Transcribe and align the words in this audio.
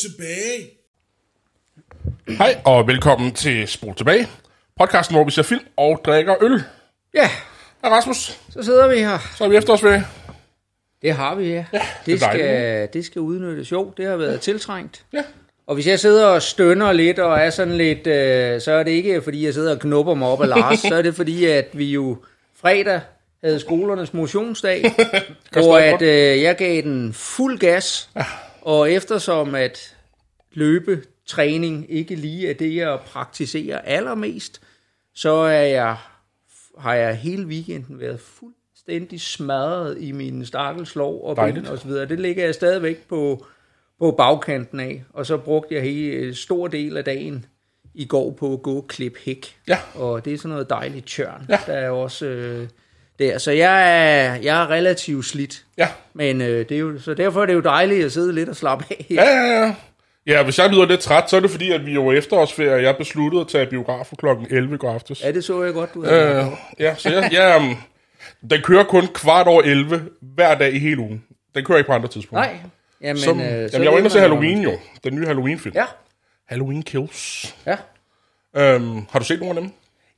Tilbage. 0.00 0.70
Hej 2.28 2.60
og 2.64 2.86
velkommen 2.86 3.32
til 3.32 3.68
Spol 3.68 3.94
Tilbage, 3.94 4.28
podcasten, 4.78 5.16
hvor 5.16 5.24
vi 5.24 5.30
ser 5.30 5.42
film 5.42 5.64
og 5.76 6.00
drikker 6.04 6.34
øl. 6.42 6.62
Ja, 7.14 7.30
Hej 7.82 7.90
Rasmus, 7.90 8.38
så 8.50 8.62
sidder 8.62 8.88
vi 8.88 8.98
her. 8.98 9.18
så 9.36 9.44
er 9.44 9.48
vi 9.48 9.56
efterårsferie. 9.56 10.04
Det 11.02 11.12
har 11.12 11.34
vi, 11.34 11.48
ja. 11.48 11.64
det 11.72 11.80
det, 12.06 12.14
er 12.14 12.18
skal, 12.18 12.40
dejligt. 12.40 12.92
det 12.92 13.04
skal 13.04 13.20
udnyttes. 13.20 13.72
Jo, 13.72 13.92
det 13.96 14.06
har 14.06 14.16
været 14.16 14.40
tiltrængt. 14.40 15.04
Ja. 15.12 15.22
Og 15.66 15.74
hvis 15.74 15.86
jeg 15.86 16.00
sidder 16.00 16.26
og 16.26 16.42
stønner 16.42 16.92
lidt 16.92 17.18
og 17.18 17.38
er 17.38 17.50
sådan 17.50 17.76
lidt, 17.76 18.06
øh, 18.06 18.60
så 18.60 18.72
er 18.72 18.82
det 18.82 18.90
ikke 18.90 19.22
fordi 19.22 19.44
jeg 19.44 19.54
sidder 19.54 19.74
og 19.74 19.80
knupper 19.80 20.14
mig 20.14 20.28
op 20.28 20.42
af 20.42 20.48
Lars, 20.48 20.78
så 20.88 20.94
er 20.94 21.02
det 21.02 21.14
fordi, 21.14 21.44
at 21.44 21.68
vi 21.72 21.92
jo 21.92 22.16
fredag 22.60 23.00
havde 23.44 23.60
skolernes 23.60 24.14
motionsdag, 24.14 24.82
hvor 25.52 25.78
stadig 25.78 25.94
at 25.94 26.02
øh, 26.36 26.42
jeg 26.42 26.56
gav 26.56 26.82
den 26.82 27.12
fuld 27.12 27.58
gas, 27.58 28.10
og 28.62 28.92
eftersom 28.92 29.54
at 29.54 29.96
løbetræning 30.52 31.86
ikke 31.88 32.14
lige 32.14 32.50
er 32.50 32.54
det, 32.54 32.76
jeg 32.76 32.98
praktiserer 33.06 33.78
allermest, 33.78 34.60
så 35.14 35.32
er 35.32 35.60
jeg, 35.62 35.96
har 36.78 36.94
jeg 36.94 37.16
hele 37.16 37.46
weekenden 37.46 38.00
været 38.00 38.20
fuldstændig 38.20 39.20
smadret 39.20 39.96
i 40.00 40.12
mine 40.12 40.46
stakkels 40.46 40.94
lov 40.94 41.24
og 41.24 41.36
ben 41.36 41.66
og 41.66 41.78
så 41.78 41.86
videre. 41.86 42.06
Det 42.08 42.20
ligger 42.20 42.44
jeg 42.44 42.54
stadigvæk 42.54 43.08
på, 43.08 43.46
på 43.98 44.10
bagkanten 44.10 44.80
af, 44.80 45.04
og 45.12 45.26
så 45.26 45.36
brugte 45.36 45.74
jeg 45.74 45.82
hele 45.82 46.34
stor 46.34 46.68
del 46.68 46.96
af 46.96 47.04
dagen 47.04 47.44
i 47.94 48.04
går 48.04 48.30
på 48.30 48.52
at 48.52 48.62
gå 48.62 48.76
og 48.76 48.86
klippe 48.88 49.18
hæk. 49.24 49.56
Ja. 49.68 49.78
Og 49.94 50.24
det 50.24 50.32
er 50.32 50.38
sådan 50.38 50.50
noget 50.50 50.70
dejligt 50.70 51.06
tjørn, 51.06 51.46
Ja. 51.48 51.58
der 51.66 51.72
er 51.72 51.90
også 51.90 52.26
øh, 52.26 52.68
der. 53.18 53.38
Så 53.38 53.50
jeg 53.50 53.82
er, 53.82 54.34
jeg 54.34 54.62
er 54.62 54.70
relativt 54.70 55.24
slidt. 55.24 55.64
Ja. 55.78 55.88
Men 56.14 56.40
øh, 56.40 56.68
det 56.68 56.72
er 56.72 56.78
jo, 56.78 56.98
så 56.98 57.14
derfor 57.14 57.42
er 57.42 57.46
det 57.46 57.54
jo 57.54 57.60
dejligt 57.60 58.04
at 58.04 58.12
sidde 58.12 58.32
lidt 58.32 58.48
og 58.48 58.56
slappe 58.56 58.84
af. 58.90 59.06
Ja, 59.10 59.24
ja, 59.24 59.60
ja. 59.64 59.74
Ja, 60.30 60.42
hvis 60.42 60.58
jeg 60.58 60.70
lyder 60.70 60.86
lidt 60.86 61.00
træt, 61.00 61.30
så 61.30 61.36
er 61.36 61.40
det 61.40 61.50
fordi, 61.50 61.72
at 61.72 61.86
vi 61.86 61.92
jo 61.92 62.12
efterårsferie, 62.12 62.72
og 62.74 62.82
jeg 62.82 62.96
besluttede 62.96 63.40
at 63.40 63.48
tage 63.48 63.66
biografen 63.66 64.16
kl. 64.16 64.26
11 64.50 64.74
i 64.74 64.78
går 64.78 64.92
aftes. 64.94 65.22
Ja, 65.24 65.32
det 65.32 65.44
så 65.44 65.62
jeg 65.62 65.72
godt, 65.72 65.94
du 65.94 66.04
havde. 66.04 66.36
Øh, 66.36 66.46
ja, 66.78 66.94
så 66.94 67.10
jeg, 67.10 67.28
jeg, 67.32 67.56
um, 67.60 67.76
den 68.50 68.62
kører 68.62 68.84
kun 68.84 69.06
kvart 69.14 69.46
over 69.46 69.62
11 69.62 70.02
hver 70.20 70.54
dag 70.54 70.74
i 70.74 70.78
hele 70.78 70.98
ugen. 70.98 71.24
Den 71.54 71.64
kører 71.64 71.78
ikke 71.78 71.88
på 71.88 71.94
andre 71.94 72.08
tidspunkter. 72.08 72.50
Nej. 72.50 72.58
Jamen, 73.00 73.22
Som, 73.22 73.40
øh, 73.40 73.46
så 73.46 73.52
jamen, 73.72 73.84
jeg 73.84 73.92
var 73.92 73.98
inde 73.98 74.08
og 74.08 74.12
se 74.12 74.20
Halloween 74.20 74.62
jo. 74.62 74.72
Den 75.04 75.14
nye 75.14 75.26
Halloween-film. 75.26 75.74
Ja, 75.74 75.84
Halloween 76.46 76.82
Kills. 76.82 77.54
ja. 77.66 77.76
Øhm, 78.56 79.06
har 79.10 79.18
du 79.18 79.24
set 79.24 79.40
nogle 79.40 79.56
af 79.56 79.62
dem? 79.62 79.70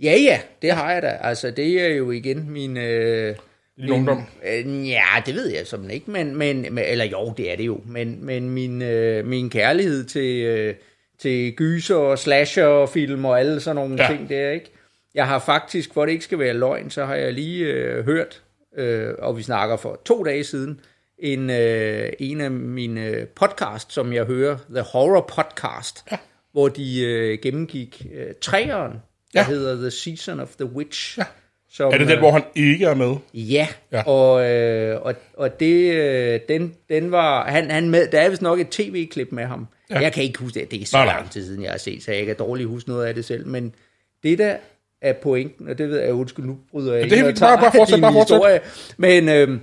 Ja, 0.02 0.16
ja, 0.16 0.40
det 0.62 0.72
har 0.72 0.92
jeg 0.92 1.02
da. 1.02 1.18
Altså, 1.20 1.50
det 1.50 1.82
er 1.82 1.88
jo 1.88 2.10
igen 2.10 2.50
min... 2.50 2.76
Øh, 2.76 3.36
Din 3.76 3.90
ungdom? 3.90 4.22
Øh, 4.46 4.88
ja, 4.88 5.04
det 5.26 5.34
ved 5.34 5.48
jeg 5.50 5.66
som 5.66 5.90
ikke, 5.90 6.10
men, 6.10 6.36
men, 6.36 6.60
men 6.74 6.84
eller 6.84 7.04
jo, 7.04 7.34
det 7.36 7.52
er 7.52 7.56
det 7.56 7.66
jo, 7.66 7.80
men, 7.86 8.24
men 8.24 8.50
min, 8.50 8.82
øh, 8.82 9.26
min 9.26 9.50
kærlighed 9.50 10.04
til, 10.04 10.42
øh, 10.44 10.74
til 11.18 11.52
gyser 11.56 11.96
og 11.96 12.18
slasher-film 12.18 13.24
og 13.24 13.40
alle 13.40 13.60
sådan 13.60 13.76
nogle 13.76 14.02
Ja. 14.02 14.08
ting 14.08 14.28
der, 14.28 14.50
ikke? 14.50 14.70
Jeg 15.14 15.26
har 15.28 15.38
faktisk, 15.38 15.94
for 15.94 16.04
det 16.06 16.12
ikke 16.12 16.24
skal 16.24 16.38
være 16.38 16.54
løgn, 16.54 16.90
så 16.90 17.04
har 17.04 17.14
jeg 17.14 17.32
lige 17.32 17.64
øh, 17.66 18.04
hørt, 18.04 18.42
øh, 18.76 19.08
og 19.18 19.36
vi 19.36 19.42
snakker 19.42 19.76
for 19.76 20.00
to 20.04 20.24
dage 20.24 20.44
siden, 20.44 20.80
en, 21.18 21.50
øh, 21.50 22.12
en 22.18 22.40
af 22.40 22.50
mine 22.50 23.26
podcast, 23.36 23.92
som 23.92 24.12
jeg 24.12 24.24
hører, 24.24 24.56
The 24.74 24.80
Horror 24.82 25.30
Podcast, 25.36 26.04
ja. 26.12 26.16
hvor 26.52 26.68
de 26.68 27.02
øh, 27.02 27.38
gennemgik 27.42 28.06
øh, 28.14 28.26
træeren, 28.40 28.92
der 28.92 29.40
Ja. 29.40 29.46
hedder 29.46 29.76
The 29.76 29.90
Season 29.90 30.40
of 30.40 30.48
the 30.56 30.66
Witch. 30.66 31.18
Ja. 31.18 31.24
Som, 31.72 31.92
Er 31.92 31.98
det 31.98 32.06
den, 32.06 32.14
øh, 32.14 32.18
hvor 32.18 32.30
han 32.30 32.42
ikke 32.54 32.84
er 32.86 32.94
med? 32.94 33.14
Ja, 33.34 33.68
Ja. 33.92 33.96
ja. 33.98 34.02
Og, 34.06 34.50
øh, 34.50 35.02
og, 35.02 35.14
og 35.36 35.60
det, 35.60 35.92
øh, 35.94 36.40
den, 36.48 36.74
den 36.88 37.10
var, 37.12 37.44
han, 37.50 37.70
han 37.70 37.90
med, 37.90 38.06
der 38.06 38.20
er 38.20 38.28
vist 38.30 38.42
nok 38.42 38.60
et 38.60 38.68
tv-klip 38.68 39.28
med 39.32 39.44
ham. 39.44 39.66
Ja. 39.90 39.94
Ja. 39.94 40.00
Jeg 40.00 40.12
kan 40.12 40.22
ikke 40.24 40.38
huske 40.38 40.60
det, 40.60 40.70
det 40.70 40.82
er 40.82 40.86
så 40.86 40.96
Nej, 40.96 41.04
nej. 41.04 41.14
lang 41.16 41.30
tid 41.30 41.46
siden, 41.46 41.62
jeg 41.62 41.70
har 41.70 41.78
set, 41.78 42.02
så 42.02 42.12
jeg 42.12 42.26
kan 42.26 42.36
dårligt 42.38 42.68
huske 42.68 42.88
noget 42.90 43.06
af 43.06 43.14
det 43.14 43.24
selv. 43.24 43.46
Men 43.46 43.74
det 44.22 44.38
der 44.38 44.56
er 45.00 45.12
pointen, 45.12 45.68
og 45.68 45.78
det 45.78 45.88
ved 45.88 46.00
jeg, 46.00 46.12
undskyld, 46.12 46.44
nu 46.44 46.58
bryder 46.70 46.94
jeg 46.94 47.10
det 47.10 47.18
er 47.18 47.24
fint. 47.26 47.40
Bare- 47.40 47.58
bare 47.58 47.72
fortsæt, 47.76 48.00
bare 48.00 48.12
fortsæt. 48.12 48.62
Men 48.96 49.28
øh, 49.28 49.58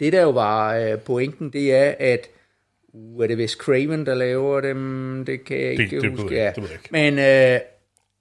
det 0.00 0.12
der 0.12 0.22
jo 0.22 0.30
var 0.30 0.74
øh, 0.76 0.98
pointen, 0.98 1.50
det 1.52 1.74
er, 1.74 1.94
at 1.98 2.26
uh, 2.92 3.22
er 3.22 3.26
det 3.26 3.36
Wes 3.38 3.50
Craven, 3.50 4.06
der 4.06 4.14
laver 4.14 4.60
dem? 4.60 5.22
Det 5.26 5.44
kan 5.44 5.56
jeg 5.60 5.76
Det- 5.76 5.80
ikke 5.82 6.00
det 6.00 6.10
huske. 6.10 6.36
jeg- 6.36 6.52
ja. 6.56 6.62
det 6.62 6.68
jeg 6.68 6.72
ikke. 6.72 6.88
Men 6.90 7.18
øh, 7.18 7.60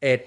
at 0.02 0.26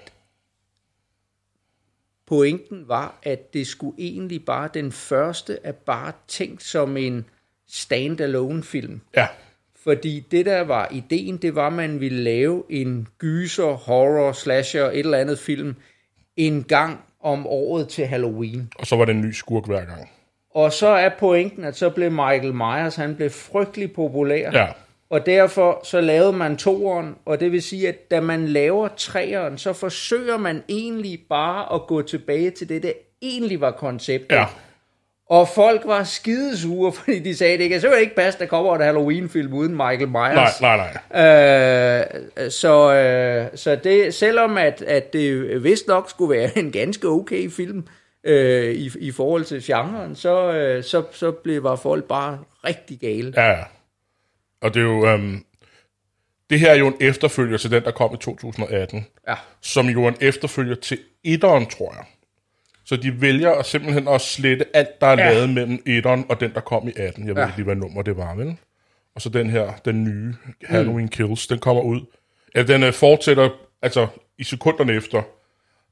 pointen 2.27 2.87
var, 2.87 3.19
at 3.23 3.53
det 3.53 3.67
skulle 3.67 3.95
egentlig 3.97 4.45
bare 4.45 4.69
den 4.73 4.91
første 4.91 5.57
er 5.63 5.71
bare 5.71 6.11
tænkt 6.27 6.63
som 6.63 6.97
en 6.97 7.25
standalone 7.67 8.63
film. 8.63 9.01
Ja. 9.15 9.27
Fordi 9.83 10.19
det 10.31 10.45
der 10.45 10.61
var 10.61 10.87
ideen, 10.91 11.37
det 11.37 11.55
var, 11.55 11.67
at 11.67 11.73
man 11.73 11.99
ville 11.99 12.23
lave 12.23 12.63
en 12.69 13.07
gyser, 13.19 13.71
horror, 13.71 14.31
slasher, 14.31 14.83
et 14.83 14.99
eller 14.99 15.17
andet 15.17 15.39
film 15.39 15.75
en 16.37 16.63
gang 16.63 16.99
om 17.19 17.47
året 17.47 17.87
til 17.87 18.05
Halloween. 18.05 18.71
Og 18.75 18.87
så 18.87 18.95
var 18.95 19.05
det 19.05 19.15
en 19.15 19.21
ny 19.21 19.31
skurk 19.31 19.65
hver 19.65 19.85
gang. 19.85 20.09
Og 20.49 20.73
så 20.73 20.87
er 20.87 21.09
pointen, 21.19 21.63
at 21.63 21.75
så 21.75 21.89
blev 21.89 22.11
Michael 22.11 22.53
Myers, 22.53 22.95
han 22.95 23.15
blev 23.15 23.29
frygtelig 23.29 23.93
populær. 23.93 24.51
Ja. 24.53 24.67
Og 25.13 25.25
derfor 25.25 25.79
så 25.83 26.01
lavede 26.01 26.33
man 26.33 26.57
toeren, 26.57 27.15
og 27.25 27.39
det 27.39 27.51
vil 27.51 27.61
sige, 27.61 27.87
at 27.87 28.11
da 28.11 28.21
man 28.21 28.47
laver 28.47 28.87
treeren, 28.97 29.57
så 29.57 29.73
forsøger 29.73 30.37
man 30.37 30.63
egentlig 30.69 31.19
bare 31.29 31.75
at 31.75 31.81
gå 31.87 32.01
tilbage 32.01 32.51
til 32.51 32.69
det, 32.69 32.83
der 32.83 32.91
egentlig 33.21 33.61
var 33.61 33.71
konceptet. 33.71 34.35
Ja. 34.35 34.45
Og 35.29 35.47
folk 35.47 35.81
var 35.85 36.03
skidesure, 36.03 36.91
fordi 36.99 37.19
de 37.19 37.35
sagde, 37.35 37.57
det 37.57 37.69
kan 37.69 37.81
selvfølgelig 37.81 38.03
ikke 38.03 38.15
passe, 38.15 38.39
der 38.39 38.45
kommer 38.45 38.75
en 38.75 38.81
Halloween-film 38.81 39.53
uden 39.53 39.71
Michael 39.71 40.07
Myers. 40.07 40.61
Nej, 40.61 40.77
nej, 40.77 40.97
nej. 41.11 42.41
Øh, 42.45 42.51
så 42.51 42.93
øh, 42.93 43.47
så 43.55 43.75
det, 43.75 44.13
selvom 44.13 44.57
at, 44.57 44.81
at 44.81 45.13
det 45.13 45.63
vist 45.63 45.87
nok 45.87 46.09
skulle 46.09 46.39
være 46.39 46.57
en 46.57 46.71
ganske 46.71 47.07
okay 47.07 47.49
film 47.49 47.87
øh, 48.23 48.71
i, 48.71 48.91
i 48.99 49.11
forhold 49.11 49.43
til 49.43 49.63
genren, 49.63 50.15
så, 50.15 50.53
øh, 50.53 50.83
så, 50.83 51.03
så 51.11 51.31
blev 51.31 51.63
var 51.63 51.75
folk 51.75 52.03
bare 52.03 52.39
rigtig 52.65 52.99
gale. 52.99 53.33
Ja, 53.37 53.49
ja. 53.49 53.63
Og 54.63 54.73
det 54.73 54.79
er 54.79 54.83
jo... 54.83 55.07
Øhm, 55.07 55.45
det 56.49 56.59
her 56.59 56.71
er 56.71 56.75
jo 56.75 56.87
en 56.87 56.95
efterfølger 56.99 57.57
til 57.57 57.71
den, 57.71 57.83
der 57.83 57.91
kom 57.91 58.13
i 58.13 58.17
2018. 58.17 59.05
Ja. 59.27 59.35
Som 59.61 59.87
jo 59.87 60.03
er 60.05 60.09
en 60.09 60.17
efterfølger 60.21 60.75
til 60.75 60.99
etteren, 61.23 61.65
tror 61.65 61.93
jeg. 61.93 62.03
Så 62.85 62.95
de 62.95 63.21
vælger 63.21 63.51
at 63.51 63.65
simpelthen 63.65 64.07
at 64.07 64.21
slette 64.21 64.65
alt, 64.75 65.01
der 65.01 65.07
er 65.07 65.23
ja. 65.25 65.33
Lavet 65.33 65.49
mellem 65.49 65.83
etteren 65.85 66.25
og 66.29 66.39
den, 66.39 66.53
der 66.53 66.59
kom 66.61 66.87
i 66.87 66.91
18. 66.95 67.27
Jeg 67.27 67.35
ved 67.35 67.41
Ja. 67.41 67.47
ikke 67.47 67.57
lige, 67.57 67.65
hvad 67.65 67.75
nummer 67.75 68.01
det 68.01 68.17
var, 68.17 68.35
vel? 68.35 68.57
Og 69.15 69.21
så 69.21 69.29
den 69.29 69.49
her, 69.49 69.73
den 69.85 70.03
nye 70.03 70.35
Halloween 70.65 71.07
Kills, 71.07 71.47
den 71.47 71.59
kommer 71.59 71.81
ud. 71.83 72.01
Ja, 72.55 72.63
den 72.63 72.83
øh, 72.83 72.93
fortsætter 72.93 73.49
altså 73.81 74.07
i 74.37 74.43
sekunderne 74.43 74.93
efter 74.93 75.21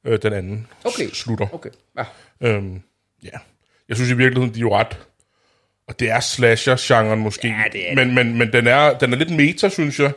øh, 0.05 0.19
den 0.21 0.33
anden 0.33 0.67
Okay. 0.83 1.07
slutter. 1.09 1.47
Okay. 1.53 1.69
Ja. 1.97 2.03
Øhm, 2.41 2.81
ja. 3.23 3.37
Jeg 3.89 3.95
synes 3.97 4.11
i 4.11 4.15
virkeligheden, 4.17 4.53
de 4.53 4.59
er 4.59 4.61
jo 4.61 4.75
ret... 4.75 4.99
Og 5.91 5.99
det 5.99 6.09
er 6.09 6.19
slasher-genren 6.19 7.19
måske. 7.19 7.47
Ja, 7.47 7.63
det 7.71 7.91
er 7.91 7.95
det. 7.95 8.07
men, 8.07 8.15
men, 8.15 8.37
men 8.37 8.53
den, 8.53 8.67
er, 8.67 8.97
den 8.97 9.13
er 9.13 9.17
lidt 9.17 9.29
meta, 9.29 9.69
synes 9.69 9.99
jeg. 9.99 10.11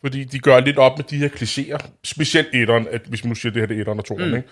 Fordi 0.00 0.24
de 0.24 0.38
gør 0.38 0.60
lidt 0.60 0.78
op 0.78 0.98
med 0.98 1.04
de 1.04 1.16
her 1.16 1.28
klichéer. 1.28 1.86
Specielt 2.04 2.48
etteren, 2.54 2.88
at, 2.90 3.00
hvis 3.06 3.24
man 3.24 3.28
nu 3.28 3.34
siger, 3.34 3.52
det 3.52 3.62
her 3.62 3.66
det 3.66 3.76
er 3.76 3.80
etteren 3.80 3.98
og 3.98 4.04
toeren, 4.04 4.30
mm. 4.30 4.36
ikke? 4.36 4.48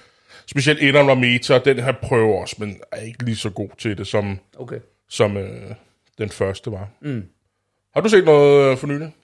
Specielt 0.46 0.82
etteren 0.82 1.06
var 1.06 1.14
meta, 1.14 1.54
og 1.54 1.64
den 1.64 1.78
her 1.78 1.92
prøver 2.02 2.40
også, 2.40 2.56
men 2.58 2.76
er 2.92 3.00
ikke 3.00 3.24
lige 3.24 3.36
så 3.36 3.50
god 3.50 3.68
til 3.78 3.98
det, 3.98 4.06
som, 4.06 4.38
Okay. 4.58 4.78
som 5.08 5.36
øh, 5.36 5.70
den 6.18 6.30
første 6.30 6.72
var. 6.72 6.88
Mm. 7.02 7.24
Har 7.94 8.00
du 8.00 8.08
set 8.08 8.24
noget 8.24 8.70
øh, 8.70 8.78
for 8.78 8.86
nylig? 8.86 9.14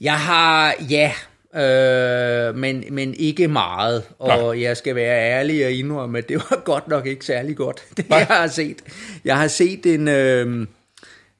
Jeg 0.00 0.20
har, 0.20 0.74
ja, 0.90 1.12
øh, 1.56 2.56
men, 2.56 2.84
men 2.90 3.14
ikke 3.14 3.48
meget. 3.48 4.04
Og 4.18 4.28
Nej. 4.28 4.62
jeg 4.62 4.76
skal 4.76 4.94
være 4.94 5.30
ærlig 5.30 5.66
og 5.66 5.72
indrømme, 5.72 6.18
at 6.18 6.28
det 6.28 6.36
var 6.36 6.62
godt 6.72 6.88
nok 6.88 7.06
ikke 7.06 7.24
særlig 7.24 7.56
godt, 7.56 7.84
det 7.96 8.06
jeg 8.10 8.26
har 8.26 8.46
set. 8.46 8.82
Jeg 9.24 9.38
har 9.38 9.48
set 9.48 9.86
en... 9.86 10.08
Øh, 10.08 10.66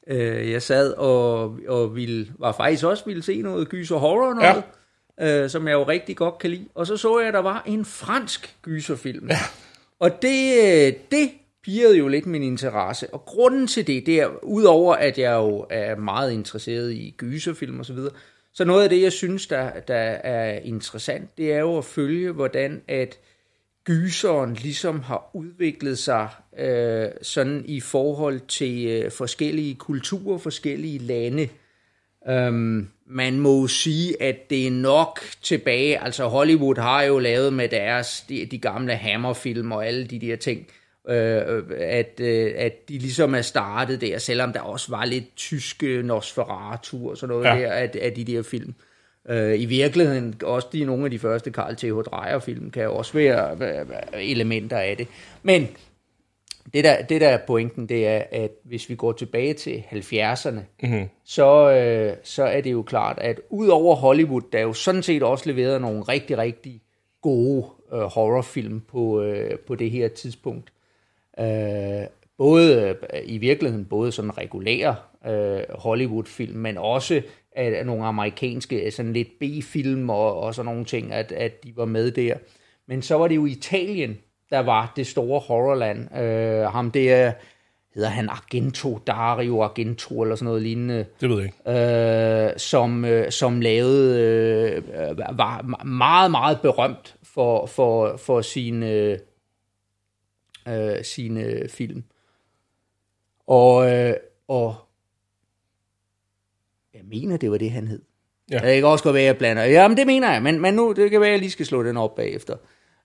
øh, 0.06 0.50
jeg 0.50 0.62
sad 0.62 0.93
og, 0.93 1.59
og 1.69 1.97
ville, 1.97 2.29
var 2.38 2.53
faktisk 2.53 2.85
også 2.85 3.05
ville 3.06 3.23
se 3.23 3.43
noget 3.43 3.69
gys 3.69 3.91
og 3.91 4.00
horror 4.00 4.35
noget, 4.35 4.62
ja. 5.20 5.43
øh, 5.43 5.50
som 5.50 5.69
jeg 5.69 5.75
jo 5.75 5.82
rigtig 5.82 6.17
godt 6.17 6.38
kan 6.38 6.50
lide. 6.50 6.69
Og 6.75 6.87
så 6.87 6.97
så 6.97 7.19
jeg, 7.19 7.29
at 7.29 7.35
der 7.35 7.43
var 7.43 7.62
en 7.67 7.85
fransk 7.85 8.56
gyserfilm. 8.62 9.29
Ja. 9.29 9.38
Og 10.00 10.23
det, 10.23 10.55
øh, 10.62 10.93
det 11.11 11.31
pirrede 11.64 11.99
jo 11.99 12.09
lidt 12.09 12.26
min 12.26 12.43
interesse. 12.43 13.14
Og 13.14 13.25
grunden 13.25 13.67
til 13.67 13.87
det, 13.87 14.06
det 14.06 14.20
er, 14.20 14.44
udover 14.44 14.94
at 14.94 15.19
jeg 15.19 15.32
jo 15.32 15.67
er 15.70 15.97
meget 15.97 16.32
interesseret 16.32 16.93
i 16.93 17.14
gyserfilm 17.17 17.79
og 17.79 17.87
så 17.87 17.93
videre, 17.93 18.12
så 18.54 18.64
noget 18.64 18.82
af 18.82 18.88
det, 18.88 19.02
jeg 19.02 19.12
synes, 19.12 19.46
der, 19.46 19.81
der 19.81 19.94
er 19.94 20.58
interessant, 20.58 21.38
det 21.38 21.52
er 21.52 21.58
jo 21.58 21.78
at 21.78 21.84
følge, 21.84 22.32
hvordan 22.32 22.82
at 22.88 23.19
gyseren 23.84 24.54
ligesom 24.54 25.00
har 25.00 25.31
udviklet 25.34 25.99
sig 25.99 26.28
øh, 26.58 27.08
sådan 27.22 27.64
i 27.66 27.81
forhold 27.81 28.40
til 28.40 28.87
øh, 28.87 29.10
forskellige 29.10 29.75
kulturer, 29.75 30.38
forskellige 30.38 30.99
lande. 30.99 31.49
Øhm, 32.28 32.88
man 33.06 33.40
må 33.40 33.66
sige, 33.66 34.22
at 34.22 34.50
det 34.50 34.66
er 34.66 34.70
nok 34.70 35.20
tilbage, 35.43 36.02
altså 36.02 36.28
Hollywood 36.28 36.81
har 36.81 37.02
jo 37.02 37.19
lavet 37.19 37.52
med 37.52 37.69
deres, 37.69 38.25
de, 38.28 38.46
de 38.46 38.58
gamle 38.58 38.96
Hammerfilm 38.96 39.72
og 39.72 39.87
alle 39.87 40.06
de 40.06 40.19
der 40.19 40.37
ting, 40.37 40.58
øh, 40.60 40.81
at, 41.04 42.20
øh, 42.20 42.52
at 42.56 42.88
de 42.88 42.99
ligesom 42.99 43.34
er 43.34 43.43
startet 43.43 44.00
der, 44.00 44.19
selvom 44.19 44.52
der 44.52 44.60
også 44.60 44.87
var 44.90 45.04
lidt 45.04 45.37
tyske 45.37 46.02
Nosferatu 46.02 47.10
og 47.10 47.16
sådan 47.16 47.37
noget 47.37 47.44
Ja. 47.44 47.60
der 47.60 47.72
af, 47.72 47.90
af 48.00 48.12
de 48.12 48.25
der 48.25 48.43
film. 48.43 48.75
Øh, 49.28 49.60
I 49.60 49.64
virkeligheden, 49.64 50.34
også 50.43 50.69
de, 50.72 50.84
nogle 50.84 51.04
af 51.04 51.10
de 51.10 51.19
første 51.19 51.50
Carl 51.50 51.76
Th. 51.76 51.87
Dreyer-film, 51.87 52.70
kan 52.70 52.88
også 52.88 53.12
være, 53.12 53.58
elementer 54.14 54.78
af 54.78 54.96
det. 54.96 55.08
Men 55.43 55.69
det 56.75 56.84
der, 56.84 57.02
det 57.02 57.20
der 57.20 57.28
er 57.28 57.38
pointen, 57.46 57.88
det 57.88 58.06
er, 58.06 58.22
at 58.31 58.50
hvis 58.64 58.88
vi 58.88 58.94
går 58.94 59.12
tilbage 59.12 59.54
til 59.54 59.84
70'erne, 59.90 60.60
mm-hmm. 60.82 61.08
så, 61.25 61.70
øh, 61.70 62.16
så 62.22 62.44
er 62.44 62.60
det 62.60 62.72
jo 62.72 62.82
klart, 62.82 63.19
at 63.19 63.40
ud 63.50 63.69
over 63.69 63.96
Hollywood, 63.96 64.43
der 64.52 64.60
jo 64.60 64.72
sådan 64.72 65.02
set 65.02 65.22
også 65.22 65.49
leveret 65.49 65.81
nogle 65.81 66.02
rigtig, 66.02 66.38
rigtig 66.38 66.81
gode 67.22 67.66
øh, 67.93 68.00
horrorfilm 68.00 68.81
på, 68.81 69.22
øh, 69.22 69.58
på 69.58 69.75
det 69.75 69.90
her 69.90 70.08
tidspunkt. 70.08 70.72
Øh, 71.40 72.06
både 72.38 72.96
øh, 73.14 73.20
i 73.25 73.38
virkeligheden 73.38 73.84
både 73.84 74.12
sådan 74.12 74.38
regulære 74.38 74.96
øh, 75.26 75.61
Hollywood-film, 75.70 76.58
men 76.58 76.79
også 76.79 77.23
af 77.56 77.87
nogle 77.87 78.05
amerikanske 78.05 78.90
sådan 78.90 79.12
lidt 79.12 79.29
B-film 79.40 80.11
og, 80.11 80.40
og 80.40 80.55
sådan 80.55 80.67
nogle 80.67 80.84
ting, 80.84 81.12
at, 81.12 81.32
at 81.32 81.64
de 81.64 81.73
var 81.76 81.84
med 81.84 82.11
der. 82.11 82.34
Men 82.88 83.02
så 83.02 83.14
var 83.14 83.29
det 83.29 83.37
jo 83.37 83.46
Italien, 83.46 84.19
der 84.50 84.58
var 84.58 84.93
det 84.96 85.06
store 85.06 85.40
horrorland. 85.40 86.17
Øh, 86.19 86.62
ham 86.62 86.90
der 86.90 87.32
hedder 87.94 88.08
han 88.08 88.28
Argento, 88.28 88.99
Dario 89.06 89.62
Argento 89.62 90.23
eller 90.23 90.35
sådan 90.35 90.44
noget 90.44 90.62
lignende 90.62 91.06
Det 91.20 91.31
ved 91.31 91.37
jeg 91.37 91.44
ikke. 91.44 92.50
øh, 92.50 92.58
som, 92.58 93.05
øh, 93.05 93.31
som 93.31 93.61
lavede, 93.61 94.20
øh, 94.20 95.19
var 95.19 95.85
meget, 95.85 96.31
meget 96.31 96.61
berømt 96.61 97.17
for, 97.23 97.67
for, 97.67 98.17
for 98.17 98.40
sine, 98.40 99.19
øh, 100.69 101.05
sine 101.05 101.69
film. 101.69 102.05
Og, 103.47 103.93
øh, 103.93 104.14
og 104.49 104.75
jeg 106.94 107.03
mener, 107.05 107.37
det 107.37 107.50
var 107.50 107.59
det, 107.59 107.70
han 107.70 107.88
hed. 107.88 108.03
Ja. 108.50 108.59
Det 108.59 108.75
kan 108.75 108.85
også 108.85 109.05
godt 109.05 109.14
være, 109.14 109.25
jeg 109.25 109.38
blander. 109.38 109.64
Jamen, 109.64 109.97
det 109.97 110.06
mener 110.06 110.32
jeg, 110.32 110.43
men, 110.43 110.61
men 110.61 110.75
nu, 110.75 110.93
det 110.93 111.11
kan 111.11 111.20
være, 111.20 111.29
at 111.29 111.32
jeg 111.32 111.41
lige 111.41 111.50
skal 111.50 111.67
slå 111.67 111.82
den 111.82 111.97
op 111.97 112.14
bagefter. 112.14 112.55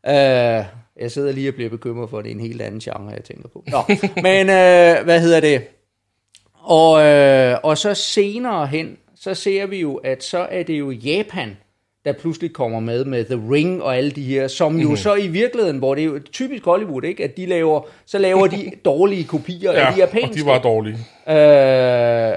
Uh, 0.07 0.65
jeg 1.01 1.11
sidder 1.11 1.31
lige 1.31 1.49
og 1.49 1.55
bliver 1.55 1.69
bekymret 1.69 2.09
for, 2.09 2.17
at 2.19 2.25
det 2.25 2.31
er 2.31 2.35
en 2.35 2.41
helt 2.41 2.61
anden 2.61 2.79
genre, 2.79 3.09
jeg 3.09 3.23
tænker 3.23 3.49
på. 3.49 3.63
Nå, 3.67 3.77
men 4.27 4.41
uh, 4.41 5.05
hvad 5.05 5.21
hedder 5.21 5.39
det? 5.39 5.67
Og, 6.67 7.05
øh, 7.05 7.57
og 7.63 7.77
så 7.77 7.93
senere 7.93 8.67
hen, 8.67 8.97
så 9.15 9.33
ser 9.33 9.65
vi 9.65 9.79
jo, 9.79 9.95
at 9.95 10.23
så 10.23 10.37
er 10.37 10.63
det 10.63 10.79
jo 10.79 10.91
Japan, 10.91 11.57
der 12.07 12.13
pludselig 12.13 12.53
kommer 12.53 12.79
med 12.79 13.05
med 13.05 13.25
The 13.25 13.41
Ring 13.51 13.83
og 13.83 13.97
alle 13.97 14.11
de 14.11 14.23
her, 14.23 14.47
som 14.47 14.79
jo 14.79 14.89
mm. 14.89 14.95
så 14.95 15.15
i 15.15 15.27
virkeligheden, 15.27 15.77
hvor 15.77 15.95
det 15.95 16.01
er 16.01 16.05
jo 16.05 16.19
typisk 16.31 16.65
Hollywood, 16.65 17.03
ikke, 17.03 17.23
at 17.23 17.37
de 17.37 17.45
laver, 17.45 17.81
så 18.05 18.17
laver 18.17 18.47
de 18.47 18.71
dårlige 18.85 19.23
kopier 19.23 19.71
ja, 19.71 19.87
af 19.87 19.93
de 19.93 19.99
japanske 19.99 20.41
de 20.41 20.45
var 20.45 20.59
dårlige. 20.59 20.97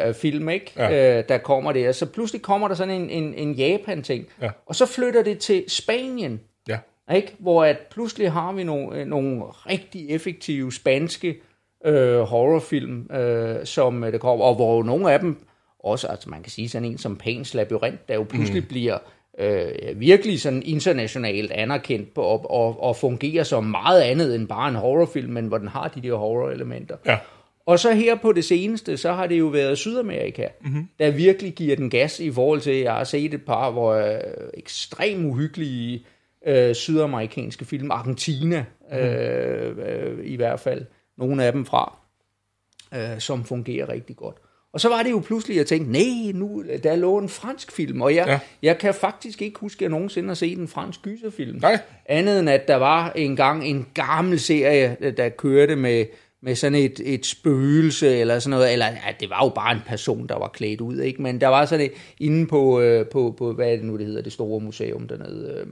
øh, 0.08 0.14
film, 0.14 0.48
ikke? 0.48 0.72
Ja. 0.76 1.18
Øh, 1.18 1.24
der 1.28 1.38
kommer 1.38 1.72
der. 1.72 1.92
Så 1.92 2.06
pludselig 2.06 2.42
kommer 2.42 2.68
der 2.68 2.74
sådan 2.74 2.94
en, 2.94 3.10
en, 3.10 3.34
en 3.34 3.52
Japan-ting, 3.54 4.26
Ja. 4.42 4.50
og 4.66 4.74
så 4.76 4.86
flytter 4.86 5.22
det 5.22 5.38
til 5.38 5.64
Spanien, 5.68 6.40
Ja. 6.68 6.78
ikke? 7.14 7.34
hvor 7.38 7.64
at 7.64 7.76
pludselig 7.90 8.32
har 8.32 8.52
vi 8.52 8.64
nogle, 8.64 8.96
øh, 9.00 9.06
nogle 9.06 9.42
rigtig 9.46 10.10
effektive 10.10 10.72
spanske 10.72 11.40
øh, 11.86 12.20
horrorfilm, 12.20 13.10
øh, 13.12 13.66
som 13.66 14.04
øh, 14.04 14.12
der 14.12 14.18
kommer, 14.18 14.44
og 14.44 14.54
hvor 14.54 14.82
nogle 14.82 15.12
af 15.12 15.20
dem 15.20 15.36
også, 15.84 16.06
altså 16.06 16.30
man 16.30 16.42
kan 16.42 16.50
sige 16.52 16.68
sådan 16.68 16.88
en 16.88 16.98
som 16.98 17.16
Pans 17.16 17.54
Labyrinth, 17.54 17.98
der 18.08 18.14
jo 18.14 18.22
pludselig 18.28 18.62
mm. 18.62 18.68
bliver 18.68 18.98
øh, 19.40 20.00
virkelig 20.00 20.40
sådan 20.40 20.62
internationalt 20.66 21.52
anerkendt 21.52 22.14
på, 22.14 22.22
og, 22.22 22.50
og, 22.50 22.82
og 22.82 22.96
fungerer 22.96 23.44
som 23.44 23.64
meget 23.64 24.00
andet 24.00 24.34
end 24.34 24.48
bare 24.48 24.68
en 24.68 24.74
horrorfilm, 24.74 25.32
men 25.32 25.46
hvor 25.46 25.58
den 25.58 25.68
har 25.68 25.88
de 25.88 26.00
der 26.00 26.14
horror-elementer. 26.14 26.96
Ja. 27.06 27.18
Og 27.66 27.78
så 27.78 27.92
her 27.92 28.14
på 28.14 28.32
det 28.32 28.44
seneste, 28.44 28.96
så 28.96 29.12
har 29.12 29.26
det 29.26 29.38
jo 29.38 29.46
været 29.46 29.78
Sydamerika, 29.78 30.46
mm-hmm. 30.60 30.88
der 30.98 31.10
virkelig 31.10 31.52
giver 31.52 31.76
den 31.76 31.90
gas 31.90 32.20
i 32.20 32.30
forhold 32.30 32.60
til, 32.60 32.76
jeg 32.76 32.92
har 32.92 33.04
set 33.04 33.34
et 33.34 33.44
par, 33.44 33.70
hvor 33.70 33.92
øh, 33.92 34.20
ekstremt 34.54 35.26
uhyggelige 35.26 36.06
øh, 36.46 36.74
sydamerikanske 36.74 37.64
film, 37.64 37.90
Argentina 37.90 38.64
øh, 38.92 39.76
øh, 39.78 40.18
i 40.24 40.36
hvert 40.36 40.60
fald, 40.60 40.86
nogle 41.18 41.44
af 41.44 41.52
dem 41.52 41.66
fra, 41.66 41.96
øh, 42.94 43.20
som 43.20 43.44
fungerer 43.44 43.88
rigtig 43.88 44.16
godt. 44.16 44.36
Og 44.72 44.80
så 44.80 44.88
var 44.88 45.02
det 45.02 45.10
jo 45.10 45.18
pludselig, 45.18 45.54
at 45.54 45.58
jeg 45.58 45.66
tænkte, 45.66 45.92
nej, 45.92 46.32
nu 46.34 46.64
der 46.82 46.96
lå 46.96 47.18
en 47.18 47.28
fransk 47.28 47.72
film, 47.72 48.00
og 48.02 48.14
jeg, 48.14 48.26
Ja. 48.26 48.38
jeg 48.62 48.78
kan 48.78 48.94
faktisk 48.94 49.42
ikke 49.42 49.60
huske, 49.60 49.78
at 49.78 49.82
jeg 49.82 49.90
nogensinde 49.90 50.28
har 50.28 50.34
set 50.34 50.58
en 50.58 50.68
fransk 50.68 51.02
gyserfilm. 51.02 51.58
Nej. 51.62 51.78
Andet 52.06 52.40
end, 52.40 52.50
at 52.50 52.68
der 52.68 52.76
var 52.76 53.10
engang 53.12 53.64
en 53.66 53.86
gammel 53.94 54.40
serie, 54.40 54.96
der 55.16 55.28
kørte 55.28 55.76
med, 55.76 56.06
med 56.42 56.54
sådan 56.54 56.74
et, 56.78 57.00
et 57.04 57.26
spøgelse 57.26 58.16
eller 58.16 58.38
sådan 58.38 58.50
noget, 58.50 58.72
eller 58.72 58.86
ja, 58.86 59.12
det 59.20 59.30
var 59.30 59.44
jo 59.44 59.48
bare 59.54 59.72
en 59.72 59.80
person, 59.86 60.26
der 60.26 60.38
var 60.38 60.48
klædt 60.48 60.80
ud, 60.80 61.00
ikke? 61.00 61.22
Men 61.22 61.40
der 61.40 61.48
var 61.48 61.64
sådan 61.66 61.84
et, 61.86 61.92
inde 62.20 62.46
på, 62.46 62.80
øh, 62.80 63.06
på, 63.06 63.34
på, 63.38 63.52
hvad 63.52 63.72
er 63.72 63.76
det 63.76 63.84
nu, 63.84 63.98
det 63.98 64.06
hedder, 64.06 64.22
det 64.22 64.32
store 64.32 64.60
museum 64.60 65.08
dernede. 65.08 65.60
Øh, 65.60 65.66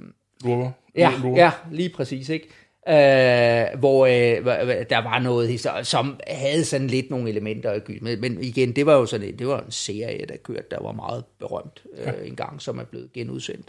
Lurver. 0.44 0.70
Ja, 0.96 1.12
Lurver. 1.22 1.36
ja, 1.38 1.50
lige 1.72 1.88
præcis, 1.88 2.28
ikke? 2.28 2.48
Øh, 2.88 3.78
hvor 3.78 4.06
øh, 4.06 4.84
der 4.90 5.02
var 5.02 5.18
noget, 5.18 5.48
historie, 5.48 5.84
som 5.84 6.20
havde 6.26 6.64
sådan 6.64 6.86
lidt 6.86 7.10
nogle 7.10 7.30
elementer 7.30 7.70
af 7.70 7.84
gyld. 7.84 8.00
Men, 8.00 8.20
men 8.20 8.42
igen, 8.42 8.72
det 8.72 8.86
var 8.86 8.94
jo 8.94 9.06
sådan 9.06 9.36
det 9.38 9.46
var 9.46 9.60
en 9.60 9.70
serie, 9.70 10.26
der 10.26 10.36
kørte, 10.36 10.66
der 10.70 10.82
var 10.82 10.92
meget 10.92 11.24
berømt 11.38 11.82
øh, 11.98 12.28
en 12.28 12.36
gang, 12.36 12.62
som 12.62 12.78
er 12.78 12.84
blevet 12.84 13.12
genudsendt. 13.12 13.68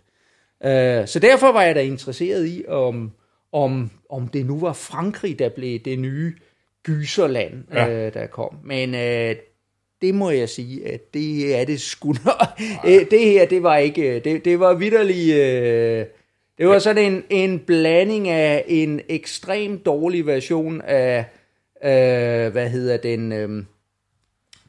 Øh, 0.65 1.07
så 1.07 1.19
derfor 1.21 1.51
var 1.51 1.63
jeg 1.63 1.75
da 1.75 1.81
interesseret 1.81 2.47
i, 2.47 2.63
om, 2.67 3.11
om, 3.51 3.91
om 4.09 4.27
det 4.27 4.45
nu 4.45 4.59
var 4.59 4.73
Frankrig, 4.73 5.39
der 5.39 5.50
blev 5.50 5.79
det 5.79 6.00
nye 6.00 6.33
gyserland, 6.83 7.63
Ja. 7.73 7.89
øh, 7.89 8.13
der 8.13 8.27
kom. 8.27 8.56
Men 8.63 8.95
øh, 8.95 9.35
det 10.01 10.15
må 10.15 10.29
jeg 10.29 10.50
sige, 10.50 10.88
at 10.94 11.13
det 11.13 11.59
er 11.59 11.65
det 11.65 11.81
sgu 11.81 12.07
nok. 12.25 12.61
Øh, 12.85 13.06
det 13.11 13.19
her, 13.19 13.45
det 13.45 13.63
var 13.63 13.77
ikke, 13.77 14.19
det, 14.19 14.45
det 14.45 14.59
var 14.59 14.73
vidderlig, 14.73 15.33
øh, 15.33 16.06
det 16.59 16.67
var 16.67 16.79
sådan 16.79 17.13
en, 17.13 17.23
en 17.29 17.59
blanding 17.59 18.29
af 18.29 18.63
en 18.67 19.01
ekstremt 19.09 19.85
dårlig 19.85 20.25
version 20.25 20.81
af, 20.81 21.25
øh, 21.83 22.51
hvad 22.51 22.69
hedder 22.69 22.97
den, 22.97 23.31
øh, 23.31 23.63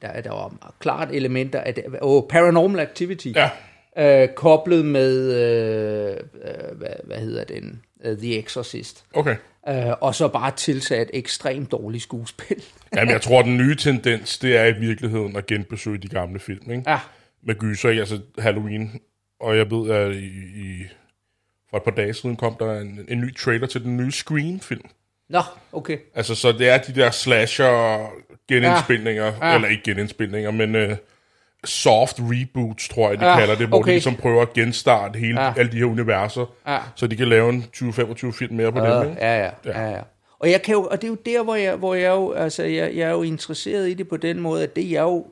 der, 0.02 0.20
der 0.20 0.30
var 0.30 0.74
klart 0.80 1.08
elementer 1.12 1.60
af 1.60 1.74
det, 1.74 1.84
oh, 2.00 2.22
Paranormal 2.28 2.80
Activity, 2.80 3.28
Ja. 3.96 4.22
øh, 4.22 4.28
koblet 4.34 4.84
med, 4.84 5.34
øh, 5.34 6.16
øh, 6.44 6.78
hvad, 6.78 6.88
hvad 7.04 7.16
hedder 7.18 7.44
den, 7.44 7.82
uh, 8.10 8.18
The 8.18 8.38
Exorcist. 8.38 9.04
Okay. 9.14 9.36
Øh, 9.68 9.92
og 10.00 10.14
så 10.14 10.28
bare 10.28 10.52
tilsat 10.56 11.10
ekstremt 11.12 11.70
dårligt 11.72 12.02
skuespil. 12.02 12.62
Jamen, 12.96 13.12
jeg 13.12 13.20
tror, 13.22 13.42
den 13.42 13.56
nye 13.56 13.76
tendens, 13.76 14.38
det 14.38 14.56
er 14.56 14.64
i 14.64 14.72
virkeligheden 14.80 15.36
at 15.36 15.46
genbesøge 15.46 15.98
de 15.98 16.08
gamle 16.08 16.40
film, 16.40 16.70
ikke? 16.70 16.82
ja, 16.90 16.98
Med 17.42 17.54
gyser, 17.54 17.88
ikke? 17.90 18.00
altså 18.00 18.20
Halloween. 18.38 19.00
Og 19.40 19.56
jeg 19.56 19.70
ved, 19.70 19.90
at 19.90 20.12
i, 20.12 20.26
i, 20.56 20.82
for 21.70 21.76
et 21.76 21.82
par 21.82 21.90
dage 21.90 22.14
siden 22.14 22.36
kom 22.36 22.56
der 22.58 22.80
en, 22.80 23.00
en 23.08 23.20
ny 23.20 23.36
trailer 23.36 23.66
til 23.66 23.84
den 23.84 23.96
nye 23.96 24.12
Scream-film. 24.12 24.82
nå, 25.28 25.40
okay. 25.72 25.98
Altså, 26.14 26.34
så 26.34 26.52
det 26.52 26.68
er 26.68 26.78
de 26.78 26.94
der 26.94 27.10
slasher 27.10 28.06
genindspilninger, 28.48 29.24
ja. 29.24 29.48
Ja. 29.48 29.54
eller 29.54 29.68
ikke 29.68 29.82
genindspilninger, 29.82 30.50
men 30.50 30.74
uh, 30.90 30.96
soft 31.64 32.16
reboots, 32.20 32.88
tror 32.88 33.10
jeg, 33.10 33.20
de 33.20 33.26
Ja, 33.26 33.38
kalder 33.38 33.54
det, 33.54 33.68
hvor 33.68 33.78
okay. 33.78 33.88
de 33.90 33.94
ligesom 33.94 34.16
prøver 34.16 34.42
at 34.42 34.52
genstarte 34.52 35.18
hele, 35.18 35.40
Ja. 35.42 35.52
alle 35.56 35.72
de 35.72 35.76
her 35.76 35.84
universer, 35.84 36.46
Ja. 36.66 36.78
så 36.96 37.06
de 37.06 37.16
kan 37.16 37.28
lave 37.28 37.48
en 37.50 37.64
20-25 37.76 38.30
film 38.32 38.54
mere 38.56 38.72
på 38.72 38.78
dem. 38.78 38.86
Ja, 38.86 39.02
Ikke? 39.02 39.16
ja, 39.20 39.38
ja, 39.44 39.50
ja, 39.64 39.90
ja. 39.90 40.00
Og 40.38 40.50
jeg 40.50 40.62
kan 40.62 40.72
jo, 40.74 40.82
og 40.90 41.02
det 41.02 41.04
er 41.04 41.08
jo 41.10 41.18
der, 41.26 41.42
hvor 41.44 41.54
jeg, 41.54 41.76
hvor 41.76 41.94
jeg 41.94 42.10
jo, 42.10 42.32
altså, 42.32 42.62
jeg, 42.62 42.96
jeg 42.96 43.08
er 43.08 43.10
jo 43.10 43.22
interesseret 43.22 43.88
i 43.88 43.94
det 43.94 44.08
på 44.08 44.16
den 44.16 44.40
måde, 44.40 44.62
at 44.62 44.76
det 44.76 44.90
jeg 44.90 45.02
jo 45.02 45.26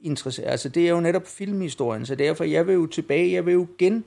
interesseret, 0.00 0.50
altså 0.50 0.68
det 0.68 0.86
er 0.86 0.90
jo 0.90 1.00
netop 1.00 1.22
filmhistorien, 1.26 2.06
så 2.06 2.14
derfor, 2.14 2.44
jeg 2.44 2.66
vil 2.66 2.74
jo 2.74 2.86
tilbage, 2.86 3.32
jeg 3.32 3.46
vil 3.46 3.52
jo 3.54 3.66
gen, 3.78 4.04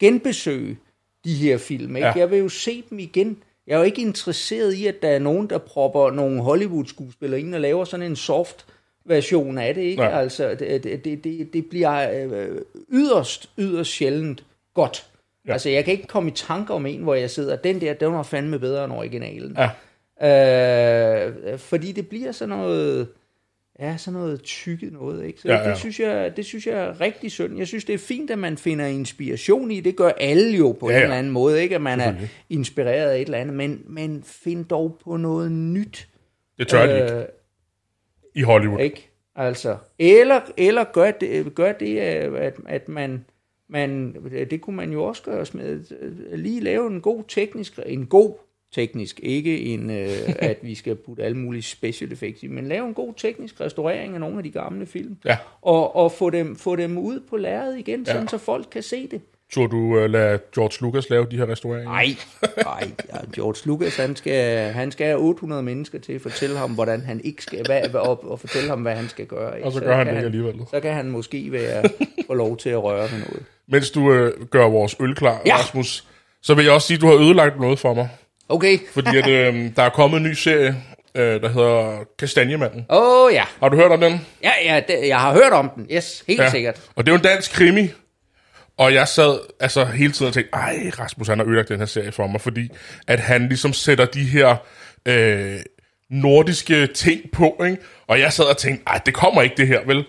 genbesøge 0.00 0.76
de 1.26 1.34
her 1.34 1.58
film, 1.58 1.96
ikke? 1.96 2.06
Ja. 2.06 2.12
Ja. 2.16 2.20
Jeg 2.20 2.30
vil 2.30 2.38
jo 2.38 2.48
se 2.48 2.84
dem 2.90 2.98
igen. 2.98 3.42
Jeg 3.66 3.74
er 3.74 3.78
jo 3.78 3.84
ikke 3.84 4.02
interesseret 4.02 4.72
i, 4.72 4.86
at 4.86 5.02
der 5.02 5.08
er 5.08 5.18
nogen, 5.18 5.50
der 5.50 5.58
propper 5.58 6.10
nogle 6.10 6.42
Hollywood-skuespillere 6.42 7.40
ind 7.40 7.54
og 7.54 7.60
laver 7.60 7.84
sådan 7.84 8.06
en 8.06 8.16
soft 8.16 8.66
version 9.04 9.58
af 9.58 9.74
det, 9.74 9.82
ikke? 9.82 10.02
Nej. 10.02 10.20
Altså, 10.20 10.54
det, 10.54 11.04
det, 11.04 11.52
det, 11.52 11.66
bliver 11.70 12.10
øh, 12.10 12.56
yderst, 12.92 13.50
yderst 13.58 13.90
sjældent 13.90 14.44
godt. 14.74 15.06
Ja. 15.06 15.48
Ja. 15.48 15.52
Altså, 15.52 15.68
jeg 15.68 15.84
kan 15.84 15.92
ikke 15.92 16.06
komme 16.06 16.30
i 16.30 16.34
tanke 16.34 16.74
om 16.74 16.86
en, 16.86 17.02
hvor 17.02 17.14
jeg 17.14 17.30
sidder, 17.30 17.56
den 17.56 17.80
der, 17.80 17.94
den 17.94 18.12
var 18.12 18.22
fandme 18.22 18.58
bedre 18.58 18.84
end 18.84 18.92
originalen. 18.92 19.56
Ja. 19.58 19.70
Øh, 21.26 21.58
fordi 21.58 21.92
det 21.92 22.08
bliver 22.08 22.32
sådan 22.32 22.56
noget, 22.56 23.08
ja, 23.80 23.96
sådan 23.96 24.20
noget 24.20 24.42
tykket 24.42 24.92
noget, 24.92 25.26
ikke? 25.26 25.40
Så 25.40 25.48
Ja, 25.48 25.62
ja. 25.62 25.70
Det, 25.70 25.78
synes 25.78 26.00
jeg, 26.00 26.36
det 26.36 26.44
synes 26.44 26.66
jeg 26.66 26.78
er 26.78 27.00
rigtig 27.00 27.32
synd. 27.32 27.58
Jeg 27.58 27.66
synes, 27.66 27.84
det 27.84 27.94
er 27.94 27.98
fint, 27.98 28.30
at 28.30 28.38
man 28.38 28.58
finder 28.58 28.86
inspiration 28.86 29.70
i. 29.70 29.80
Det 29.80 29.96
gør 29.96 30.08
alle 30.08 30.56
jo 30.56 30.72
på 30.72 30.90
Ja, 30.90 30.94
ja, 30.94 30.98
en 30.98 31.04
eller 31.04 31.16
anden 31.16 31.32
måde, 31.32 31.62
ikke? 31.62 31.74
At 31.74 31.82
man 31.82 32.00
er 32.00 32.14
inspireret 32.50 33.10
af 33.10 33.16
et 33.16 33.24
eller 33.24 33.38
andet. 33.38 33.56
Men, 33.56 33.82
men 33.86 34.22
find 34.22 34.64
dog 34.64 34.98
på 35.04 35.16
noget 35.16 35.52
nyt. 35.52 36.08
Det 36.58 36.68
tør 36.68 36.86
de 36.86 36.94
ikke 37.02 37.16
Øh, 37.18 37.24
i 38.34 38.42
Hollywood. 38.42 38.80
ikke? 38.80 39.10
Altså, 39.36 39.76
eller, 39.98 40.40
eller 40.56 40.84
gør 40.84 41.10
det, 41.10 41.54
gør 41.54 41.72
det 41.72 41.98
at, 41.98 42.54
at 42.66 42.88
man, 42.88 43.24
man, 43.68 44.16
det 44.50 44.60
kunne 44.60 44.76
man 44.76 44.92
jo 44.92 45.04
også 45.04 45.22
gøre 45.22 45.46
med, 45.52 45.84
øh, 46.00 46.38
lige 46.38 46.60
lave 46.60 46.86
en 46.86 47.00
god 47.00 47.24
teknisk, 47.28 47.78
en 47.86 48.06
god 48.06 48.34
teknisk. 48.76 49.20
Ikke 49.22 49.60
en, 49.60 49.90
øh, 49.90 50.08
at 50.50 50.56
vi 50.62 50.74
skal 50.74 50.94
putte 50.94 51.22
alle 51.22 51.36
mulige 51.36 51.62
special 51.62 52.12
effects 52.12 52.42
i, 52.42 52.46
men 52.46 52.68
lave 52.68 52.86
en 52.88 52.94
god 52.94 53.12
teknisk 53.16 53.60
restaurering 53.60 54.14
af 54.14 54.20
nogle 54.20 54.36
af 54.36 54.42
de 54.42 54.50
gamle 54.50 54.86
film. 54.86 55.16
Ja. 55.24 55.36
Og, 55.62 55.96
og 55.96 56.12
få, 56.12 56.30
dem, 56.30 56.56
få 56.56 56.76
dem 56.76 56.98
ud 56.98 57.20
på 57.30 57.36
lærredet 57.36 57.78
igen, 57.78 58.04
Ja. 58.06 58.12
sådan 58.12 58.28
så 58.28 58.38
folk 58.38 58.66
kan 58.72 58.82
se 58.82 59.08
det. 59.08 59.20
Tror 59.54 59.66
du 59.66 59.76
uh, 59.76 60.04
lade 60.10 60.38
George 60.54 60.84
Lucas 60.86 61.10
lave 61.10 61.26
de 61.30 61.36
her 61.36 61.48
restaureringer? 61.48 61.90
Nej, 61.90 62.06
nej. 62.64 62.90
Ja, 63.12 63.18
George 63.34 63.66
Lucas, 63.66 63.96
han 63.96 64.16
skal, 64.16 64.72
han 64.72 64.92
skal 64.92 65.06
have 65.06 65.18
800 65.18 65.62
mennesker 65.62 65.98
til 65.98 66.12
at 66.12 66.20
fortælle 66.20 66.56
ham, 66.58 66.74
hvordan 66.74 67.00
han 67.00 67.20
ikke 67.24 67.42
skal, 67.42 67.66
hvad, 67.66 67.94
og, 67.94 68.30
og 68.30 68.40
fortælle 68.40 68.68
ham, 68.68 68.82
hvad 68.82 68.94
han 68.94 69.08
skal 69.08 69.26
gøre. 69.26 69.56
Ikke? 69.56 69.66
Og 69.66 69.72
så 69.72 69.80
gør 69.80 69.96
han 69.96 70.06
kan 70.06 70.16
det 70.16 70.24
alligevel. 70.24 70.54
Så 70.70 70.80
kan 70.80 70.94
han 70.94 71.10
måske 71.10 71.52
være, 71.52 71.84
få 72.26 72.34
lov 72.34 72.56
til 72.56 72.70
at 72.70 72.82
røre 72.82 73.02
ved 73.02 73.18
noget. 73.18 73.42
Mens 73.68 73.90
du 73.90 74.00
uh, 74.00 74.46
gør 74.50 74.68
vores 74.68 74.96
øl 75.00 75.14
klar, 75.14 75.42
Ja. 75.46 75.56
Rasmus, 75.56 76.04
så 76.42 76.54
vil 76.54 76.64
jeg 76.64 76.74
også 76.74 76.86
sige, 76.86 76.94
at 76.94 77.00
du 77.00 77.06
har 77.06 77.14
ødelagt 77.14 77.60
noget 77.60 77.78
for 77.78 77.94
mig. 77.94 78.08
Okay. 78.48 78.78
Fordi 78.94 79.16
at, 79.16 79.28
øh, 79.28 79.70
der 79.76 79.82
er 79.82 79.88
kommet 79.88 80.18
en 80.18 80.24
ny 80.24 80.32
serie, 80.32 80.76
øh, 81.14 81.40
der 81.40 81.48
hedder 81.48 82.04
Kastanjemanden. 82.18 82.86
Åh 82.90 83.24
oh, 83.24 83.32
ja. 83.32 83.44
Har 83.60 83.68
du 83.68 83.76
hørt 83.76 83.92
om 83.92 84.00
den? 84.00 84.26
Ja, 84.42 84.52
ja 84.64 84.80
det, 84.88 85.08
jeg 85.08 85.20
har 85.20 85.32
hørt 85.32 85.52
om 85.52 85.70
den. 85.76 85.86
Yes, 85.92 86.24
helt 86.28 86.40
ja. 86.40 86.50
sikkert. 86.50 86.80
Og 86.96 87.06
det 87.06 87.12
er 87.12 87.14
jo 87.14 87.18
en 87.18 87.24
dansk 87.24 87.52
krimi. 87.52 87.90
Og 88.78 88.94
jeg 88.94 89.08
sad 89.08 89.38
altså 89.60 89.84
hele 89.84 90.12
tiden 90.12 90.28
og 90.28 90.34
tænkte, 90.34 90.54
ej, 90.54 90.90
Rasmus 90.98 91.28
han 91.28 91.38
har 91.38 91.46
ødelagt 91.46 91.68
den 91.68 91.78
her 91.78 91.86
serie 91.86 92.12
for 92.12 92.26
mig, 92.26 92.40
fordi 92.40 92.68
at 93.06 93.20
han 93.20 93.48
ligesom 93.48 93.72
sætter 93.72 94.04
de 94.04 94.24
her 94.24 94.56
øh, 95.06 95.60
nordiske 96.10 96.86
ting 96.86 97.20
på, 97.32 97.62
ikke? 97.64 97.78
Og 98.06 98.20
jeg 98.20 98.32
sad 98.32 98.44
og 98.44 98.56
tænkte, 98.56 98.84
ej, 98.86 99.00
det 99.06 99.14
kommer 99.14 99.42
ikke 99.42 99.54
det 99.56 99.66
her, 99.66 99.80
vel? 99.86 100.04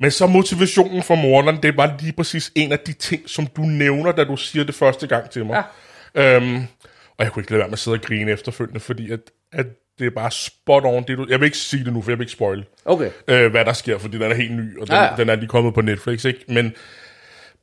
Men 0.00 0.10
så 0.10 0.26
motivationen 0.26 1.02
for 1.02 1.14
morderen, 1.14 1.62
det 1.62 1.76
var 1.76 1.96
lige 2.00 2.12
præcis 2.12 2.52
en 2.54 2.72
af 2.72 2.78
de 2.78 2.92
ting, 2.92 3.22
som 3.26 3.46
du 3.46 3.62
nævner, 3.62 4.12
da 4.12 4.24
du 4.24 4.36
siger 4.36 4.64
det 4.64 4.74
første 4.74 5.06
gang 5.06 5.30
til 5.30 5.44
mig. 5.44 5.64
Ja. 6.14 6.36
Øhm, 6.36 6.66
og 7.18 7.24
jeg 7.24 7.32
kunne 7.32 7.40
ikke 7.42 7.50
lade 7.52 7.58
være 7.58 7.68
med 7.68 7.72
at 7.72 7.78
sidde 7.78 7.94
og 7.94 8.00
grine 8.02 8.30
efterfølgende, 8.30 8.80
fordi 8.80 9.10
at, 9.10 9.20
at 9.52 9.66
det 9.98 10.06
er 10.06 10.10
bare 10.10 10.30
spot 10.30 10.82
on. 10.84 11.04
Det, 11.08 11.18
du, 11.18 11.26
jeg 11.28 11.40
vil 11.40 11.46
ikke 11.46 11.58
sige 11.58 11.84
det 11.84 11.92
nu, 11.92 12.02
for 12.02 12.10
jeg 12.10 12.18
vil 12.18 12.24
ikke 12.24 12.32
spoil, 12.32 12.64
Okay. 12.84 13.10
øh, 13.28 13.50
hvad 13.50 13.64
der 13.64 13.72
sker, 13.72 13.98
fordi 13.98 14.18
den 14.18 14.30
er 14.30 14.34
helt 14.34 14.52
ny, 14.56 14.78
og 14.80 14.86
den, 14.86 14.94
Ja, 14.96 15.02
ja, 15.04 15.10
den 15.16 15.28
er 15.28 15.34
lige 15.34 15.48
kommet 15.48 15.74
på 15.74 15.80
Netflix, 15.80 16.24
ikke? 16.24 16.44
Men, 16.48 16.72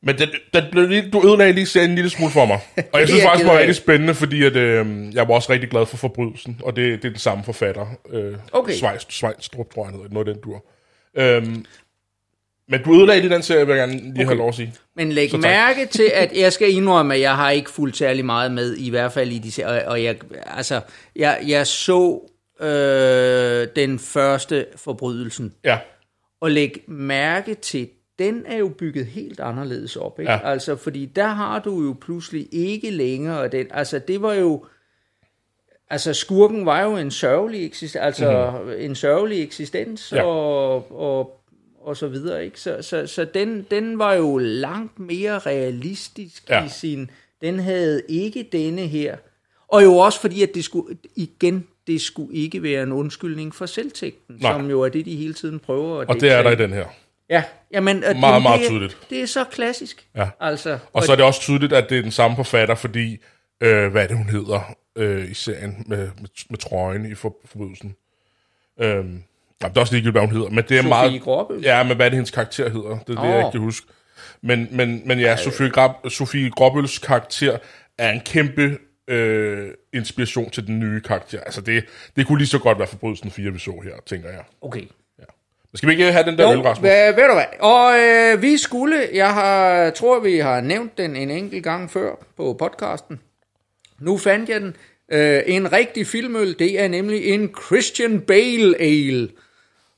men 0.04 0.18
den, 0.18 0.30
den 0.54 0.64
blev 0.72 0.88
lige, 0.88 1.10
du 1.12 1.28
ødelagde 1.28 1.54
lige 1.54 1.66
serien 1.66 1.90
en 1.90 1.96
lille 1.96 2.10
smule 2.10 2.32
for 2.32 2.46
mig. 2.46 2.60
Og 2.94 3.00
jeg 3.00 3.08
synes 3.10 3.24
faktisk, 3.24 3.44
det 3.46 3.54
var 3.54 3.60
rigtig 3.60 3.76
spændende, 3.76 4.14
fordi 4.16 4.44
at, 4.44 4.56
øh, 4.56 5.14
jeg 5.16 5.28
var 5.28 5.34
også 5.34 5.52
rigtig 5.52 5.70
glad 5.70 5.86
for 5.86 5.98
forbrydelsen, 5.98 6.60
og 6.64 6.76
det, 6.76 6.86
det 7.02 7.06
er 7.08 7.12
den 7.12 7.20
samme 7.20 7.44
forfatter. 7.44 7.86
Øh, 8.10 8.34
Okay. 8.52 8.74
Svejstrup, 9.10 9.74
tror 9.74 9.86
jeg, 9.90 10.10
noget 10.12 10.28
den 10.28 10.38
dur. 10.44 10.66
Øhm, 11.18 11.66
men 12.72 12.84
du 12.84 12.96
ødelagde 12.96 13.22
lige 13.22 13.34
den 13.34 13.44
serie, 13.44 13.66
vil 13.66 13.76
jeg 13.76 13.88
gerne 13.88 14.02
lige 14.02 14.12
okay. 14.12 14.26
have 14.26 14.38
lov 14.38 14.50
at 14.50 14.56
sige. 14.56 14.74
Men 14.96 15.12
læg 15.12 15.30
Så 15.30 15.36
tak. 15.36 15.42
mærke 15.42 15.86
til, 15.86 16.12
at 16.14 16.38
jeg 16.38 16.54
skal 16.54 16.74
indrømme, 16.74 17.14
at 17.14 17.22
jeg 17.22 17.36
har 17.36 17.50
ikke 17.50 17.70
fulgt 17.70 17.98
særlig 17.98 18.26
meget 18.26 18.52
med, 18.52 18.78
i 18.78 18.90
hvert 18.90 19.12
fald 19.12 19.32
i 19.32 19.38
de 19.38 19.66
og, 19.66 19.82
og 19.88 20.04
jeg, 20.04 20.16
altså, 20.46 20.82
jeg, 21.16 21.40
jeg 21.48 21.68
så 21.68 22.20
øh, 22.62 23.68
den 23.76 24.00
første 24.00 24.66
forbrydelsen, 24.76 25.54
Ja, 25.66 25.78
og 26.42 26.52
læg 26.52 26.84
mærke 26.88 27.54
til, 27.56 27.90
den 28.20 28.44
er 28.46 28.58
jo 28.58 28.70
bygget 28.70 29.06
helt 29.06 29.40
anderledes 29.40 29.96
op, 29.96 30.20
ikke? 30.20 30.32
Ja. 30.32 30.40
Altså, 30.44 30.76
fordi 30.76 31.06
der 31.06 31.28
har 31.28 31.60
du 31.60 31.84
jo 31.84 31.96
pludselig 32.02 32.48
ikke 32.52 32.90
længere 32.90 33.48
den, 33.48 33.68
altså 33.72 34.00
det 34.00 34.22
var 34.22 34.34
jo, 34.34 34.66
altså 35.90 36.14
skurken 36.14 36.66
var 36.66 36.84
jo 36.84 36.98
en 36.98 37.12
sørgelig 37.12 37.66
eksistens, 37.66 37.96
altså 37.96 38.52
mm-hmm. 38.52 38.74
en 38.80 38.96
sørgelig 38.96 39.44
eksistens. 39.44 40.12
Ja. 40.12 40.24
og, 40.24 40.92
og, 40.92 41.41
og 41.84 41.98
så 41.98 42.08
videre, 42.08 42.46
ikke? 42.46 42.60
Så, 42.60 42.82
så, 42.82 43.08
så 43.08 43.26
den, 43.26 43.68
den 43.72 44.00
var 44.00 44.14
jo 44.14 44.38
langt 44.38 45.00
mere 45.00 45.40
realistisk 45.40 46.50
Ja. 46.50 46.66
i 46.66 46.70
sin, 46.70 47.12
den 47.42 47.60
havde 47.60 48.02
ikke 48.10 48.50
denne 48.52 48.82
her, 48.88 49.18
og 49.68 49.84
jo 49.84 49.98
også 49.98 50.22
fordi, 50.22 50.44
at 50.44 50.50
det 50.56 50.64
skulle, 50.64 50.98
igen, 51.16 51.68
det 51.88 52.02
skulle 52.02 52.36
ikke 52.38 52.64
være 52.64 52.84
en 52.84 52.92
undskyldning 52.92 53.56
for 53.56 53.66
selvtægten, 53.66 54.36
Nej. 54.42 54.52
som 54.54 54.70
jo 54.70 54.82
er 54.82 54.90
det, 54.90 55.06
de 55.06 55.16
hele 55.16 55.34
tiden 55.34 55.60
prøver 55.60 56.02
at 56.02 56.10
og 56.10 56.16
det 56.22 56.32
er 56.32 56.44
der 56.44 56.52
i 56.52 56.56
den 56.56 56.74
her. 56.74 56.86
Ja, 57.30 57.44
jamen, 57.72 58.04
og 58.04 58.16
Meget, 58.16 58.34
det, 58.36 58.42
meget 58.44 58.60
det, 58.60 58.66
er- 58.66 58.70
tydeligt. 58.70 58.98
Det 59.10 59.22
er 59.22 59.26
så 59.26 59.44
klassisk. 59.44 60.08
Ja. 60.16 60.30
Altså, 60.40 60.80
Og 60.94 61.04
så 61.04 61.12
er 61.12 61.16
det 61.16 61.26
også 61.26 61.42
tydeligt, 61.42 61.74
at 61.74 61.90
det 61.90 61.98
er 61.98 62.02
den 62.02 62.12
samme 62.12 62.36
forfatter, 62.36 62.76
fordi, 62.76 63.18
øh, 63.62 63.92
hvad 63.92 64.08
det, 64.08 64.18
hun 64.18 64.30
hedder 64.30 64.74
øh, 64.96 65.32
i 65.32 65.34
serien 65.34 65.84
med, 65.88 65.98
med, 65.98 66.30
med 66.50 66.58
trøjen 66.58 67.12
i 67.12 67.16
for, 67.16 67.36
forbrydelsen? 67.46 67.96
Øhm, 68.80 69.24
ja, 69.64 69.68
det 69.68 69.78
er 69.78 69.82
også 69.82 69.94
ligegyldigt, 69.94 70.14
hvad 70.14 70.22
hun 70.22 70.32
hedder, 70.32 70.50
men 70.50 70.64
det 70.70 70.72
er 70.72 70.82
Sofie 70.82 70.90
meget... 70.90 71.22
Gråbøl? 71.22 71.62
Ja, 71.62 71.84
men 71.84 71.96
hvad 71.96 72.06
er 72.06 72.10
det, 72.10 72.18
hendes 72.18 72.32
karakter 72.32 72.70
hedder? 72.70 72.98
Det 73.08 73.18
er 73.18 73.22
det, 73.22 73.30
jeg 73.30 73.38
ikke 73.40 73.52
kan 73.52 73.62
huske. 73.62 73.88
Men, 74.42 74.68
men, 74.72 75.02
men 75.06 75.20
ja, 75.20 75.38
Sofie, 75.38 75.70
Grab, 75.70 75.92
Sofie 76.10 76.50
Gråbøls 76.50 77.00
karakter 77.00 77.58
er 77.98 78.12
en 78.12 78.22
kæmpe 78.26 78.78
øh, 79.08 79.68
inspiration 79.94 80.50
til 80.50 80.68
den 80.68 80.80
nye 80.80 81.02
karakter. 81.02 81.40
Altså, 81.40 81.62
det, 81.62 81.84
det 82.16 82.28
kunne 82.28 82.38
lige 82.38 82.48
så 82.48 82.60
godt 82.60 82.80
være 82.80 82.88
forbrydelsen 82.88 83.32
4, 83.32 83.52
vi 83.52 83.60
så 83.60 83.82
her, 83.84 83.94
tænker 84.06 84.30
jeg. 84.30 84.44
okay. 84.62 84.84
Men 85.72 85.78
skal 85.78 85.90
vi 85.90 85.94
ikke 85.94 86.12
have 86.12 86.26
den 86.26 86.38
der 86.38 86.52
øl, 86.52 86.58
Jo, 86.58 86.64
Rasmus? 86.64 86.82
hvad, 86.90 87.14
ved 87.14 87.28
du 87.28 87.34
hvad? 87.34 87.46
Og 87.60 88.00
øh, 88.00 88.42
vi 88.42 88.58
skulle, 88.58 89.08
jeg 89.14 89.34
har, 89.34 89.90
tror 89.90 90.20
vi 90.20 90.38
har 90.38 90.62
nævnt 90.62 90.98
den 90.98 91.16
en 91.16 91.30
enkelt 91.30 91.64
gang 91.64 91.92
før 91.92 92.12
på 92.38 92.54
podcasten. 92.60 93.20
Nu 94.00 94.18
fandt 94.18 94.50
jeg 94.50 94.62
den. 94.62 94.76
Øh, 95.12 95.42
en 95.46 95.74
rigtig 95.74 96.08
filmøl, 96.08 96.60
det 96.60 96.82
er 96.82 96.88
nemlig 96.88 97.26
en 97.26 97.50
Christian 97.66 98.22
Bale 98.22 98.76
Ale. 98.82 99.30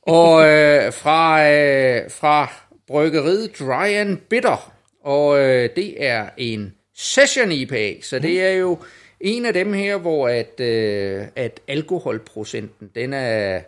Og 0.07 0.47
øh, 0.47 0.93
fra, 0.93 1.51
øh, 1.51 2.11
fra 2.11 2.53
bryggeriet 2.87 3.59
Dry 3.59 3.87
and 3.87 4.17
Bitter. 4.17 4.73
Og 5.03 5.39
øh, 5.39 5.69
det 5.75 6.05
er 6.05 6.29
en 6.37 6.73
Session 6.95 7.51
IPA, 7.51 8.01
så 8.01 8.19
det 8.19 8.41
er 8.43 8.51
jo 8.51 8.77
en 9.19 9.45
af 9.45 9.53
dem 9.53 9.73
her, 9.73 9.97
hvor 9.97 10.27
at, 10.27 10.59
øh, 10.59 11.25
at 11.35 11.59
alkoholprocenten, 11.67 12.89
den 12.95 13.13
er, 13.13 13.61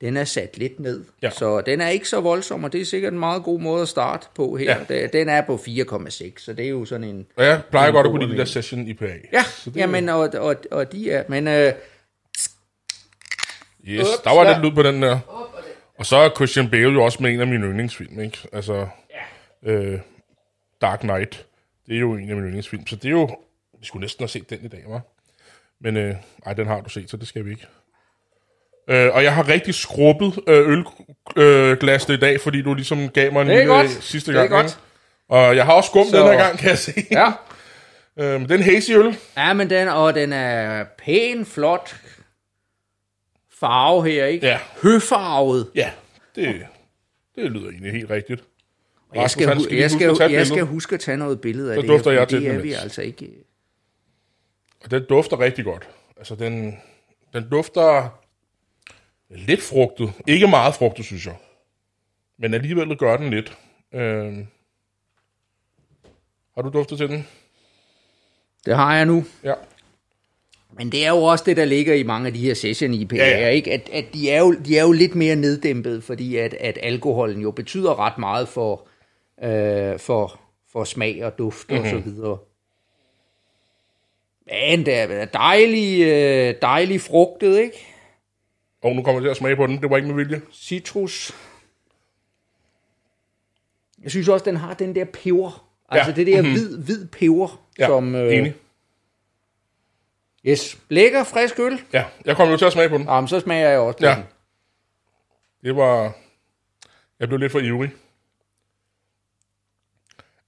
den 0.00 0.16
er 0.16 0.24
sat 0.24 0.58
lidt 0.58 0.80
ned. 0.80 1.04
Ja. 1.22 1.30
Så 1.30 1.60
den 1.60 1.80
er 1.80 1.88
ikke 1.88 2.08
så 2.08 2.20
voldsom, 2.20 2.64
og 2.64 2.72
det 2.72 2.80
er 2.80 2.84
sikkert 2.84 3.12
en 3.12 3.18
meget 3.18 3.42
god 3.42 3.60
måde 3.60 3.82
at 3.82 3.88
starte 3.88 4.26
på 4.34 4.56
her. 4.56 4.76
Ja. 4.90 4.94
Ja. 5.00 5.06
Den 5.06 5.28
er 5.28 5.40
på 5.40 5.54
4,6, 5.54 6.32
så 6.36 6.52
det 6.52 6.64
er 6.64 6.68
jo 6.68 6.84
sådan 6.84 7.04
en... 7.04 7.26
Og 7.36 7.44
jeg 7.44 7.60
plejer 7.70 7.88
en 7.88 7.94
godt 7.94 8.06
at 8.06 8.10
kunne 8.10 8.24
lide 8.26 8.32
de 8.34 8.38
der 8.38 8.44
session 8.44 8.86
IPA. 8.88 9.14
Ja, 9.32 9.42
Så 9.42 9.70
det, 9.70 9.76
jamen, 9.76 10.08
og, 10.08 10.30
og, 10.34 10.56
og 10.70 10.92
de 10.92 11.10
er... 11.10 11.24
Men 11.28 11.48
øh, 11.48 11.72
Yes, 13.88 14.00
Ups, 14.00 14.20
der 14.24 14.34
var 14.34 14.52
lidt 14.52 14.64
lyd 14.66 14.74
på 14.74 14.82
den 14.82 15.02
der. 15.02 15.18
Og 16.00 16.06
så 16.06 16.16
er 16.16 16.30
Christian 16.36 16.70
Bale 16.70 16.92
jo 16.92 17.04
også 17.04 17.18
med 17.22 17.30
en 17.30 17.40
af 17.40 17.46
mine 17.46 17.66
yndlingsfilm, 17.66 18.20
ikke? 18.20 18.38
Altså, 18.52 18.86
ja. 19.64 19.70
øh, 19.72 20.00
Dark 20.80 21.00
Knight, 21.00 21.46
det 21.88 21.96
er 21.96 22.00
jo 22.00 22.12
en 22.14 22.30
af 22.30 22.34
mine 22.36 22.46
yndlingsfilm, 22.46 22.86
så 22.86 22.96
det 22.96 23.04
er 23.04 23.10
jo, 23.10 23.36
vi 23.80 23.86
skulle 23.86 24.00
næsten 24.00 24.22
have 24.22 24.28
set 24.28 24.50
den 24.50 24.58
i 24.62 24.68
dag, 24.68 24.84
var. 24.88 25.00
Men 25.80 25.96
øh, 25.96 26.14
ej, 26.46 26.52
den 26.52 26.66
har 26.66 26.80
du 26.80 26.88
set, 26.90 27.10
så 27.10 27.16
det 27.16 27.28
skal 27.28 27.44
vi 27.44 27.50
ikke. 27.50 27.66
Øh, 28.88 29.14
og 29.14 29.24
jeg 29.24 29.34
har 29.34 29.48
rigtig 29.48 29.74
skrubbet 29.74 30.40
øh, 30.48 30.68
ølglasene 31.36 32.14
i 32.14 32.18
dag, 32.18 32.40
fordi 32.40 32.62
du 32.62 32.74
ligesom 32.74 33.08
gav 33.08 33.32
mig 33.32 33.42
en 33.42 33.48
er 33.50 33.54
lille 33.56 33.66
godt. 33.74 33.90
sidste 33.90 34.32
Det 34.32 34.38
er 34.40 34.46
gang. 34.46 34.62
godt. 34.62 34.78
Og 35.28 35.56
jeg 35.56 35.64
har 35.64 35.72
også 35.72 35.86
skum 35.88 36.06
Så- 36.06 36.16
den 36.18 36.26
her 36.26 36.36
gang, 36.38 36.58
kan 36.58 36.68
jeg 36.68 36.78
se. 36.78 36.92
ja, 37.10 37.32
Øh, 38.16 38.40
men 38.40 38.48
den 38.48 38.62
hazy 38.62 38.90
øl. 38.92 39.16
ja, 39.36 39.52
men 39.52 39.70
den, 39.70 39.88
og 39.88 40.14
den 40.14 40.32
er 40.32 40.84
pæn, 40.98 41.46
flot 41.46 41.96
farve 43.60 44.10
her, 44.10 44.26
ikke? 44.26 44.46
Ja. 44.46 44.58
Høfarvet. 44.82 45.70
Ja, 45.74 45.90
det, 46.34 46.66
det 47.36 47.50
lyder 47.52 47.70
egentlig 47.70 47.92
helt 47.92 48.10
rigtigt. 48.10 48.44
Og 49.08 49.16
jeg 49.16 49.24
Rasmus, 49.24 49.42
skal, 49.42 49.56
hu- 49.56 49.62
skal 49.62 49.76
jeg, 49.76 49.84
huske 49.84 49.98
skal, 49.98 50.10
at 50.10 50.16
tage 50.16 50.30
et 50.30 50.34
jeg 50.36 50.46
skal 50.46 50.62
huske 50.64 50.94
at 50.94 51.00
tage 51.00 51.16
noget 51.16 51.40
billede 51.40 51.70
af 51.70 51.76
Så 51.76 51.80
det 51.82 51.88
dufter 51.88 52.10
her, 52.10 52.18
jeg 52.18 52.28
til 52.28 52.42
det 52.42 52.50
er 52.54 52.58
vi 52.60 52.72
altså 52.72 53.02
ikke... 53.02 53.30
Og 54.84 54.90
den 54.90 55.04
dufter 55.08 55.40
rigtig 55.40 55.64
godt. 55.64 55.88
Altså, 56.16 56.34
den, 56.34 56.78
den 57.32 57.50
dufter 57.50 58.08
lidt 59.30 59.62
frugtet. 59.62 60.12
Ikke 60.26 60.46
meget 60.46 60.74
frugtet, 60.74 61.04
synes 61.04 61.26
jeg. 61.26 61.36
Men 62.38 62.54
alligevel 62.54 62.96
gør 62.96 63.16
den 63.16 63.30
lidt. 63.30 63.58
Øh, 63.94 64.38
har 66.54 66.62
du 66.62 66.68
duftet 66.68 66.98
til 66.98 67.08
den? 67.08 67.28
Det 68.66 68.76
har 68.76 68.96
jeg 68.96 69.06
nu. 69.06 69.24
Ja. 69.44 69.54
Men 70.76 70.92
det 70.92 71.04
er 71.06 71.10
jo 71.10 71.22
også 71.22 71.44
det, 71.46 71.56
der 71.56 71.64
ligger 71.64 71.94
i 71.94 72.02
mange 72.02 72.26
af 72.26 72.32
de 72.32 72.38
her 72.38 72.54
session 72.54 72.94
IPA'er, 72.94 73.16
Ja, 73.16 73.38
ja. 73.40 73.48
ikke? 73.48 73.72
At, 73.72 73.88
at 73.92 74.04
de, 74.14 74.30
er 74.30 74.38
jo, 74.40 74.52
de 74.54 74.78
er 74.78 74.82
jo 74.82 74.92
lidt 74.92 75.14
mere 75.14 75.36
neddæmpet, 75.36 76.04
fordi 76.04 76.36
at, 76.36 76.54
at 76.54 76.78
alkoholen 76.82 77.40
jo 77.40 77.50
betyder 77.50 77.98
ret 77.98 78.18
meget 78.18 78.48
for, 78.48 78.86
øh, 79.44 79.98
for, 79.98 80.40
for 80.72 80.84
smag 80.84 81.24
og 81.24 81.38
duft 81.38 81.70
mm-hmm. 81.70 81.84
og 81.84 81.90
så 81.90 81.96
Mhm. 81.96 82.04
videre. 82.04 82.38
Men 84.46 84.86
det 84.86 84.94
er 84.98 85.24
dejlig, 85.24 86.02
øh, 86.02 86.54
dejlig 86.62 87.00
frugtet, 87.00 87.58
ikke? 87.58 87.86
Og 88.82 88.96
nu 88.96 89.02
kommer 89.02 89.20
jeg 89.20 89.24
til 89.24 89.30
at 89.30 89.36
smage 89.36 89.56
på 89.56 89.66
den. 89.66 89.80
Det 89.80 89.90
var 89.90 89.96
ikke 89.96 90.08
med 90.08 90.24
vilje. 90.24 90.40
Citrus. 90.52 91.32
Jeg 94.02 94.10
synes 94.10 94.28
også, 94.28 94.44
den 94.44 94.56
har 94.56 94.74
den 94.74 94.94
der 94.94 95.04
peber. 95.04 95.66
Altså 95.88 96.10
Ja. 96.10 96.16
det 96.16 96.26
der 96.26 96.42
hvid, 96.42 96.78
hvid 96.78 97.06
peber, 97.06 97.62
Ja, 97.78 97.86
som... 97.86 98.14
øh... 98.14 98.36
enig. 98.36 98.54
Yes. 100.46 100.78
Lækker, 100.88 101.24
frisk 101.24 101.58
øl. 101.58 101.80
Ja, 101.92 102.04
jeg 102.24 102.36
kommer 102.36 102.52
jo 102.52 102.58
til 102.58 102.64
at 102.64 102.72
smage 102.72 102.88
på 102.88 102.98
den. 102.98 103.06
Jamen, 103.06 103.28
så 103.28 103.40
smager 103.40 103.68
jeg 103.68 103.78
også 103.78 103.98
på 103.98 104.04
Ja. 104.06 104.14
den. 104.14 104.24
Det 105.64 105.76
var... 105.76 106.12
Jeg 107.20 107.28
blev 107.28 107.38
lidt 107.38 107.52
for 107.52 107.58
ivrig. 107.60 107.90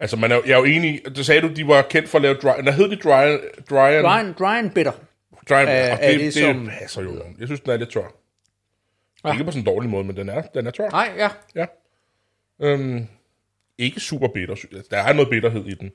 Altså, 0.00 0.16
man 0.16 0.32
er, 0.32 0.40
jeg 0.46 0.52
er 0.52 0.58
jo 0.58 0.64
enig... 0.64 1.00
Det 1.16 1.26
sagde 1.26 1.40
du, 1.40 1.48
de 1.54 1.68
var 1.68 1.82
kendt 1.82 2.08
for 2.08 2.18
at 2.18 2.22
lave 2.22 2.34
dry... 2.34 2.62
Hvad 2.62 2.72
hed 2.72 2.88
de? 2.90 2.96
Dry, 2.96 3.38
dry 3.70 3.90
and... 3.92 4.04
Dry, 4.06 4.20
and- 4.20 4.34
dry 4.34 4.58
and 4.58 4.70
bitter. 4.70 4.92
Try, 5.48 5.54
Er- 5.54 5.60
og 5.92 5.98
er 6.00 6.10
det, 6.10 6.20
det 6.20 6.34
det, 6.34 6.34
som- 6.34 6.66
passer 6.80 7.02
jo. 7.02 7.22
Jeg 7.38 7.48
synes, 7.48 7.60
den 7.60 7.70
er 7.70 7.76
lidt 7.76 7.90
tør. 7.92 8.12
Ja. 9.24 9.32
Ikke 9.32 9.44
på 9.44 9.50
sådan 9.50 9.60
en 9.60 9.66
dårlig 9.66 9.90
måde, 9.90 10.04
men 10.04 10.16
den 10.16 10.28
er, 10.28 10.42
den 10.42 10.66
er 10.66 10.70
tør. 10.70 10.88
Nej, 10.90 11.12
ja. 11.16 11.28
Ja. 11.54 11.66
Øhm, 12.60 13.06
ikke 13.78 14.00
super 14.00 14.28
bitter. 14.28 14.54
Der 14.90 14.98
er 14.98 15.12
noget 15.12 15.30
bitterhed 15.30 15.66
i 15.66 15.74
den. 15.74 15.92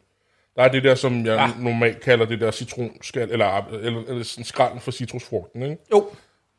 Der 0.58 0.64
er 0.64 0.68
det 0.68 0.84
der, 0.84 0.96
som 0.96 1.26
jeg 1.26 1.54
ja. 1.58 1.64
normalt 1.64 2.02
kalder 2.02 2.26
det 2.26 2.40
der 2.40 2.52
citronskal, 2.52 3.32
eller, 3.32 3.66
eller, 3.68 4.04
eller 4.08 4.24
sådan 4.24 4.44
skrald 4.44 4.80
for 4.80 4.92
citrusfrugten, 4.92 5.62
ikke? 5.64 5.78
Jo. 5.92 6.12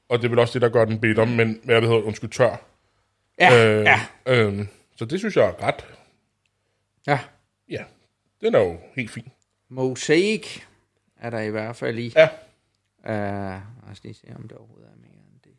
Og 0.08 0.18
det 0.18 0.24
er 0.24 0.28
vel 0.28 0.38
også 0.38 0.52
det, 0.52 0.62
der 0.62 0.68
gør 0.68 0.84
den 0.84 1.00
bitter, 1.00 1.24
men 1.24 1.60
hvad 1.64 1.80
det 1.80 1.88
hedder, 1.88 2.02
undskyld, 2.02 2.30
tør. 2.30 2.64
Ja, 3.40 3.78
Øh, 3.78 3.84
ja, 3.84 4.00
øhm, 4.26 4.68
så 4.96 5.04
det 5.04 5.18
synes 5.18 5.36
jeg 5.36 5.44
er 5.48 5.62
ret, 5.62 5.86
ja. 7.06 7.18
ja, 7.68 7.84
den 8.40 8.54
er 8.54 8.58
jo 8.58 8.76
helt 8.96 9.10
fin. 9.10 9.28
Mosaic 9.68 10.60
er 11.20 11.30
der 11.30 11.40
i 11.40 11.50
hvert 11.50 11.76
fald 11.76 11.98
i. 11.98 12.12
Ja, 12.16 12.28
Uh, 12.98 13.14
lad 13.14 13.60
os 13.90 14.02
lige 14.04 14.14
se, 14.14 14.26
om 14.36 14.48
der 14.48 14.56
overhovedet 14.56 14.88
er 14.88 14.96
mere 15.00 15.10
end 15.10 15.40
det. 15.44 15.52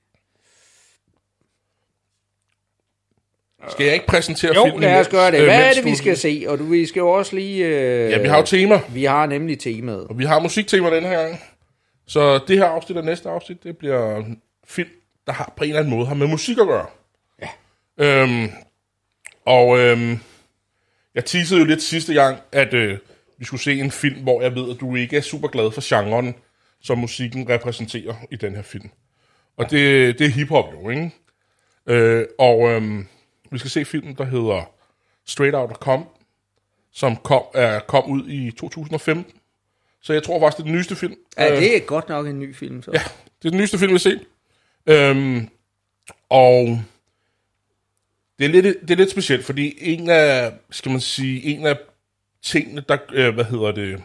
Skal 3.70 3.86
jeg 3.86 3.94
ikke 3.94 4.06
præsentere 4.08 4.56
Jo, 4.56 4.64
filmen? 4.66 4.82
lad 4.82 5.00
os 5.00 5.08
gøre 5.08 5.32
det. 5.32 5.38
øh, 5.40 5.44
Hvad 5.44 5.70
er 5.70 5.74
det, 5.74 5.86
vi 5.86 5.96
skal 5.96 6.18
se? 6.18 6.46
Og 6.48 6.60
du, 6.60 6.64
vi 6.64 6.86
skal 6.86 7.00
jo 7.00 7.10
også 7.10 7.36
lige... 7.36 7.66
Øh, 7.66 8.12
Ja, 8.12 8.22
vi 8.22 8.28
har 8.28 8.38
jo 8.38 8.46
tema, 8.46 8.82
Vi 8.94 9.04
har 9.04 9.26
nemlig 9.26 9.60
temaet. 9.60 10.08
og 10.08 10.20
vi 10.20 10.26
har 10.26 10.40
musiktema 10.40 10.96
den 10.96 11.04
her 11.04 11.22
gang. 11.22 11.40
Så 12.08 12.40
det 12.48 12.58
her 12.58 12.66
afsnit 12.66 12.98
og 12.98 13.06
næste 13.06 13.30
afsnit, 13.30 13.64
det 13.64 13.78
bliver 13.78 14.24
film, 14.68 14.90
der 15.28 15.34
har 15.34 15.54
på 15.58 15.64
en 15.64 15.70
eller 15.70 15.80
anden 15.80 15.94
måde 15.96 16.06
har 16.08 16.16
med 16.16 16.28
musik 16.28 16.58
at 16.58 16.68
gøre. 16.68 16.86
Ja. 17.42 17.48
Øhm, 18.24 18.50
og 19.46 19.80
øhm, 19.80 20.20
jeg 21.16 21.26
teasede 21.26 21.60
jo 21.60 21.66
lidt 21.66 21.82
sidste 21.82 22.14
gang, 22.14 22.38
at 22.52 22.74
øh, 22.74 22.98
vi 23.38 23.46
skulle 23.46 23.62
se 23.62 23.80
en 23.80 23.92
film, 23.92 24.22
hvor 24.24 24.42
jeg 24.42 24.56
ved, 24.56 24.70
at 24.72 24.80
du 24.80 24.96
ikke 24.96 25.18
er 25.18 25.22
super 25.22 25.48
glad 25.48 25.72
for 25.72 25.90
genren, 25.90 26.36
som 26.82 26.98
musikken 26.98 27.50
repræsenterer 27.50 28.14
i 28.32 28.36
den 28.36 28.56
her 28.56 28.62
film. 28.62 28.90
Og 29.58 29.72
det, 29.72 30.20
det 30.20 30.26
er 30.28 30.32
hiphop 30.32 30.66
jo, 30.84 30.90
ikke? 30.90 31.12
Øh, 31.88 32.26
og 32.40 32.70
øhm, 32.70 33.08
vi 33.52 33.58
skal 33.58 33.72
se 33.72 33.86
filmen, 33.86 34.16
der 34.16 34.24
hedder 34.24 34.72
Straight 35.26 35.56
Outta 35.56 35.76
Compton, 35.76 36.14
som 36.92 37.16
kom, 37.16 37.44
er, 37.54 37.80
kom 37.80 38.12
ud 38.12 38.30
i 38.30 38.52
2015. 38.52 39.34
Så 40.02 40.14
jeg 40.14 40.24
tror 40.24 40.40
faktisk, 40.40 40.58
det 40.58 40.64
er 40.64 40.66
den 40.66 40.76
nyeste 40.76 40.96
film. 40.96 41.16
Ja, 41.38 41.56
det 41.56 41.76
er 41.76 41.80
godt 41.80 42.10
nok 42.10 42.28
en 42.28 42.40
ny 42.40 42.56
film, 42.56 42.84
så. 42.84 42.92
Ja, 42.94 43.00
det 43.42 43.46
er 43.46 43.50
den 43.50 43.60
nyeste 43.60 43.78
film, 43.78 43.90
vi 43.90 43.94
har 43.94 44.00
set. 44.00 44.26
Øhm, 44.86 45.50
og 46.30 46.84
det 48.40 48.46
er, 48.46 48.50
lidt, 48.50 48.82
det 48.82 48.92
er 48.92 48.96
lidt 48.96 49.12
specielt, 49.12 49.46
fordi 49.46 49.78
en 49.82 50.10
af, 50.10 50.54
skal 50.72 50.92
man 50.92 51.02
sige, 51.02 51.44
en 51.44 51.66
af 51.66 51.78
tingene, 52.42 52.84
der, 52.90 52.98
øh, 53.12 53.34
hvad 53.34 53.46
hedder 53.46 53.72
det, 53.72 54.04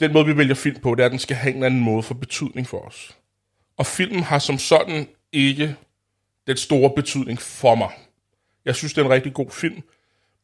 den 0.00 0.12
måde, 0.12 0.26
vi 0.26 0.36
vælger 0.36 0.54
film 0.54 0.80
på, 0.80 0.94
det 0.94 1.00
er, 1.00 1.06
at 1.06 1.10
den 1.10 1.18
skal 1.18 1.36
have 1.36 1.50
en 1.50 1.56
eller 1.56 1.66
anden 1.66 1.80
måde 1.80 2.02
for 2.02 2.14
betydning 2.14 2.66
for 2.66 2.78
os. 2.78 3.16
Og 3.76 3.86
filmen 3.86 4.22
har 4.22 4.38
som 4.38 4.58
sådan 4.58 5.08
ikke 5.32 5.76
den 6.48 6.56
store 6.56 6.90
betydning 6.96 7.40
for 7.40 7.74
mig. 7.74 7.90
Jeg 8.64 8.74
synes, 8.74 8.94
det 8.94 9.00
er 9.00 9.04
en 9.04 9.12
rigtig 9.12 9.34
god 9.34 9.50
film, 9.50 9.82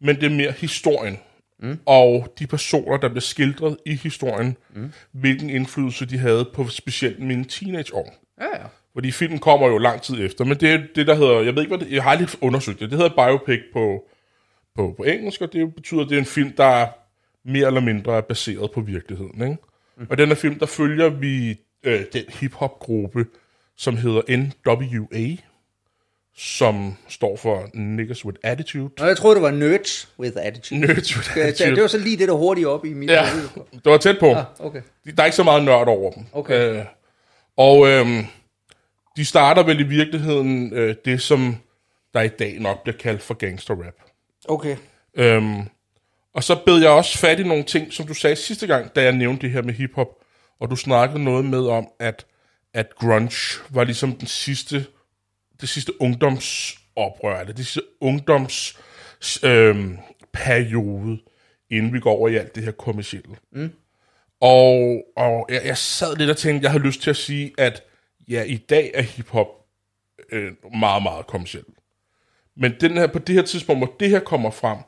men 0.00 0.16
det 0.16 0.24
er 0.24 0.36
mere 0.36 0.52
historien. 0.52 1.18
Mm. 1.58 1.78
Og 1.86 2.34
de 2.38 2.46
personer, 2.46 2.96
der 2.96 3.08
bliver 3.08 3.20
skildret 3.20 3.76
i 3.86 3.94
historien, 3.94 4.56
mm. 4.74 4.92
hvilken 5.12 5.50
indflydelse 5.50 6.06
de 6.06 6.18
havde 6.18 6.50
på 6.54 6.68
specielt 6.68 7.20
mine 7.20 7.44
teenageår. 7.44 8.14
Ja, 8.40 8.46
ja. 8.60 8.66
Fordi 8.92 9.10
filmen 9.10 9.38
kommer 9.38 9.66
jo 9.66 9.78
lang 9.78 10.02
tid 10.02 10.24
efter, 10.24 10.44
men 10.44 10.60
det 10.60 10.70
er 10.70 10.82
det, 10.94 11.06
der 11.06 11.14
hedder, 11.14 11.40
jeg 11.40 11.54
ved 11.54 11.62
ikke, 11.62 11.76
hvad 11.76 11.86
det, 11.86 11.92
jeg 11.92 12.02
har 12.02 12.10
aldrig 12.10 12.28
undersøgt 12.40 12.80
det, 12.80 12.90
det 12.90 12.98
hedder 12.98 13.26
biopic 13.26 13.60
på, 13.72 14.04
på, 14.76 14.94
på 14.96 15.02
engelsk, 15.02 15.40
og 15.40 15.52
det 15.52 15.74
betyder, 15.74 16.00
at 16.02 16.08
det 16.08 16.14
er 16.14 16.18
en 16.18 16.26
film, 16.26 16.52
der 16.52 16.64
er 16.64 16.88
mere 17.44 17.66
eller 17.66 17.80
mindre 17.80 18.16
er 18.16 18.20
baseret 18.20 18.70
på 18.70 18.80
virkeligheden. 18.80 19.42
Ikke? 19.42 19.56
Mm. 19.96 20.06
Og 20.10 20.18
den 20.18 20.28
her 20.28 20.34
film, 20.34 20.58
der 20.58 20.66
følger 20.66 21.08
vi 21.08 21.56
øh, 21.82 22.04
den 22.12 22.24
hip-hop-gruppe, 22.28 23.26
som 23.76 23.96
hedder 23.96 24.36
NWA, 24.36 25.36
som 26.36 26.96
står 27.08 27.36
for 27.36 27.68
Niggas 27.74 28.24
with 28.24 28.38
Attitude. 28.42 28.90
Nå, 28.98 29.06
jeg 29.06 29.16
troede, 29.16 29.34
det 29.34 29.42
var 29.42 29.50
Nerds 29.50 30.08
with 30.18 30.36
Attitude. 30.40 30.80
Nerds 30.80 31.16
with 31.16 31.36
Attitude. 31.36 31.74
Det 31.74 31.82
var 31.82 31.88
så 31.88 31.98
lige 31.98 32.16
det, 32.16 32.28
der 32.28 32.34
hurtigt 32.34 32.66
op 32.66 32.84
i 32.84 32.92
mit 32.92 33.10
Ja, 33.10 33.30
hoved. 33.30 33.48
det 33.72 33.92
var 33.92 33.96
tæt 33.98 34.16
på. 34.20 34.34
Ah, 34.34 34.44
okay. 34.58 34.82
Der 35.16 35.22
er 35.22 35.24
ikke 35.24 35.36
så 35.36 35.42
meget 35.42 35.64
nørd 35.64 35.88
over 35.88 36.12
dem. 36.12 36.24
Okay. 36.32 36.78
Øh, 36.78 36.84
og 37.56 37.88
øhm, 37.88 38.26
de 39.16 39.24
starter 39.24 39.62
vel 39.62 39.80
i 39.80 39.82
virkeligheden 39.82 40.72
øh, 40.72 40.94
det, 41.04 41.22
som 41.22 41.56
der 42.14 42.20
i 42.20 42.28
dag 42.28 42.60
nok 42.60 42.82
bliver 42.82 42.96
kaldt 42.96 43.22
for 43.22 43.34
gangsterrap. 43.34 43.94
Okay. 44.48 44.76
Øhm, 45.16 45.60
og 46.34 46.44
så 46.44 46.56
bed 46.66 46.80
jeg 46.80 46.90
også 46.90 47.18
fat 47.18 47.40
i 47.40 47.42
nogle 47.42 47.64
ting, 47.64 47.92
som 47.92 48.06
du 48.06 48.14
sagde 48.14 48.36
sidste 48.36 48.66
gang, 48.66 48.96
da 48.96 49.02
jeg 49.02 49.12
nævnte 49.12 49.42
det 49.42 49.50
her 49.50 49.62
med 49.62 49.74
hiphop, 49.74 50.08
og 50.60 50.70
du 50.70 50.76
snakkede 50.76 51.24
noget 51.24 51.44
med 51.44 51.66
om, 51.66 51.88
at, 52.00 52.26
at 52.74 52.86
grunge 53.00 53.60
var 53.70 53.84
ligesom 53.84 54.12
den 54.12 54.26
sidste, 54.26 54.86
det 55.60 55.68
sidste 55.68 56.02
ungdomsoprør, 56.02 57.40
eller 57.40 57.54
det 57.54 57.66
sidste 57.66 57.82
ungdoms 58.00 58.78
øhm, 59.42 59.98
periode, 60.32 61.18
inden 61.70 61.92
vi 61.92 62.00
går 62.00 62.12
over 62.12 62.28
i 62.28 62.36
alt 62.36 62.54
det 62.54 62.62
her 62.62 62.70
kommercielle. 62.70 63.36
Mm. 63.52 63.72
Og, 64.40 65.02
og 65.16 65.46
jeg, 65.50 65.60
jeg 65.64 65.76
sad 65.76 66.16
lidt 66.16 66.30
og 66.30 66.36
tænkte, 66.36 66.64
jeg 66.64 66.70
havde 66.70 66.84
lyst 66.84 67.02
til 67.02 67.10
at 67.10 67.16
sige, 67.16 67.52
at 67.58 67.82
ja, 68.28 68.42
i 68.42 68.56
dag 68.56 68.90
er 68.94 69.02
hiphop 69.02 69.48
øh, 70.32 70.52
meget, 70.80 71.02
meget 71.02 71.26
kommercielt. 71.26 71.68
Men 72.56 72.74
den 72.80 72.92
her, 72.92 73.06
på 73.06 73.18
det 73.18 73.34
her 73.34 73.42
tidspunkt, 73.42 73.80
hvor 73.80 73.96
det 74.00 74.10
her 74.10 74.20
kommer 74.20 74.50
frem, 74.50 74.78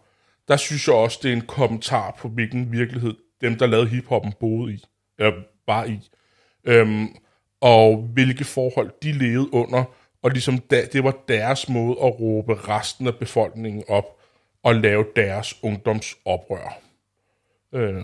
der 0.48 0.56
synes 0.56 0.86
jeg 0.86 0.94
også, 0.94 1.18
det 1.22 1.28
er 1.28 1.36
en 1.36 1.46
kommentar 1.46 2.16
på, 2.18 2.28
hvilken 2.28 2.72
virkelighed 2.72 3.14
dem, 3.40 3.58
der 3.58 3.66
lavede 3.66 3.88
hiphoppen, 3.88 4.32
boede 4.40 4.74
i, 4.74 4.84
eller 5.18 5.32
var 5.66 5.84
i. 5.84 6.08
Øhm, 6.64 7.08
og 7.60 7.96
hvilke 7.96 8.44
forhold 8.44 8.90
de 9.02 9.12
levede 9.12 9.54
under, 9.54 9.84
og 10.22 10.30
ligesom 10.30 10.58
da, 10.58 10.84
det 10.92 11.04
var 11.04 11.16
deres 11.28 11.68
måde 11.68 11.90
at 11.90 12.20
råbe 12.20 12.54
resten 12.54 13.06
af 13.06 13.16
befolkningen 13.16 13.84
op, 13.88 14.16
og 14.62 14.74
lave 14.74 15.04
deres 15.16 15.54
ungdomsoprør. 15.62 16.78
Øh, 17.72 18.02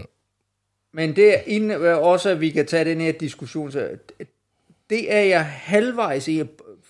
Men 0.92 1.16
det 1.16 1.34
er 1.34 1.40
inden, 1.46 1.70
øh, 1.70 1.98
også, 1.98 2.30
at 2.30 2.40
vi 2.40 2.50
kan 2.50 2.66
tage 2.66 2.84
den 2.84 3.00
her 3.00 3.12
diskussion. 3.12 3.72
Så 3.72 3.80
øh, 3.80 4.26
det 4.90 5.12
er 5.12 5.20
jeg 5.20 5.46
halvvejs 5.46 6.28
i 6.28 6.42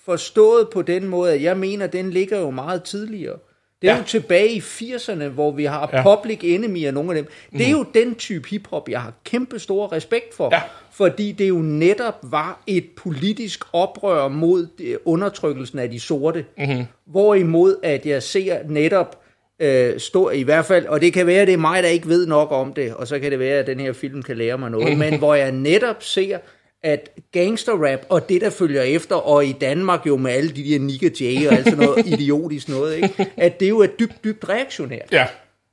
forstået 0.04 0.68
på 0.72 0.82
den 0.82 1.08
måde, 1.08 1.32
at 1.32 1.42
jeg 1.42 1.56
mener, 1.56 1.85
at 1.85 1.92
den 1.92 2.11
ligger 2.11 2.38
jo 2.38 2.50
meget 2.50 2.85
tidligere. 2.85 3.38
Det 3.82 3.88
er 3.90 3.92
Ja. 3.92 3.98
jo 3.98 4.04
tilbage 4.04 4.48
i 4.52 4.60
80'erne, 4.60 5.24
hvor 5.24 5.50
vi 5.50 5.64
har 5.64 5.90
Ja. 5.92 6.16
Public 6.16 6.38
Enemy 6.42 6.86
og 6.86 6.94
nogle 6.94 7.10
af 7.10 7.16
dem. 7.16 7.26
Det 7.58 7.66
er 7.66 7.70
jo 7.70 7.84
den 7.94 8.14
type 8.14 8.48
hiphop, 8.48 8.88
jeg 8.88 9.00
har 9.00 9.12
kæmpe 9.24 9.58
stor 9.58 9.92
respekt 9.92 10.34
for. 10.34 10.48
Ja. 10.52 10.60
Fordi 10.92 11.32
det 11.32 11.48
jo 11.48 11.56
netop 11.58 12.18
var 12.22 12.62
et 12.66 12.84
politisk 12.96 13.64
oprør 13.72 14.28
mod 14.28 14.66
øh, 14.80 14.94
undertrykkelsen 15.04 15.78
af 15.78 15.90
de 15.90 16.00
sorte. 16.00 16.44
Mm-hmm. 16.58 16.84
Hvorimod 17.06 17.76
at 17.82 18.06
jeg 18.06 18.22
ser 18.22 18.56
netop 18.68 19.18
øh, 19.60 19.98
stå 20.00 20.30
i 20.30 20.42
hvert 20.42 20.64
fald, 20.66 20.86
og 20.86 21.00
det 21.00 21.12
kan 21.12 21.26
være, 21.26 21.40
at 21.40 21.46
det 21.46 21.52
er 21.52 21.58
mig, 21.58 21.82
der 21.82 21.88
ikke 21.88 22.08
ved 22.08 22.26
nok 22.26 22.52
om 22.52 22.72
det, 22.72 22.94
og 22.94 23.06
så 23.06 23.18
kan 23.18 23.30
det 23.30 23.38
være, 23.38 23.58
at 23.58 23.66
den 23.66 23.80
her 23.80 23.92
film 23.92 24.22
kan 24.22 24.36
lære 24.36 24.58
mig 24.58 24.70
noget, 24.70 24.98
men 25.04 25.18
hvor 25.18 25.34
jeg 25.34 25.52
netop 25.52 26.02
ser, 26.02 26.38
at 26.82 27.10
gangsterrap 27.32 28.00
og 28.08 28.28
det, 28.28 28.40
der 28.40 28.50
følger 28.50 28.82
efter, 28.82 29.16
og 29.16 29.46
i 29.46 29.52
Danmark 29.52 30.06
jo 30.06 30.16
med 30.16 30.32
alle 30.32 30.50
de 30.50 30.64
der 30.72 30.78
Nick 30.78 31.20
J 31.20 31.46
og 31.48 31.54
alt 31.54 31.64
sådan 31.64 31.78
noget 31.78 32.06
idiotisk 32.12 32.68
noget, 32.68 32.96
ikke? 32.96 33.26
at 33.36 33.60
det 33.60 33.68
jo 33.68 33.78
er 33.78 33.86
dybt, 33.86 34.24
dybt 34.24 34.48
reaktionært. 34.48 35.08
ja, 35.12 35.26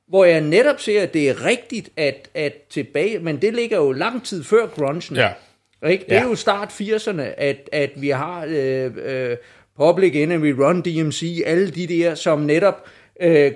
Hvor 0.08 0.24
jeg 0.24 0.40
netop 0.40 0.80
ser, 0.80 1.02
at 1.02 1.14
det 1.14 1.28
er 1.28 1.44
rigtigt, 1.44 1.88
at, 1.96 2.28
at 2.34 2.52
tilbage, 2.70 3.18
men 3.18 3.36
det 3.42 3.54
ligger 3.54 3.76
jo 3.76 3.92
lang 3.92 4.24
tid 4.24 4.44
før 4.44 4.66
grunchen. 4.66 5.16
ja, 5.16 5.30
Ikke? 5.88 6.04
Det 6.04 6.12
er 6.12 6.20
Ja. 6.22 6.28
jo 6.28 6.34
start 6.34 6.68
80'erne, 6.68 7.22
at, 7.36 7.68
at 7.72 7.90
vi 7.96 8.08
har 8.08 8.44
øh, 8.48 8.90
øh, 9.04 9.36
Public 9.76 10.16
Enemy, 10.16 10.52
Run 10.52 10.80
DMC, 10.82 11.42
alle 11.46 11.70
de 11.70 11.86
der, 11.86 12.14
som 12.14 12.38
netop 12.40 12.84
øh, 12.84 12.90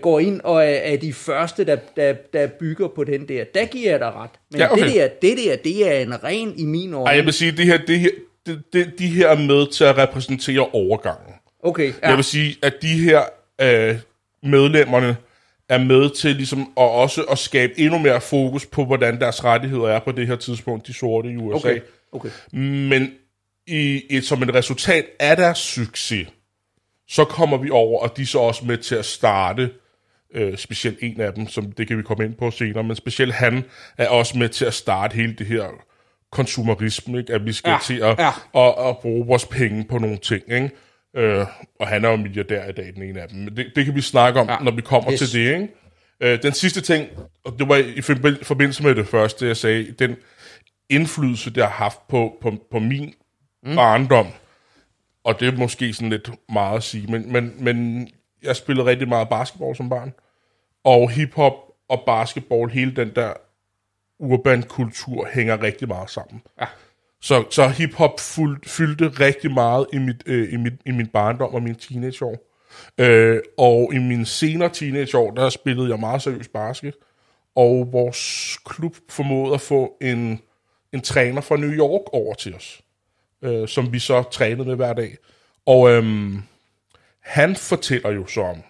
går 0.03 0.20
ind 0.20 0.40
og 0.40 0.64
er, 0.64 0.68
er 0.68 0.96
de 0.96 1.12
første, 1.12 1.64
der, 1.64 1.77
der, 1.96 2.12
der 2.33 2.46
bygger 2.46 2.88
på 2.88 3.05
den 3.05 3.29
der. 3.29 3.44
Der 3.55 3.64
giver 3.64 3.90
jeg 3.90 4.00
dig 4.00 4.14
ret. 4.14 4.31
Men 4.50 4.61
Ja, 4.61 4.72
okay. 4.72 4.85
det, 4.85 4.94
der, 4.94 5.09
det 5.22 5.38
der, 5.38 5.57
det 5.57 5.92
er 5.96 6.00
en 6.00 6.24
ren 6.24 6.55
i 6.57 6.64
min 6.64 6.94
øjne. 6.94 7.07
Ej, 7.07 7.16
jeg 7.16 7.24
vil 7.24 7.33
sige, 7.33 7.53
det 7.53 7.64
her, 7.64 7.79
det 7.87 8.00
her, 8.00 8.11
det, 8.46 8.62
det, 8.72 8.98
de 8.98 9.07
her 9.07 9.29
er 9.29 9.38
med 9.38 9.72
til 9.72 9.85
at 9.85 9.98
repræsentere 9.98 10.68
overgangen. 10.72 11.35
Okay, 11.62 11.92
ja. 12.03 12.09
Jeg 12.09 12.16
vil 12.16 12.24
sige, 12.24 12.57
at 12.62 12.74
de 12.83 12.98
her 12.98 13.22
øh, 13.61 13.96
medlemmerne 14.42 15.16
er 15.68 15.79
med 15.79 16.11
til 16.11 16.37
ligesom 16.37 16.61
at 16.61 16.90
også 16.90 17.22
at 17.22 17.38
skabe 17.38 17.72
endnu 17.79 17.98
mere 17.98 18.20
fokus 18.20 18.66
på, 18.66 18.85
hvordan 18.85 19.20
deres 19.20 19.44
rettigheder 19.44 19.88
er 19.88 20.00
på 20.00 20.12
det 20.12 20.27
her 20.27 20.37
tidspunkt, 20.37 20.87
de 20.87 20.94
sorte 20.94 21.29
i 21.29 21.37
USA. 21.37 21.57
okay. 21.57 21.81
okay. 22.12 22.29
Men 22.59 23.12
i, 23.66 24.03
et, 24.11 24.24
som 24.24 24.42
et 24.42 24.55
resultat 24.55 25.05
af 25.20 25.37
deres 25.37 25.59
succes, 25.59 26.29
så 27.08 27.24
kommer 27.24 27.56
vi 27.56 27.70
over, 27.70 28.00
og 28.02 28.16
de 28.16 28.22
er 28.22 28.26
så 28.26 28.38
også 28.38 28.64
med 28.64 28.78
til 28.78 28.94
at 28.94 29.04
starte, 29.04 29.70
øh, 30.34 30.56
specielt 30.56 30.98
en 31.02 31.20
af 31.20 31.32
dem, 31.32 31.48
som 31.48 31.72
det 31.72 31.88
kan 31.88 31.98
vi 31.98 32.02
komme 32.02 32.24
ind 32.24 32.34
på 32.34 32.50
senere, 32.50 32.84
men 32.84 32.96
specielt 32.96 33.34
han 33.34 33.64
er 33.98 34.08
også 34.08 34.38
med 34.38 34.48
til 34.48 34.64
at 34.64 34.74
starte 34.74 35.14
hele 35.14 35.32
det 35.34 35.46
her 35.46 35.64
konsumerisme, 36.32 37.18
ikke? 37.18 37.32
at 37.32 37.44
vi 37.46 37.52
skal 37.52 37.70
Ja, 37.70 37.78
til 37.82 38.00
at, 38.02 38.18
ja. 38.18 38.28
at, 38.68 38.88
at 38.88 38.98
bruge 38.98 39.26
vores 39.26 39.46
penge 39.46 39.84
på 39.84 39.98
nogle 39.98 40.16
ting. 40.16 40.42
Ikke? 40.52 40.70
Øh, 41.16 41.46
og 41.80 41.88
han 41.88 42.04
er 42.04 42.10
jo 42.10 42.16
milliardær 42.16 42.68
i 42.68 42.72
dag, 42.72 42.92
den 42.94 43.02
ene 43.02 43.20
af 43.22 43.28
dem. 43.28 43.38
Men 43.38 43.56
det, 43.56 43.72
det 43.76 43.84
kan 43.84 43.94
vi 43.94 44.00
snakke 44.00 44.40
om, 44.40 44.48
ja. 44.48 44.58
Når 44.58 44.72
vi 44.72 44.80
kommer 44.80 45.12
yes. 45.12 45.18
til 45.20 45.32
det. 45.32 45.54
Ikke? 45.54 45.68
Øh, 46.20 46.42
den 46.42 46.52
sidste 46.52 46.80
ting, 46.80 47.08
og 47.44 47.58
det 47.58 47.68
var 47.68 47.76
i 47.76 48.00
forbi- 48.00 48.44
forbindelse 48.44 48.82
med 48.82 48.94
det 48.94 49.08
første, 49.08 49.46
jeg 49.46 49.56
sagde, 49.56 49.94
den 49.98 50.16
indflydelse, 50.90 51.50
det 51.50 51.62
har 51.62 51.70
haft 51.70 52.08
på, 52.08 52.36
på, 52.42 52.52
på 52.70 52.78
min 52.78 53.14
mm. 53.62 53.74
barndom, 53.76 54.26
og 55.24 55.40
det 55.40 55.48
er 55.48 55.56
måske 55.58 55.92
sådan 55.92 56.10
lidt 56.10 56.30
meget 56.48 56.76
at 56.76 56.82
sige, 56.82 57.06
men, 57.06 57.32
men, 57.32 57.54
men 57.58 58.08
jeg 58.42 58.56
spillede 58.56 58.87
rigtig 58.87 59.08
meget 59.08 59.28
basketball 59.28 59.76
som 59.76 59.88
barn, 59.88 60.12
og 60.84 61.10
hiphop 61.10 61.52
og 61.88 62.02
basketball, 62.06 62.70
hele 62.70 62.96
den 62.96 63.14
der 63.14 63.32
urban 64.18 64.62
kultur 64.62 65.28
hænger 65.32 65.62
rigtig 65.62 65.88
meget 65.88 66.10
sammen. 66.10 66.42
Ja. 66.60 66.66
Så, 67.20 67.44
så 67.50 67.68
hiphop 67.68 68.20
fyldte 68.66 69.08
rigtig 69.08 69.52
meget 69.52 69.87
i, 69.92 69.98
mit, 69.98 70.22
øh, 70.26 70.52
i, 70.52 70.56
mit, 70.56 70.72
i 70.87 70.90
min 70.90 71.06
barndom 71.06 71.54
og 71.54 71.62
mine 71.62 71.76
teenageår. 71.76 72.37
Øh, 72.98 73.40
og 73.58 73.94
i 73.94 73.98
mine 73.98 74.26
senere 74.26 74.68
teenageår, 74.68 75.30
der 75.30 75.50
spillede 75.50 75.90
jeg 75.90 76.00
meget 76.00 76.22
seriøst 76.22 76.52
basket. 76.52 76.94
Og 77.56 77.88
vores 77.92 78.58
klub 78.64 78.96
formåede 79.08 79.54
at 79.54 79.60
få 79.60 79.96
en, 80.00 80.40
en 80.92 81.00
træner 81.00 81.40
fra 81.40 81.56
New 81.56 81.70
York 81.70 82.02
over 82.12 82.34
til 82.34 82.54
os. 82.54 82.82
Øh, 83.44 83.68
som 83.68 83.92
vi 83.92 83.98
så 83.98 84.22
trænede 84.22 84.68
med 84.68 84.76
hver 84.76 84.92
dag. 84.92 85.16
Og 85.66 85.90
øhm, 85.90 86.42
han 87.20 87.57
fortæller 87.57 88.11
jo 88.11 88.26
så 88.26 88.40
om, 88.40 88.62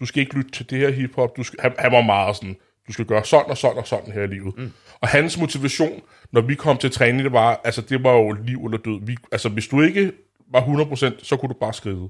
du 0.00 0.06
skal 0.06 0.20
ikke 0.20 0.34
lytte 0.34 0.50
til 0.50 0.70
det 0.70 0.78
her 0.78 0.90
hiphop. 0.90 1.36
Du 1.36 1.42
skal, 1.42 1.60
han, 1.60 1.74
han 1.78 1.92
var 1.92 2.00
meget 2.00 2.36
sådan, 2.36 2.56
du 2.88 2.92
skal 2.92 3.04
gøre 3.04 3.24
sådan 3.24 3.50
og 3.50 3.58
sådan 3.58 3.78
og 3.78 3.86
sådan 3.86 4.12
her 4.12 4.22
i 4.22 4.26
livet. 4.26 4.58
Mm. 4.58 4.72
Og 5.00 5.08
hans 5.08 5.38
motivation, 5.38 6.02
når 6.32 6.40
vi 6.40 6.54
kom 6.54 6.78
til 6.78 6.90
træning, 6.90 7.24
det 7.24 7.32
var, 7.32 7.60
altså 7.64 7.80
det 7.80 8.04
var 8.04 8.12
jo 8.12 8.32
liv 8.32 8.64
eller 8.64 8.78
død. 8.78 9.06
Vi, 9.06 9.16
altså 9.32 9.48
hvis 9.48 9.68
du 9.68 9.80
ikke 9.82 10.12
var 10.50 10.60
100%, 10.60 11.24
så 11.24 11.36
kunne 11.36 11.48
du 11.48 11.58
bare 11.60 11.74
skride. 11.74 12.08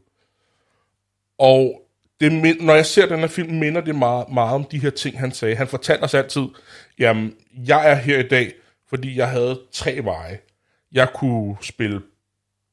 Og 1.38 1.83
det, 2.21 2.61
når 2.61 2.75
jeg 2.75 2.87
ser 2.87 3.07
den 3.07 3.19
her 3.19 3.27
film, 3.27 3.53
minder 3.53 3.81
det 3.81 3.95
meget, 3.95 4.29
meget 4.29 4.55
om 4.55 4.64
de 4.64 4.79
her 4.79 4.90
ting, 4.90 5.19
han 5.19 5.33
sagde. 5.33 5.57
Han 5.57 5.69
fortalte 5.69 6.03
os 6.03 6.14
altid, 6.14 6.47
jamen, 6.99 7.35
jeg 7.66 7.90
er 7.90 7.95
her 7.95 8.19
i 8.19 8.29
dag, 8.29 8.53
fordi 8.88 9.16
jeg 9.16 9.31
havde 9.31 9.61
tre 9.73 10.01
veje. 10.05 10.38
Jeg 10.97 11.13
kunne 11.15 11.57
spille 11.61 12.03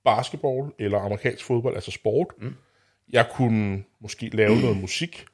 basketball 0.06 0.72
eller 0.80 1.00
amerikansk 1.00 1.46
fodbold, 1.46 1.76
altså 1.76 1.92
sport. 1.92 2.28
Mm. 2.38 2.56
Jeg 3.14 3.26
kunne 3.32 3.84
måske 4.02 4.30
lave 4.34 4.62
noget 4.62 4.78
musik, 4.78 5.26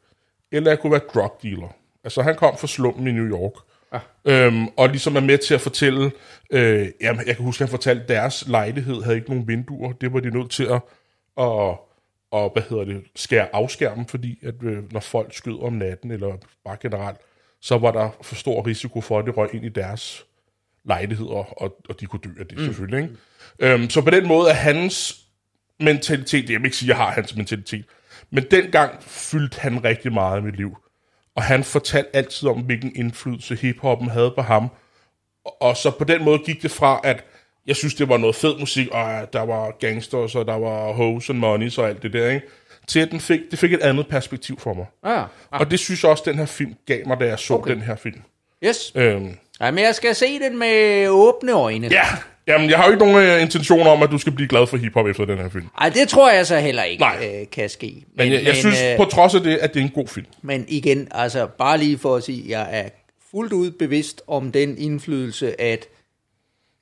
eller 0.51 0.71
jeg 0.71 0.79
kunne 0.79 0.91
være 0.91 1.01
drug 1.13 1.39
dealer. 1.43 1.75
Altså 2.03 2.21
han 2.21 2.35
kom 2.35 2.57
fra 2.57 2.67
slummen 2.67 3.07
i 3.07 3.11
New 3.11 3.25
York. 3.25 3.53
Ah. 3.91 4.01
Øhm, 4.25 4.67
og 4.77 4.89
ligesom 4.89 5.15
er 5.15 5.19
med 5.19 5.37
til 5.37 5.53
at 5.53 5.61
fortælle, 5.61 6.11
øh, 6.51 6.87
jamen, 7.01 7.27
jeg 7.27 7.35
kan 7.35 7.45
huske, 7.45 7.61
at 7.63 7.69
han 7.69 7.71
fortalte, 7.71 8.01
at 8.01 8.09
deres 8.09 8.47
lejlighed 8.47 9.03
havde 9.03 9.17
ikke 9.17 9.29
nogen 9.29 9.47
vinduer. 9.47 9.91
Det 9.91 10.13
var 10.13 10.19
de 10.19 10.37
nødt 10.37 10.51
til 10.51 10.63
at, 10.63 10.81
at, 11.37 11.77
og, 12.31 12.49
hvad 12.53 12.63
hedder 12.69 12.83
det, 12.83 13.03
skære 13.15 13.55
afskærmen, 13.55 14.07
fordi 14.07 14.39
at, 14.43 14.63
øh, 14.63 14.93
når 14.93 14.99
folk 14.99 15.33
skød 15.33 15.63
om 15.63 15.73
natten, 15.73 16.11
eller 16.11 16.37
bare 16.65 16.77
generelt, 16.81 17.17
så 17.61 17.77
var 17.77 17.91
der 17.91 18.09
for 18.21 18.35
stor 18.35 18.67
risiko 18.67 19.01
for, 19.01 19.19
at 19.19 19.25
det 19.25 19.37
røg 19.37 19.55
ind 19.55 19.65
i 19.65 19.69
deres 19.69 20.25
lejligheder, 20.89 21.61
og, 21.61 21.77
og 21.89 21.99
de 21.99 22.05
kunne 22.05 22.19
dø 22.23 22.29
af 22.39 22.45
det 22.45 22.57
mm. 22.57 22.65
selvfølgelig. 22.65 23.03
Ikke? 23.03 23.15
Øhm, 23.59 23.89
så 23.89 24.01
på 24.01 24.09
den 24.09 24.27
måde 24.27 24.49
er 24.49 24.53
hans 24.53 25.19
mentalitet, 25.79 26.49
jeg 26.49 26.59
vil 26.59 26.65
ikke 26.65 26.77
sige, 26.77 26.87
at 26.87 26.97
jeg 26.97 27.05
har 27.05 27.11
hans 27.11 27.35
mentalitet, 27.35 27.85
men 28.31 28.45
dengang 28.51 29.03
fyldte 29.03 29.59
han 29.59 29.83
rigtig 29.83 30.13
meget 30.13 30.41
i 30.41 30.43
mit 30.43 30.57
liv. 30.57 30.77
Og 31.35 31.43
han 31.43 31.63
fortalte 31.63 32.15
altid 32.15 32.49
om, 32.49 32.59
hvilken 32.61 32.91
indflydelse 32.95 33.55
hiphoppen 33.55 34.09
havde 34.09 34.31
på 34.35 34.41
ham. 34.41 34.69
Og, 35.45 35.61
og 35.61 35.77
så 35.77 35.91
på 35.91 36.03
den 36.03 36.23
måde 36.23 36.39
gik 36.39 36.61
det 36.61 36.71
fra, 36.71 37.01
at 37.03 37.23
jeg 37.67 37.75
synes, 37.75 37.93
det 37.93 38.09
var 38.09 38.17
noget 38.17 38.35
fed 38.35 38.59
musik, 38.59 38.87
og 38.91 39.33
der 39.33 39.41
var 39.41 39.71
gangsters, 39.79 40.35
og 40.35 40.45
der 40.45 40.55
var 40.55 40.91
hoes 40.91 41.29
and 41.29 41.37
money, 41.37 41.77
og 41.77 41.89
alt 41.89 42.03
det 42.03 42.13
der, 42.13 42.29
ikke? 42.29 42.47
til 42.89 42.99
at 42.99 43.11
den 43.11 43.19
fik, 43.19 43.39
det 43.51 43.59
fik 43.59 43.73
et 43.73 43.81
andet 43.81 44.07
perspektiv 44.07 44.59
for 44.59 44.73
mig. 44.73 44.85
Ah, 45.03 45.27
ah. 45.51 45.59
Og 45.59 45.71
det 45.71 45.79
synes 45.79 46.03
jeg 46.03 46.11
også, 46.11 46.23
den 46.25 46.35
her 46.35 46.45
film 46.45 46.75
gav 46.85 47.07
mig, 47.07 47.19
da 47.19 47.25
jeg 47.25 47.39
så 47.39 47.53
okay. 47.53 47.71
den 47.71 47.81
her 47.81 47.95
film. 47.95 48.21
Yes. 48.65 48.91
Øhm, 48.95 49.37
Men 49.59 49.77
jeg 49.77 49.95
skal 49.95 50.15
se 50.15 50.39
den 50.39 50.59
med 50.59 51.07
åbne 51.09 51.51
øjne. 51.51 51.87
ja, 51.91 52.01
jamen, 52.47 52.69
jeg 52.69 52.77
har 52.77 52.85
jo 52.85 52.91
ikke 52.91 53.05
nogen 53.05 53.23
øh, 53.27 53.41
intentioner 53.41 53.91
om, 53.91 54.03
at 54.03 54.11
du 54.11 54.17
skal 54.17 54.33
blive 54.33 54.47
glad 54.47 54.67
for 54.67 54.77
hiphop 54.77 55.07
efter 55.07 55.25
den 55.25 55.37
her 55.37 55.49
film. 55.49 55.65
Ej, 55.81 55.89
det 55.89 56.09
tror 56.09 56.31
jeg 56.31 56.47
så 56.47 56.59
heller 56.59 56.83
ikke 56.83 57.01
Nej. 57.01 57.39
øh, 57.41 57.47
kan 57.51 57.69
ske. 57.69 57.85
Men, 57.87 58.03
Men 58.17 58.33
jeg, 58.33 58.43
jeg 58.43 58.55
synes 58.55 58.81
øh, 58.81 58.97
på 58.97 59.05
trods 59.05 59.35
af 59.35 59.41
det, 59.41 59.57
at 59.57 59.73
det 59.73 59.79
er 59.79 59.83
en 59.83 59.91
god 59.91 60.07
film. 60.07 60.25
Men 60.41 60.65
igen, 60.67 61.07
altså 61.11 61.47
bare 61.47 61.77
lige 61.77 61.97
for 61.97 62.15
at 62.15 62.23
sige, 62.23 62.43
jeg 62.47 62.67
er 62.71 62.89
fuldt 63.31 63.53
ud 63.53 63.71
bevidst 63.71 64.21
om 64.27 64.51
den 64.51 64.77
indflydelse, 64.77 65.61
at 65.61 65.85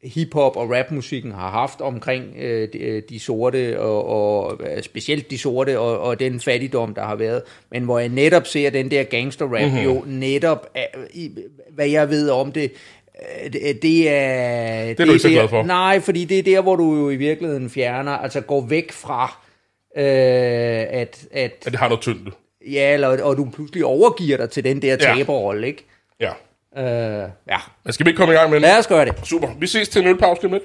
hiphop 0.04 0.56
og 0.58 0.72
rapmusikken 0.72 1.32
har 1.32 1.50
haft 1.50 1.82
omkring 1.82 2.24
øh, 2.40 2.68
de, 2.74 2.78
øh, 2.80 3.02
de 3.10 3.20
sorte, 3.20 3.80
og, 3.80 4.06
og 4.06 4.60
øh, 4.64 4.84
specielt 4.84 5.32
de 5.32 5.38
sorte, 5.38 5.80
og, 5.80 6.00
og 6.00 6.20
den 6.20 6.40
fattigdom, 6.40 6.94
der 6.94 7.04
har 7.04 7.16
været. 7.16 7.42
Men 7.72 7.84
hvor 7.84 8.00
jeg 8.00 8.10
netop 8.10 8.48
ser 8.48 8.70
den 8.70 8.92
der 8.92 9.04
gangster-rap, 9.04 9.62
Mhm. 9.62 9.72
mm-hmm. 9.72 9.84
jo 9.84 10.04
netop, 10.08 10.68
i, 11.14 11.32
hvad 11.72 11.88
jeg 11.88 12.10
ved 12.10 12.30
om 12.30 12.52
det, 12.52 12.72
øh, 13.44 13.54
det, 13.54 13.82
det 13.82 14.10
er... 14.10 14.86
Det 14.88 15.00
er 15.00 15.06
du 15.06 15.12
ikke 15.12 15.20
så 15.20 15.30
glad 15.30 15.48
for. 15.48 15.64
Nej, 15.64 16.00
fordi 16.00 16.26
det 16.26 16.40
er 16.40 16.44
der, 16.44 16.62
hvor 16.62 16.76
du 16.76 16.96
jo 16.96 17.10
i 17.10 17.16
virkeligheden 17.16 17.70
fjerner, 17.70 18.12
altså 18.12 18.42
går 18.42 18.66
væk 18.70 18.92
fra, 18.92 19.38
øh, 19.98 20.04
at, 20.04 21.26
at 21.32 21.52
At 21.66 21.72
det 21.72 21.76
har 21.76 21.88
noget 21.88 22.02
tyngde. 22.02 22.32
Ja, 22.72 22.94
eller, 22.94 23.24
og 23.24 23.38
du 23.38 23.48
pludselig 23.54 23.86
overgiver 23.86 24.38
dig 24.38 24.50
til 24.50 24.64
den 24.64 24.82
der 24.82 24.88
Ja. 24.92 24.96
taberrolle, 25.16 25.68
ikke? 25.68 25.86
Ja. 26.20 26.32
Øh, 26.78 27.30
ja. 27.48 27.60
Men 27.84 27.94
skal 27.94 28.06
vi 28.06 28.10
ikke 28.10 28.18
komme 28.18 28.34
i 28.34 28.38
gang 28.38 28.50
med 28.50 28.56
den? 28.56 28.62
Lad 28.62 28.80
os 28.80 28.88
gøre 28.88 29.06
det. 29.06 29.16
Super. 29.24 29.48
Vi 29.60 29.68
ses 29.68 29.90
til 29.90 30.02
en 30.02 30.08
ølpause 30.08 30.42
lige 30.42 30.48
om 30.48 30.54
lidt. 30.54 30.64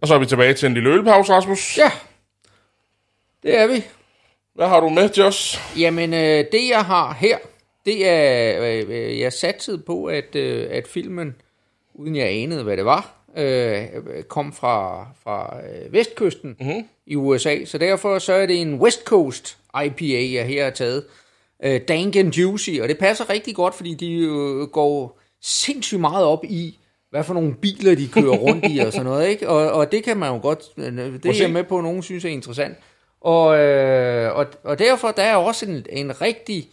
Og 0.00 0.08
så 0.08 0.14
er 0.14 0.18
vi 0.18 0.26
tilbage 0.26 0.54
til 0.54 0.66
en 0.66 0.74
lille 0.74 0.90
ølpause, 0.90 1.32
Rasmus. 1.32 1.78
Ja, 1.78 1.90
det 3.42 3.58
er 3.58 3.66
vi. 3.66 3.84
Hvad 4.54 4.68
har 4.68 4.80
du 4.80 4.88
med 4.88 5.08
til 5.08 5.22
os? 5.22 5.60
Jamen, 5.78 6.14
øh, 6.14 6.44
det 6.52 6.68
jeg 6.68 6.84
har 6.84 7.16
her, 7.20 7.38
det 7.86 8.08
er, 8.08 8.62
øh, 8.62 8.84
øh, 8.88 9.20
jeg 9.20 9.32
satsede 9.32 9.78
på, 9.78 10.04
at, 10.04 10.36
øh, 10.36 10.68
at 10.70 10.88
filmen, 10.88 11.36
uden 11.94 12.16
jeg 12.16 12.28
anede, 12.28 12.62
hvad 12.62 12.76
det 12.76 12.84
var, 12.84 13.14
øh, 13.36 13.86
kom 14.28 14.52
fra, 14.52 15.06
fra 15.24 15.56
øh, 15.60 15.92
vestkysten 15.92 16.56
mm-hmm. 16.60 16.88
i 17.06 17.16
USA. 17.16 17.64
Så 17.64 17.78
derfor 17.78 18.18
så 18.18 18.32
er 18.32 18.46
det 18.46 18.60
en 18.60 18.74
West 18.74 19.04
Coast 19.04 19.58
IPA, 19.84 20.32
jeg 20.32 20.46
her 20.46 20.64
har 20.64 20.70
taget. 20.70 21.04
Øh, 21.64 21.80
Dank 21.88 22.16
and 22.16 22.34
Juicy, 22.34 22.70
og 22.82 22.88
det 22.88 22.98
passer 22.98 23.30
rigtig 23.30 23.54
godt, 23.54 23.74
fordi 23.74 23.94
de 23.94 24.12
øh, 24.14 24.66
går 24.66 25.18
sindssygt 25.42 26.00
meget 26.00 26.24
op 26.24 26.44
i, 26.44 26.78
hvad 27.10 27.24
for 27.24 27.34
nogle 27.34 27.54
biler 27.54 27.94
de 27.94 28.08
kører 28.08 28.36
rundt 28.36 28.64
i 28.68 28.78
og 28.78 28.92
sådan 28.92 29.06
noget, 29.06 29.28
ikke? 29.28 29.48
Og, 29.48 29.72
og 29.72 29.92
det 29.92 30.04
kan 30.04 30.16
man 30.16 30.32
jo 30.32 30.38
godt, 30.42 30.60
øh, 30.76 30.96
det 30.96 31.26
er 31.26 31.42
jeg 31.42 31.50
med 31.50 31.64
på, 31.64 31.78
at 31.78 31.84
nogen 31.84 32.02
synes 32.02 32.24
er 32.24 32.28
interessant. 32.28 32.76
Og, 33.20 33.58
øh, 33.58 34.36
og, 34.36 34.46
og 34.64 34.78
derfor 34.78 35.10
der 35.10 35.22
er 35.22 35.36
også 35.36 35.66
en, 35.66 35.86
en 35.90 36.20
rigtig, 36.20 36.68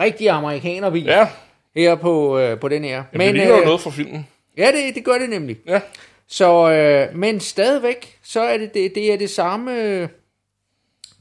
rigtig 0.00 0.28
amerikanerbil 0.30 1.04
Ja, 1.04 1.28
her 1.76 1.94
på, 1.94 2.38
øh, 2.38 2.60
på 2.60 2.68
den 2.68 2.84
her. 2.84 3.04
men, 3.12 3.20
det 3.20 3.34
ligner 3.34 3.54
øh, 3.54 3.60
jo 3.60 3.64
noget 3.64 3.80
fra 3.80 3.90
filmen. 3.90 4.26
Ja, 4.56 4.72
det, 4.72 4.94
det 4.94 5.04
gør 5.04 5.18
det 5.18 5.30
nemlig. 5.30 5.56
Ja. 5.66 5.80
Så, 6.28 6.70
øh, 6.70 7.16
men 7.18 7.40
stadigvæk, 7.40 8.18
så 8.22 8.40
er 8.40 8.58
det, 8.58 8.74
det, 8.74 8.94
det 8.94 9.12
er 9.12 9.16
det 9.18 9.30
samme, 9.30 10.00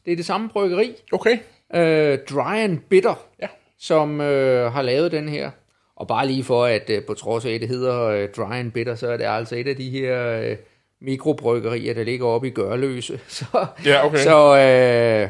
det 0.06 0.12
er 0.12 0.16
det 0.16 0.26
samme 0.26 0.50
bryggeri, 0.50 0.96
Okay. 1.12 1.38
Øh, 1.76 2.20
Dry 2.30 2.56
and 2.58 2.80
Bitter, 2.80 3.16
Ja. 3.42 3.48
som 3.80 4.22
øh, 4.22 4.74
har 4.74 4.82
lavet 4.82 5.12
den 5.12 5.30
her. 5.30 5.52
Og 5.96 6.08
bare 6.08 6.28
lige 6.28 6.44
for, 6.44 6.66
at 6.66 6.90
øh, 6.90 7.06
på 7.06 7.14
trods 7.14 7.46
af, 7.46 7.52
at 7.52 7.62
det 7.62 7.70
hedder 7.70 8.02
øh, 8.04 8.30
Dry 8.38 8.54
and 8.54 8.72
Bitter, 8.72 8.96
så 8.96 9.08
er 9.12 9.18
det 9.18 9.26
altså 9.26 9.56
et 9.56 9.68
af 9.68 9.76
de 9.76 9.90
her 9.90 10.28
øh, 10.28 10.58
mikrobryggerier, 11.02 11.94
der 11.94 12.04
ligger 12.04 12.28
oppe 12.28 12.48
i 12.48 12.52
Gørløse. 12.52 13.20
Så, 13.28 13.66
Ja, 13.86 14.06
okay. 14.06 14.18
Så, 14.18 14.58
øh, 14.58 15.30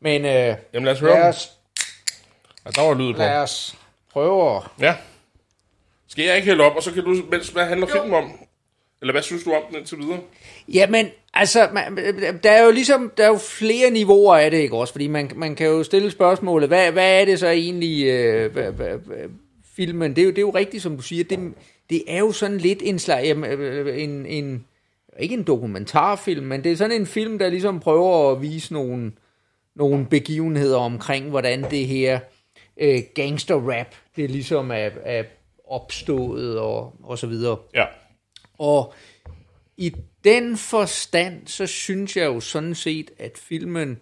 men 0.00 0.24
øh, 0.24 0.56
Jamen 0.74 0.84
lad 0.84 0.92
os 0.92 1.00
høre 1.00 1.14
lad 1.14 1.28
os, 1.28 1.50
Ja, 2.66 2.70
der 2.70 2.82
var 2.88 2.94
lyd 2.94 3.12
på. 3.12 3.18
lad 3.18 3.36
os 3.36 3.76
prøve 4.12 4.56
at 4.56 4.62
Ja. 4.80 4.96
Skal 6.08 6.24
jeg 6.24 6.36
ikke 6.36 6.48
hælde 6.48 6.64
op, 6.64 6.76
og 6.76 6.82
så 6.82 6.92
kan 6.92 7.04
du, 7.04 7.22
mens, 7.30 7.48
hvad 7.48 7.64
handler 7.66 7.86
filmen 7.86 8.14
om? 8.14 8.32
Eller 9.00 9.12
hvad 9.12 9.22
synes 9.22 9.44
du 9.44 9.52
om 9.52 9.62
den 9.68 9.76
indtil 9.76 9.98
videre? 9.98 10.20
Jamen, 10.68 11.06
altså, 11.34 11.68
man, 11.72 11.96
der 12.42 12.50
er 12.50 12.64
jo 12.64 12.70
ligesom, 12.70 13.12
der 13.16 13.24
er 13.24 13.28
jo 13.28 13.38
flere 13.38 13.90
niveauer 13.90 14.36
af 14.36 14.50
det, 14.50 14.58
ikke 14.58 14.76
også? 14.76 14.92
Fordi 14.92 15.06
man, 15.06 15.30
man 15.36 15.54
kan 15.54 15.66
jo 15.66 15.82
stille 15.82 16.10
spørgsmålet, 16.10 16.68
hvad, 16.68 16.92
hvad 16.92 17.20
er 17.20 17.24
det 17.24 17.38
så 17.38 17.48
egentlig, 17.48 18.06
øh, 18.06 18.52
hvad, 18.52 18.72
hvad, 18.72 18.98
filmen? 19.76 20.16
Det 20.16 20.22
er, 20.22 20.24
jo, 20.24 20.30
det 20.30 20.38
er 20.38 20.42
jo 20.42 20.50
rigtigt, 20.50 20.82
som 20.82 20.96
du 20.96 21.02
siger, 21.02 21.24
det, 21.24 21.38
det 21.90 22.02
er 22.08 22.18
jo 22.18 22.32
sådan 22.32 22.58
lidt 22.58 22.82
en 22.82 22.98
slag, 22.98 23.24
jamen, 23.24 23.50
øh, 23.50 24.02
en, 24.02 24.26
en, 24.26 24.64
ikke 25.18 25.34
en 25.34 25.42
dokumentarfilm, 25.42 26.46
men 26.46 26.64
det 26.64 26.72
er 26.72 26.76
sådan 26.76 27.00
en 27.00 27.06
film, 27.06 27.38
der 27.38 27.48
ligesom 27.48 27.80
prøver 27.80 28.32
at 28.32 28.42
vise 28.42 28.72
nogle, 28.72 29.12
nogle 29.76 30.06
begivenheder 30.10 30.76
omkring, 30.78 31.30
hvordan 31.30 31.70
det 31.70 31.86
her 31.86 32.20
øh, 32.80 32.98
gangster-rap, 33.14 33.94
det 34.16 34.30
ligesom 34.30 34.70
er, 34.70 34.90
er 35.04 35.22
opstået 35.68 36.58
og, 36.58 36.94
og 37.02 37.18
så 37.18 37.26
videre. 37.26 37.56
Ja. 37.74 37.84
Og 38.58 38.94
i 39.80 39.94
den 40.24 40.56
forstand, 40.56 41.46
så 41.46 41.66
synes 41.66 42.16
jeg 42.16 42.26
jo 42.26 42.40
sådan 42.40 42.74
set, 42.74 43.10
at 43.18 43.38
filmen, 43.38 43.98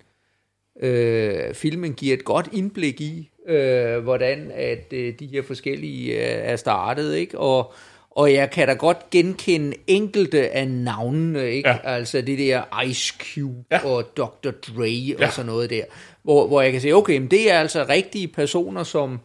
øh, 0.80 1.54
filmen 1.54 1.92
giver 1.94 2.14
et 2.14 2.24
godt 2.24 2.48
indblik 2.52 3.00
i, 3.00 3.30
øh, 3.48 3.98
hvordan 3.98 4.50
at 4.54 4.92
øh, 4.92 5.14
de 5.18 5.26
her 5.26 5.42
forskellige 5.42 6.12
øh, 6.14 6.50
er 6.50 6.56
startet, 6.56 7.16
ikke? 7.16 7.38
Og, 7.38 7.72
og 8.10 8.32
jeg 8.32 8.50
kan 8.50 8.68
da 8.68 8.74
godt 8.74 9.10
genkende 9.10 9.76
enkelte 9.86 10.50
af 10.50 10.68
navnene, 10.68 11.50
ikke? 11.50 11.68
Ja. 11.68 11.78
Altså 11.84 12.20
det 12.20 12.38
der 12.38 12.82
Ice 12.84 13.14
Cube 13.34 13.64
Ja. 13.70 13.86
og 13.86 14.16
Dr. 14.16 14.50
Dre 14.50 15.14
og 15.16 15.20
Ja. 15.20 15.30
sådan 15.30 15.46
noget 15.46 15.70
der, 15.70 15.84
hvor, 16.22 16.46
hvor 16.46 16.62
jeg 16.62 16.72
kan 16.72 16.80
sige, 16.80 16.94
okay, 16.96 17.18
men 17.18 17.30
det 17.30 17.50
er 17.52 17.58
altså 17.60 17.86
rigtige 17.88 18.28
personer, 18.28 18.82
som, 18.82 19.20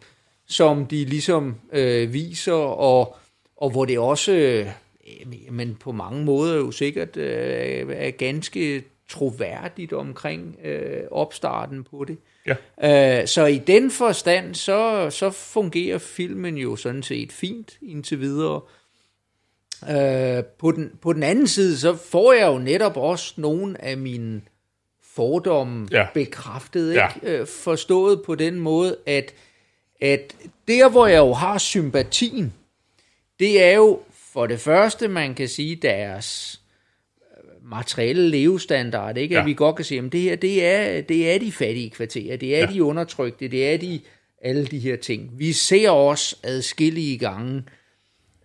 som 0.48 0.86
de 0.86 1.04
ligesom 1.04 1.54
øh, 1.72 2.12
viser, 2.12 2.52
og, 2.52 3.16
og 3.56 3.70
hvor 3.70 3.84
det 3.84 3.98
også, 3.98 4.66
men 5.50 5.74
på 5.80 5.92
mange 5.92 6.24
måder 6.24 6.56
jo 6.56 6.70
sikkert 6.70 7.16
øh, 7.16 7.86
er 7.90 8.10
ganske 8.10 8.84
troværdigt 9.08 9.92
omkring 9.92 10.56
øh, 10.64 11.02
opstarten 11.10 11.84
på 11.84 12.04
det. 12.08 12.18
Ja. 12.82 13.20
Øh, 13.20 13.28
så 13.28 13.46
i 13.46 13.58
den 13.58 13.90
forstand, 13.90 14.54
så, 14.54 15.10
så 15.10 15.30
fungerer 15.30 15.98
filmen 15.98 16.56
jo 16.56 16.76
sådan 16.76 17.02
set 17.02 17.32
fint 17.32 17.78
indtil 17.82 18.20
videre. 18.20 18.60
Øh, 19.90 20.44
på, 20.44 20.72
den, 20.72 20.92
på 21.02 21.12
den 21.12 21.22
anden 21.22 21.46
side, 21.46 21.78
så 21.78 21.96
får 21.96 22.32
jeg 22.32 22.46
jo 22.46 22.58
netop 22.58 22.96
også 22.96 23.34
nogle 23.36 23.84
af 23.84 23.96
mine 23.96 24.40
fordomme 25.02 25.88
Ja. 25.92 26.06
bekræftet, 26.14 26.90
ikke? 26.90 27.02
Ja. 27.22 27.40
Øh, 27.40 27.46
forstået 27.46 28.22
på 28.22 28.34
den 28.34 28.60
måde, 28.60 28.96
at, 29.06 29.34
at 30.00 30.36
der, 30.68 30.88
hvor 30.88 31.06
jeg 31.06 31.18
jo 31.18 31.32
har 31.32 31.58
sympatien, 31.58 32.54
det 33.38 33.62
er 33.64 33.76
jo 33.76 34.00
for 34.34 34.46
det 34.46 34.60
første, 34.60 35.08
man 35.08 35.34
kan 35.34 35.48
sige, 35.48 35.76
deres 35.76 36.60
øh, 37.36 37.70
materielle 37.70 38.28
levestandard, 38.28 39.16
ikke? 39.16 39.34
Ja. 39.34 39.40
At 39.40 39.46
vi 39.46 39.54
godt 39.54 39.76
kan 39.76 39.84
sige, 39.84 40.00
at 40.00 40.12
det 40.12 40.20
her, 40.20 40.36
det 40.36 40.64
er, 40.64 41.00
det 41.00 41.34
er 41.34 41.38
de 41.38 41.52
fattige 41.52 41.90
kvarterer, 41.90 42.36
det 42.36 42.56
er 42.56 42.60
ja. 42.60 42.66
De 42.66 42.84
undertrykte, 42.84 43.48
det 43.48 43.74
er 43.74 43.78
de, 43.78 44.00
alle 44.42 44.66
de 44.66 44.78
her 44.78 44.96
ting. 44.96 45.30
Vi 45.38 45.52
ser 45.52 45.90
også 45.90 46.36
adskillige 46.42 47.18
gange 47.18 47.62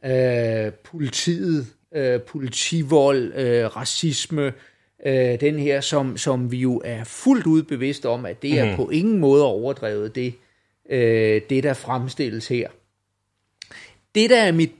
øh, 0.05 0.73
politiet, 0.73 1.67
øh, 1.95 2.21
politivold, 2.21 3.33
øh, 3.35 3.65
racisme, 3.65 4.53
øh, 5.05 5.39
den 5.39 5.59
her, 5.59 5.81
som, 5.81 6.17
som 6.17 6.51
vi 6.51 6.57
jo 6.57 6.81
er 6.85 7.03
fuldt 7.03 7.45
ud 7.47 7.63
bevidste 7.63 8.09
om, 8.09 8.25
at 8.25 8.41
det 8.41 8.59
er 8.59 8.75
på 8.75 8.89
ingen 8.89 9.19
måde 9.19 9.45
overdrevet, 9.45 10.15
det, 10.15 10.33
øh, 10.89 11.41
det 11.49 11.63
der 11.63 11.73
fremstilles 11.73 12.47
her. 12.47 12.69
Det, 14.15 14.29
der 14.29 14.41
er 14.41 14.51
mit 14.51 14.71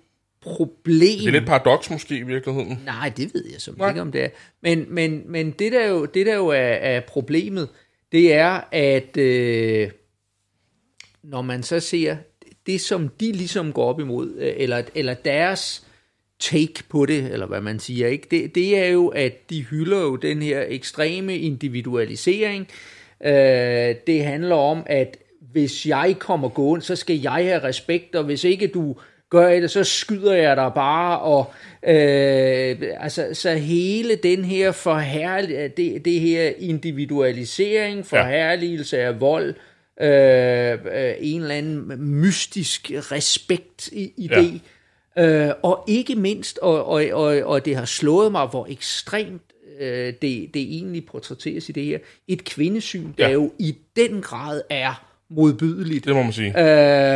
problem... 0.42 1.20
Det 1.20 1.28
er 1.28 1.32
lidt 1.32 1.46
paradoks 1.46 1.90
måske 1.90 2.18
i 2.18 2.24
virkeligheden. 2.24 2.82
Nej, 2.86 3.12
det 3.18 3.34
ved 3.34 3.46
jeg 3.52 3.62
som 3.62 3.76
Nej. 3.78 3.90
ikke 3.90 4.02
om 4.02 4.12
det 4.12 4.24
er. 4.24 4.30
Men, 4.62 4.86
men, 4.90 5.24
men 5.26 5.52
det 5.52 5.72
der 5.72 5.88
jo, 5.88 6.06
det 6.06 6.26
der 6.26 6.36
jo 6.36 6.48
er, 6.48 6.58
er 6.58 7.00
problemet, 7.00 7.70
det 8.12 8.34
er, 8.34 8.62
at 8.72 9.18
øh, 9.18 9.92
når 11.24 11.42
man 11.42 11.64
så 11.64 11.80
ser 11.80 12.16
det, 12.66 12.82
som 12.82 13.10
de 13.20 13.32
ligesom 13.32 13.74
går 13.74 13.86
op 13.86 14.00
imod, 14.00 14.36
øh, 14.38 14.54
eller, 14.58 14.84
eller 14.96 15.14
deres 15.14 15.86
take 16.40 16.84
på 16.90 17.06
det, 17.06 17.32
eller 17.32 17.46
hvad 17.46 17.62
man 17.62 17.80
siger, 17.80 18.08
ikke? 18.08 18.28
Det, 18.32 18.56
det 18.56 18.78
er 18.78 18.88
jo, 18.88 19.08
at 19.08 19.50
de 19.50 19.62
hylder 19.62 20.02
jo 20.02 20.16
den 20.16 20.42
her 20.42 20.64
ekstreme 20.68 21.38
individualisering. 21.38 22.68
Øh, 23.26 23.96
det 24.08 24.24
handler 24.24 24.56
om, 24.56 24.84
at 24.86 25.18
hvis 25.52 25.86
jeg 25.86 26.16
kommer 26.20 26.50
gående, 26.50 26.86
så 26.86 26.96
skal 26.96 27.20
jeg 27.20 27.32
have 27.32 27.64
respekt, 27.64 28.16
og 28.16 28.24
hvis 28.24 28.44
ikke 28.44 28.68
du 28.68 28.96
gør 29.30 29.60
det, 29.60 29.72
så 29.72 29.84
skyder 29.84 30.34
jeg 30.34 30.56
dig 30.58 30.72
bare, 30.76 31.20
og 31.20 31.46
øh, 31.88 32.78
altså, 33.00 33.28
så 33.34 33.54
hele 33.56 34.16
den 34.16 34.46
her 34.46 34.72
forherlig, 34.72 35.78
det, 35.78 36.06
det 36.06 36.20
her 36.20 36.52
individualisering, 36.60 38.06
forherligelse 38.06 38.98
af 39.00 39.20
vold, 39.22 39.56
øh, 40.02 40.72
øh, 40.96 41.14
en 41.20 41.42
eller 41.42 41.56
anden 41.56 42.02
mystisk 42.22 42.92
respekt 43.12 43.88
i, 43.92 44.14
i 44.18 44.30
Ja. 44.32 44.42
det, 44.42 44.62
Øh, 45.18 45.50
og 45.64 45.84
ikke 45.88 46.16
mindst, 46.16 46.58
og, 46.58 46.86
og, 46.86 47.04
og, 47.14 47.38
og 47.44 47.66
det 47.66 47.76
har 47.76 47.86
slået 47.86 48.32
mig, 48.32 48.48
hvor 48.48 48.68
ekstremt 48.70 49.42
øh, 49.80 50.14
det, 50.22 50.50
det 50.54 50.56
egentlig 50.62 51.06
portrætteres 51.06 51.70
i 51.70 51.72
det 51.72 51.84
her, 51.86 52.00
et 52.28 52.44
kvindesyn, 52.46 53.08
der 53.18 53.28
Ja. 53.28 53.34
jo 53.34 53.52
i 53.60 53.76
den 53.96 54.22
grad 54.22 54.62
er 54.70 55.09
modbydeligt. 55.32 56.06
Det 56.06 56.16
må 56.16 56.24
man 56.24 56.34
sige. 56.34 56.60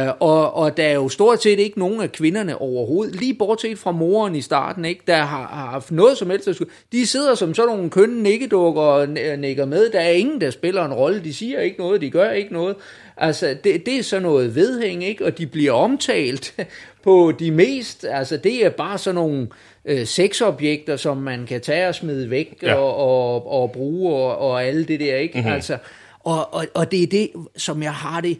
Øh, 0.06 0.14
og, 0.20 0.56
og 0.56 0.78
der 0.78 0.84
er 0.84 0.94
jo 0.94 1.10
stort 1.10 1.44
set 1.44 1.60
ikke 1.60 1.80
nogen 1.80 2.02
af 2.02 2.12
kvinderne 2.12 2.62
overhovedet, 2.62 3.16
lige 3.16 3.34
bortset 3.34 3.78
fra 3.80 3.92
moren 3.92 4.36
i 4.36 4.42
starten, 4.42 4.86
ikke, 4.86 5.02
der 5.08 5.16
har, 5.16 5.48
har 5.48 5.70
haft 5.72 5.92
noget 5.92 6.18
som 6.18 6.30
helst. 6.30 6.50
De 6.92 7.08
sidder 7.08 7.36
som 7.36 7.54
sådan 7.54 7.76
nogle 7.76 7.90
kønne 7.90 8.24
nikkedukker 8.24 8.82
og 8.82 9.04
n- 9.04 9.36
nikker 9.36 9.66
med. 9.66 9.90
Der 9.90 10.00
er 10.00 10.10
ingen, 10.10 10.42
der 10.42 10.50
spiller 10.52 10.86
en 10.86 10.94
rolle. 10.94 11.24
De 11.24 11.34
siger 11.34 11.60
ikke 11.60 11.80
noget, 11.80 12.02
de 12.02 12.10
gør 12.10 12.32
ikke 12.32 12.54
noget. 12.54 12.76
Altså, 13.18 13.56
det, 13.64 13.86
det 13.86 13.98
er 14.00 14.04
sådan 14.04 14.24
noget 14.24 14.56
vedhæng, 14.56 15.04
ikke? 15.04 15.26
Og 15.26 15.38
de 15.38 15.48
bliver 15.48 15.72
omtalt 15.72 16.54
på 17.04 17.34
de 17.40 17.52
mest... 17.52 18.06
Altså, 18.10 18.38
det 18.38 18.66
er 18.66 18.70
bare 18.70 18.98
sådan 18.98 19.16
nogle 19.16 19.48
øh, 19.86 20.06
sexobjekter, 20.06 20.96
som 20.98 21.18
man 21.18 21.46
kan 21.46 21.62
tage 21.62 21.88
og 21.88 21.96
smide 21.96 22.30
væk 22.30 22.58
Ja. 22.62 22.76
og, 22.76 22.96
og, 22.96 23.52
og 23.62 23.72
bruge 23.72 24.14
og, 24.16 24.38
og 24.38 24.64
alle 24.66 24.84
det 24.86 25.00
der, 25.00 25.16
ikke? 25.16 25.38
Mm-hmm. 25.38 25.54
Altså, 25.54 25.78
og, 26.24 26.54
og, 26.54 26.68
og 26.74 26.92
det 26.92 27.04
er 27.04 27.08
det, 27.08 27.32
som 27.56 27.84
jeg 27.84 27.94
har 27.94 28.22
det 28.22 28.40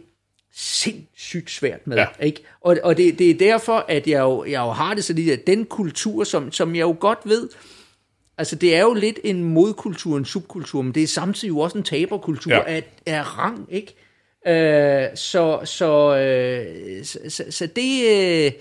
sindssygt 0.54 1.50
svært 1.50 1.86
med. 1.86 1.96
Ja. 1.96 2.06
Ikke? 2.20 2.42
Og, 2.60 2.76
og 2.82 2.96
det, 2.96 3.18
det 3.18 3.30
er 3.30 3.34
derfor, 3.34 3.84
at 3.88 4.06
jeg 4.06 4.20
jo, 4.20 4.44
jeg 4.44 4.60
jo 4.60 4.70
har 4.70 4.94
det 4.94 5.04
så 5.04 5.12
lidt, 5.12 5.30
at 5.30 5.46
den 5.46 5.64
kultur, 5.64 6.24
som, 6.24 6.52
som 6.52 6.74
jeg 6.74 6.82
jo 6.82 6.96
godt 7.00 7.18
ved, 7.24 7.48
altså 8.38 8.56
det 8.56 8.76
er 8.76 8.80
jo 8.80 8.94
lidt 8.94 9.18
en 9.24 9.44
modkultur, 9.44 10.16
en 10.16 10.24
subkultur, 10.24 10.82
men 10.82 10.94
det 10.94 11.02
er 11.02 11.06
samtidig 11.06 11.48
jo 11.48 11.58
også 11.58 11.78
en 11.78 11.84
taberkultur 11.84 12.52
ja. 12.52 12.62
af, 12.66 12.84
af 13.06 13.38
rang, 13.38 13.66
ikke? 13.70 13.94
Øh, 14.46 15.16
så, 15.16 15.60
så, 15.64 16.16
øh, 16.16 17.04
så, 17.04 17.18
så, 17.28 17.44
så 17.50 17.66
det, 17.66 18.02
øh, 18.10 18.52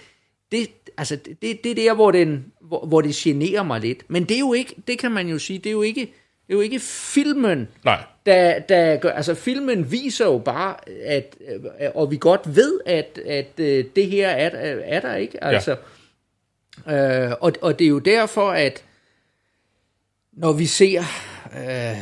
det, 0.52 0.70
altså 0.98 1.16
det, 1.16 1.64
det 1.64 1.66
er 1.66 1.76
der, 1.76 1.94
hvor, 1.94 2.12
den, 2.12 2.46
hvor, 2.62 2.86
hvor 2.86 3.02
det 3.02 3.16
generer 3.16 3.64
mig 3.64 3.82
lidt. 3.82 4.04
Men 4.08 4.24
det 4.24 4.36
er 4.36 4.40
jo 4.40 4.54
ikke, 4.54 4.76
det 4.88 5.00
kan 5.00 5.12
man 5.12 5.28
jo 5.28 5.40
sige, 5.40 5.60
det 5.60 5.66
er 5.66 5.72
jo 5.72 5.82
ikke, 5.82 6.14
det 6.48 6.54
er 6.54 6.58
jo 6.58 6.62
ikke 6.62 6.80
filmen, 6.80 7.68
Nej. 7.86 8.04
der, 8.26 8.60
der 8.60 8.98
gør, 8.98 9.10
altså 9.10 9.36
filmen 9.36 9.92
viser 9.92 10.26
jo 10.26 10.38
bare, 10.38 10.76
at, 11.04 11.38
øh, 11.48 11.92
og 11.96 12.12
vi 12.12 12.18
godt 12.18 12.56
ved, 12.56 12.80
at, 12.86 13.20
at 13.26 13.60
øh, 13.60 13.86
det 13.96 14.08
her 14.08 14.30
er, 14.30 14.50
er 14.84 15.00
der 15.00 15.16
ikke, 15.16 15.44
altså. 15.44 15.72
Ja. 16.88 17.28
Øh, 17.28 17.36
og, 17.42 17.54
og 17.62 17.80
det 17.80 17.86
er 17.86 17.90
jo 17.90 18.00
derfor, 18.00 18.52
at 18.52 18.84
når 20.34 20.54
vi 20.54 20.66
ser, 20.66 21.00
øh, 21.58 21.98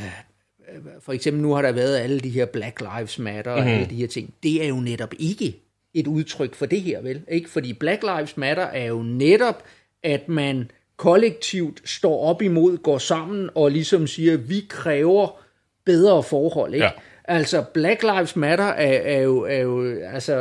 for 1.01 1.13
eksempel 1.13 1.43
nu 1.43 1.53
har 1.53 1.61
der 1.61 1.71
været 1.71 1.97
alle 1.97 2.19
de 2.19 2.29
her 2.29 2.45
Black 2.45 2.81
Lives 2.81 3.19
Matter 3.19 3.51
og 3.51 3.69
alle 3.69 3.85
de 3.89 3.95
her 3.95 4.07
ting, 4.07 4.33
det 4.43 4.63
er 4.63 4.67
jo 4.67 4.75
netop 4.75 5.13
ikke 5.19 5.55
et 5.93 6.07
udtryk 6.07 6.55
for 6.55 6.65
det 6.65 6.81
her, 6.81 7.01
vel? 7.01 7.21
Ikke? 7.27 7.49
Fordi 7.49 7.73
Black 7.73 8.03
Lives 8.03 8.37
Matter 8.37 8.63
er 8.63 8.85
jo 8.85 9.01
netop, 9.01 9.63
at 10.03 10.27
man 10.27 10.71
kollektivt 11.01 11.81
står 11.89 12.25
op 12.25 12.41
imod, 12.41 12.77
går 12.77 12.97
sammen 12.97 13.49
og 13.55 13.71
ligesom 13.71 14.07
siger, 14.07 14.37
vi 14.37 14.65
kræver 14.69 15.41
bedre 15.85 16.23
forhold, 16.23 16.73
ikke? 16.73 16.85
Ja. 16.85 16.91
Altså, 17.25 17.63
Black 17.73 18.03
Lives 18.03 18.35
Matter 18.35 18.65
er, 18.65 19.17
er, 19.17 19.21
jo, 19.21 19.41
er 19.41 19.59
jo, 19.59 19.99
altså, 20.13 20.33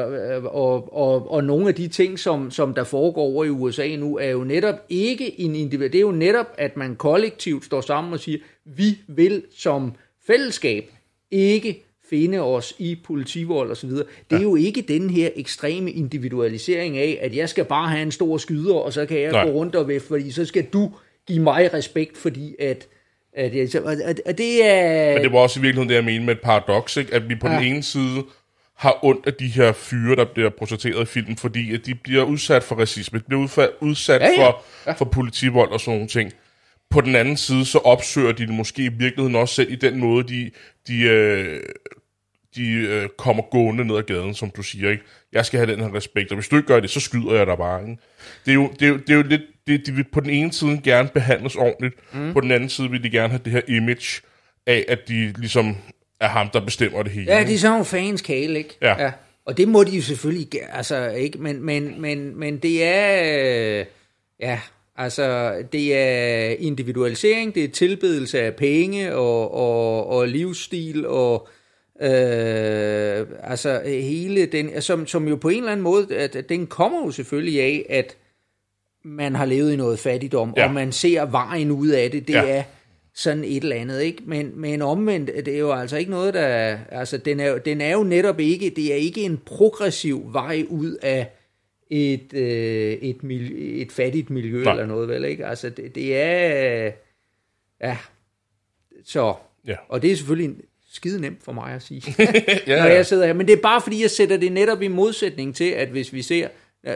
og, 0.44 0.96
og, 0.96 1.30
og 1.30 1.44
nogle 1.44 1.68
af 1.68 1.74
de 1.74 1.88
ting, 1.88 2.18
som, 2.18 2.50
som 2.50 2.74
der 2.74 2.84
foregår 2.84 3.22
over 3.22 3.44
i 3.44 3.48
USA 3.48 3.96
nu, 3.96 4.18
er 4.18 4.28
jo 4.28 4.44
netop 4.44 4.74
ikke 4.88 5.40
en 5.40 5.54
individ. 5.54 5.88
Det 5.88 5.98
er 5.98 6.00
jo 6.00 6.10
netop, 6.10 6.46
at 6.58 6.76
man 6.76 6.96
kollektivt 6.96 7.64
står 7.64 7.80
sammen 7.80 8.12
og 8.12 8.20
siger, 8.20 8.38
vi 8.64 8.98
vil 9.08 9.42
som 9.56 9.94
fællesskab 10.26 10.90
ikke 11.30 11.84
finde 12.10 12.40
os 12.40 12.74
i 12.78 12.98
politivold 13.04 13.70
og 13.70 13.76
så 13.76 13.86
videre. 13.86 14.06
Det 14.30 14.38
er 14.38 14.42
jo 14.42 14.56
ikke 14.56 14.82
den 14.82 15.10
her 15.10 15.28
ekstreme 15.36 15.90
individualisering 15.90 16.98
af, 16.98 17.18
at 17.22 17.36
jeg 17.36 17.48
skal 17.48 17.64
bare 17.64 17.88
have 17.88 18.02
en 18.02 18.12
stor 18.12 18.38
skyder, 18.38 18.74
og 18.74 18.92
så 18.92 19.06
kan 19.06 19.20
jeg 19.20 19.32
Nej. 19.32 19.44
gå 19.44 19.50
rundt 19.50 19.74
og 19.74 19.88
ved, 19.88 20.00
fordi 20.00 20.30
så 20.30 20.44
skal 20.44 20.64
du 20.64 20.90
give 21.26 21.42
mig 21.42 21.74
respekt, 21.74 22.16
fordi 22.16 22.54
at, 22.58 22.88
at 23.32 23.74
jeg, 23.74 23.82
og, 23.82 23.96
og 24.26 24.38
det 24.38 24.66
er... 24.66 25.14
Men 25.14 25.22
det 25.22 25.32
var 25.32 25.38
også 25.38 25.60
i 25.60 25.62
virkeligheden 25.62 25.88
det, 25.88 25.94
jeg 25.94 26.04
mener 26.04 26.24
med 26.24 26.34
et 26.34 26.40
paradoks, 26.40 26.96
ikke? 26.96 27.14
at 27.14 27.28
vi 27.28 27.34
på 27.34 27.48
ja. 27.48 27.54
den 27.54 27.64
ene 27.64 27.82
side 27.82 28.22
har 28.76 29.04
ondt 29.04 29.26
af 29.26 29.34
de 29.34 29.46
her 29.46 29.72
fyre, 29.72 30.16
der 30.16 30.24
bliver 30.24 30.50
portrætteret 30.50 31.02
i 31.02 31.04
filmen, 31.04 31.36
fordi 31.36 31.74
at 31.74 31.86
de 31.86 31.94
bliver 31.94 32.24
udsat 32.24 32.62
for 32.62 32.76
racisme, 32.76 33.18
de 33.18 33.24
bliver 33.24 33.68
udsat 33.80 34.20
Ja, 34.20 34.28
ja. 34.28 34.46
For, 34.46 34.62
ja. 34.86 34.92
for 34.92 35.04
politivold 35.04 35.70
og 35.70 35.80
sådan 35.80 35.94
nogle 35.94 36.08
ting. 36.08 36.32
På 36.90 37.00
den 37.00 37.16
anden 37.16 37.36
side, 37.36 37.64
så 37.64 37.78
opsøger 37.78 38.32
de 38.32 38.46
det 38.46 38.54
måske 38.54 38.84
i 38.84 38.88
virkeligheden 38.88 39.36
også 39.36 39.54
selv 39.54 39.72
i 39.72 39.76
den 39.76 39.98
måde, 39.98 40.28
de, 40.28 40.50
de, 40.88 41.02
øh, 41.02 41.60
de 42.56 42.72
øh, 42.72 43.08
kommer 43.18 43.42
gående 43.50 43.84
ned 43.84 43.96
ad 43.96 44.02
gaden, 44.02 44.34
som 44.34 44.50
du 44.50 44.62
siger. 44.62 44.90
ikke. 44.90 45.02
Jeg 45.32 45.46
skal 45.46 45.58
have 45.60 45.72
den 45.72 45.80
her 45.80 45.94
respekt, 45.94 46.30
og 46.30 46.36
hvis 46.36 46.48
du 46.48 46.56
ikke 46.56 46.66
gør 46.66 46.80
det, 46.80 46.90
så 46.90 47.00
skyder 47.00 47.34
jeg 47.34 47.46
dig 47.46 47.56
bare. 47.56 47.82
Ikke? 47.82 48.02
Det, 48.44 48.50
er 48.50 48.54
jo, 48.54 48.70
det, 48.80 48.82
er 48.82 48.88
jo, 48.88 48.96
det 48.96 49.10
er 49.10 49.14
jo 49.14 49.22
lidt, 49.22 49.42
det, 49.66 49.86
de 49.86 49.92
vil 49.92 50.04
på 50.12 50.20
den 50.20 50.30
ene 50.30 50.52
side 50.52 50.80
gerne 50.84 51.08
behandles 51.08 51.56
ordentligt, 51.56 51.94
mm. 52.14 52.32
på 52.32 52.40
den 52.40 52.50
anden 52.50 52.68
side 52.68 52.90
vil 52.90 53.02
de 53.02 53.10
gerne 53.10 53.28
have 53.28 53.40
det 53.44 53.52
her 53.52 53.60
image 53.68 54.20
af, 54.66 54.84
at 54.88 55.08
de 55.08 55.32
ligesom 55.38 55.76
er 56.20 56.28
ham, 56.28 56.48
der 56.52 56.60
bestemmer 56.60 57.02
det 57.02 57.12
hele. 57.12 57.32
Ja, 57.32 57.44
de 57.44 57.54
er 57.54 57.58
sådan 57.58 57.84
fans 57.84 58.22
kæle, 58.22 58.58
ikke? 58.58 58.76
Ja. 58.82 59.02
ja. 59.02 59.12
Og 59.44 59.56
det 59.56 59.68
må 59.68 59.84
de 59.84 59.96
jo 59.96 60.02
selvfølgelig, 60.02 60.48
ge- 60.54 60.76
altså 60.76 61.08
ikke, 61.10 61.38
men, 61.38 61.62
men, 61.62 62.00
men, 62.00 62.38
men 62.38 62.58
det 62.58 62.84
er, 62.84 63.80
øh, 63.80 63.84
ja, 64.40 64.60
altså 64.96 65.54
det 65.72 65.96
er 65.96 66.54
individualisering, 66.58 67.54
det 67.54 67.64
er 67.64 67.68
tilbedelse 67.68 68.40
af 68.42 68.54
penge 68.54 69.14
og, 69.14 69.54
og, 69.54 70.06
og 70.06 70.28
livsstil 70.28 71.06
og 71.06 71.48
øh, 72.02 73.26
altså 73.42 73.82
hele 73.84 74.46
den, 74.46 74.82
som, 74.82 75.06
som 75.06 75.28
jo 75.28 75.36
på 75.36 75.48
en 75.48 75.56
eller 75.56 75.72
anden 75.72 75.84
måde, 75.84 76.16
at, 76.16 76.36
at 76.36 76.48
den 76.48 76.66
kommer 76.66 77.04
jo 77.06 77.10
selvfølgelig 77.10 77.60
af, 77.62 77.86
at 77.88 78.16
man 79.04 79.34
har 79.34 79.44
levet 79.44 79.72
i 79.72 79.76
noget 79.76 79.98
fattigdom, 79.98 80.54
Ja. 80.56 80.66
og 80.68 80.74
man 80.74 80.92
ser 80.92 81.26
vejen 81.26 81.70
ud 81.70 81.88
af 81.88 82.10
det, 82.10 82.28
det 82.28 82.34
Ja. 82.34 82.48
er 82.58 82.62
sådan 83.14 83.44
et 83.44 83.62
eller 83.62 83.76
andet, 83.76 84.02
ikke? 84.02 84.22
Men, 84.26 84.52
men 84.60 84.82
omvendt, 84.82 85.30
det 85.46 85.54
er 85.54 85.58
jo 85.58 85.72
altså 85.72 85.96
ikke 85.96 86.10
noget, 86.10 86.34
der... 86.34 86.78
Altså, 86.90 87.18
den 87.18 87.40
er, 87.40 87.58
den 87.58 87.80
er 87.80 87.92
jo 87.92 88.02
netop 88.02 88.40
ikke... 88.40 88.70
Det 88.76 88.92
er 88.92 88.96
ikke 88.96 89.20
en 89.22 89.38
progressiv 89.46 90.32
vej 90.32 90.64
ud 90.68 90.96
af 91.02 91.30
et, 91.90 92.32
øh, 92.34 92.92
et, 92.92 93.22
mil, 93.22 93.52
et 93.82 93.92
fattigt 93.92 94.30
miljø 94.30 94.62
Nej. 94.64 94.72
eller 94.72 94.86
noget, 94.86 95.08
vel, 95.08 95.24
ikke? 95.24 95.46
Altså, 95.46 95.70
det, 95.70 95.94
det 95.94 96.16
er... 96.16 96.86
øh, 96.86 96.92
Ja, 97.82 97.96
så... 99.04 99.34
Ja. 99.66 99.76
Og 99.88 100.02
det 100.02 100.12
er 100.12 100.16
selvfølgelig 100.16 100.56
skide 100.92 101.20
nemt 101.20 101.44
for 101.44 101.52
mig 101.52 101.72
at 101.74 101.82
sige, 101.82 102.02
Ja, 102.66 102.82
når 102.82 102.90
jeg 102.90 103.06
sidder 103.06 103.26
her. 103.26 103.32
Men 103.32 103.46
det 103.46 103.52
er 103.52 103.60
bare 103.62 103.80
fordi, 103.80 104.02
jeg 104.02 104.10
sætter 104.10 104.36
det 104.36 104.52
netop 104.52 104.82
i 104.82 104.88
modsætning 104.88 105.56
til, 105.56 105.70
at 105.70 105.88
hvis 105.88 106.12
vi 106.12 106.22
ser, 106.22 106.48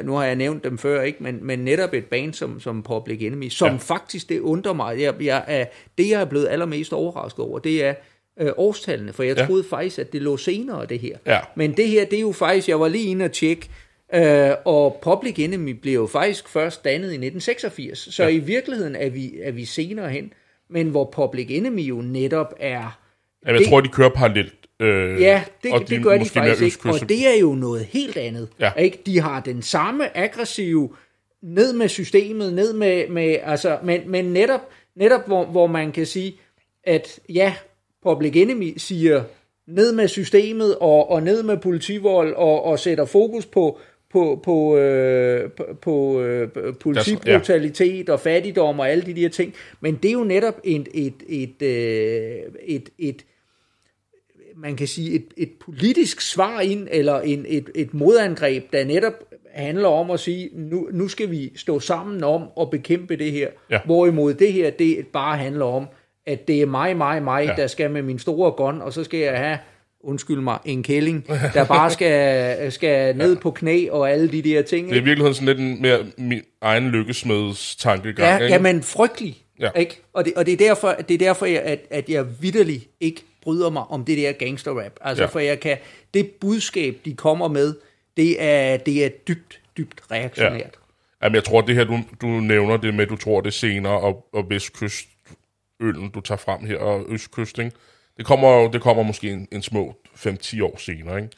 nu 0.05 0.15
har 0.15 0.25
jeg 0.25 0.37
nævnt 0.37 0.65
dem 0.65 0.79
før, 0.79 1.03
ikke, 1.03 1.23
men, 1.23 1.39
men 1.43 1.59
netop 1.59 1.95
et 1.95 2.05
band 2.05 2.35
som, 2.35 2.61
som 2.61 2.83
Public 2.83 3.23
Enemy, 3.23 3.49
som 3.49 3.71
Ja. 3.73 3.77
faktisk, 3.77 4.29
det 4.29 4.41
undrer 4.41 4.73
mig, 4.73 5.01
jeg, 5.01 5.15
jeg 5.23 5.45
er, 5.47 5.65
det 5.99 6.09
jeg 6.11 6.21
er 6.21 6.25
blevet 6.25 6.49
allermest 6.49 6.93
overrasket 6.93 7.45
over, 7.45 7.59
det 7.59 7.85
er 7.85 7.95
øh, 8.41 8.53
årstallene, 8.57 9.13
for 9.13 9.23
jeg 9.23 9.37
Ja. 9.39 9.47
troede 9.47 9.65
faktisk, 9.71 9.99
at 9.99 10.13
det 10.13 10.23
lå 10.23 10.37
senere, 10.37 10.87
det 10.87 10.99
her. 10.99 11.17
Ja. 11.27 11.39
Men 11.57 11.73
det 11.77 11.89
her, 11.89 12.05
det 12.05 12.17
er 12.17 12.21
jo 12.21 12.33
faktisk, 12.33 12.69
jeg 12.69 12.81
var 12.81 12.89
lige 12.89 13.05
inde 13.11 13.25
og 13.25 13.33
tjekke, 13.33 13.69
øh, 14.15 14.51
og 14.65 14.99
Public 15.03 15.35
Enemy 15.39 15.71
blev 15.71 15.95
jo 15.95 16.07
faktisk 16.07 16.49
først 16.49 16.85
dannet 16.85 17.07
i 17.09 17.17
1986, 17.17 17.99
så 18.15 18.23
ja. 18.23 18.29
i 18.29 18.39
virkeligheden 18.39 18.97
er 18.97 19.11
vi, 19.11 19.33
er 19.43 19.53
vi 19.53 19.65
senere 19.65 20.11
hen, 20.11 20.33
men 20.71 20.89
hvor 20.89 21.05
Public 21.15 21.47
Enemy 21.51 21.81
jo 21.83 22.01
netop 22.01 22.55
er... 22.61 22.99
Jamen, 23.47 23.55
jeg 23.55 23.59
det- 23.59 23.69
tror, 23.69 23.81
de 23.81 23.89
kører 23.89 24.09
parallelt. 24.09 24.55
Øh, 24.81 25.21
Ja, 25.21 25.43
det, 25.63 25.73
og 25.73 25.89
det 25.89 26.03
gør 26.03 26.19
de 26.19 26.25
faktisk 26.25 26.63
ikke, 26.63 26.89
og 27.03 27.09
det 27.09 27.29
er 27.35 27.41
jo 27.41 27.55
noget 27.55 27.85
helt 27.85 28.17
andet. 28.17 28.49
Ja. 28.61 28.73
Ikke? 28.79 28.99
De 29.07 29.21
har 29.21 29.41
den 29.41 29.63
samme 29.63 30.17
aggressive, 30.17 30.89
ned 31.43 31.73
med 31.73 31.89
systemet, 31.89 32.53
ned 32.53 32.73
med, 32.73 33.09
med 33.09 33.37
altså, 33.45 33.79
men, 33.85 34.01
men 34.07 34.25
netop, 34.25 34.61
netop 34.97 35.27
hvor, 35.27 35.45
hvor 35.45 35.67
man 35.67 35.93
kan 35.93 36.07
sige, 36.07 36.35
at 36.85 37.21
ja, 37.29 37.55
Public 38.03 38.33
Enemy 38.37 38.75
siger, 38.77 39.23
ned 39.69 39.93
med 39.93 40.09
systemet, 40.09 40.77
og, 40.81 41.11
og 41.11 41.23
ned 41.23 41.43
med 41.43 41.57
politivold, 41.57 42.35
og, 42.35 42.65
og 42.65 42.79
sætter 42.79 43.05
fokus 43.05 43.47
på, 43.47 43.79
på, 44.13 44.41
på, 44.45 44.77
øh, 44.77 45.51
på, 45.51 45.65
på 45.83 46.21
øh, 46.21 46.49
politibrutalitet 46.81 48.09
og 48.09 48.21
fattigdom 48.21 48.81
og 48.81 48.91
alle 48.91 49.05
de 49.07 49.15
der 49.15 49.29
ting. 49.29 49.55
Men 49.81 49.95
det 50.03 50.09
er 50.09 50.13
jo 50.13 50.25
netop 50.25 50.61
et, 50.65 50.89
et, 50.95 51.15
et, 51.29 51.63
øh, 51.63 52.37
et, 52.67 52.89
et 52.99 53.25
man 54.57 54.77
kan 54.77 54.89
sige, 54.89 55.11
et, 55.15 55.25
et 55.37 55.53
politisk 55.61 56.21
svar 56.21 56.61
ind, 56.61 56.89
eller 56.91 57.21
en, 57.21 57.45
et, 57.49 57.71
et 57.75 57.95
modangreb, 57.95 58.73
der 58.73 58.85
netop 58.85 59.13
handler 59.55 59.89
om 59.89 60.11
at 60.11 60.21
sige, 60.21 60.51
nu, 60.53 60.89
nu 60.93 61.09
skal 61.09 61.31
vi 61.31 61.53
stå 61.57 61.81
sammen 61.81 62.25
om 62.25 62.43
at 62.61 62.71
bekæmpe 62.71 63.17
det 63.17 63.33
her. 63.33 63.49
Ja. 63.71 63.79
Hvorimod 63.85 64.35
det 64.35 64.53
her, 64.53 64.71
det 64.71 65.07
bare 65.13 65.37
handler 65.39 65.65
om, 65.65 65.87
at 66.27 66.49
det 66.49 66.63
er 66.63 66.67
mig, 66.67 66.97
mig, 66.97 67.23
mig, 67.23 67.45
Ja. 67.45 67.51
ja. 67.51 67.57
der 67.57 67.67
skal 67.67 67.91
med 67.91 68.03
min 68.03 68.19
store 68.19 68.51
gun, 68.53 68.83
og 68.83 68.93
så 68.93 69.05
skal 69.05 69.21
jeg 69.21 69.39
have, 69.39 69.59
undskyld 70.05 70.41
mig, 70.41 70.59
en 70.65 70.83
kælling, 70.83 71.27
der 71.55 71.65
bare 71.65 71.91
skal, 71.91 72.73
skal 72.73 73.17
ned 73.17 73.37
på 73.37 73.51
knæ 73.51 73.89
og 73.91 74.11
alle 74.11 74.29
de 74.33 74.43
der 74.43 74.63
ting. 74.63 74.89
Det 74.89 74.97
er 74.97 75.01
i 75.01 75.05
virkeligheden 75.05 75.35
sådan 75.35 75.47
lidt 75.47 75.59
en 75.59 75.83
mere 75.83 75.99
min 76.19 76.43
egen 76.61 76.89
lykkesmeds 76.89 77.77
tankegang. 77.77 78.29
Ja, 78.29 78.39
ikke? 78.39 78.55
jamen 78.55 78.83
frygtelig. 78.83 79.37
Ja. 79.61 79.65
Ja. 79.75 79.81
Ikke? 79.81 80.03
Og, 80.13 80.25
det, 80.25 80.33
og 80.37 80.47
det 80.47 80.53
er 80.53 80.57
derfor, 80.57 80.93
det 81.09 81.15
er 81.15 81.19
derfor 81.19 81.47
jeg, 81.47 81.63
at, 81.63 81.81
at 81.91 82.09
jeg 82.09 82.27
vidderligt 82.41 82.89
ikke 83.01 83.25
bryder 83.45 83.71
mig 83.71 83.83
om 83.83 84.05
det 84.05 84.19
der 84.19 84.33
gangsterrap. 84.33 84.93
Altså, 85.01 85.23
Ja. 85.23 85.27
ja. 85.29 85.33
for 85.33 85.39
jeg 85.39 85.61
kan, 85.61 85.79
det 86.15 86.31
budskab, 86.41 86.99
de 87.05 87.15
kommer 87.15 87.49
med, 87.49 87.75
det 88.17 88.43
er, 88.43 88.77
det 88.77 89.05
er 89.05 89.09
dybt, 89.09 89.61
dybt 89.77 90.01
reaktionært. 90.11 90.75
Jamen, 91.23 91.35
jeg 91.35 91.45
tror, 91.45 91.61
det 91.61 91.75
her, 91.75 91.85
du, 91.85 92.01
du 92.21 92.27
nævner 92.27 92.77
det 92.77 92.95
med, 92.95 93.07
du 93.07 93.17
tror, 93.17 93.41
det 93.41 93.47
er 93.47 93.53
senere, 93.53 94.01
og, 94.01 94.27
og 94.33 94.51
vestkystøllen, 94.51 96.11
du 96.15 96.21
tager 96.21 96.39
frem 96.39 96.65
her, 96.67 96.79
og 96.79 97.05
østkyst, 97.09 97.59
ikke? 97.59 97.73
Det 98.17 98.27
kommer, 98.27 98.49
jo- 98.51 98.69
det 98.73 98.83
kommer 98.83 99.03
måske 99.03 99.31
en, 99.31 99.49
en 99.53 99.63
små 99.63 99.95
5-10 100.17 100.63
år 100.63 100.77
senere, 100.79 101.17
ikke? 101.23 101.31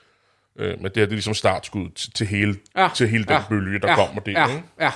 Øh, 0.59 0.69
men 0.83 0.85
det 0.85 0.97
her, 0.97 1.03
det 1.03 1.03
er 1.03 1.07
ligesom 1.17 1.35
startskud 1.35 1.91
til, 1.91 2.13
til, 2.13 2.27
hele, 2.27 2.57
Ja. 2.77 2.89
til 2.97 3.09
hele 3.09 3.25
den 3.25 3.33
ja. 3.33 3.43
bølge, 3.49 3.79
der 3.81 3.89
ja. 3.89 3.95
kommer 3.95 4.21
der, 4.23 4.33
Ja, 4.33 4.49
ikke? 4.49 4.63
ja. 4.81 4.91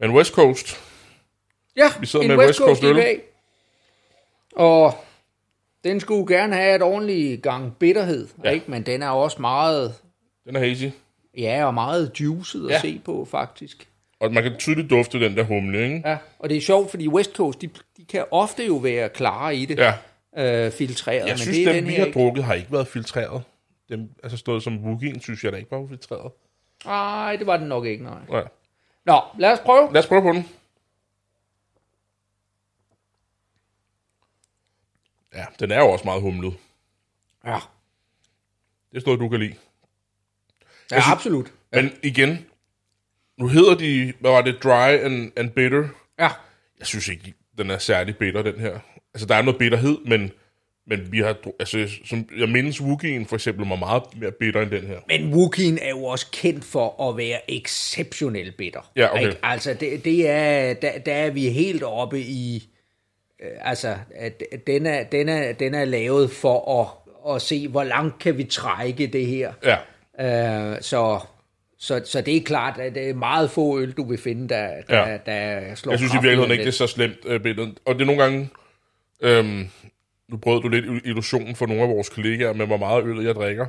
Men 0.00 0.10
West 0.10 0.32
Coast, 0.34 0.80
Ja, 1.76 1.88
Vi 2.00 2.06
sidder 2.06 2.22
en 2.24 2.28
med 2.36 2.46
West 2.46 2.58
Coast 2.58 2.80
Coast 2.82 2.96
øl. 2.98 3.20
Og 4.52 5.04
den 5.84 6.00
skulle 6.00 6.34
gerne 6.36 6.56
have 6.56 6.76
et 6.76 6.82
ordentligt 6.82 7.42
gang 7.42 7.76
bitterhed, 7.78 8.28
Ja. 8.44 8.50
ikke? 8.50 8.70
men 8.70 8.82
den 8.82 9.02
er 9.02 9.08
også 9.08 9.40
meget, 9.40 9.94
den 10.46 10.56
er 10.56 10.60
hazy, 10.60 10.84
ja, 11.38 11.64
og 11.66 11.74
meget 11.74 12.20
juicet 12.20 12.64
at 12.66 12.70
Ja. 12.74 12.80
se 12.80 13.00
på, 13.04 13.24
faktisk. 13.30 13.88
og 14.20 14.32
man 14.32 14.42
kan 14.42 14.56
tydeligt 14.58 14.90
dufte 14.90 15.20
den 15.20 15.36
der 15.36 15.42
humle, 15.42 15.82
ikke? 15.84 16.02
Ja, 16.08 16.16
og 16.38 16.48
det 16.48 16.56
er 16.56 16.60
sjovt, 16.60 16.90
fordi 16.90 17.08
West 17.08 17.36
Coast, 17.36 17.60
de, 17.62 17.66
de 17.96 18.04
kan 18.04 18.24
ofte 18.30 18.66
jo 18.66 18.76
være 18.76 19.08
klare 19.08 19.56
i 19.56 19.64
det, 19.66 19.78
Ja. 19.78 19.92
øh, 20.66 20.72
filtreret. 20.72 21.16
Jeg 21.20 21.26
men 21.28 21.38
synes, 21.38 21.56
det 21.58 21.66
er 21.68 21.72
dem, 21.72 21.82
den 21.82 21.86
vi 21.86 21.92
her 21.92 21.98
har 22.00 22.06
ikke. 22.06 22.18
drukket, 22.18 22.44
har 22.44 22.54
ikke 22.54 22.72
været 22.72 22.86
filtreret. 22.88 23.42
Dem, 23.88 24.08
altså 24.22 24.36
stået 24.38 24.62
som 24.62 24.84
Wookieen, 24.84 25.20
synes 25.20 25.44
jeg 25.44 25.52
da 25.52 25.56
ikke 25.56 25.70
var 25.70 25.86
filtreret. 25.88 26.32
Nej, 26.84 27.36
det 27.36 27.46
var 27.46 27.56
den 27.56 27.66
nok 27.68 27.86
ikke, 27.86 28.04
nej. 28.04 28.18
Ja. 28.32 28.40
Nå, 29.06 29.20
lad 29.38 29.52
os 29.52 29.58
prøve. 29.58 29.88
Lad 29.92 30.00
os 30.02 30.06
prøve 30.06 30.22
på 30.22 30.32
den. 30.32 30.48
Ja, 35.34 35.44
den 35.60 35.70
er 35.70 35.78
jo 35.78 35.90
også 35.90 36.04
meget 36.04 36.22
humlet. 36.22 36.54
Ja, 37.46 37.50
Det 38.90 38.96
er 38.96 39.00
sådan 39.00 39.02
noget, 39.06 39.20
du 39.20 39.28
kan 39.28 39.40
lide. 39.40 39.54
ja 40.90 41.00
synes- 41.00 41.12
absolut. 41.12 41.52
Men 41.72 41.92
igen, 42.02 42.46
nu 43.38 43.48
hedder 43.48 43.74
de, 43.74 44.12
hvad 44.20 44.30
var 44.30 44.40
det, 44.42 44.62
dry 44.62 44.88
and, 45.04 45.32
and 45.36 45.50
bitter. 45.50 45.88
Ja, 46.18 46.28
Jeg 46.78 46.86
synes 46.86 47.08
ikke, 47.08 47.34
den 47.58 47.70
er 47.70 47.78
særlig 47.78 48.16
bitter, 48.16 48.42
den 48.42 48.60
her. 48.60 48.78
Altså, 49.14 49.26
der 49.26 49.34
er 49.34 49.42
noget 49.42 49.58
bitterhed, 49.58 49.98
men, 50.06 50.32
men 50.86 51.12
vi 51.12 51.18
har, 51.18 51.36
altså, 51.60 51.88
som, 52.04 52.28
jeg 52.36 52.48
mindes 52.48 52.80
Wookien 52.80 53.26
for 53.26 53.36
eksempel 53.36 53.66
var 53.68 53.76
meget 53.76 54.02
mere 54.16 54.30
bitter 54.32 54.62
end 54.62 54.70
den 54.70 54.86
her. 54.86 55.00
men 55.08 55.34
Wookien 55.34 55.78
er 55.78 55.88
jo 55.88 56.04
også 56.04 56.26
kendt 56.32 56.64
for 56.64 57.08
at 57.10 57.16
være 57.16 57.50
exceptionelt 57.50 58.56
bitter. 58.56 58.90
Ja, 58.96 59.12
okay. 59.12 59.26
Ikke? 59.26 59.38
Altså, 59.42 59.74
det, 59.74 60.04
det 60.04 60.28
er, 60.28 60.74
der, 60.74 60.98
der 60.98 61.14
er 61.14 61.30
vi 61.30 61.48
helt 61.50 61.82
oppe 61.82 62.20
i... 62.20 62.68
Øh, 63.42 63.50
altså, 63.60 63.96
at 64.16 64.42
den 64.66 64.86
er, 64.86 65.02
den, 65.04 65.28
er, 65.28 65.52
den 65.52 65.74
er 65.74 65.84
lavet 65.84 66.30
for 66.30 66.80
at, 66.80 67.34
at 67.36 67.42
se, 67.42 67.68
hvor 67.68 67.84
langt 67.84 68.18
kan 68.18 68.38
vi 68.38 68.44
trække 68.44 69.06
det 69.06 69.26
her. 69.26 69.52
Ja, 69.64 69.76
Øh, 70.20 70.76
så, 70.80 71.20
så, 71.78 72.00
så 72.04 72.20
det 72.20 72.36
er 72.36 72.40
klart, 72.40 72.80
at 72.80 72.94
det 72.94 73.08
er 73.10 73.14
meget 73.14 73.50
få 73.50 73.80
øl, 73.80 73.92
du 73.92 74.08
vil 74.08 74.18
finde, 74.18 74.48
der, 74.48 74.68
der, 74.88 75.08
Ja. 75.08 75.18
der 75.26 75.74
slår 75.74 75.92
jeg 75.92 75.98
synes 75.98 76.12
i 76.12 76.16
virkeligheden 76.16 76.50
ikke, 76.52 76.64
det 76.64 76.68
er 76.68 76.72
så 76.72 76.86
slemt 76.86 77.16
øh, 77.26 77.40
billede. 77.40 77.74
Og 77.84 77.94
det 77.94 78.00
er 78.02 78.06
nogle 78.06 78.22
gange, 78.22 78.48
øhm, 79.22 79.68
nu 80.28 80.36
brød 80.36 80.62
du 80.62 80.68
lidt 80.68 80.84
illusionen 81.04 81.56
for 81.56 81.66
nogle 81.66 81.82
af 81.82 81.88
vores 81.88 82.08
kollegaer 82.08 82.52
med, 82.52 82.66
hvor 82.66 82.76
meget 82.76 83.04
øl 83.04 83.24
jeg 83.24 83.34
drikker. 83.34 83.66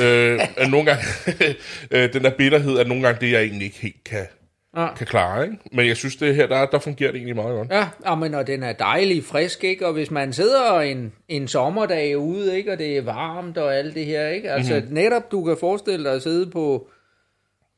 øh, 0.00 0.40
at 0.56 0.70
nogle 0.70 0.86
gange, 0.86 1.04
øh, 1.90 2.12
den 2.12 2.24
der 2.24 2.30
bitterhed 2.30 2.72
er 2.78 2.84
nogle 2.84 3.02
gange 3.02 3.20
det, 3.26 3.32
jeg 3.32 3.42
egentlig 3.42 3.64
ikke 3.64 3.78
helt 3.78 4.04
kan, 4.04 4.26
Ja. 4.76 4.94
kan 4.94 5.06
klare. 5.06 5.44
Ikke? 5.44 5.56
Men 5.72 5.86
jeg 5.86 5.96
synes, 5.96 6.16
det 6.16 6.34
her, 6.34 6.46
der, 6.46 6.66
der 6.66 6.78
fungerer 6.78 7.10
det 7.10 7.16
egentlig 7.18 7.36
meget 7.36 7.56
godt. 7.56 7.70
Ja, 7.70 7.88
ja, 8.06 8.14
men 8.14 8.34
og 8.34 8.46
den 8.46 8.62
er 8.62 8.72
dejlig 8.72 9.24
frisk, 9.24 9.64
ikke? 9.64 9.86
Og 9.86 9.92
hvis 9.92 10.10
man 10.10 10.32
sidder 10.32 10.80
en, 10.80 11.12
en 11.28 11.48
sommerdag 11.48 12.18
ude, 12.18 12.56
ikke? 12.56 12.72
Og 12.72 12.78
det 12.78 12.96
er 12.96 13.02
varmt 13.02 13.58
og 13.58 13.76
alt 13.76 13.94
det 13.94 14.04
her, 14.06 14.28
ikke? 14.28 14.50
Altså 14.50 14.72
Mhm. 14.74 14.82
mm-hmm. 14.82 14.94
netop, 14.94 15.30
du 15.32 15.44
kan 15.44 15.56
forestille 15.60 16.04
dig 16.04 16.12
at 16.14 16.22
sidde 16.22 16.50
på 16.50 16.88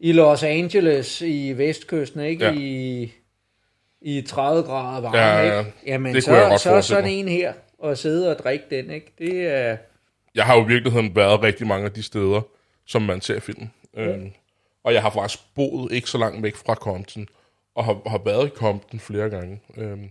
i 0.00 0.12
Los 0.12 0.42
Angeles 0.42 1.22
i 1.22 1.52
vestkysten, 1.58 2.20
ikke? 2.20 2.44
Ja. 2.44 2.52
I, 2.52 3.12
I 4.02 4.22
30 4.22 4.62
grader 4.62 5.00
varme, 5.00 5.18
Ja, 5.18 5.38
ja, 5.52 5.58
ikke? 5.58 5.72
Jamen, 5.86 6.14
Det 6.14 6.24
kunne 6.26 6.36
jeg 6.36 6.60
så, 6.60 6.80
så 6.80 6.88
sådan 6.88 7.10
en 7.10 7.28
her, 7.28 7.52
og 7.78 7.98
sidde 7.98 8.30
og 8.36 8.38
drikke 8.42 8.64
den, 8.70 8.90
ikke? 8.90 9.12
Det 9.18 9.46
er... 9.46 9.76
Jeg 10.34 10.44
har 10.44 10.56
jo 10.56 10.64
i 10.64 10.68
virkeligheden 10.68 11.16
været 11.16 11.42
rigtig 11.42 11.66
mange 11.66 11.84
af 11.86 11.92
de 11.92 12.02
steder, 12.02 12.40
som 12.86 13.02
man 13.02 13.20
ser 13.20 13.36
i 13.36 13.40
filmen. 13.40 13.70
Øhm, 13.96 14.30
og 14.84 14.94
jeg 14.94 15.02
har 15.02 15.10
faktisk 15.10 15.54
boet 15.54 15.92
ikke 15.92 16.10
så 16.10 16.18
langt 16.18 16.42
væk 16.42 16.56
fra 16.56 16.74
Compton, 16.74 17.26
og 17.74 17.84
har, 17.84 18.00
har 18.06 18.18
været 18.24 18.46
i 18.46 18.50
Compton 18.50 19.00
flere 19.00 19.30
gange. 19.30 19.60
Øhm, 19.76 20.10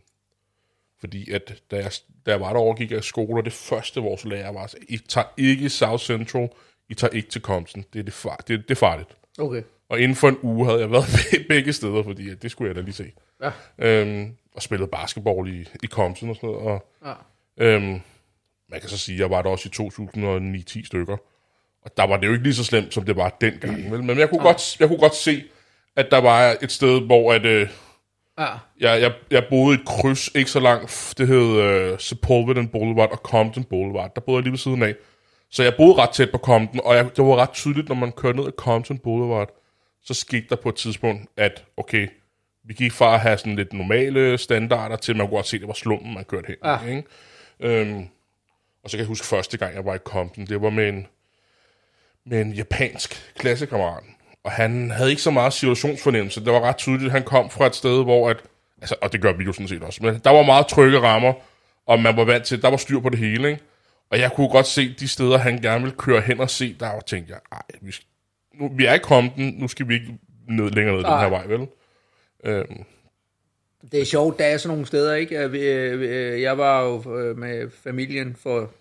fordi 0.99 1.31
at 1.31 1.61
da 1.71 1.75
jeg, 1.75 1.91
da 2.25 2.31
jeg 2.31 2.41
var 2.41 2.53
derovre, 2.53 2.77
gik 2.77 2.91
jeg 2.91 2.99
i 2.99 3.01
skole, 3.01 3.39
og 3.41 3.45
det 3.45 3.53
første 3.53 4.01
vores 4.01 4.25
lærer 4.25 4.51
var, 4.51 4.73
I 4.89 4.97
tager 4.97 5.27
ikke 5.37 5.69
South 5.69 6.03
Central, 6.03 6.49
I 6.89 6.93
tager 6.93 7.11
ikke 7.11 7.29
til 7.29 7.41
Compton. 7.41 7.85
Det 7.93 7.99
er, 7.99 8.03
det, 8.03 8.13
far, 8.13 8.35
det, 8.35 8.63
det 8.69 8.71
er 8.71 8.79
farligt. 8.79 9.09
Okay. 9.39 9.61
Og 9.89 9.99
inden 9.99 10.15
for 10.15 10.29
en 10.29 10.37
uge 10.41 10.65
havde 10.65 10.79
jeg 10.79 10.91
været 10.91 11.05
be- 11.31 11.43
begge 11.49 11.73
steder, 11.73 12.03
fordi 12.03 12.29
at 12.29 12.41
det 12.41 12.51
skulle 12.51 12.67
jeg 12.69 12.75
da 12.75 12.81
lige 12.81 12.93
se. 12.93 13.11
Ja. 13.41 13.51
Øhm, 13.77 14.35
og 14.55 14.61
spillet 14.61 14.91
basketball 14.91 15.53
i, 15.59 15.67
i 15.83 15.87
Compton 15.87 16.29
og 16.29 16.35
sådan 16.35 16.49
noget. 16.49 16.61
Og, 16.67 16.87
Ja. 17.05 17.13
Øhm, 17.65 18.01
man 18.69 18.79
kan 18.79 18.89
så 18.89 18.97
sige, 18.97 19.15
at 19.15 19.19
jeg 19.19 19.29
var 19.29 19.41
der 19.41 19.49
også 19.49 19.69
i 19.69 19.89
2009-10 20.79 20.85
stykker. 20.85 21.17
Og 21.85 21.97
der 21.97 22.07
var 22.07 22.17
det 22.17 22.27
jo 22.27 22.31
ikke 22.31 22.43
lige 22.43 22.53
så 22.53 22.63
slemt, 22.63 22.93
som 22.93 23.05
det 23.05 23.15
var 23.15 23.37
dengang. 23.41 23.91
Vel? 23.91 24.03
Men 24.03 24.19
jeg 24.19 24.29
kunne, 24.29 24.41
godt, 24.41 24.79
jeg 24.79 24.87
kunne 24.87 24.99
godt 24.99 25.15
se, 25.15 25.43
at 25.95 26.07
der 26.11 26.17
var 26.17 26.55
et 26.61 26.71
sted, 26.71 27.01
hvor 27.01 27.33
at, 27.33 27.45
øh, 27.45 27.67
Ja. 28.39 28.45
jeg, 28.79 29.01
jeg, 29.01 29.11
jeg 29.31 29.43
boede 29.49 29.77
i 29.77 29.81
et 29.81 29.85
kryds, 29.87 30.29
ikke 30.35 30.51
så 30.51 30.59
langt. 30.59 31.13
Det 31.17 31.27
hed 31.27 31.59
øh, 31.61 31.99
Sepulveda 31.99 32.65
Boulevard 32.71 33.11
og 33.11 33.17
Compton 33.17 33.63
Boulevard. 33.63 34.11
Der 34.15 34.21
boede 34.21 34.37
jeg 34.37 34.43
lige 34.43 34.51
ved 34.51 34.57
siden 34.59 34.83
af. 34.83 34.95
Så 35.51 35.63
jeg 35.63 35.73
boede 35.77 35.95
ret 36.01 36.09
tæt 36.09 36.31
på 36.31 36.37
Compton, 36.37 36.79
og 36.85 36.95
jeg, 36.95 37.05
det 37.17 37.25
var 37.25 37.35
ret 37.35 37.51
tydeligt, 37.51 37.87
når 37.89 37.95
man 37.95 38.11
kørte 38.11 38.37
ned 38.37 38.47
ad 38.47 38.51
Compton 38.57 38.97
Boulevard, 38.97 39.49
så 40.03 40.13
skete 40.13 40.45
der 40.49 40.55
på 40.55 40.69
et 40.69 40.75
tidspunkt, 40.75 41.29
at 41.37 41.63
okay, 41.77 42.07
vi 42.63 42.73
gik 42.73 42.91
fra 42.91 43.13
at 43.13 43.19
have 43.19 43.37
sådan 43.37 43.55
lidt 43.55 43.73
normale 43.73 44.37
standarder, 44.37 44.95
til 44.95 45.17
man 45.17 45.27
kunne 45.27 45.35
godt 45.35 45.47
se, 45.47 45.55
at 45.57 45.61
det 45.61 45.67
var 45.67 45.73
slummen, 45.73 46.13
man 46.13 46.23
kørte 46.23 46.47
hen. 46.47 46.55
Ah. 46.61 46.89
Ikke? 46.89 47.03
Øhm, 47.59 48.07
og 48.83 48.89
så 48.89 48.97
kan 48.97 48.99
jeg 48.99 49.07
huske 49.07 49.27
første 49.27 49.57
gang, 49.57 49.75
jeg 49.75 49.85
var 49.85 49.95
i 49.95 49.97
Compton, 49.97 50.45
det 50.45 50.61
var 50.61 50.69
med 50.69 50.89
en, 50.89 51.07
med 52.25 52.41
en 52.41 52.51
japansk 52.51 53.33
klassekammerat. 53.39 54.03
Og 54.43 54.51
han 54.51 54.91
havde 54.91 55.09
ikke 55.09 55.21
så 55.21 55.31
meget 55.31 55.53
situationsfornemmelse. 55.53 56.45
Det 56.45 56.53
var 56.53 56.61
ret 56.61 56.77
tydeligt, 56.77 57.05
at 57.05 57.11
han 57.11 57.23
kom 57.23 57.49
fra 57.49 57.67
et 57.67 57.75
sted, 57.75 58.03
hvor 58.03 58.29
at, 58.29 58.37
altså, 58.81 58.95
og 59.01 59.11
det 59.13 59.21
gør 59.21 59.33
vi 59.33 59.43
jo 59.43 59.53
sådan 59.53 59.67
set 59.67 59.83
også, 59.83 60.03
men 60.03 60.21
der 60.23 60.29
var 60.29 60.43
meget 60.43 60.67
trygge 60.67 60.99
rammer, 60.99 61.33
og 61.85 61.99
man 61.99 62.17
var 62.17 62.23
vant 62.23 62.45
til, 62.45 62.61
der 62.61 62.67
var 62.69 62.77
styr 62.77 62.99
på 62.99 63.09
det 63.09 63.19
hele, 63.19 63.49
ikke? 63.49 63.61
Og 64.09 64.19
jeg 64.19 64.31
kunne 64.31 64.49
godt 64.49 64.67
se 64.67 64.93
de 64.99 65.07
steder, 65.07 65.37
han 65.37 65.61
gerne 65.61 65.83
ville 65.83 65.97
køre 65.97 66.21
hen 66.21 66.39
og 66.39 66.49
se, 66.49 66.75
der 66.79 66.87
var 66.93 66.99
tænkte 66.99 67.33
jeg, 67.33 67.39
ej, 67.51 67.61
vi, 67.81 67.91
skal, 67.91 68.05
nu, 68.59 68.71
vi 68.77 68.85
er 68.85 68.93
i 68.93 68.99
Compton, 68.99 69.53
nu 69.57 69.67
skal 69.67 69.87
vi 69.87 69.93
ikke 69.93 70.17
ned 70.49 70.69
længere 70.69 70.95
ned 70.95 71.03
den 71.03 71.11
Nej. 71.11 71.21
her 71.23 71.29
vej, 71.29 71.45
vel? 71.47 71.67
Øhm, 72.43 72.83
Det 73.91 74.01
er 74.01 74.05
sjovt, 74.05 74.39
der 74.39 74.45
er 74.45 74.57
sådan 74.57 74.73
nogle 74.73 74.85
steder, 74.87 75.15
ikke? 75.15 75.37
Øh, 75.37 75.53
øh, 75.53 76.41
Jeg 76.41 76.57
var 76.57 76.83
jo 76.83 77.19
øh, 77.19 77.37
med 77.37 77.69
familien 77.83 78.35
for 78.43 78.71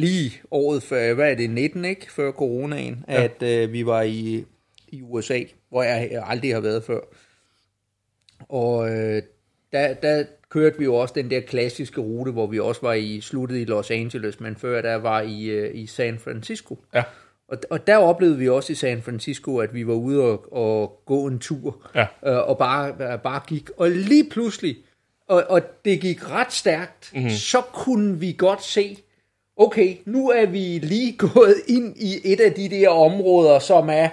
lige 0.00 0.42
året 0.50 0.82
før, 0.82 1.14
hvad 1.14 1.30
er 1.30 1.34
det, 1.34 1.50
19, 1.50 1.84
ikke? 1.84 2.12
Før 2.12 2.32
coronaen, 2.32 3.04
ja. 3.08 3.22
at 3.24 3.42
øh, 3.42 3.72
vi 3.72 3.86
var 3.86 4.02
i, 4.02 4.44
i 4.88 5.02
USA, 5.02 5.40
hvor 5.68 5.82
jeg 5.82 6.22
aldrig 6.26 6.54
har 6.54 6.60
været 6.60 6.84
før. 6.84 7.00
Og 8.48 8.90
øh, 8.90 9.22
der, 9.72 9.94
der 9.94 10.24
kørte 10.48 10.78
vi 10.78 10.84
jo 10.84 10.94
også 10.94 11.14
den 11.14 11.30
der 11.30 11.40
klassiske 11.40 12.00
rute, 12.00 12.32
hvor 12.32 12.46
vi 12.46 12.58
også 12.60 12.80
var 12.82 12.92
i 12.92 13.20
sluttet 13.20 13.56
i 13.58 13.64
Los 13.64 13.90
Angeles, 13.90 14.40
men 14.40 14.56
før 14.56 14.82
der 14.82 14.94
var 14.94 15.20
i, 15.20 15.44
øh, 15.44 15.70
i 15.74 15.86
San 15.86 16.18
Francisco. 16.18 16.78
ja, 16.94 17.02
Og, 17.48 17.58
og 17.70 17.86
der 17.86 17.96
oplevede 17.96 18.38
vi 18.38 18.48
også 18.48 18.72
i 18.72 18.76
San 18.76 19.02
Francisco, 19.02 19.56
at 19.58 19.74
vi 19.74 19.86
var 19.86 19.94
ude 19.94 20.22
og, 20.22 20.52
og 20.52 21.02
gå 21.06 21.26
en 21.26 21.38
tur, 21.38 21.90
Ja. 21.94 22.06
øh, 22.26 22.48
og 22.48 22.58
bare, 22.58 23.18
bare 23.18 23.40
gik. 23.48 23.70
Og 23.76 23.90
lige 23.90 24.30
pludselig, 24.30 24.76
og, 25.28 25.44
og 25.48 25.62
det 25.84 26.00
gik 26.00 26.30
ret 26.30 26.52
stærkt, 26.52 27.10
Mhm. 27.12 27.18
mm-hmm. 27.22 27.30
så 27.36 27.60
kunne 27.60 28.20
vi 28.20 28.34
godt 28.38 28.64
se, 28.64 28.96
okay, 29.60 29.96
nu 30.04 30.30
er 30.30 30.46
vi 30.46 30.78
lige 30.78 31.16
gået 31.34 31.54
ind 31.68 31.96
i 31.96 32.32
et 32.32 32.40
af 32.40 32.52
de 32.52 32.68
der 32.68 32.88
områder, 32.88 33.58
som 33.58 33.88
er 33.90 34.08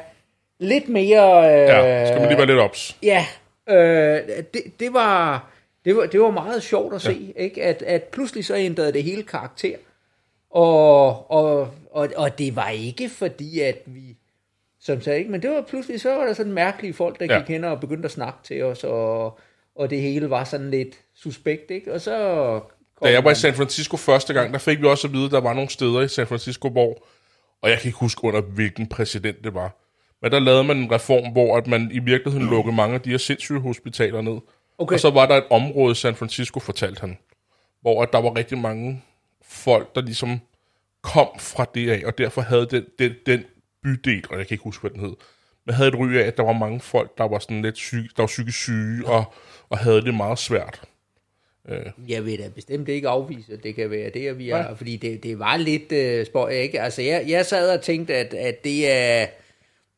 lidt 0.59 0.89
mere... 0.89 1.53
Øh, 1.53 1.67
ja, 1.67 2.05
skal 2.05 2.19
man 2.19 2.27
lige 2.27 2.37
være 2.37 2.47
lidt 2.47 2.59
ops. 2.59 2.97
Ja, 3.03 3.25
øh, 3.69 4.21
det, 4.53 4.61
det, 4.79 4.93
var, 4.93 5.49
det, 5.85 5.95
var, 5.95 6.05
det 6.05 6.21
var 6.21 6.31
meget 6.31 6.63
sjovt 6.63 6.95
at 6.95 7.01
se, 7.01 7.33
ikke? 7.35 7.63
At, 7.63 7.81
at 7.81 8.03
pludselig 8.03 8.45
så 8.45 8.55
ændrede 8.55 8.93
det 8.93 9.03
hele 9.03 9.23
karakter. 9.23 9.77
Og, 10.49 11.31
og, 11.31 11.69
og, 11.91 12.09
og 12.15 12.37
det 12.37 12.55
var 12.55 12.69
ikke 12.69 13.09
fordi, 13.09 13.59
at 13.59 13.77
vi, 13.85 14.17
som 14.79 15.01
sagde, 15.01 15.19
ikke? 15.19 15.31
men 15.31 15.41
det 15.41 15.49
var 15.49 15.61
pludselig, 15.61 16.01
så 16.01 16.09
var 16.09 16.25
der 16.25 16.33
sådan 16.33 16.51
mærkelige 16.51 16.93
folk, 16.93 17.19
der 17.19 17.25
Ja. 17.25 17.33
ja. 17.33 17.39
gik 17.39 17.47
hen 17.47 17.63
og 17.63 17.79
begyndte 17.79 18.05
at 18.05 18.11
snakke 18.11 18.39
til 18.43 18.63
os, 18.63 18.83
og, 18.83 19.39
og 19.75 19.89
det 19.89 20.01
hele 20.01 20.29
var 20.29 20.43
sådan 20.43 20.71
lidt 20.71 20.99
suspekt, 21.15 21.71
ikke? 21.71 21.93
Og 21.93 22.01
så... 22.01 22.59
Da 23.03 23.11
jeg 23.11 23.23
var 23.23 23.31
i 23.31 23.35
San 23.35 23.53
Francisco 23.53 23.97
første 23.97 24.33
gang, 24.33 24.53
der 24.53 24.59
fik 24.59 24.81
vi 24.81 24.87
også 24.87 25.07
at 25.07 25.13
vide, 25.13 25.25
at 25.25 25.31
der 25.31 25.41
var 25.41 25.53
nogle 25.53 25.69
steder 25.69 26.01
i 26.01 26.07
San 26.07 26.27
Francisco, 26.27 26.69
hvor, 26.69 27.07
og 27.61 27.69
jeg 27.69 27.79
kan 27.79 27.87
ikke 27.89 27.99
huske 27.99 28.23
under 28.23 28.41
hvilken 28.41 28.87
præsident 28.87 29.43
det 29.43 29.53
var, 29.53 29.75
men 30.21 30.31
der 30.31 30.39
lavede 30.39 30.63
man 30.63 30.77
en 30.77 30.91
reform, 30.91 31.31
hvor 31.31 31.57
at 31.57 31.67
man 31.67 31.91
i 31.93 31.99
virkeligheden 31.99 32.49
lukkede 32.49 32.75
mange 32.75 32.95
af 32.95 33.01
de 33.01 33.09
her 33.09 33.17
sindssyge 33.17 33.59
hospitaler 33.59 34.21
ned. 34.21 34.37
Okay. 34.77 34.93
Og 34.93 34.99
så 34.99 35.09
var 35.09 35.25
der 35.25 35.35
et 35.35 35.43
område 35.49 35.91
i 35.91 35.95
San 35.95 36.15
Francisco, 36.15 36.59
fortalte 36.59 37.01
han, 37.01 37.17
hvor 37.81 38.03
at 38.03 38.13
der 38.13 38.21
var 38.21 38.35
rigtig 38.35 38.57
mange 38.57 39.03
folk, 39.41 39.95
der 39.95 40.01
ligesom 40.01 40.39
kom 41.01 41.27
fra 41.39 41.65
det 41.75 41.89
af, 41.89 42.03
og 42.05 42.17
derfor 42.17 42.41
havde 42.41 42.67
den, 42.71 42.85
den, 42.99 43.13
den 43.25 43.43
bydel, 43.83 44.25
og 44.29 44.37
jeg 44.37 44.47
kan 44.47 44.55
ikke 44.55 44.63
huske, 44.63 44.81
hvad 44.81 44.91
den 44.91 44.99
hed, 44.99 45.15
men 45.65 45.75
havde 45.75 45.89
et 45.89 45.95
ry 45.95 46.13
af, 46.13 46.27
at 46.27 46.37
der 46.37 46.43
var 46.43 46.53
mange 46.53 46.79
folk, 46.79 47.17
der 47.17 47.23
var 47.23 47.39
sådan 47.39 47.61
lidt 47.61 47.77
syge, 47.77 48.09
der 48.15 48.21
var 48.21 48.27
psykisk 48.27 48.57
syge, 48.57 49.07
og, 49.07 49.33
og 49.69 49.77
havde 49.77 50.01
det 50.01 50.13
meget 50.13 50.39
svært. 50.39 50.81
Jeg 52.07 52.25
vil 52.25 52.39
da 52.39 52.49
bestemt 52.55 52.89
ikke 52.89 53.07
afvise, 53.09 53.53
at 53.53 53.63
det 53.63 53.75
kan 53.75 53.89
være 53.91 54.09
det, 54.09 54.37
vi 54.37 54.49
er, 54.49 54.61
Nej. 54.61 54.75
fordi 54.75 54.97
det, 54.97 55.23
det 55.23 55.39
var 55.39 55.57
lidt 55.57 56.19
uh, 56.19 56.25
spøj, 56.25 56.49
ikke? 56.49 56.81
Altså, 56.81 57.01
jeg, 57.01 57.25
jeg 57.27 57.45
sad 57.45 57.77
og 57.77 57.81
tænkte, 57.83 58.15
at, 58.15 58.33
at 58.33 58.63
det 58.63 58.91
er, 58.91 59.27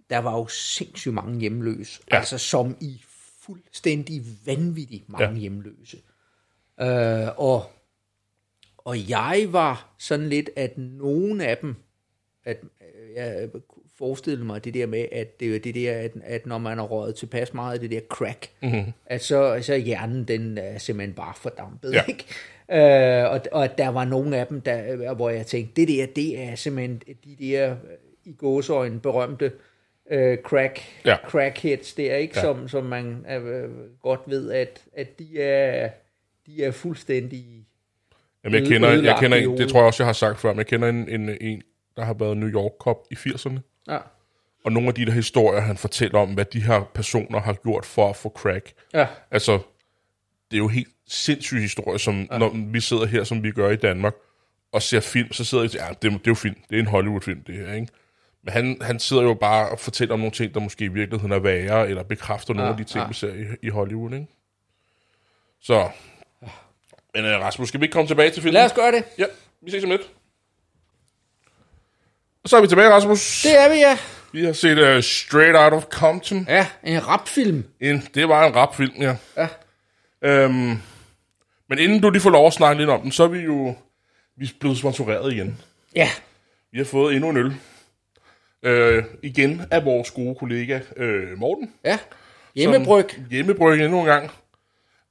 der 0.10 0.18
var 0.18 0.38
jo 0.38 0.48
sindssygt 0.48 1.14
mange 1.14 1.40
hjemløse, 1.40 2.02
Ja. 2.12 2.16
ja. 2.16 2.20
altså 2.20 2.38
som 2.38 2.78
i 2.82 3.02
fuldstændig 3.42 4.22
vanvittigt 4.46 5.10
mange 5.10 5.26
Ja. 5.26 5.32
ja. 5.34 5.38
hjemløse. 5.40 5.98
Uh, 6.82 7.40
og, 7.40 7.72
og 8.78 9.10
jeg 9.10 9.48
var 9.50 9.96
sådan 10.00 10.30
lidt, 10.30 10.50
at 10.56 10.78
nogen 10.78 11.42
af 11.42 11.58
dem, 11.58 11.76
at 12.46 12.58
øh, 12.82 13.16
jeg 13.16 13.50
forestillede 14.00 14.46
mig 14.46 14.64
det 14.66 14.74
der 14.74 14.86
med, 14.86 15.06
at 15.12 15.40
det 15.40 15.56
er 15.56 15.60
det 15.60 15.76
der, 15.76 15.94
at, 15.98 16.12
at 16.24 16.46
når 16.46 16.58
man 16.58 16.78
har 16.78 16.86
røget 16.86 17.16
tilpas 17.16 17.54
meget 17.54 17.74
af 17.74 17.80
det 17.80 17.92
der 17.92 18.00
crack, 18.10 18.50
mm-hmm. 18.62 18.84
at 19.06 19.24
så, 19.24 19.60
så 19.62 19.74
er 19.74 19.78
hjernen 19.78 20.24
den 20.24 20.58
er 20.58 20.78
simpelthen 20.78 21.14
bare 21.16 21.34
fordampet, 21.36 21.94
Ja. 21.94 22.04
ikke? 22.08 22.26
Øh, 22.72 23.32
og, 23.32 23.42
og 23.52 23.78
der 23.78 23.88
var 23.88 24.06
nogle 24.06 24.38
af 24.38 24.48
dem, 24.48 24.62
der, 24.62 25.14
hvor 25.14 25.30
jeg 25.30 25.46
tænkte, 25.46 25.82
det 25.82 25.88
der, 25.88 26.06
det 26.06 26.40
er 26.44 26.56
simpelthen 26.56 27.02
de 27.26 27.36
der 27.40 27.76
i 28.26 28.34
gåsøjne 28.34 29.00
berømte 29.00 29.52
øh, 30.12 30.38
crack, 30.38 30.82
Ja. 31.06 31.16
crackheads 31.28 31.94
der, 31.94 32.16
ikke? 32.16 32.34
Ja. 32.36 32.42
Som, 32.42 32.68
som 32.68 32.84
man 32.84 33.26
øh, 33.32 33.70
godt 34.02 34.22
ved, 34.26 34.52
at, 34.52 34.84
at 34.94 35.20
de 35.20 35.42
er, 35.42 35.90
de 36.48 36.64
er 36.64 36.72
fuldstændig 36.72 37.46
Jamen, 38.44 38.62
jeg 38.62 38.68
kender, 38.72 38.90
jeg 39.02 39.18
kender 39.20 39.38
en, 39.38 39.58
det 39.58 39.70
tror 39.70 39.80
jeg 39.80 39.88
også, 39.88 40.04
jeg 40.04 40.08
har 40.08 40.14
sagt 40.14 40.40
før, 40.40 40.50
men 40.50 40.58
jeg 40.58 40.68
kender 40.68 40.90
en, 40.90 41.10
en, 41.10 41.30
en 41.42 41.62
der 41.98 42.04
har 42.04 42.14
været 42.14 42.38
New 42.38 42.50
York 42.50 42.72
Cop 42.80 42.98
i 43.12 43.14
80'erne. 43.16 43.60
Ja, 43.90 43.98
Og 44.66 44.72
nogle 44.72 44.88
af 44.88 44.94
de 44.96 45.06
der 45.06 45.12
historier, 45.12 45.62
han 45.62 45.78
fortæller 45.78 46.20
om, 46.20 46.34
hvad 46.34 46.46
de 46.46 46.62
her 46.62 46.82
personer 46.94 47.40
har 47.42 47.54
gjort 47.54 47.86
for 47.86 48.10
at 48.10 48.16
få 48.16 48.30
crack. 48.30 48.72
ja, 48.94 49.08
Altså, 49.32 49.52
det 50.52 50.58
er 50.58 50.62
jo 50.62 50.68
helt 50.68 50.88
sindssyge 51.08 51.62
historier, 51.62 51.98
som 51.98 52.28
ja. 52.32 52.38
når 52.38 52.72
vi 52.72 52.80
sidder 52.80 53.06
her, 53.06 53.24
som 53.24 53.44
vi 53.44 53.52
gør 53.52 53.70
i 53.70 53.76
Danmark, 53.76 54.14
og 54.72 54.82
ser 54.82 55.00
film, 55.00 55.34
så 55.34 55.46
sidder 55.46 55.64
vi 55.64 55.70
ja, 55.74 55.88
det, 55.90 56.02
det 56.02 56.14
er 56.14 56.20
jo 56.28 56.34
film, 56.36 56.56
det 56.70 56.76
er 56.76 56.80
en 56.80 56.88
Hollywood-film, 56.88 57.44
det 57.44 57.56
her, 57.56 57.74
ikke? 57.74 57.88
Men 58.44 58.54
han, 58.54 58.78
han 58.82 59.00
sidder 59.00 59.24
jo 59.24 59.34
bare 59.34 59.70
og 59.70 59.80
fortæller 59.80 60.14
om 60.14 60.20
nogle 60.20 60.32
ting, 60.32 60.54
der 60.54 60.60
måske 60.60 60.86
i 60.86 60.88
virkeligheden 60.88 61.32
er 61.32 61.40
værre, 61.40 61.90
eller 61.90 62.04
bekræfter 62.04 62.54
nogle 62.54 62.68
Ja, 62.68 62.72
af 62.72 62.78
de 62.78 62.84
ting, 62.84 63.02
ja. 63.02 63.08
vi 63.08 63.14
ser 63.14 63.34
i, 63.34 63.46
i 63.62 63.70
Hollywood, 63.70 64.14
ikke? 64.14 64.28
Så, 65.62 65.90
men 67.16 67.26
uh, 67.26 67.32
Rasmus, 67.32 67.68
skal 67.68 67.80
vi 67.80 67.86
ikke 67.86 67.94
komme 67.94 68.08
tilbage 68.08 68.30
til 68.32 68.42
filmen? 68.42 68.54
lad 68.54 68.66
os 68.66 68.74
gøre 68.74 68.92
det. 68.92 69.04
Ja, 69.18 69.26
vi 69.62 69.72
ses 69.72 69.84
om 69.84 69.90
lidt. 69.90 70.02
Og 72.44 72.50
så 72.50 72.58
er 72.58 72.62
vi 72.62 72.68
tilbage, 72.68 72.90
Rasmus. 72.90 73.42
Det 73.44 73.60
er 73.60 73.70
vi, 73.70 73.76
ja. 73.76 73.98
Vi 74.32 74.44
har 74.46 74.54
set 74.54 74.96
uh, 74.98 75.04
Straight 75.04 75.58
Out 75.58 75.74
of 75.74 75.84
Compton. 75.84 76.46
Ja, 76.50 76.68
en 76.84 77.08
rapfilm. 77.08 77.64
En, 77.82 78.08
det 78.14 78.30
var 78.30 78.48
en 78.48 78.56
rapfilm, 78.56 78.94
ja. 79.00 79.16
Ja. 79.38 79.48
Øhm, 80.22 80.78
men 81.70 81.80
inden 81.80 82.02
du 82.02 82.10
lige 82.10 82.22
får 82.22 82.30
lov 82.30 82.48
at 82.48 82.54
snakke 82.54 82.82
lidt 82.82 82.90
om 82.90 83.02
den, 83.02 83.12
så 83.12 83.24
er 83.24 83.28
vi 83.28 83.40
jo 83.40 83.76
vi 84.38 84.46
er 84.46 84.50
blevet 84.60 84.78
sponsoreret 84.78 85.34
igen. 85.34 85.62
Ja, 85.96 86.10
Vi 86.72 86.78
har 86.78 86.86
fået 86.86 87.16
endnu 87.16 87.30
en 87.30 87.38
øl. 87.38 87.54
Øh, 88.64 89.04
igen 89.24 89.62
af 89.72 89.86
vores 89.86 90.12
gode 90.12 90.36
kollega 90.36 90.80
øh, 90.98 91.38
Morten. 91.38 91.74
ja. 91.86 92.00
Hjemmebryg. 92.56 93.06
Som 93.14 93.24
Hjemmebryg 93.32 93.82
endnu 93.82 94.00
en 94.00 94.06
gang. 94.06 94.32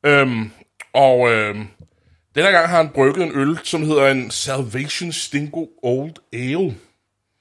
Øhm, 0.06 0.50
og 0.92 1.30
øhm, 1.32 1.66
denne 2.34 2.50
gang 2.50 2.68
har 2.68 2.76
han 2.76 2.88
brygget 2.88 3.22
en 3.24 3.32
øl, 3.34 3.58
som 3.64 3.82
hedder 3.82 4.08
en 4.08 4.30
Salvation 4.30 5.12
Stingo 5.12 5.66
Old 5.82 6.14
Ale. 6.32 6.74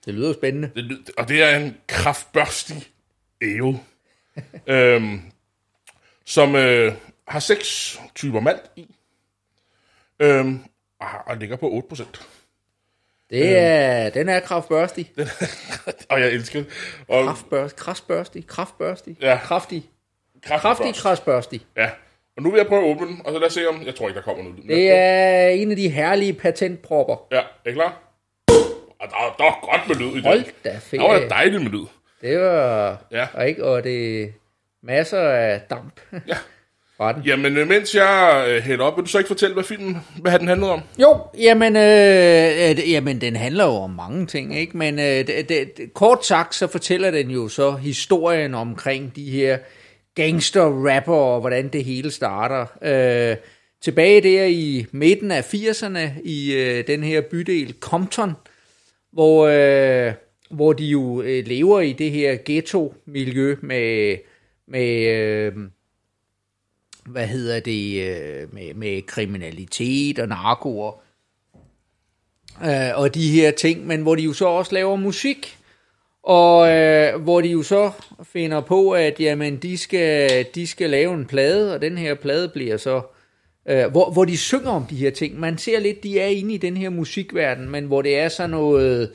Det 0.08 0.16
lyder 0.16 0.34
spændende. 0.34 0.72
Det, 0.76 1.10
og 1.18 1.28
det 1.30 1.44
er 1.44 1.58
en 1.58 1.78
kraftbørstig 1.88 2.88
ale, 3.42 3.80
øhm, 4.68 5.22
som 6.26 6.56
øh, 6.56 6.94
har 7.28 7.40
seks 7.40 8.00
typer 8.16 8.40
malt 8.40 8.72
i, 8.76 8.96
øhm, 10.20 10.60
og, 11.00 11.08
har- 11.08 11.24
og 11.28 11.38
ligger 11.38 11.56
på 11.56 11.84
8%. 11.94 12.04
Det 13.30 13.58
er, 13.58 14.10
den 14.10 14.30
er 14.30 14.40
kraftbørstig. 14.40 15.12
og 16.10 16.22
jeg 16.22 16.30
elsker 16.32 16.60
det. 16.60 16.70
Og 17.08 17.26
Kraftbørstig, 17.26 17.78
kraftbørstig, 17.78 18.48
kraftbørstig. 18.48 19.18
Ja. 19.22 19.40
Kraftig, 19.44 19.90
kraftig, 20.44 20.96
kraftbørstig. 20.96 21.66
Ja. 21.78 21.90
Og 22.38 22.44
nu 22.44 22.52
vil 22.52 22.58
jeg 22.58 22.68
prøve 22.68 22.82
at 22.86 22.90
åbne 22.96 23.08
den, 23.08 23.22
og 23.26 23.32
så 23.34 23.40
lad 23.40 23.48
os 23.48 23.54
se 23.54 23.68
om... 23.70 23.82
Jeg 23.86 23.96
tror 23.96 24.08
ikke, 24.08 24.18
der 24.18 24.24
kommer 24.24 24.44
noget. 24.44 24.64
Det 24.68 24.92
er 24.92 25.48
en 25.50 25.72
af 25.72 25.78
de 25.78 25.90
herlige 25.90 26.34
patentpropper. 26.34 27.28
Ja, 27.32 27.40
er 27.66 27.70
I 27.70 27.74
klar? 27.74 28.07
Og 29.14 29.36
der, 29.38 29.44
der 29.44 29.52
er 29.52 29.60
godt 29.72 29.88
med 29.88 29.96
lyd 29.96 30.12
i 30.12 30.16
den. 30.16 30.24
Hold 30.24 30.44
da 30.64 30.80
ferie. 30.82 31.04
Der 31.04 31.20
var 31.22 31.28
dejligt 31.28 31.64
med 31.64 31.72
lyd. 31.72 31.86
Det 32.22 32.40
var... 32.40 32.98
Ja. 33.12 33.28
Og, 33.34 33.48
ikke, 33.50 33.66
og 33.66 33.84
det 33.84 34.24
er 34.24 34.28
masser 34.84 35.20
af 35.20 35.62
damp 35.70 36.00
Ja. 36.12 36.36
fra 36.98 37.14
den. 37.14 37.24
Jamen, 37.26 37.58
øh, 37.58 37.68
mens 37.68 37.96
jeg 37.96 38.46
øh, 38.50 38.64
hælder 38.64 38.86
op, 38.86 38.98
vil 38.98 39.06
du 39.06 39.10
så 39.10 39.18
ikke 39.18 39.28
fortælle, 39.28 39.54
hvad 39.54 39.64
filmen 39.64 39.98
hvad 40.22 40.40
den 40.40 40.48
handlede 40.48 40.72
om? 40.72 40.82
Jo, 41.00 41.20
jamen, 41.38 41.76
øh, 41.76 42.70
øh, 42.70 42.92
jamen, 42.92 43.22
den 43.22 43.36
handler 43.36 43.66
jo 43.66 43.72
om 43.72 43.90
mange 43.90 44.26
ting, 44.26 44.58
ikke? 44.60 44.78
Men 44.78 45.00
øh, 45.00 45.06
det, 45.06 45.50
det, 45.50 45.94
kort 45.94 46.26
sagt, 46.26 46.56
så 46.56 46.68
fortæller 46.68 47.12
den 47.12 47.30
jo 47.32 47.48
så 47.48 47.72
historien 47.72 48.54
omkring 48.54 49.16
de 49.16 49.30
her 49.30 49.58
gangster-rapper, 50.16 51.14
og 51.16 51.40
hvordan 51.40 51.68
det 51.68 51.84
hele 51.84 52.12
starter. 52.12 52.66
Øh, 52.82 53.38
tilbage 53.82 54.22
der 54.22 54.44
i 54.46 54.86
midten 54.92 55.32
af 55.32 55.54
80'erne, 55.54 56.00
i 56.24 56.54
øh, 56.54 56.88
den 56.88 57.04
her 57.04 57.22
bydel 57.22 57.76
Compton, 57.80 58.34
hvor, 59.18 59.48
øh, 59.48 60.14
hvor 60.50 60.74
de 60.74 60.86
jo 60.86 61.22
øh, 61.22 61.48
lever 61.48 61.82
i 61.82 61.94
det 61.94 62.12
her 62.12 62.38
ghetto-miljø 62.46 63.56
med, 63.62 64.18
med 64.68 65.08
øh, 65.08 65.54
hvad 67.06 67.28
hedder 67.28 67.60
det, 67.60 68.10
øh, 68.10 68.54
med, 68.54 68.74
med 68.74 69.02
kriminalitet 69.02 70.20
og 70.20 70.28
narkoer, 70.28 70.92
øh, 72.64 73.00
og 73.00 73.16
de 73.16 73.32
her 73.32 73.52
ting, 73.52 73.88
men 73.88 74.02
hvor 74.02 74.16
de 74.16 74.22
jo 74.22 74.34
så 74.34 74.46
også 74.46 74.74
laver 74.74 74.96
musik, 74.96 75.58
og 76.24 76.70
øh, 76.70 77.22
hvor 77.22 77.42
de 77.42 77.50
jo 77.50 77.64
så 77.64 77.92
finder 78.24 78.62
på, 78.62 78.92
at 78.92 79.20
jamen, 79.20 79.58
de, 79.58 79.78
skal, 79.78 80.46
de 80.56 80.68
skal 80.68 80.90
lave 80.90 81.14
en 81.14 81.26
plade, 81.26 81.74
og 81.74 81.82
den 81.82 81.98
her 81.98 82.16
plade 82.16 82.50
bliver 82.50 82.78
så, 82.78 83.02
øh, 83.68 83.92
hvor, 83.92 84.12
hvor 84.12 84.26
de 84.26 84.38
synger 84.38 84.72
om 84.72 84.86
de 84.90 84.96
her 84.96 85.12
ting. 85.12 85.40
Man 85.40 85.58
ser 85.58 85.80
lidt, 85.80 86.04
de 86.04 86.20
er 86.20 86.28
inde 86.28 86.54
i 86.54 86.58
den 86.58 86.78
her 86.78 86.90
musikverden, 86.90 87.70
men 87.70 87.86
hvor 87.86 88.02
det 88.02 88.18
er 88.18 88.30
sådan 88.30 88.50
noget, 88.50 89.12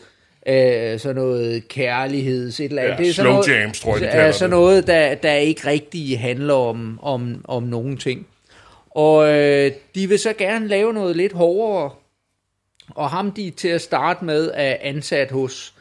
øh, 0.47 0.99
sådan 0.99 1.17
noget 1.17 1.69
kærligheds, 1.69 2.61
et 2.61 2.65
eller 2.65 2.83
andet. 2.83 2.93
Ja, 2.93 3.03
det 3.03 3.09
er 3.09 3.13
slow 3.13 3.25
sådan 3.25 3.33
noget, 3.33 3.49
jams, 3.49 3.81
tror 3.81 3.93
jeg, 3.93 4.01
de 4.01 4.07
er 4.07 4.33
sådan 4.33 4.51
det. 4.51 4.59
noget, 4.59 4.87
der, 4.87 5.15
der 5.15 5.35
ikke 5.35 5.67
rigtig 5.67 6.21
handler 6.21 6.55
om, 6.55 6.99
om, 7.03 7.45
om 7.45 7.63
nogen 7.63 7.97
ting. 7.97 8.27
Og 8.91 9.29
øh, 9.29 9.73
de 9.95 10.09
vil 10.09 10.19
så 10.19 10.33
gerne 10.33 10.69
lave 10.69 10.93
noget 10.93 11.17
lidt 11.17 11.33
hårdere, 11.33 11.91
og 12.91 13.11
ham 13.11 13.33
de 13.33 13.51
til 13.51 13.69
at 13.69 13.81
starte 13.81 14.25
med 14.25 14.51
er 14.55 14.77
ansat 14.81 15.31
hos 15.31 15.72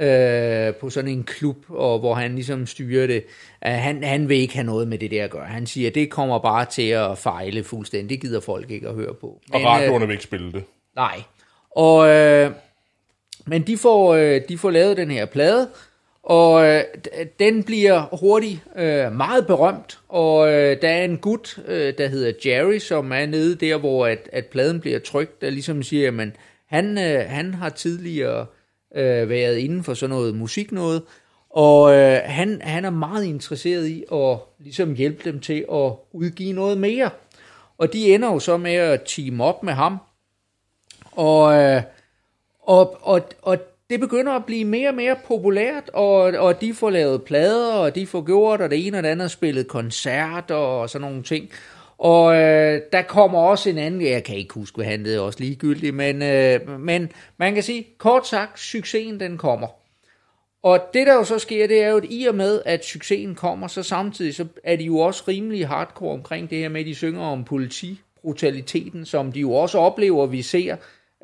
øh, 0.00 0.74
på 0.74 0.90
sådan 0.90 1.10
en 1.10 1.24
klub, 1.24 1.56
og 1.68 1.98
hvor 1.98 2.14
han 2.14 2.34
ligesom 2.34 2.66
styrer 2.66 3.06
det. 3.06 3.24
Uh, 3.66 3.72
han, 3.72 4.04
han 4.04 4.28
vil 4.28 4.36
ikke 4.36 4.54
have 4.54 4.66
noget 4.66 4.88
med 4.88 4.98
det 4.98 5.10
der 5.10 5.24
at 5.24 5.30
gøre. 5.30 5.46
Han 5.46 5.66
siger, 5.66 5.88
at 5.88 5.94
det 5.94 6.10
kommer 6.10 6.38
bare 6.38 6.64
til 6.64 6.88
at 6.88 7.18
fejle 7.18 7.64
fuldstændig. 7.64 8.10
Det 8.10 8.20
gider 8.20 8.40
folk 8.40 8.70
ikke 8.70 8.88
at 8.88 8.94
høre 8.94 9.14
på. 9.14 9.26
Og 9.26 9.60
Men, 9.60 9.66
radioerne 9.66 10.06
vil 10.06 10.12
ikke 10.12 10.24
spille 10.24 10.52
det. 10.52 10.64
Nej. 10.96 11.22
Og, 11.70 12.08
øh, 12.08 12.50
men 13.46 13.62
de 13.62 13.76
får, 13.76 14.14
øh, 14.14 14.40
de 14.48 14.58
får 14.58 14.70
lavet 14.70 14.96
den 14.96 15.10
her 15.10 15.26
plade, 15.26 15.68
og 16.22 16.66
øh, 16.66 16.82
den 17.38 17.64
bliver 17.64 18.16
hurtigt 18.20 18.60
øh, 18.76 19.12
meget 19.12 19.46
berømt, 19.46 19.98
og 20.08 20.52
øh, 20.52 20.82
der 20.82 20.88
er 20.88 21.04
en 21.04 21.16
gut, 21.18 21.58
øh, 21.66 21.94
der 21.98 22.06
hedder 22.06 22.32
Jerry, 22.46 22.78
som 22.78 23.12
er 23.12 23.26
nede 23.26 23.54
der, 23.54 23.76
hvor 23.76 24.06
at, 24.06 24.28
at 24.32 24.46
pladen 24.46 24.80
bliver 24.80 24.98
trykt, 24.98 25.40
der 25.40 25.50
ligesom 25.50 25.82
siger, 25.82 26.20
at 26.20 26.28
han, 26.66 26.98
øh, 26.98 27.24
han 27.28 27.54
har 27.54 27.68
tidligere 27.68 28.40
øh, 28.40 28.46
øh, 28.94 29.28
været 29.28 29.56
inden 29.58 29.84
for 29.84 29.94
sådan 29.94 30.16
noget 30.16 30.34
musik 30.34 30.72
noget, 30.72 31.02
og 31.50 31.94
øh, 31.94 32.20
han, 32.24 32.60
han 32.62 32.84
er 32.84 32.90
meget 32.90 33.24
interesseret 33.24 33.86
i 33.86 34.04
at 34.12 34.38
ligesom 34.58 34.94
hjælpe 34.94 35.30
dem 35.30 35.40
til 35.40 35.64
at 35.72 35.92
udgive 36.12 36.52
noget 36.52 36.78
mere. 36.78 37.10
Og 37.78 37.92
de 37.92 38.14
ender 38.14 38.32
jo 38.32 38.38
så 38.38 38.56
med 38.56 38.74
at 38.74 39.02
team 39.06 39.40
op 39.40 39.62
med 39.62 39.72
ham, 39.72 39.98
og, 41.12 41.54
øh, 41.54 41.82
og, 42.62 42.98
og, 43.02 43.20
og 43.42 43.58
det 43.90 44.00
begynder 44.00 44.32
at 44.32 44.44
blive 44.44 44.64
mere 44.64 44.88
og 44.88 44.94
mere 44.94 45.16
populært, 45.26 45.88
og, 45.92 46.20
og 46.20 46.60
de 46.60 46.74
får 46.74 46.90
lavet 46.90 47.22
plader, 47.22 47.72
og 47.72 47.94
de 47.94 48.06
får 48.06 48.22
gjort, 48.22 48.60
og 48.60 48.70
det 48.70 48.86
ene 48.86 48.96
og 48.96 49.02
det 49.02 49.08
andet 49.08 49.30
spillet 49.30 49.68
koncerter 49.68 50.54
og 50.54 50.90
sådan 50.90 51.08
nogle 51.08 51.22
ting. 51.22 51.50
Og 52.00 52.34
øh, 52.34 52.80
der 52.92 53.02
kommer 53.02 53.38
også 53.38 53.70
en 53.70 53.78
anden, 53.78 54.02
jeg 54.02 54.24
kan 54.24 54.36
ikke 54.36 54.54
huske, 54.54 54.76
hvad 54.76 54.86
han 54.86 55.06
hed, 55.06 55.18
også 55.18 55.40
ligegyldigt, 55.40 55.94
men, 55.94 56.22
øh, 56.22 56.80
men 56.80 57.12
man 57.36 57.54
kan 57.54 57.62
sige, 57.62 57.86
kort 57.98 58.28
sagt, 58.28 58.60
succesen 58.60 59.20
den 59.20 59.38
kommer. 59.38 59.66
Og 60.62 60.80
det 60.94 61.06
der 61.06 61.14
jo 61.14 61.24
så 61.24 61.38
sker, 61.38 61.66
det 61.66 61.82
er 61.82 61.88
jo, 61.88 61.96
at 61.96 62.06
i 62.10 62.26
og 62.26 62.34
med, 62.34 62.62
at 62.66 62.84
succesen 62.84 63.34
kommer, 63.34 63.66
så 63.66 63.82
samtidig 63.82 64.34
så 64.34 64.46
er 64.64 64.76
de 64.76 64.84
jo 64.84 64.98
også 64.98 65.24
rimelig 65.28 65.68
hardcore 65.68 66.12
omkring 66.12 66.50
det 66.50 66.58
her 66.58 66.68
med, 66.68 66.80
at 66.80 66.86
de 66.86 66.94
synger 66.94 67.22
om 67.22 67.44
politi 67.44 68.00
brutaliteten, 68.22 69.04
som 69.04 69.32
de 69.32 69.40
jo 69.40 69.52
også 69.52 69.78
oplever, 69.78 70.26
vi 70.26 70.42
ser 70.42 70.76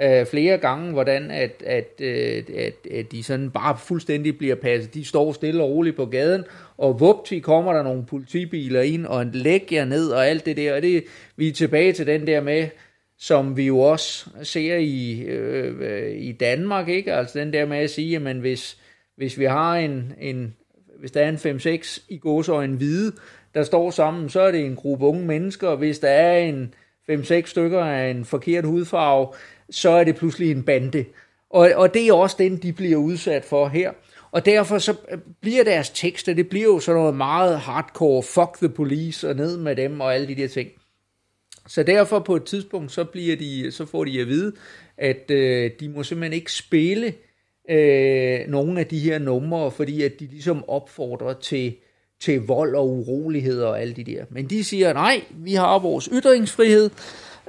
øh, 0.02 0.26
flere 0.26 0.58
gange, 0.58 0.92
hvordan 0.92 1.30
at, 1.30 1.62
at, 1.66 2.00
øh, 2.00 2.42
at, 2.56 2.92
at 2.92 3.12
de 3.12 3.22
sådan 3.22 3.50
bare 3.50 3.78
fuldstændig 3.78 4.38
bliver 4.38 4.54
passet. 4.54 4.94
De 4.94 5.04
står 5.04 5.32
stille 5.32 5.62
og 5.62 5.70
roligt 5.70 5.96
på 5.96 6.06
gaden, 6.06 6.44
og 6.78 7.00
vupti 7.00 7.38
kommer 7.38 7.72
der 7.72 7.82
nogle 7.82 8.06
politibiler 8.06 8.80
ind, 8.80 9.06
og 9.06 9.22
en 9.22 9.30
læg 9.32 9.72
jer 9.72 9.84
ned, 9.84 10.10
og 10.10 10.28
alt 10.28 10.46
det 10.46 10.56
der. 10.56 10.74
Og 10.74 10.82
det, 10.82 11.04
vi 11.36 11.48
er 11.48 11.52
tilbage 11.52 11.92
til 11.92 12.06
den 12.06 12.26
der 12.26 12.40
med, 12.40 12.68
som 13.18 13.56
vi 13.56 13.66
jo 13.66 13.78
også 13.78 14.30
ser 14.42 14.76
i, 14.76 15.20
øh, 15.20 16.16
i 16.16 16.32
Danmark, 16.32 16.88
ikke? 16.88 17.12
Altså 17.12 17.38
den 17.38 17.52
der 17.52 17.66
med 17.66 17.78
at 17.78 17.90
sige, 17.90 18.16
at 18.16 18.36
hvis, 18.36 18.78
hvis 19.16 19.38
vi 19.38 19.44
har 19.44 19.76
en, 19.76 20.12
en 20.20 20.54
hvis 20.98 21.10
der 21.10 21.20
er 21.20 21.28
en 21.28 21.56
5-6 21.56 22.04
i 22.08 22.18
gåsøjne 22.18 22.76
hvide, 22.76 23.12
der 23.54 23.62
står 23.62 23.90
sammen, 23.90 24.28
så 24.28 24.40
er 24.40 24.50
det 24.50 24.64
en 24.64 24.76
gruppe 24.76 25.06
unge 25.06 25.26
mennesker, 25.26 25.74
hvis 25.74 25.98
der 25.98 26.08
er 26.08 26.38
en 26.38 26.74
5-6 27.10 27.46
stykker 27.46 27.80
af 27.80 28.10
en 28.10 28.24
forkert 28.24 28.64
hudfarve, 28.64 29.28
så 29.70 29.90
er 29.90 30.04
det 30.04 30.16
pludselig 30.16 30.50
en 30.50 30.62
bande. 30.62 31.04
Og, 31.50 31.70
og 31.74 31.94
det 31.94 32.08
er 32.08 32.12
også 32.12 32.36
den, 32.38 32.56
de 32.56 32.72
bliver 32.72 32.96
udsat 32.96 33.44
for 33.44 33.68
her. 33.68 33.92
Og 34.30 34.46
derfor 34.46 34.78
så 34.78 34.94
øh, 35.10 35.18
bliver 35.40 35.64
deres 35.64 35.90
tekster, 35.90 36.34
det 36.34 36.48
bliver 36.48 36.66
jo 36.66 36.80
sådan 36.80 37.00
noget 37.00 37.16
meget 37.16 37.58
hardcore, 37.58 38.22
fuck 38.22 38.58
the 38.58 38.68
police, 38.68 39.28
og 39.28 39.36
ned 39.36 39.58
med 39.58 39.76
dem, 39.76 40.00
og 40.00 40.14
alle 40.14 40.28
de 40.28 40.34
der 40.34 40.48
ting. 40.48 40.68
Så 41.68 41.82
derfor 41.82 42.18
på 42.18 42.36
et 42.36 42.44
tidspunkt, 42.44 42.92
så, 42.92 43.04
bliver 43.04 43.36
de, 43.36 43.72
så 43.72 43.86
får 43.86 44.04
de 44.04 44.20
at 44.20 44.28
vide, 44.28 44.52
at 44.96 45.30
øh, 45.30 45.70
de 45.80 45.88
må 45.88 46.02
simpelthen 46.02 46.32
ikke 46.32 46.52
spille 46.52 47.14
øh, 47.70 48.40
nogle 48.48 48.80
af 48.80 48.86
de 48.86 48.98
her 48.98 49.18
numre, 49.18 49.70
fordi 49.70 50.02
at 50.02 50.20
de 50.20 50.26
ligesom 50.26 50.68
opfordrer 50.68 51.34
til, 51.34 51.76
til 52.20 52.40
vold 52.40 52.74
og 52.74 52.88
uroligheder 52.88 53.66
og 53.66 53.80
alle 53.80 53.94
de 53.94 54.04
der. 54.04 54.24
Men 54.30 54.50
de 54.50 54.64
siger, 54.64 54.92
nej, 54.92 55.22
vi 55.30 55.54
har 55.54 55.78
vores 55.78 56.08
ytringsfrihed, 56.12 56.90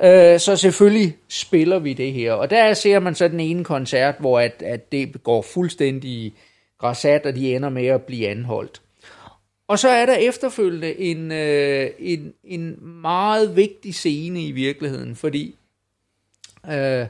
øh, 0.03 0.39
så 0.39 0.55
selvfølgelig 0.55 1.17
spiller 1.29 1.79
vi 1.79 1.93
det 1.93 2.13
her. 2.13 2.33
Og 2.33 2.49
der 2.49 2.73
ser 2.73 2.99
man 2.99 3.15
så 3.15 3.27
den 3.27 3.39
ene 3.39 3.63
koncert, 3.63 4.15
hvor 4.19 4.39
at, 4.39 4.63
at 4.65 4.91
det 4.91 5.23
går 5.23 5.41
fuldstændig 5.41 6.33
græsat, 6.77 7.25
og 7.25 7.35
de 7.35 7.55
ender 7.55 7.69
med 7.69 7.85
at 7.85 8.03
blive 8.03 8.27
anholdt. 8.27 8.81
Og 9.67 9.79
så 9.79 9.89
er 9.89 10.05
der 10.05 10.15
efterfølgende 10.15 10.99
en, 10.99 11.31
øh, 11.31 11.89
en, 11.99 12.33
en 12.43 12.85
meget 13.01 13.55
vigtig 13.55 13.95
scene 13.95 14.45
i 14.45 14.51
virkeligheden, 14.51 15.15
fordi 15.15 15.55
øh, 16.65 17.05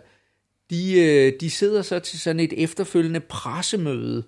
de, 0.69 0.99
øh, 0.99 1.33
de 1.39 1.49
sidder 1.49 1.81
så 1.81 1.99
til 1.99 2.19
sådan 2.19 2.39
et 2.39 2.63
efterfølgende 2.63 3.19
pressemøde, 3.19 4.23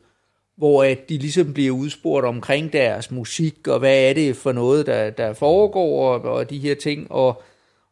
hvor 0.57 0.83
at 0.83 1.09
de 1.09 1.17
ligesom 1.17 1.53
bliver 1.53 1.71
udspurgt 1.71 2.25
omkring 2.25 2.73
deres 2.73 3.11
musik, 3.11 3.67
og 3.67 3.79
hvad 3.79 4.09
er 4.09 4.13
det 4.13 4.35
for 4.35 4.51
noget, 4.51 4.85
der, 4.85 5.09
der 5.09 5.33
foregår, 5.33 6.13
og, 6.13 6.21
og 6.21 6.49
de 6.49 6.59
her 6.59 6.75
ting, 6.75 7.11
og, 7.11 7.43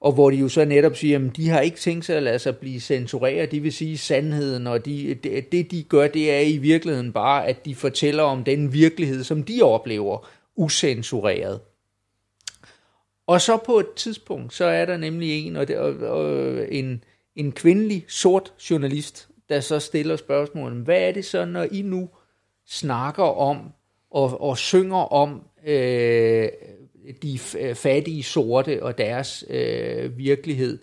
og 0.01 0.11
hvor 0.11 0.29
de 0.29 0.37
jo 0.37 0.49
så 0.49 0.65
netop 0.65 0.95
siger, 0.95 1.19
at 1.19 1.35
de 1.35 1.49
har 1.49 1.61
ikke 1.61 1.77
tænkt 1.77 2.05
sig 2.05 2.17
at 2.17 2.23
lade 2.23 2.39
sig 2.39 2.57
blive 2.57 2.79
censureret, 2.79 3.51
det 3.51 3.63
vil 3.63 3.73
sige 3.73 3.97
sandheden, 3.97 4.67
og 4.67 4.85
de, 4.85 5.13
det, 5.13 5.51
det 5.51 5.71
de 5.71 5.83
gør, 5.83 6.07
det 6.07 6.31
er 6.31 6.39
i 6.39 6.57
virkeligheden 6.57 7.13
bare, 7.13 7.47
at 7.47 7.65
de 7.65 7.75
fortæller 7.75 8.23
om 8.23 8.43
den 8.43 8.73
virkelighed, 8.73 9.23
som 9.23 9.43
de 9.43 9.61
oplever, 9.61 10.27
usensureret. 10.55 11.59
Og 13.27 13.41
så 13.41 13.57
på 13.57 13.79
et 13.79 13.93
tidspunkt, 13.95 14.53
så 14.53 14.65
er 14.65 14.85
der 14.85 14.97
nemlig 14.97 15.47
en, 15.47 15.55
og, 15.55 15.67
det, 15.67 15.77
og, 15.77 15.95
og 15.95 16.73
en, 16.73 17.03
en 17.35 17.51
kvindelig 17.51 18.05
sort 18.07 18.53
journalist, 18.69 19.27
der 19.49 19.59
så 19.59 19.79
stiller 19.79 20.15
spørgsmålet, 20.15 20.83
hvad 20.83 21.01
er 21.01 21.11
det 21.11 21.25
så, 21.25 21.45
når 21.45 21.67
I 21.71 21.81
nu 21.81 22.09
snakker 22.67 23.23
om 23.23 23.71
og, 24.11 24.41
og 24.41 24.57
synger 24.57 25.13
om 25.13 25.41
øh, 25.65 26.49
de 27.23 27.39
øh, 27.59 27.75
fattige 27.75 28.23
sorte 28.23 28.83
og 28.83 28.97
deres 28.97 29.45
øh, 29.49 30.17
virkelighed. 30.17 30.79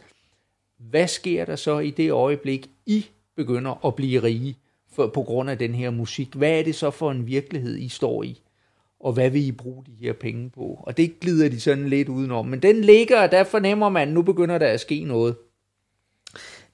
Hvad 0.78 1.08
sker 1.08 1.44
der 1.44 1.56
så 1.56 1.78
i 1.78 1.90
det 1.90 2.10
øjeblik, 2.10 2.70
I 2.86 3.06
begynder 3.36 3.86
at 3.86 3.94
blive 3.94 4.22
rige 4.22 4.56
for, 4.92 5.06
på 5.06 5.22
grund 5.22 5.50
af 5.50 5.58
den 5.58 5.74
her 5.74 5.90
musik? 5.90 6.34
Hvad 6.34 6.58
er 6.58 6.62
det 6.62 6.74
så 6.74 6.90
for 6.90 7.10
en 7.10 7.26
virkelighed, 7.26 7.78
I 7.78 7.88
står 7.88 8.22
i? 8.22 8.40
Og 9.00 9.12
hvad 9.12 9.30
vil 9.30 9.46
I 9.46 9.52
bruge 9.52 9.84
de 9.86 9.92
her 10.00 10.12
penge 10.12 10.50
på? 10.50 10.80
Og 10.82 10.96
det 10.96 11.20
glider 11.20 11.48
de 11.48 11.60
sådan 11.60 11.88
lidt 11.88 12.08
udenom. 12.08 12.46
Men 12.46 12.62
den 12.62 12.80
ligger, 12.80 13.22
og 13.22 13.30
der 13.30 13.44
fornemmer 13.44 13.88
man, 13.88 14.08
at 14.08 14.14
nu 14.14 14.22
begynder 14.22 14.58
der 14.58 14.68
at 14.68 14.80
ske 14.80 15.04
noget. 15.04 15.36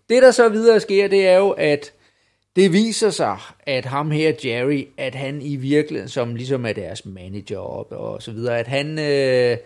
Det, 0.08 0.22
der 0.22 0.30
så 0.30 0.48
videre 0.48 0.80
sker, 0.80 1.08
det 1.08 1.26
er 1.26 1.36
jo, 1.36 1.50
at 1.50 1.92
det 2.60 2.72
viser 2.72 3.10
sig, 3.10 3.38
at 3.66 3.84
ham 3.84 4.10
her, 4.10 4.32
Jerry, 4.44 4.88
at 4.96 5.14
han 5.14 5.42
i 5.42 5.56
virkeligheden, 5.56 6.08
som 6.08 6.34
ligesom 6.34 6.66
er 6.66 6.72
deres 6.72 7.06
manager 7.06 7.58
og, 7.58 7.92
og 7.92 8.22
så 8.22 8.32
videre, 8.32 8.58
at 8.58 8.66
han, 8.66 8.98
øh, 8.98 9.56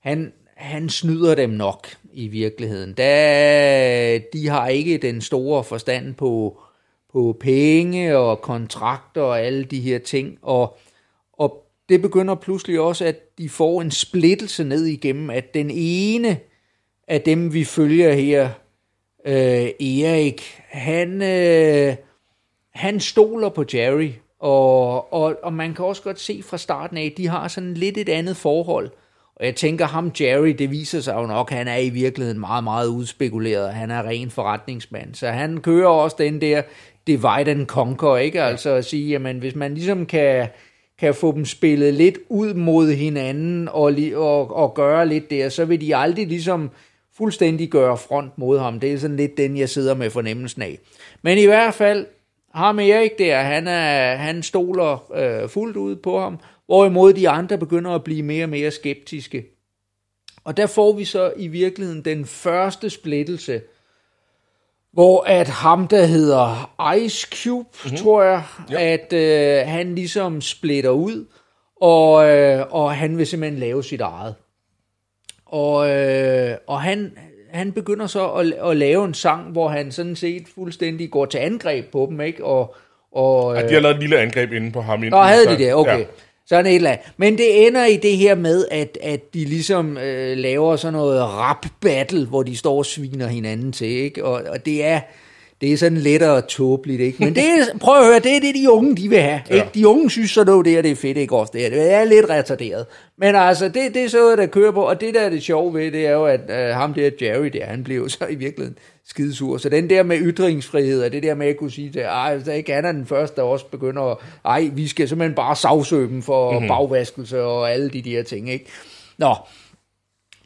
han, 0.00 0.32
han 0.56 0.88
snyder 0.88 1.34
dem 1.34 1.50
nok 1.50 1.88
i 2.12 2.28
virkeligheden. 2.28 2.94
Da, 2.94 4.18
de 4.32 4.48
har 4.48 4.68
ikke 4.68 4.98
den 4.98 5.20
store 5.20 5.64
forstand 5.64 6.14
på, 6.14 6.60
på 7.12 7.36
penge 7.40 8.16
og 8.16 8.40
kontrakter 8.40 9.22
og 9.22 9.40
alle 9.40 9.64
de 9.64 9.80
her 9.80 9.98
ting, 9.98 10.38
og, 10.42 10.78
og 11.32 11.66
det 11.88 12.02
begynder 12.02 12.34
pludselig 12.34 12.80
også, 12.80 13.04
at 13.04 13.38
de 13.38 13.48
får 13.48 13.82
en 13.82 13.90
splittelse 13.90 14.64
ned 14.64 14.84
igennem, 14.84 15.30
at 15.30 15.54
den 15.54 15.70
ene 15.72 16.38
af 17.08 17.20
dem, 17.20 17.54
vi 17.54 17.64
følger 17.64 18.12
her, 18.12 18.48
øh, 19.26 19.68
Erik, 19.80 20.42
han... 20.68 21.22
Øh, 21.22 21.96
han 22.80 23.00
stoler 23.00 23.48
på 23.48 23.64
Jerry, 23.74 24.10
og, 24.38 25.12
og, 25.12 25.36
og 25.42 25.52
man 25.52 25.74
kan 25.74 25.84
også 25.84 26.02
godt 26.02 26.20
se 26.20 26.42
fra 26.42 26.58
starten 26.58 26.96
af, 26.96 27.04
at 27.04 27.12
de 27.16 27.28
har 27.28 27.48
sådan 27.48 27.74
lidt 27.74 27.98
et 27.98 28.08
andet 28.08 28.36
forhold. 28.36 28.90
Og 29.36 29.46
jeg 29.46 29.56
tænker, 29.56 29.86
ham 29.86 30.12
Jerry, 30.20 30.48
det 30.48 30.70
viser 30.70 31.00
sig 31.00 31.14
jo 31.14 31.26
nok, 31.26 31.50
han 31.50 31.68
er 31.68 31.76
i 31.76 31.88
virkeligheden 31.88 32.40
meget, 32.40 32.64
meget 32.64 32.88
udspekuleret. 32.88 33.74
Han 33.74 33.90
er 33.90 34.02
ren 34.02 34.30
forretningsmand. 34.30 35.14
Så 35.14 35.28
han 35.28 35.60
kører 35.60 35.88
også 35.88 36.16
den 36.18 36.40
der 36.40 36.62
divide 37.06 37.50
and 37.50 37.66
conquer, 37.66 38.16
ikke? 38.16 38.42
Altså 38.42 38.70
at 38.70 38.84
sige, 38.84 39.08
jamen 39.08 39.38
hvis 39.38 39.54
man 39.54 39.74
ligesom 39.74 40.06
kan, 40.06 40.48
kan 40.98 41.14
få 41.14 41.32
dem 41.32 41.44
spillet 41.44 41.94
lidt 41.94 42.18
ud 42.28 42.54
mod 42.54 42.92
hinanden 42.92 43.68
og, 43.68 43.94
og, 44.14 44.56
og 44.56 44.74
gøre 44.74 45.08
lidt 45.08 45.30
der, 45.30 45.48
så 45.48 45.64
vil 45.64 45.80
de 45.80 45.96
aldrig 45.96 46.26
ligesom 46.26 46.70
fuldstændig 47.16 47.68
gøre 47.68 47.96
front 47.96 48.38
mod 48.38 48.58
ham. 48.58 48.80
Det 48.80 48.92
er 48.92 48.98
sådan 48.98 49.16
lidt 49.16 49.36
den, 49.36 49.56
jeg 49.56 49.68
sidder 49.68 49.94
med 49.94 50.10
fornemmelsen 50.10 50.62
af. 50.62 50.78
Men 51.22 51.38
i 51.38 51.46
hvert 51.46 51.74
fald, 51.74 52.06
ham 52.54 52.78
Erik 52.78 53.18
der, 53.18 53.42
han, 53.42 53.68
er, 53.68 54.16
han 54.16 54.42
stoler 54.42 55.12
øh, 55.14 55.48
fuldt 55.48 55.76
ud 55.76 55.96
på 55.96 56.20
ham, 56.20 56.38
hvorimod 56.66 57.12
de 57.12 57.28
andre 57.28 57.58
begynder 57.58 57.90
at 57.90 58.04
blive 58.04 58.22
mere 58.22 58.44
og 58.44 58.48
mere 58.48 58.70
skeptiske. 58.70 59.46
Og 60.44 60.56
der 60.56 60.66
får 60.66 60.92
vi 60.92 61.04
så 61.04 61.32
i 61.36 61.48
virkeligheden 61.48 62.04
den 62.04 62.26
første 62.26 62.90
splittelse, 62.90 63.62
hvor 64.92 65.22
at 65.22 65.48
ham, 65.48 65.88
der 65.88 66.04
hedder 66.04 66.70
Ice 66.96 67.28
Cube, 67.32 67.68
mm-hmm. 67.84 67.96
tror 67.96 68.22
jeg, 68.22 68.42
ja. 68.70 68.92
at 68.92 69.12
øh, 69.12 69.68
han 69.68 69.94
ligesom 69.94 70.40
splitter 70.40 70.90
ud, 70.90 71.26
og, 71.80 72.28
øh, 72.28 72.66
og 72.70 72.94
han 72.94 73.18
vil 73.18 73.26
simpelthen 73.26 73.60
lave 73.60 73.84
sit 73.84 74.00
eget. 74.00 74.34
Og, 75.46 75.90
øh, 75.90 76.56
og 76.66 76.82
han, 76.82 77.18
han 77.52 77.72
begynder 77.72 78.06
så 78.06 78.28
at, 78.28 78.52
at 78.70 78.76
lave 78.76 79.04
en 79.04 79.14
sang, 79.14 79.52
hvor 79.52 79.68
han 79.68 79.92
sådan 79.92 80.16
set 80.16 80.42
fuldstændig 80.54 81.10
går 81.10 81.24
til 81.26 81.38
angreb 81.38 81.92
på 81.92 82.06
dem, 82.10 82.20
ikke? 82.20 82.44
Og, 82.44 82.74
og, 83.12 83.54
Ja, 83.56 83.68
de 83.68 83.74
har 83.74 83.80
lavet 83.80 83.94
et 83.94 84.00
lille 84.00 84.18
angreb 84.18 84.52
inde 84.52 84.72
på 84.72 84.80
ham. 84.80 85.02
og 85.12 85.26
havde 85.28 85.46
de 85.46 85.58
det? 85.58 85.74
Okay. 85.74 85.98
Ja. 85.98 86.04
Sådan 86.46 86.66
et 86.66 86.74
eller 86.74 86.90
andet. 86.90 87.06
Men 87.16 87.38
det 87.38 87.66
ender 87.66 87.84
i 87.86 87.96
det 87.96 88.16
her 88.16 88.34
med, 88.34 88.64
at, 88.70 88.98
at 89.02 89.34
de 89.34 89.44
ligesom 89.44 89.98
øh, 89.98 90.36
laver 90.36 90.76
sådan 90.76 90.92
noget 90.92 91.22
rap-battle, 91.22 92.26
hvor 92.26 92.42
de 92.42 92.56
står 92.56 92.78
og 92.78 92.86
sviner 92.86 93.26
hinanden 93.26 93.72
til, 93.72 93.86
ikke? 93.88 94.24
Og, 94.24 94.42
og 94.50 94.66
det 94.66 94.84
er... 94.84 95.00
Det 95.60 95.72
er 95.72 95.76
sådan 95.76 95.98
lettere 95.98 96.42
tåbeligt, 96.42 97.00
ikke? 97.00 97.24
Men 97.24 97.34
det 97.34 97.44
er, 97.44 97.78
prøv 97.80 98.00
at 98.00 98.06
høre, 98.06 98.18
det 98.18 98.36
er 98.36 98.40
det, 98.40 98.54
de 98.54 98.70
unge, 98.70 98.96
de 98.96 99.08
vil 99.08 99.20
have. 99.20 99.40
Ja. 99.50 99.54
Ikke? 99.54 99.68
De 99.74 99.88
unge 99.88 100.10
synes 100.10 100.30
så, 100.30 100.44
det 100.44 100.78
er 100.78 100.82
det 100.82 100.90
er 100.90 100.96
fedt, 100.96 101.18
ikke 101.18 101.36
også? 101.36 101.50
Det 101.54 101.66
er, 101.66 101.70
det 101.70 101.92
er 101.92 102.04
lidt 102.04 102.30
retarderet. 102.30 102.86
Men 103.16 103.34
altså, 103.34 103.68
det, 103.68 103.94
det 103.94 104.04
er 104.04 104.08
så, 104.08 104.36
der 104.36 104.46
kører 104.46 104.72
på. 104.72 104.82
Og 104.82 105.00
det, 105.00 105.14
der 105.14 105.20
er 105.20 105.30
det 105.30 105.42
sjove 105.42 105.74
ved, 105.74 105.92
det 105.92 106.06
er 106.06 106.10
jo, 106.10 106.24
at 106.24 106.40
uh, 106.48 106.76
ham 106.76 106.94
der, 106.94 107.10
Jerry 107.22 107.46
der, 107.46 107.66
han 107.66 107.84
blev 107.84 108.08
så 108.08 108.26
i 108.30 108.34
virkeligheden 108.34 108.78
skidesur. 109.04 109.58
Så 109.58 109.68
den 109.68 109.90
der 109.90 110.02
med 110.02 110.18
ytringsfrihed, 110.20 111.02
og 111.02 111.12
det 111.12 111.22
der 111.22 111.34
med 111.34 111.46
at 111.46 111.56
kunne 111.56 111.70
sige, 111.70 112.00
at 112.00 112.06
ej, 112.06 112.42
så 112.44 112.52
ikke 112.52 112.72
han 112.72 112.84
er 112.84 112.92
den 112.92 113.06
første, 113.06 113.36
der 113.36 113.42
også 113.42 113.66
begynder 113.66 114.02
at, 114.02 114.16
ej, 114.44 114.70
vi 114.72 114.88
skal 114.88 115.08
simpelthen 115.08 115.34
bare 115.34 115.56
sagsøge 115.56 116.08
dem 116.08 116.22
for 116.22 116.52
mm-hmm. 116.52 116.68
bagvaskelse 116.68 117.42
og 117.42 117.72
alle 117.72 117.90
de 117.90 118.02
der 118.02 118.22
ting, 118.22 118.50
ikke? 118.50 118.66
Nå, 119.18 119.34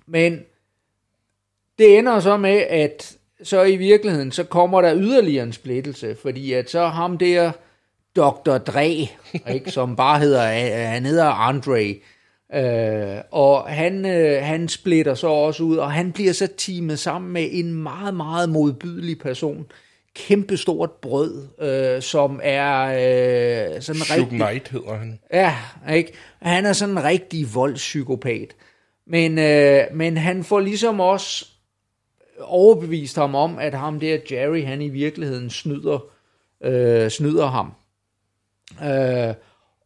men 0.07 0.41
det 1.79 1.99
ender 1.99 2.21
så 2.21 2.37
med, 2.37 2.63
at 2.71 3.17
så 3.45 3.63
i 3.63 3.77
virkeligheden, 3.77 4.33
så 4.33 4.45
kommer 4.45 4.81
der 4.81 4.97
yderligere 4.97 5.45
en 5.45 5.53
splittelse, 5.53 6.17
fordi 6.23 6.53
at 6.53 6.71
så 6.71 6.87
ham 6.87 7.19
der, 7.19 7.53
Dr. 8.17 8.59
Dre, 8.59 9.09
ikke, 9.55 9.71
som 9.71 9.97
bare 9.97 10.19
hedder, 10.19 10.43
han 10.87 11.07
hedder 11.07 11.25
Andre, 11.25 11.95
øh, 12.55 13.21
og 13.31 13.63
han, 13.63 14.07
øh, 14.07 14.43
han 14.43 14.69
splitter 14.69 15.15
så 15.15 15.27
også 15.27 15.63
ud, 15.63 15.77
og 15.77 15.93
han 15.93 16.13
bliver 16.13 16.33
så 16.33 16.49
teamet 16.57 16.99
sammen 16.99 17.33
med 17.33 17.49
en 17.51 17.75
meget, 17.75 18.15
meget 18.15 18.49
modbydelig 18.49 19.19
person, 19.19 19.67
kæmpestort 20.15 20.91
brød, 20.91 21.49
øh, 21.61 22.03
som 22.03 22.41
er 22.43 22.85
øh, 22.85 23.83
sådan 23.83 24.03
rigtig... 24.11 24.29
Knight 24.29 24.69
hedder 24.69 24.97
han. 24.97 25.19
Ja, 25.33 25.55
ikke? 25.93 26.13
Han 26.43 26.67
er 26.67 26.73
sådan 26.73 26.99
en 26.99 27.05
rigtig 27.05 27.55
voldspsykopat. 27.55 28.55
Men, 29.07 29.39
øh, 29.39 29.81
men 29.95 30.17
han 30.17 30.45
får 30.45 30.61
ligesom 30.61 31.01
også 31.01 31.47
overbevist 32.41 33.17
ham 33.17 33.35
om, 33.35 33.59
at 33.59 33.75
ham 33.75 34.01
der 34.01 34.19
Jerry, 34.31 34.65
han 34.65 34.83
i 34.83 34.89
virkeligheden 34.89 35.51
snyder, 35.51 35.99
øh, 36.65 37.11
snyder 37.11 37.47
ham. 37.47 37.73
Øh, 38.83 39.35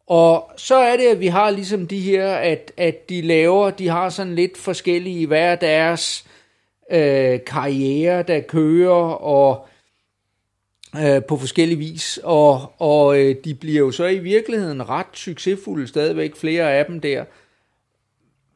og 0.07 0.51
så 0.57 0.75
er 0.75 0.97
det, 0.97 1.07
at 1.07 1.19
vi 1.19 1.27
har 1.27 1.49
ligesom 1.49 1.87
de 1.87 1.99
her, 1.99 2.27
at, 2.27 2.71
at 2.77 3.09
de 3.09 3.21
laver, 3.21 3.69
de 3.69 3.87
har 3.87 4.09
sådan 4.09 4.35
lidt 4.35 4.57
forskellige, 4.57 5.27
hver 5.27 5.55
deres 5.55 6.25
øh, 6.91 7.39
karriere, 7.45 8.23
der 8.23 8.39
kører, 8.39 9.13
og 9.13 9.67
øh, 10.97 11.23
på 11.23 11.37
forskellige 11.37 11.77
vis, 11.77 12.19
og, 12.23 12.73
og 12.77 13.19
øh, 13.19 13.35
de 13.45 13.55
bliver 13.55 13.79
jo 13.79 13.91
så 13.91 14.05
i 14.05 14.19
virkeligheden 14.19 14.89
ret 14.89 15.07
succesfulde 15.13 15.87
stadigvæk, 15.87 16.35
flere 16.35 16.73
af 16.73 16.85
dem 16.85 16.99
der. 16.99 17.25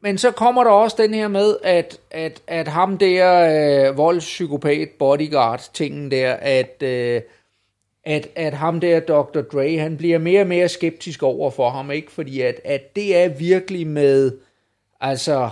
Men 0.04 0.18
så 0.18 0.30
kommer 0.30 0.64
der 0.64 0.70
også 0.70 0.96
den 0.98 1.14
her 1.14 1.28
med, 1.28 1.56
at, 1.62 1.98
at, 2.10 2.42
at 2.46 2.68
ham 2.68 2.98
der 2.98 3.88
øh, 3.88 3.96
voldspsykopat 3.96 4.88
bodyguard 4.98 5.70
tingen 5.74 6.10
der, 6.10 6.32
at, 6.32 6.82
øh, 6.82 7.20
at, 8.04 8.28
at 8.36 8.54
ham 8.54 8.80
der 8.80 9.00
Dr. 9.00 9.40
Dre, 9.40 9.78
han 9.78 9.96
bliver 9.96 10.18
mere 10.18 10.40
og 10.40 10.46
mere 10.46 10.68
skeptisk 10.68 11.22
over 11.22 11.50
for 11.50 11.70
ham, 11.70 11.90
ikke? 11.90 12.12
Fordi 12.12 12.40
at, 12.40 12.60
at 12.64 12.96
det 12.96 13.16
er 13.16 13.28
virkelig 13.28 13.86
med, 13.86 14.32
altså, 15.00 15.50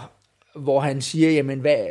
hvor 0.55 0.81
han 0.81 1.03
siger, 1.03 1.31
jamen 1.31 1.59
hvad, 1.59 1.87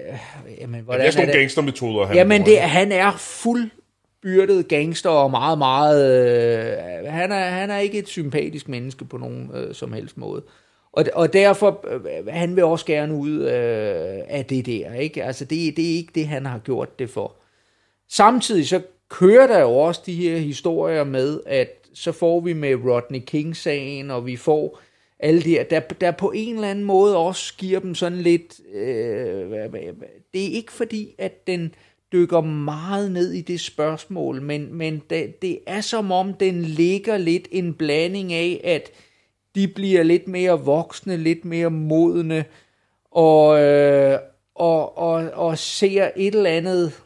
jamen, 0.61 0.81
hvordan 0.81 1.07
Det 1.07 1.15
er 1.15 1.21
er 1.21 1.25
det? 1.25 1.35
gangstermetoder, 1.35 2.05
han 2.05 2.15
Jamen, 2.15 2.41
bruger, 2.41 2.59
det, 2.59 2.69
han 2.69 2.91
er 2.91 3.11
fuldbyrdet 3.17 4.67
gangster 4.67 5.09
og 5.09 5.31
meget, 5.31 5.57
meget... 5.57 6.21
Øh, 7.03 7.11
han, 7.13 7.31
er, 7.31 7.49
han 7.49 7.69
er 7.69 7.77
ikke 7.77 7.99
et 7.99 8.07
sympatisk 8.07 8.69
menneske 8.69 9.05
på 9.05 9.17
nogen 9.17 9.51
øh, 9.53 9.75
som 9.75 9.93
helst 9.93 10.17
måde. 10.17 10.43
Og, 10.93 11.05
og 11.13 11.33
derfor, 11.33 11.85
øh, 11.87 12.27
han 12.27 12.55
vil 12.55 12.63
også 12.63 12.85
gerne 12.85 13.13
ud 13.13 13.39
øh, 13.39 14.19
af 14.27 14.45
det 14.49 14.65
der, 14.65 14.93
ikke? 14.93 15.23
Altså, 15.23 15.45
det, 15.45 15.77
det 15.77 15.91
er 15.91 15.95
ikke 15.97 16.11
det, 16.15 16.27
han 16.27 16.45
har 16.45 16.59
gjort 16.59 16.99
det 16.99 17.09
for. 17.09 17.35
Samtidig 18.09 18.67
så 18.67 18.81
kører 19.09 19.47
der 19.47 19.59
jo 19.59 19.71
også 19.71 20.01
de 20.05 20.15
her 20.15 20.37
historier 20.37 21.03
med, 21.03 21.39
at 21.45 21.69
så 21.93 22.11
får 22.11 22.39
vi 22.39 22.53
med 22.53 22.75
Rodney 22.75 23.19
King-sagen, 23.19 24.11
og 24.11 24.25
vi 24.25 24.35
får 24.35 24.79
alle 25.19 25.41
de 25.41 25.49
her, 25.49 25.63
der, 25.63 25.79
der 25.79 26.11
på 26.11 26.31
en 26.35 26.55
eller 26.55 26.69
anden 26.69 26.85
måde 26.85 27.17
også 27.17 27.53
giver 27.57 27.79
dem 27.79 27.95
sådan 27.95 28.17
lidt, 28.17 28.59
øh, 28.73 29.51
det 30.33 30.45
er 30.45 30.55
ikke 30.55 30.71
fordi, 30.71 31.15
at 31.17 31.47
den 31.47 31.75
dykker 32.13 32.41
meget 32.41 33.11
ned 33.11 33.31
i 33.31 33.41
det 33.41 33.59
spørgsmål, 33.59 34.41
men, 34.41 34.73
men 34.73 35.01
det, 35.09 35.41
det 35.41 35.59
er 35.67 35.81
som 35.81 36.11
om, 36.11 36.33
den 36.33 36.61
ligger 36.61 37.17
lidt 37.17 37.47
en 37.51 37.73
blanding 37.73 38.33
af, 38.33 38.61
at 38.63 38.91
de 39.55 39.67
bliver 39.67 40.03
lidt 40.03 40.27
mere 40.27 40.59
voksne, 40.59 41.17
lidt 41.17 41.45
mere 41.45 41.69
modne, 41.69 42.45
og, 43.11 43.61
øh, 43.61 44.19
og, 44.55 44.97
og, 44.97 45.31
og 45.33 45.57
ser 45.57 46.11
et 46.15 46.35
eller 46.35 46.49
andet, 46.49 47.01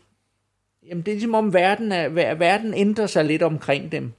jamen 0.87 1.03
det 1.03 1.11
er 1.11 1.15
ligesom 1.15 1.35
om 1.35 1.53
verden, 1.53 1.91
er, 1.91 2.33
verden 2.35 2.73
ændrer 2.73 3.07
sig 3.07 3.25
lidt 3.25 3.43
omkring 3.43 3.91
dem. 3.91 4.13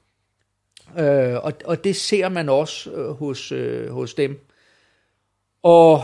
Øh, 0.98 1.34
og, 1.44 1.52
og 1.64 1.84
det 1.84 1.96
ser 1.96 2.28
man 2.28 2.48
også 2.48 2.90
øh, 2.90 3.10
hos, 3.10 3.52
øh, 3.52 3.90
hos 3.90 4.14
dem. 4.14 4.40
Og 5.62 6.02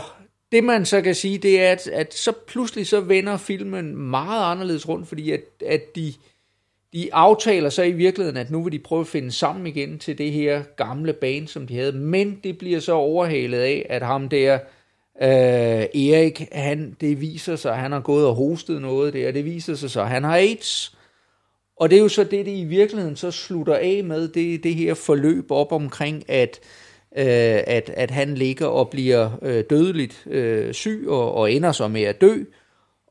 det 0.51 0.63
man 0.63 0.85
så 0.85 1.01
kan 1.01 1.15
sige, 1.15 1.37
det 1.37 1.61
er, 1.61 1.71
at, 1.71 1.87
at 1.87 2.13
så 2.13 2.31
pludselig 2.47 2.87
så 2.87 3.01
vender 3.01 3.37
filmen 3.37 3.95
meget 3.95 4.51
anderledes 4.51 4.89
rundt, 4.89 5.07
fordi 5.07 5.31
at, 5.31 5.43
at 5.65 5.95
de, 5.95 6.13
de 6.93 7.13
aftaler 7.13 7.69
så 7.69 7.83
i 7.83 7.91
virkeligheden, 7.91 8.37
at 8.37 8.51
nu 8.51 8.63
vil 8.63 8.73
de 8.73 8.79
prøve 8.79 9.01
at 9.01 9.07
finde 9.07 9.31
sammen 9.31 9.67
igen 9.67 9.99
til 9.99 10.17
det 10.17 10.31
her 10.31 10.63
gamle 10.77 11.13
bane, 11.13 11.47
som 11.47 11.67
de 11.67 11.75
havde, 11.75 11.91
men 11.91 12.39
det 12.43 12.57
bliver 12.57 12.79
så 12.79 12.93
overhalet 12.93 13.59
af, 13.59 13.85
at 13.89 14.01
ham 14.01 14.29
der, 14.29 14.53
øh, 15.21 15.29
Erik, 16.03 16.47
han, 16.51 16.95
det 17.01 17.21
viser 17.21 17.55
sig, 17.55 17.73
at 17.73 17.79
han 17.79 17.91
har 17.91 17.99
gået 17.99 18.27
og 18.27 18.35
hostet 18.35 18.81
noget 18.81 19.13
der, 19.13 19.31
det 19.31 19.45
viser 19.45 19.75
sig 19.75 19.91
så, 19.91 20.01
at 20.01 20.09
han 20.09 20.23
har 20.23 20.35
AIDS, 20.35 20.97
og 21.77 21.89
det 21.89 21.97
er 21.97 22.01
jo 22.01 22.07
så 22.07 22.23
det, 22.23 22.45
det 22.45 22.57
i 22.57 22.63
virkeligheden 22.63 23.15
så 23.15 23.31
slutter 23.31 23.75
af 23.75 24.03
med, 24.03 24.27
det, 24.27 24.63
det 24.63 24.75
her 24.75 24.93
forløb 24.93 25.51
op 25.51 25.71
omkring, 25.71 26.29
at, 26.29 26.59
øh, 27.17 27.63
at, 27.67 27.89
at 27.89 28.11
han 28.11 28.35
ligger 28.35 28.67
og 28.67 28.89
bliver 28.89 29.29
øh, 29.41 29.63
dødeligt 29.69 30.27
øh, 30.27 30.73
syg 30.73 31.05
og, 31.07 31.33
og 31.33 31.51
ender 31.51 31.71
så 31.71 31.87
med 31.87 32.01
at 32.01 32.21
dø. 32.21 32.43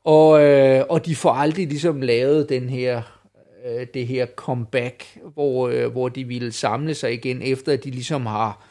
Og, 0.05 0.43
øh, 0.43 0.85
og 0.89 1.05
de 1.05 1.15
får 1.15 1.31
aldrig 1.31 1.67
ligesom 1.67 2.01
lavet 2.01 2.49
den 2.49 2.69
her, 2.69 3.01
øh, 3.65 3.87
det 3.93 4.07
her 4.07 4.25
comeback, 4.25 5.17
hvor, 5.33 5.69
øh, 5.69 5.91
hvor 5.91 6.09
de 6.09 6.23
ville 6.23 6.51
samle 6.51 6.93
sig 6.93 7.13
igen, 7.13 7.41
efter 7.41 7.73
at 7.73 7.83
de 7.83 7.91
ligesom 7.91 8.25
har, 8.25 8.65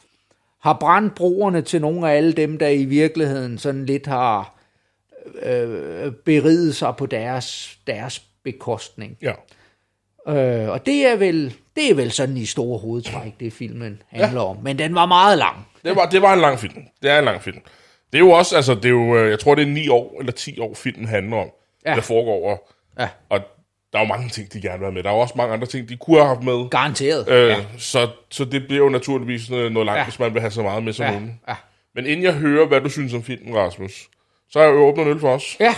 har 0.59 0.77
brændt 0.79 1.15
broerne 1.15 1.61
til 1.61 1.81
nogle 1.81 2.09
af 2.09 2.15
alle 2.15 2.33
dem, 2.33 2.57
der 2.57 2.67
i 2.67 2.85
virkeligheden 2.85 3.57
sådan 3.57 3.85
lidt 3.85 4.07
har 4.07 4.55
øh, 5.41 6.11
beriget 6.11 6.75
sig 6.75 6.95
på 6.97 7.05
deres, 7.05 7.77
deres 7.87 8.23
bekostning. 8.43 9.17
Ja. 9.21 9.33
Øh, 10.27 10.69
og 10.69 10.85
det 10.85 11.07
er 11.07 11.15
vel 11.15 11.55
det 11.75 11.91
er 11.91 11.95
vel 11.95 12.11
sådan 12.11 12.37
i 12.37 12.45
store 12.45 12.79
hovedtræk, 12.79 13.39
det 13.39 13.53
filmen 13.53 14.01
handler 14.09 14.41
ja. 14.41 14.47
om. 14.47 14.57
Men 14.63 14.79
den 14.79 14.95
var 14.95 15.05
meget 15.05 15.37
lang. 15.37 15.67
Det 15.83 15.95
var, 15.95 16.05
det 16.05 16.21
var 16.21 16.33
en 16.33 16.39
lang 16.39 16.59
film. 16.59 16.83
Det 17.01 17.11
er 17.11 17.19
en 17.19 17.25
lang 17.25 17.41
film. 17.41 17.59
Det 18.11 18.17
er 18.17 18.19
jo 18.19 18.31
også, 18.31 18.55
altså, 18.55 18.75
det 18.75 18.85
er 18.85 18.89
jo, 18.89 19.17
øh, 19.17 19.29
jeg 19.29 19.39
tror, 19.39 19.55
det 19.55 19.61
er 19.61 19.71
9 19.71 19.89
år 19.89 20.15
eller 20.19 20.31
10 20.31 20.59
år, 20.59 20.73
filmen 20.73 21.07
handler 21.07 21.37
om. 21.37 21.49
Ja. 21.85 21.89
Ja. 21.89 21.95
Der 21.95 22.01
foregår 22.01 22.33
over. 22.33 22.57
Ja. 22.99 23.09
Og 23.29 23.39
der 23.93 23.99
er 23.99 24.03
jo 24.03 24.07
mange 24.07 24.29
ting, 24.29 24.53
de 24.53 24.61
gerne 24.61 24.79
vil 24.79 24.85
have 24.85 24.93
med. 24.93 25.03
Der 25.03 25.09
er 25.09 25.13
jo 25.13 25.19
også 25.19 25.33
mange 25.37 25.53
andre 25.53 25.67
ting, 25.67 25.89
de 25.89 25.97
kunne 25.97 26.17
have 26.17 26.27
haft 26.27 26.43
med. 26.43 26.69
Garanteret. 26.69 27.29
Øh, 27.29 27.49
ja. 27.49 27.55
så, 27.77 28.07
så 28.29 28.45
det 28.45 28.67
bliver 28.67 28.83
jo 28.83 28.89
naturligvis 28.89 29.49
noget, 29.49 29.73
langt, 29.73 29.97
Ja. 29.99 30.03
hvis 30.03 30.19
man 30.19 30.33
vil 30.33 30.41
have 30.41 30.51
så 30.51 30.61
meget 30.61 30.83
med 30.83 30.93
som 30.93 31.05
Ja. 31.05 31.11
nogen. 31.11 31.39
Ja. 31.47 31.55
Men 31.95 32.05
inden 32.05 32.23
jeg 32.25 32.33
hører, 32.33 32.65
hvad 32.67 32.81
du 32.81 32.89
synes 32.89 33.13
om 33.13 33.23
filmen, 33.23 33.55
Rasmus, 33.57 34.09
så 34.49 34.59
har 34.59 34.65
jeg 34.65 34.73
jo 34.75 34.79
åbnet 34.87 35.05
en 35.05 35.11
øl 35.11 35.19
for 35.19 35.29
os. 35.33 35.57
ja. 35.59 35.75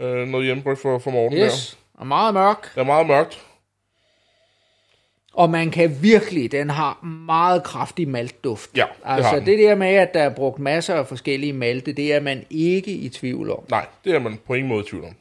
Øh, 0.00 0.28
noget 0.28 0.46
hjemmebryg 0.46 0.78
for, 0.78 0.98
for 0.98 1.10
morgen 1.10 1.38
Yes. 1.38 1.78
Og 1.94 2.06
meget 2.06 2.34
mørk. 2.34 2.62
der. 2.62 2.68
Det 2.74 2.80
er 2.80 2.84
meget 2.84 3.06
mørkt. 3.06 3.44
Og 5.34 5.50
man 5.50 5.70
kan 5.70 6.02
virkelig, 6.02 6.52
den 6.52 6.70
har 6.70 7.02
meget 7.26 7.62
kraftig 7.62 8.08
maltduft. 8.08 8.70
Ja, 8.76 8.82
det 8.82 9.10
altså 9.12 9.40
det 9.46 9.58
der 9.58 9.74
med, 9.74 9.88
at 9.88 10.14
der 10.14 10.22
er 10.22 10.28
brugt 10.34 10.58
masser 10.58 10.94
af 10.94 11.06
forskellige 11.06 11.52
malte, 11.52 11.92
det 11.92 12.14
er 12.14 12.20
man 12.20 12.44
ikke 12.50 12.90
i 12.90 13.08
tvivl 13.08 13.50
om. 13.50 13.64
Nej, 13.70 13.86
det 14.04 14.14
er 14.14 14.18
man 14.18 14.38
på 14.46 14.54
ingen 14.54 14.68
måde 14.68 14.84
i 14.84 14.88
tvivl 14.88 15.04
om. 15.04 15.14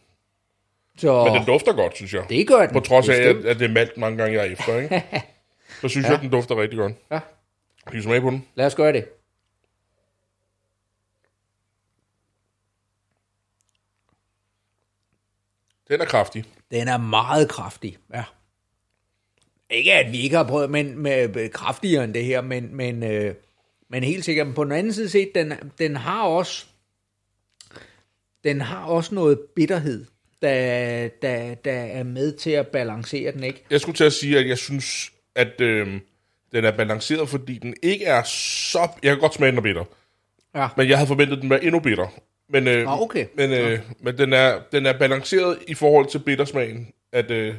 Så 0.97 1.23
Men 1.23 1.33
den 1.33 1.45
dufter 1.45 1.73
godt, 1.73 1.95
synes 1.95 2.13
jeg. 2.13 2.25
det 2.29 2.47
gør 2.47 2.65
den. 2.65 2.73
På 2.73 2.79
trods 2.79 3.09
af, 3.09 3.13
at, 3.13 3.45
at 3.45 3.59
det 3.59 3.65
er 3.65 3.73
malt 3.73 3.97
mange 3.97 4.17
gange, 4.17 4.33
jeg 4.33 4.47
er 4.47 4.51
efter, 4.51 4.77
ikke? 4.77 5.03
Så 5.81 5.87
synes 5.87 6.03
ja. 6.03 6.09
jeg, 6.09 6.17
at 6.17 6.21
den 6.21 6.31
dufter 6.31 6.61
rigtig 6.61 6.79
godt. 6.79 6.93
Ja. 7.11 7.19
Kan 7.87 7.99
I 7.99 8.01
smage 8.01 8.21
på 8.21 8.29
den? 8.29 8.47
Lad 8.55 8.65
os 8.65 8.75
gøre 8.75 8.93
det. 8.93 9.05
Den 15.89 16.01
er 16.01 16.05
kraftig. 16.05 16.43
Den 16.71 16.87
er 16.87 16.97
meget 16.97 17.49
kraftig, 17.49 17.97
ja. 18.13 18.23
Ikke 19.69 19.93
at 19.93 20.11
vi 20.11 20.21
ikke 20.21 20.35
har 20.35 20.43
prøvet 20.43 20.69
men 20.69 20.97
med, 20.99 21.27
med 21.27 21.49
kraftigere 21.49 22.03
end 22.03 22.13
det 22.13 22.25
her, 22.25 22.41
men, 22.41 22.75
men, 22.75 23.03
øh, 23.03 23.35
men 23.89 24.03
helt 24.03 24.25
sikkert. 24.25 24.47
Men 24.47 24.53
på 24.53 24.63
den 24.63 24.71
anden 24.71 24.93
side 24.93 25.09
set, 25.09 25.31
den, 25.35 25.53
den 25.79 25.95
har 25.95 26.23
også 26.23 26.65
den 28.43 28.61
har 28.61 28.85
også 28.85 29.15
noget 29.15 29.39
bitterhed, 29.55 30.05
der, 30.41 31.07
der, 31.21 31.55
der 31.55 31.71
er 31.71 32.03
med 32.03 32.37
til 32.37 32.51
at 32.51 32.67
balancere 32.67 33.31
den, 33.31 33.43
ikke? 33.43 33.63
Jeg 33.69 33.81
skulle 33.81 33.95
til 33.95 34.03
at 34.03 34.13
sige, 34.13 34.39
at 34.39 34.47
jeg 34.47 34.57
synes, 34.57 35.11
at 35.35 35.61
øh, 35.61 35.99
den 36.51 36.65
er 36.65 36.71
balanceret, 36.71 37.29
fordi 37.29 37.57
den 37.57 37.73
ikke 37.83 38.05
er 38.05 38.23
så... 38.23 38.89
Jeg 39.03 39.11
kan 39.11 39.19
godt 39.19 39.33
smage, 39.33 39.49
den 39.51 39.57
er 39.57 39.61
bitter. 39.61 39.83
Ja. 40.55 40.67
Men 40.77 40.89
jeg 40.89 40.97
havde 40.97 41.07
forventet, 41.07 41.35
at 41.35 41.41
den 41.41 41.49
var 41.49 41.57
endnu 41.57 41.79
bitter. 41.79 42.07
Men, 42.49 42.67
øh, 42.67 42.91
Ah, 42.93 43.01
okay. 43.01 43.25
men, 43.35 43.51
øh, 43.51 43.79
men 43.99 44.17
den, 44.17 44.33
er, 44.33 44.61
den 44.71 44.85
er 44.85 44.97
balanceret 44.99 45.59
i 45.67 45.73
forhold 45.73 46.09
til 46.09 46.19
bittersmagen, 46.19 46.93
at, 47.11 47.31
øh, 47.31 47.55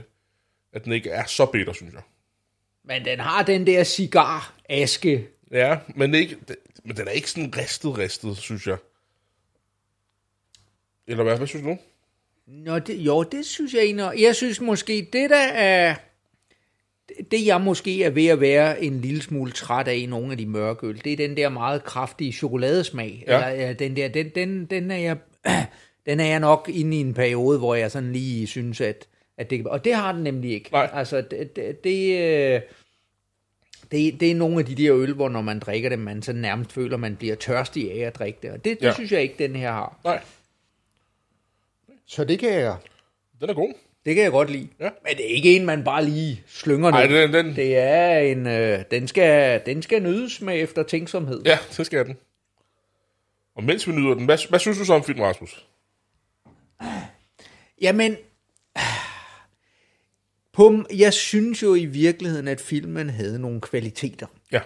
at 0.73 0.85
den 0.85 0.93
ikke 0.93 1.11
er 1.11 1.25
så 1.27 1.47
bitter, 1.47 1.73
synes 1.73 1.95
jeg. 1.95 2.03
Men 2.85 3.05
den 3.05 3.21
har 3.21 3.43
den 3.43 3.67
der 3.67 3.85
cigar-aske. 3.85 5.27
Ja, 5.53 5.79
men, 5.95 6.15
ikke, 6.15 6.37
men 6.85 6.97
den 6.97 7.09
er 7.09 7.13
ikke 7.13 7.31
sådan 7.31 7.57
ristet, 7.57 7.99
ristet, 7.99 8.37
synes 8.37 8.67
jeg. 8.67 8.77
Eller 11.07 11.25
hvad? 11.25 11.37
Hvad 11.37 11.47
synes 11.47 11.65
du? 11.65 11.79
Nå, 12.49 12.79
det, 12.79 12.95
jo, 12.97 13.23
det 13.23 13.47
synes 13.47 13.75
jeg 13.75 13.83
egentlig. 13.83 14.23
Jeg 14.23 14.35
synes 14.37 14.61
måske, 14.61 15.09
det 15.13 15.31
der 15.31 15.47
er... 15.55 15.95
Det 17.31 17.47
jeg 17.47 17.61
måske 17.61 18.03
er 18.05 18.11
ved 18.11 18.27
at 18.27 18.41
være 18.41 18.85
en 18.85 19.01
lille 19.01 19.23
smule 19.23 19.53
træt 19.53 19.89
af 19.89 19.95
i 19.97 20.07
nogle 20.07 20.33
af 20.33 20.39
de 20.39 20.47
mørke 20.47 20.87
øl, 20.87 21.01
det 21.05 21.13
er 21.13 21.17
den 21.17 21.37
der 21.37 21.49
meget 21.49 21.85
kraftige 21.85 22.33
chokoladesmag. 22.33 23.25
Ja. 23.27 23.35
Eller, 23.35 23.49
ja, 23.67 23.73
den, 23.73 23.97
der, 23.97 24.09
den, 24.09 24.29
den, 24.35 24.65
den, 24.67 24.91
er 24.91 24.97
jeg, 24.97 25.17
den 26.07 26.21
er 26.21 26.27
jeg 26.27 26.41
nok 26.41 26.71
inde 26.75 26.97
i 26.97 27.01
en 27.01 27.15
periode, 27.15 27.59
hvor 27.59 27.75
jeg 27.75 27.91
sådan 27.91 28.13
lige 28.13 28.47
synes, 28.47 28.81
at, 28.81 29.09
at 29.39 29.51
det... 29.51 29.67
Og 29.67 29.85
det 29.85 29.95
har 29.95 30.13
den 30.13 30.23
nemlig 30.23 30.53
ikke. 30.53 30.69
Nej. 30.73 30.91
Altså, 30.93 31.17
det... 31.31 31.57
det, 31.57 31.85
det 31.85 32.19
øh, 32.55 32.61
det, 33.91 34.21
det 34.21 34.31
er 34.31 34.35
nogle 34.35 34.59
af 34.59 34.65
de 34.65 34.75
der 34.75 34.97
øl, 34.97 35.13
hvor 35.15 35.29
når 35.29 35.43
man 35.43 35.59
drikker 35.59 35.89
det, 35.89 35.99
man 35.99 36.23
så 36.23 36.33
nærmest 36.33 36.73
føler, 36.73 36.97
man 36.97 37.17
bliver 37.17 37.35
tørstig 37.35 37.93
af 37.93 38.07
at 38.07 38.15
drikke 38.19 38.39
det. 38.43 38.51
Og 38.51 38.65
det, 38.65 38.81
det 38.81 38.87
Ja. 38.87 38.93
synes 38.93 39.13
jeg 39.13 39.23
ikke, 39.23 39.35
den 39.39 39.57
her 39.57 39.73
har. 39.73 40.01
Nej, 40.05 40.21
Så 42.09 42.25
det 42.25 42.39
kan 42.39 42.53
jeg 42.53 42.77
den 43.41 43.51
er 43.51 43.55
god. 43.55 43.75
det 44.05 44.15
kan 44.15 44.25
jeg 44.25 44.33
godt 44.33 44.51
lide. 44.51 44.69
Ja. 44.81 44.91
Men 45.07 45.17
det 45.17 45.31
er 45.31 45.35
ikke 45.37 45.57
en, 45.57 45.67
man 45.67 45.85
bare 45.85 46.05
lige 46.05 46.43
slynger 46.47 46.91
Nej, 46.91 47.07
ned. 47.07 47.23
den, 47.23 47.35
den, 47.35 47.57
Det 47.57 47.77
er 47.79 48.19
en, 48.19 48.47
øh, 48.47 48.85
den, 48.91 49.09
skal, 49.09 49.63
den 49.67 49.83
skal 49.83 50.03
nydes 50.03 50.41
med 50.41 50.63
eftertænksomhed. 50.63 51.43
ja, 51.45 51.59
det 51.77 51.87
skal 51.87 52.05
den. 52.07 52.17
Og 53.57 53.65
mens 53.65 53.87
vi 53.89 53.93
nyder 53.93 54.15
den, 54.15 54.25
hvad, 54.25 54.49
hvad 54.49 54.59
synes 54.59 54.79
du 54.79 54.85
så 54.85 54.95
om 54.95 55.05
filmen, 55.05 55.25
Rasmus? 55.25 55.67
Jamen, 57.81 58.17
på, 60.53 60.85
jeg 60.97 61.13
synes 61.13 61.63
jo 61.63 61.75
i 61.75 61.85
virkeligheden, 61.85 62.49
at 62.49 62.61
filmen 62.61 63.11
havde 63.11 63.39
nogle 63.39 63.61
kvaliteter. 63.61 64.27
Ja, 64.53 64.61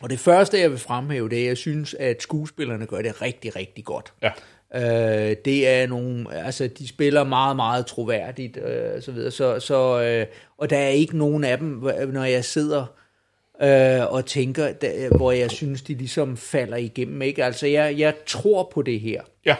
Og 0.00 0.10
det 0.10 0.18
første, 0.18 0.58
jeg 0.60 0.70
vil 0.70 0.78
fremhæve, 0.78 1.28
det 1.28 1.38
er, 1.38 1.42
at 1.42 1.48
jeg 1.48 1.56
synes, 1.56 1.94
at 1.94 2.22
skuespillerne 2.22 2.86
gør 2.86 3.02
det 3.02 3.22
rigtig, 3.22 3.56
rigtig 3.56 3.84
godt. 3.84 4.12
ja. 4.22 4.30
Øh, 4.74 5.36
det 5.44 5.68
er 5.68 5.86
nogle, 5.86 6.34
altså 6.34 6.66
de 6.78 6.88
spiller 6.88 7.24
meget, 7.24 7.56
meget 7.56 7.86
troværdigt, 7.86 8.56
øh, 8.56 9.02
så 9.02 9.12
videre. 9.12 9.30
Så, 9.30 9.60
så, 9.60 10.02
øh, 10.02 10.26
og 10.58 10.70
der 10.70 10.78
er 10.78 10.88
ikke 10.88 11.18
nogen 11.18 11.44
af 11.44 11.58
dem, 11.58 11.68
når 12.12 12.24
jeg 12.24 12.44
sidder 12.44 12.86
øh, 13.62 14.12
og 14.12 14.26
tænker, 14.26 14.72
der, 14.72 15.16
hvor 15.16 15.32
jeg 15.32 15.50
synes, 15.50 15.82
de 15.82 15.94
ligesom 15.94 16.36
falder 16.36 16.76
igennem. 16.76 17.22
Ikke? 17.22 17.44
Altså 17.44 17.66
jeg, 17.66 17.98
jeg 17.98 18.14
tror 18.26 18.70
på 18.74 18.82
det 18.82 19.00
her. 19.00 19.22
Ja, 19.46 19.56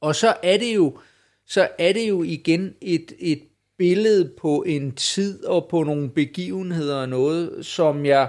Og 0.00 0.14
så 0.16 0.34
er 0.42 0.56
det 0.56 0.74
jo, 0.74 0.98
så 1.46 1.68
er 1.78 1.92
det 1.92 2.08
jo 2.08 2.22
igen 2.22 2.74
et, 2.80 3.12
et 3.18 3.42
billede 3.78 4.32
på 4.40 4.64
en 4.66 4.92
tid 4.92 5.44
og 5.44 5.68
på 5.70 5.82
nogle 5.82 6.10
begivenheder 6.10 6.96
og 6.96 7.08
noget, 7.08 7.66
som 7.66 8.06
jeg 8.06 8.28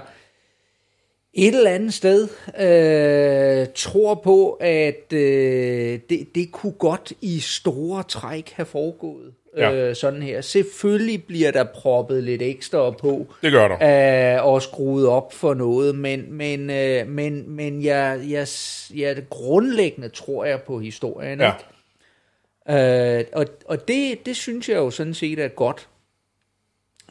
et 1.34 1.54
eller 1.54 1.70
andet 1.70 1.94
sted 1.94 2.28
øh, 2.60 3.66
tror 3.74 4.14
på, 4.14 4.52
at 4.60 5.12
øh, 5.12 6.00
det, 6.10 6.34
det 6.34 6.52
kunne 6.52 6.72
godt 6.72 7.12
i 7.20 7.40
store 7.40 8.02
træk 8.02 8.50
have 8.50 8.66
foregået. 8.66 9.32
Ja. 9.56 9.72
Øh, 9.72 9.96
sådan 9.96 10.22
her. 10.22 10.40
Selvfølgelig 10.40 11.24
bliver 11.24 11.50
der 11.50 11.64
proppet 11.64 12.24
lidt 12.24 12.42
ekstra 12.42 12.90
på 12.90 13.26
det 13.42 13.52
gør 13.52 13.68
der. 13.68 14.36
øh, 14.36 14.46
og 14.46 14.62
skruet 14.62 15.08
op 15.08 15.32
for 15.32 15.54
noget, 15.54 15.94
men, 15.94 16.32
men, 16.32 16.70
øh, 16.70 17.08
men, 17.08 17.50
men 17.50 17.84
jeg, 17.84 18.20
jeg, 18.28 18.48
jeg, 18.94 19.24
grundlæggende 19.30 20.08
tror 20.08 20.44
jeg 20.44 20.62
på 20.62 20.78
historien. 20.78 21.40
Ja. 21.40 21.52
ikke? 21.52 23.18
Øh, 23.18 23.24
og 23.32 23.46
og 23.64 23.88
det, 23.88 24.26
det 24.26 24.36
synes 24.36 24.68
jeg 24.68 24.76
jo 24.76 24.90
sådan 24.90 25.14
set 25.14 25.38
er 25.38 25.48
godt. 25.48 25.88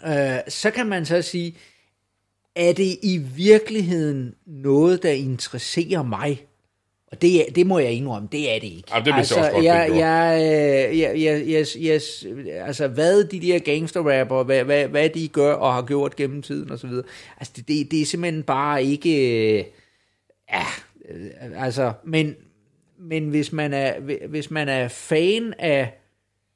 Øh, 0.07 0.39
så 0.47 0.71
kan 0.71 0.85
man 0.87 1.05
så 1.05 1.21
sige, 1.21 1.55
er 2.55 2.73
det 2.73 2.97
i 3.03 3.17
virkeligheden 3.35 4.35
noget, 4.45 5.03
der 5.03 5.11
interesserer 5.11 6.03
mig? 6.03 6.45
Og 7.11 7.21
det, 7.21 7.45
det 7.55 7.67
må 7.67 7.79
jeg 7.79 7.91
indrømme, 7.91 8.29
det 8.31 8.55
er 8.55 8.59
det 8.59 8.67
ikke. 8.67 8.83
Jamen, 8.91 9.05
det 9.05 9.11
jeg 9.11 9.19
også 9.19 9.35
godt, 9.51 9.63
jeg, 9.65 9.89
øh, 9.91 10.99
jeg, 10.99 11.21
jeg, 11.21 11.47
jeg, 11.47 11.65
jeg, 11.79 12.01
altså, 12.65 12.87
hvad 12.87 13.23
de 13.23 13.39
der 13.41 13.59
gangsterrapper, 13.59 14.43
hvad, 14.43 14.63
hvad, 14.63 14.87
hvad 14.87 15.09
de 15.09 15.27
gør 15.27 15.53
og 15.53 15.73
har 15.73 15.81
gjort 15.81 16.15
gennem 16.15 16.41
tiden 16.41 16.71
og 16.71 16.79
så 16.79 16.87
videre, 16.87 17.05
altså, 17.37 17.53
det, 17.55 17.67
det, 17.67 17.91
det 17.91 18.01
er 18.01 18.05
simpelthen 18.05 18.43
bare 18.43 18.83
ikke... 18.83 19.09
øh, 19.59 19.65
Ja, 20.53 20.63
øh, 21.09 21.29
altså, 21.65 21.93
men, 22.03 22.35
men 22.99 23.29
hvis 23.29 23.51
man 23.51 23.73
er, 23.73 23.99
hvis 24.27 24.51
man 24.51 24.69
er 24.69 24.87
fan 24.87 25.53
af 25.59 25.93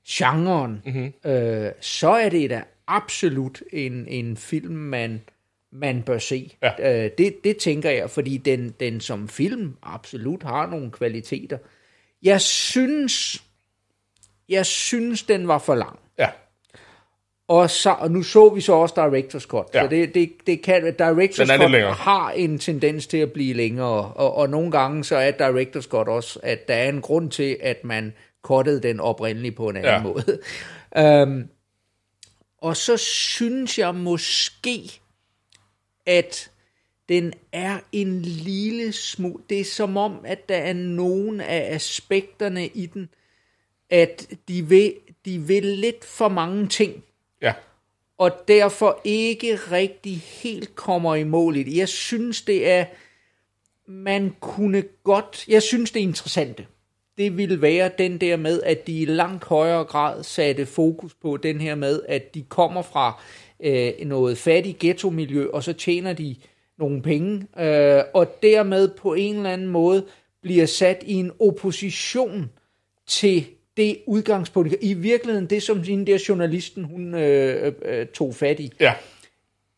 genren, 0.10 0.82
Mhm. 0.86 0.95
mm-hmm. 0.95 1.32
øh, 1.32 1.72
så 1.82 2.10
er 2.10 2.30
det 2.30 2.50
da 2.50 2.64
absolut 2.88 3.62
en, 3.74 4.08
en 4.08 4.38
film, 4.38 4.74
man, 4.76 5.22
man 5.80 6.03
bør 6.03 6.17
se. 6.17 6.51
Ja. 6.63 7.03
Øh, 7.05 7.11
det, 7.17 7.36
det 7.43 7.57
tænker 7.57 7.89
jeg, 7.89 8.09
fordi 8.09 8.38
den, 8.38 8.69
den 8.80 9.01
som 9.01 9.28
film 9.30 9.75
absolut 9.84 10.43
har 10.43 10.67
nogle 10.67 10.91
kvaliteter. 10.91 11.57
Jeg 12.23 12.41
synes, 12.41 13.43
jeg 14.49 14.65
synes, 14.65 15.23
den 15.23 15.47
var 15.47 15.57
for 15.57 15.75
lang. 15.75 15.99
Ja, 16.19 16.30
Og, 17.47 17.69
så, 17.69 17.89
og 17.91 18.11
nu 18.11 18.23
så 18.23 18.49
vi 18.49 18.61
så 18.61 18.73
også 18.73 18.95
Director's 18.95 19.47
Cut. 19.47 19.65
Ja. 19.73 19.82
Så 19.84 19.88
det, 19.88 20.13
det, 20.15 20.32
det 20.47 20.61
kan, 20.61 20.84
Director's 21.01 21.57
Cut 21.57 21.95
har 21.97 22.32
en 22.32 22.59
tendens 22.59 23.07
til 23.07 23.17
at 23.17 23.32
blive 23.32 23.53
længere. 23.53 24.13
Og, 24.13 24.36
og 24.36 24.49
nogle 24.49 24.71
gange 24.71 25.03
så 25.03 25.15
er 25.17 25.32
Director's 25.32 25.88
Cut 25.89 26.07
også, 26.07 26.39
at 26.43 26.67
der 26.67 26.73
er 26.73 26.89
en 26.89 27.01
grund 27.01 27.32
til, 27.32 27.57
at 27.61 27.84
man 27.84 28.13
cuttede 28.43 28.82
den 28.84 28.99
oprindeligt 28.99 29.55
på 29.55 29.69
en 29.69 29.75
anden 29.75 29.91
Ja. 29.93 30.01
måde. 30.03 31.23
um, 31.23 31.43
og 32.67 32.78
så 32.78 32.97
synes 32.97 33.80
jeg 33.80 33.95
måske, 33.95 34.99
at 36.08 36.51
den 37.10 37.34
er 37.51 37.80
en 37.91 38.22
lille 38.22 38.91
smule... 38.91 39.43
Det 39.49 39.60
er 39.60 39.66
som 39.66 39.97
om, 39.97 40.20
at 40.26 40.49
der 40.49 40.58
er 40.58 40.74
nogle 40.74 41.45
af 41.45 41.76
aspekterne 41.76 42.68
i 42.68 42.86
den, 42.86 43.10
at 43.89 44.28
de 44.47 44.68
vil, 44.68 44.93
de 45.26 45.39
vil 45.39 45.66
lidt 45.66 46.05
for 46.05 46.30
mange 46.30 46.68
ting, 46.68 47.03
ja, 47.41 47.53
og 48.18 48.32
derfor 48.47 49.01
ikke 49.03 49.55
rigtig 49.55 50.18
helt 50.18 50.76
kommer 50.76 51.16
i 51.16 51.24
mål 51.24 51.55
i 51.55 51.64
det. 51.64 51.78
Jeg 51.78 51.89
synes, 51.89 52.41
det 52.41 52.70
er... 52.70 52.86
Man 53.89 54.36
kunne 54.39 54.84
godt... 55.03 55.47
Jeg 55.47 55.64
synes, 55.64 55.91
det 55.91 55.99
er 55.99 56.03
interessante. 56.03 56.66
Det 57.18 57.38
ville 57.38 57.62
være 57.62 57.91
den 57.97 58.18
der 58.18 58.38
med, 58.38 58.64
at 58.64 58.88
de 58.88 59.01
i 59.01 59.05
langt 59.05 59.43
højere 59.43 59.84
grad 59.84 60.24
satte 60.24 60.66
fokus 60.66 61.14
på 61.14 61.38
den 61.38 61.62
her 61.62 61.76
med, 61.76 62.01
at 62.08 62.34
de 62.34 62.43
kommer 62.43 62.82
fra 62.82 63.22
øh, 63.60 63.91
noget 64.05 64.38
fattigt 64.38 64.80
ghetto-miljø, 64.80 65.47
og 65.53 65.64
så 65.64 65.74
tjener 65.74 66.14
de 66.14 66.36
nogle 66.78 67.01
penge, 67.01 67.47
øh, 67.60 68.03
og 68.14 68.41
dermed 68.43 68.88
på 68.88 69.14
en 69.14 69.36
eller 69.36 69.49
anden 69.49 69.68
måde 69.68 70.05
bliver 70.41 70.66
sat 70.66 71.03
i 71.05 71.14
en 71.14 71.32
opposition 71.39 72.49
til 73.08 73.45
det 73.78 73.97
udgangspunkt. 74.05 74.76
I 74.82 74.93
virkeligheden, 74.93 75.49
det 75.49 75.64
som 75.64 75.84
hende 75.84 76.12
der 76.12 76.26
journalisten, 76.30 76.84
hun 76.84 77.16
øh, 77.16 77.74
øh, 77.86 78.08
tog 78.08 78.36
fat 78.36 78.60
i, 78.60 78.72
ja. 78.80 78.93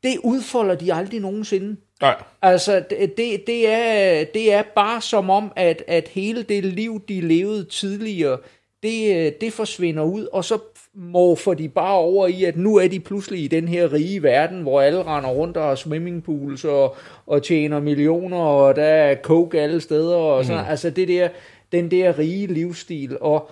det 0.04 0.18
udfolder 0.24 0.76
de 0.76 0.94
aldrig 0.94 1.20
nogensinde. 1.20 1.76
Nej, 2.02 2.24
Altså, 2.42 2.84
det, 2.90 3.18
det, 3.18 3.48
det, 3.48 3.68
er, 3.68 4.24
det 4.24 4.54
er 4.54 4.64
bare 4.76 5.02
som 5.02 5.30
om, 5.30 5.52
at, 5.56 5.84
at 5.88 6.08
hele 6.08 6.44
det 6.44 6.66
liv, 6.66 7.02
de 7.08 7.22
levede 7.22 7.64
tidligere, 7.64 8.38
det, 8.84 9.16
øh, 9.16 9.32
det 9.42 9.54
forsvinder 9.54 10.04
ud, 10.04 10.26
og 10.26 10.46
så 10.46 10.60
morfer 11.00 11.54
de 11.54 11.70
bare 11.70 11.98
over 11.98 12.28
i, 12.28 12.44
at 12.44 12.58
nu 12.58 12.76
er 12.76 12.88
de 12.88 13.00
pludselig 13.00 13.44
i 13.44 13.48
den 13.48 13.68
her 13.68 13.94
rige 13.94 14.24
verden, 14.24 14.62
hvor 14.62 14.82
alle 14.82 15.04
render 15.04 15.30
rundt 15.30 15.58
og 15.58 15.64
har 15.64 15.76
swimmingpools 15.76 16.66
og, 16.66 16.96
og 17.26 17.44
tjener 17.44 17.80
millioner, 17.80 18.38
og 18.38 18.76
der 18.76 18.84
er 18.84 19.16
coke 19.16 19.62
alle 19.62 19.82
steder, 19.82 20.16
og 20.16 20.46
sådan, 20.46 20.64
mm. 20.64 20.70
altså 20.70 20.90
det 20.90 21.08
der, 21.08 21.30
den 21.72 21.92
der 21.92 22.20
rige 22.20 22.48
livsstil, 22.48 23.18
og, 23.22 23.52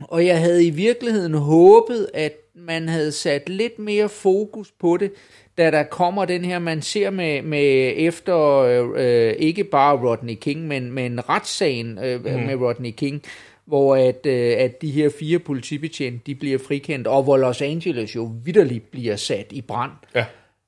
og 0.00 0.26
jeg 0.26 0.40
havde 0.40 0.66
i 0.66 0.70
virkeligheden 0.70 1.34
håbet, 1.34 2.08
at 2.14 2.36
man 2.54 2.88
havde 2.88 3.12
sat 3.12 3.48
lidt 3.48 3.78
mere 3.78 4.08
fokus 4.08 4.72
på 4.80 4.96
det, 4.96 5.12
da 5.58 5.70
der 5.70 5.82
kommer 5.82 6.24
den 6.24 6.44
her, 6.44 6.58
man 6.58 6.82
ser 6.82 7.10
med, 7.10 7.42
med 7.42 7.92
efter, 7.96 8.38
øh, 8.96 9.34
ikke 9.38 9.64
bare 9.64 9.96
Rodney 9.96 10.34
King, 10.34 10.68
men, 10.68 10.92
men 10.92 11.28
retssagen 11.28 11.98
øh, 11.98 12.24
mm. 12.24 12.30
med 12.30 12.54
Rodney 12.54 12.90
King, 12.90 13.22
hvor 13.70 13.96
at, 13.96 14.26
øh, 14.26 14.54
at 14.58 14.82
de 14.82 14.90
her 14.90 15.10
fire 15.18 15.38
politibetjente, 15.38 16.20
de 16.26 16.34
bliver 16.34 16.58
frikendt, 16.58 17.06
og 17.06 17.22
hvor 17.22 17.36
Los 17.36 17.62
Angeles 17.62 18.16
jo 18.16 18.30
vidderligt 18.44 18.90
bliver 18.90 19.16
sat 19.16 19.46
i 19.50 19.60
brand. 19.60 19.92
Ja. 20.14 20.24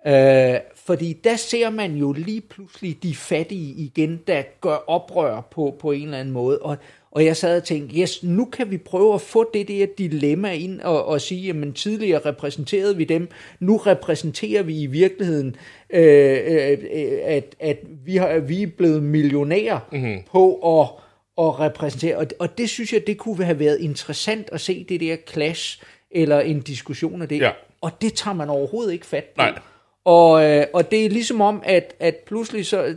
Øh, 0.06 0.60
fordi 0.74 1.12
der 1.24 1.36
ser 1.36 1.70
man 1.70 1.94
jo 1.94 2.12
lige 2.12 2.40
pludselig 2.40 3.02
de 3.02 3.14
fattige 3.14 3.74
igen, 3.74 4.20
der 4.26 4.42
gør 4.60 4.84
oprør 4.86 5.40
på, 5.50 5.76
på 5.80 5.90
en 5.92 6.02
eller 6.04 6.18
anden 6.18 6.34
måde. 6.34 6.58
Og, 6.58 6.76
og 7.10 7.24
jeg 7.24 7.36
sad 7.36 7.56
og 7.56 7.64
tænkte, 7.64 7.96
yes, 7.96 8.22
nu 8.22 8.44
kan 8.44 8.70
vi 8.70 8.78
prøve 8.78 9.14
at 9.14 9.20
få 9.20 9.50
det 9.54 9.68
der 9.68 9.86
dilemma 9.98 10.52
ind 10.52 10.80
og, 10.80 11.04
og 11.04 11.20
sige, 11.20 11.46
jamen 11.46 11.72
tidligere 11.72 12.20
repræsenterede 12.26 12.96
vi 12.96 13.04
dem, 13.04 13.28
nu 13.60 13.76
repræsenterer 13.76 14.62
vi 14.62 14.80
i 14.80 14.86
virkeligheden, 14.86 15.56
øh, 15.90 16.38
øh, 16.46 16.78
at, 17.24 17.56
at 17.60 17.78
vi, 18.04 18.16
har, 18.16 18.38
vi 18.38 18.62
er 18.62 18.66
blevet 18.66 19.02
millionærer 19.02 19.78
mm-hmm. 19.92 20.18
på 20.32 20.54
at, 20.80 21.01
at 21.38 21.60
repræsentere. 21.60 22.16
Og, 22.16 22.26
og 22.38 22.58
det 22.58 22.70
synes 22.70 22.92
jeg, 22.92 23.06
det 23.06 23.18
kunne 23.18 23.44
have 23.44 23.58
været 23.58 23.80
interessant 23.80 24.48
at 24.52 24.60
se 24.60 24.84
det 24.88 25.00
der 25.00 25.16
clash, 25.28 25.82
eller 26.10 26.40
en 26.40 26.60
diskussion 26.60 27.22
af 27.22 27.28
det. 27.28 27.40
Ja. 27.40 27.50
Og 27.80 27.90
det 28.02 28.14
tager 28.14 28.34
man 28.34 28.50
overhovedet 28.50 28.92
ikke 28.92 29.06
fat 29.06 29.24
på. 29.24 29.42
Nej. 29.42 29.58
Og, 30.04 30.44
øh, 30.44 30.66
og 30.72 30.90
det 30.90 31.04
er 31.04 31.10
ligesom 31.10 31.40
om, 31.40 31.62
at, 31.64 31.94
at 32.00 32.16
pludselig 32.16 32.66
så, 32.66 32.94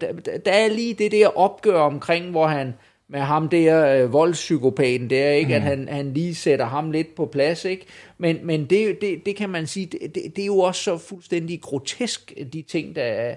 der, 0.00 0.12
der 0.38 0.52
er 0.52 0.68
lige 0.68 0.94
det 0.94 1.12
der 1.12 1.38
opgør 1.38 1.80
omkring, 1.80 2.30
hvor 2.30 2.46
han 2.46 2.74
med 3.08 3.20
ham 3.20 3.48
der 3.48 3.86
øh, 3.86 4.12
voldspsykopaten 4.12 5.10
der, 5.10 5.30
ikke? 5.30 5.48
Mm. 5.48 5.54
at 5.54 5.62
han, 5.62 5.88
han 5.88 6.12
lige 6.12 6.34
sætter 6.34 6.64
ham 6.64 6.90
lidt 6.90 7.14
på 7.14 7.26
plads, 7.26 7.64
ikke? 7.64 7.86
Men, 8.18 8.38
men 8.42 8.66
det, 8.66 9.00
det, 9.00 9.26
det 9.26 9.36
kan 9.36 9.50
man 9.50 9.66
sige, 9.66 9.86
det, 9.86 10.00
det, 10.14 10.22
det 10.36 10.42
er 10.42 10.46
jo 10.46 10.58
også 10.58 10.82
så 10.82 10.98
fuldstændig 10.98 11.60
grotesk, 11.60 12.32
de 12.52 12.62
ting, 12.62 12.96
der 12.96 13.34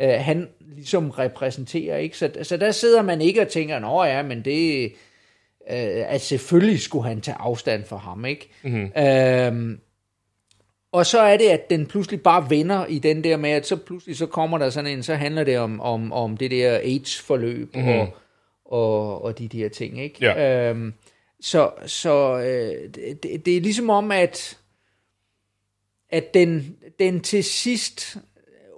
øh, 0.00 0.08
han 0.08 0.48
ligesom 0.74 1.10
repræsenterer, 1.10 1.96
ikke? 1.96 2.18
Så, 2.18 2.30
så 2.42 2.56
der 2.56 2.70
sidder 2.70 3.02
man 3.02 3.20
ikke 3.20 3.40
og 3.40 3.48
tænker, 3.48 3.78
nå 3.78 4.04
ja, 4.04 4.22
men 4.22 4.44
det, 4.44 4.84
øh, 5.70 6.04
at 6.08 6.20
selvfølgelig 6.20 6.80
skulle 6.80 7.08
han 7.08 7.20
tage 7.20 7.36
afstand 7.40 7.84
for 7.84 7.96
ham, 7.96 8.24
ikke? 8.24 8.50
Mm. 8.62 9.02
Øhm, 9.02 9.80
og 10.92 11.06
så 11.06 11.20
er 11.20 11.36
det, 11.36 11.48
at 11.48 11.70
den 11.70 11.86
pludselig 11.86 12.22
bare 12.22 12.50
vender 12.50 12.86
i 12.86 12.98
den 12.98 13.24
der 13.24 13.36
med, 13.36 13.50
at 13.50 13.66
så 13.66 13.76
pludselig 13.76 14.16
så 14.16 14.26
kommer 14.26 14.58
der 14.58 14.70
sådan 14.70 14.90
en, 14.90 15.02
så 15.02 15.14
handler 15.14 15.44
det 15.44 15.58
om, 15.58 15.80
om, 15.80 16.12
om 16.12 16.36
det 16.36 16.50
der 16.50 16.78
AIDS-forløb, 16.78 17.76
mm. 17.76 17.88
og 17.88 18.08
og, 18.68 19.24
og 19.24 19.38
de 19.38 19.48
der 19.48 19.68
ting, 19.68 20.00
ikke? 20.00 20.16
Ja. 20.20 20.70
Øhm, 20.70 20.94
så 21.40 21.70
så 21.86 22.38
øh, 22.38 22.94
det, 23.22 23.46
det 23.46 23.56
er 23.56 23.60
ligesom 23.60 23.90
om, 23.90 24.10
at, 24.10 24.58
at 26.10 26.34
den, 26.34 26.76
den 26.98 27.20
til 27.20 27.44
sidst, 27.44 28.16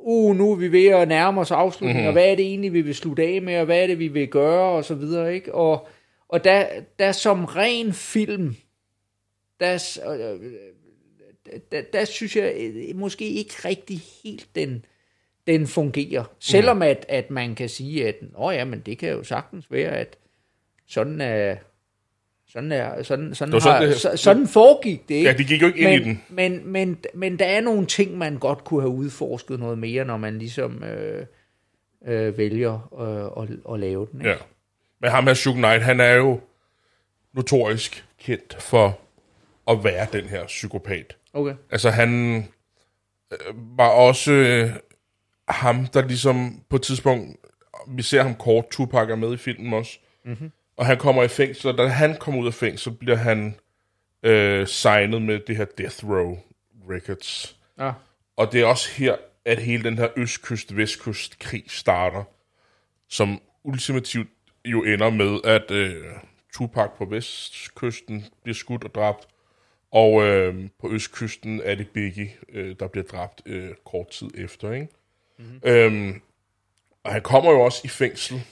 uh, 0.02 0.36
nu 0.36 0.52
er 0.52 0.56
vi 0.56 0.72
ved 0.72 0.86
at 0.86 1.08
nærme 1.08 1.40
os 1.40 1.50
afslutningen, 1.50 1.96
mm-hmm. 1.96 2.08
og 2.08 2.12
hvad 2.12 2.30
er 2.30 2.36
det 2.36 2.46
egentlig, 2.46 2.72
vi 2.72 2.80
vil 2.80 2.94
slutte 2.94 3.22
af 3.22 3.42
med, 3.42 3.58
og 3.58 3.64
hvad 3.64 3.82
er 3.82 3.86
det, 3.86 3.98
vi 3.98 4.08
vil 4.08 4.28
gøre, 4.28 4.70
og 4.70 4.84
så 4.84 4.94
videre, 4.94 5.34
ikke? 5.34 5.54
Og, 5.54 5.88
og 6.28 6.44
der, 6.44 6.66
der 6.98 7.12
som 7.12 7.44
ren 7.44 7.92
film, 7.92 8.56
der, 9.60 9.78
der, 11.72 11.82
der 11.92 12.04
synes 12.04 12.36
jeg 12.36 12.54
øh, 12.56 12.96
måske 12.96 13.28
ikke 13.28 13.54
rigtig 13.64 14.00
helt 14.24 14.48
den, 14.54 14.84
den 15.46 15.66
fungerer. 15.66 16.24
Selvom 16.38 16.82
at, 16.82 17.06
at 17.08 17.30
man 17.30 17.54
kan 17.54 17.68
sige, 17.68 18.08
at 18.08 18.16
Nå 18.38 18.50
ja, 18.50 18.64
men 18.64 18.80
det 18.80 18.98
kan 18.98 19.10
jo 19.10 19.22
sagtens 19.22 19.70
være, 19.70 19.90
at 19.90 20.18
sådan 20.86 21.20
er, 21.20 21.56
sådan, 22.52 22.72
er, 22.72 23.02
sådan, 23.02 23.34
sådan, 23.34 23.52
Det 23.54 23.64
var 23.64 23.70
har, 23.70 23.78
sådan, 23.80 23.88
det- 23.92 24.00
så, 24.00 24.16
sådan 24.16 24.48
foregik 24.48 25.08
det 25.08 25.14
ikke. 25.14 25.30
Ja, 25.30 25.36
de 25.36 25.44
gik 25.44 25.62
jo 25.62 25.66
ikke 25.66 25.78
ind 25.78 25.88
men, 25.90 26.00
i 26.00 26.04
den. 26.04 26.22
Men, 26.28 26.72
men, 26.72 26.98
men 27.14 27.38
der 27.38 27.44
er 27.44 27.60
nogle 27.60 27.86
ting, 27.86 28.18
man 28.18 28.38
godt 28.38 28.64
kunne 28.64 28.80
have 28.82 28.90
udforsket 28.92 29.60
noget 29.60 29.78
mere, 29.78 30.04
når 30.04 30.16
man 30.16 30.38
ligesom 30.38 30.84
øh, 30.84 31.26
øh, 32.06 32.38
vælger 32.38 32.88
øh, 33.00 33.42
at, 33.42 33.74
at 33.74 33.80
lave 33.80 34.06
den. 34.12 34.20
Ikke? 34.20 34.30
Ja. 34.30 34.36
Men 35.00 35.10
ham 35.10 35.26
her, 35.26 35.34
Suge 35.34 35.56
Knight, 35.56 35.82
han 35.82 36.00
er 36.00 36.12
jo 36.14 36.40
notorisk 37.32 38.04
kendt 38.18 38.62
for 38.62 38.98
at 39.70 39.84
være 39.84 40.06
den 40.12 40.24
her 40.24 40.46
psykopat. 40.46 41.16
Okay. 41.32 41.54
Altså 41.70 41.90
han 41.90 42.36
øh, 43.32 43.38
var 43.78 43.88
også 43.88 44.32
øh, 44.32 44.70
ham, 45.48 45.86
der 45.86 46.06
ligesom 46.06 46.62
på 46.68 46.76
et 46.76 46.82
tidspunkt, 46.82 47.36
vi 47.88 48.02
ser 48.02 48.22
ham 48.22 48.34
kort, 48.34 48.64
Tupac 48.70 49.08
er 49.10 49.16
med 49.16 49.32
i 49.34 49.36
filmen 49.36 49.72
også, 49.72 49.98
mm-hmm. 50.24 50.50
Og 50.80 50.86
han 50.86 50.98
kommer 50.98 51.22
i 51.22 51.28
fængsel, 51.28 51.70
og 51.70 51.78
da 51.78 51.86
han 51.86 52.16
kommer 52.16 52.40
ud 52.40 52.46
af 52.46 52.54
fængsel, 52.54 52.92
bliver 52.92 53.16
han 53.16 53.56
øh, 54.22 54.66
signet 54.66 55.22
med 55.22 55.40
det 55.40 55.56
her 55.56 55.64
Death 55.64 56.08
Row 56.08 56.38
Records. 56.90 57.56
Ja. 57.78 57.92
Og 58.36 58.52
det 58.52 58.60
er 58.60 58.66
også 58.66 58.90
her, 58.96 59.16
at 59.44 59.58
hele 59.58 59.84
den 59.84 59.98
her 59.98 60.08
østkyst-vestkyst-krig 60.16 61.64
starter, 61.66 62.24
som 63.08 63.40
ultimativt 63.64 64.28
jo 64.64 64.82
ender 64.82 65.10
med, 65.10 65.40
at 65.44 65.70
øh, 65.70 66.04
Tupac 66.54 66.90
på 66.98 67.04
vestkysten 67.04 68.24
bliver 68.42 68.54
skudt 68.54 68.84
og 68.84 68.94
dræbt, 68.94 69.28
og 69.90 70.22
øh, 70.22 70.68
på 70.80 70.90
østkysten 70.90 71.60
er 71.64 71.74
det 71.74 71.88
Biggie, 71.88 72.32
øh, 72.48 72.76
der 72.80 72.86
bliver 72.86 73.04
dræbt 73.04 73.42
øh, 73.46 73.70
kort 73.84 74.08
tid 74.08 74.30
efter. 74.34 74.72
Ikke? 74.72 74.88
Mm-hmm. 75.38 75.60
Øhm, 75.64 76.20
og 77.04 77.12
han 77.12 77.22
kommer 77.22 77.50
jo 77.50 77.60
også 77.60 77.80
i 77.84 77.88
fængsel, 77.88 78.42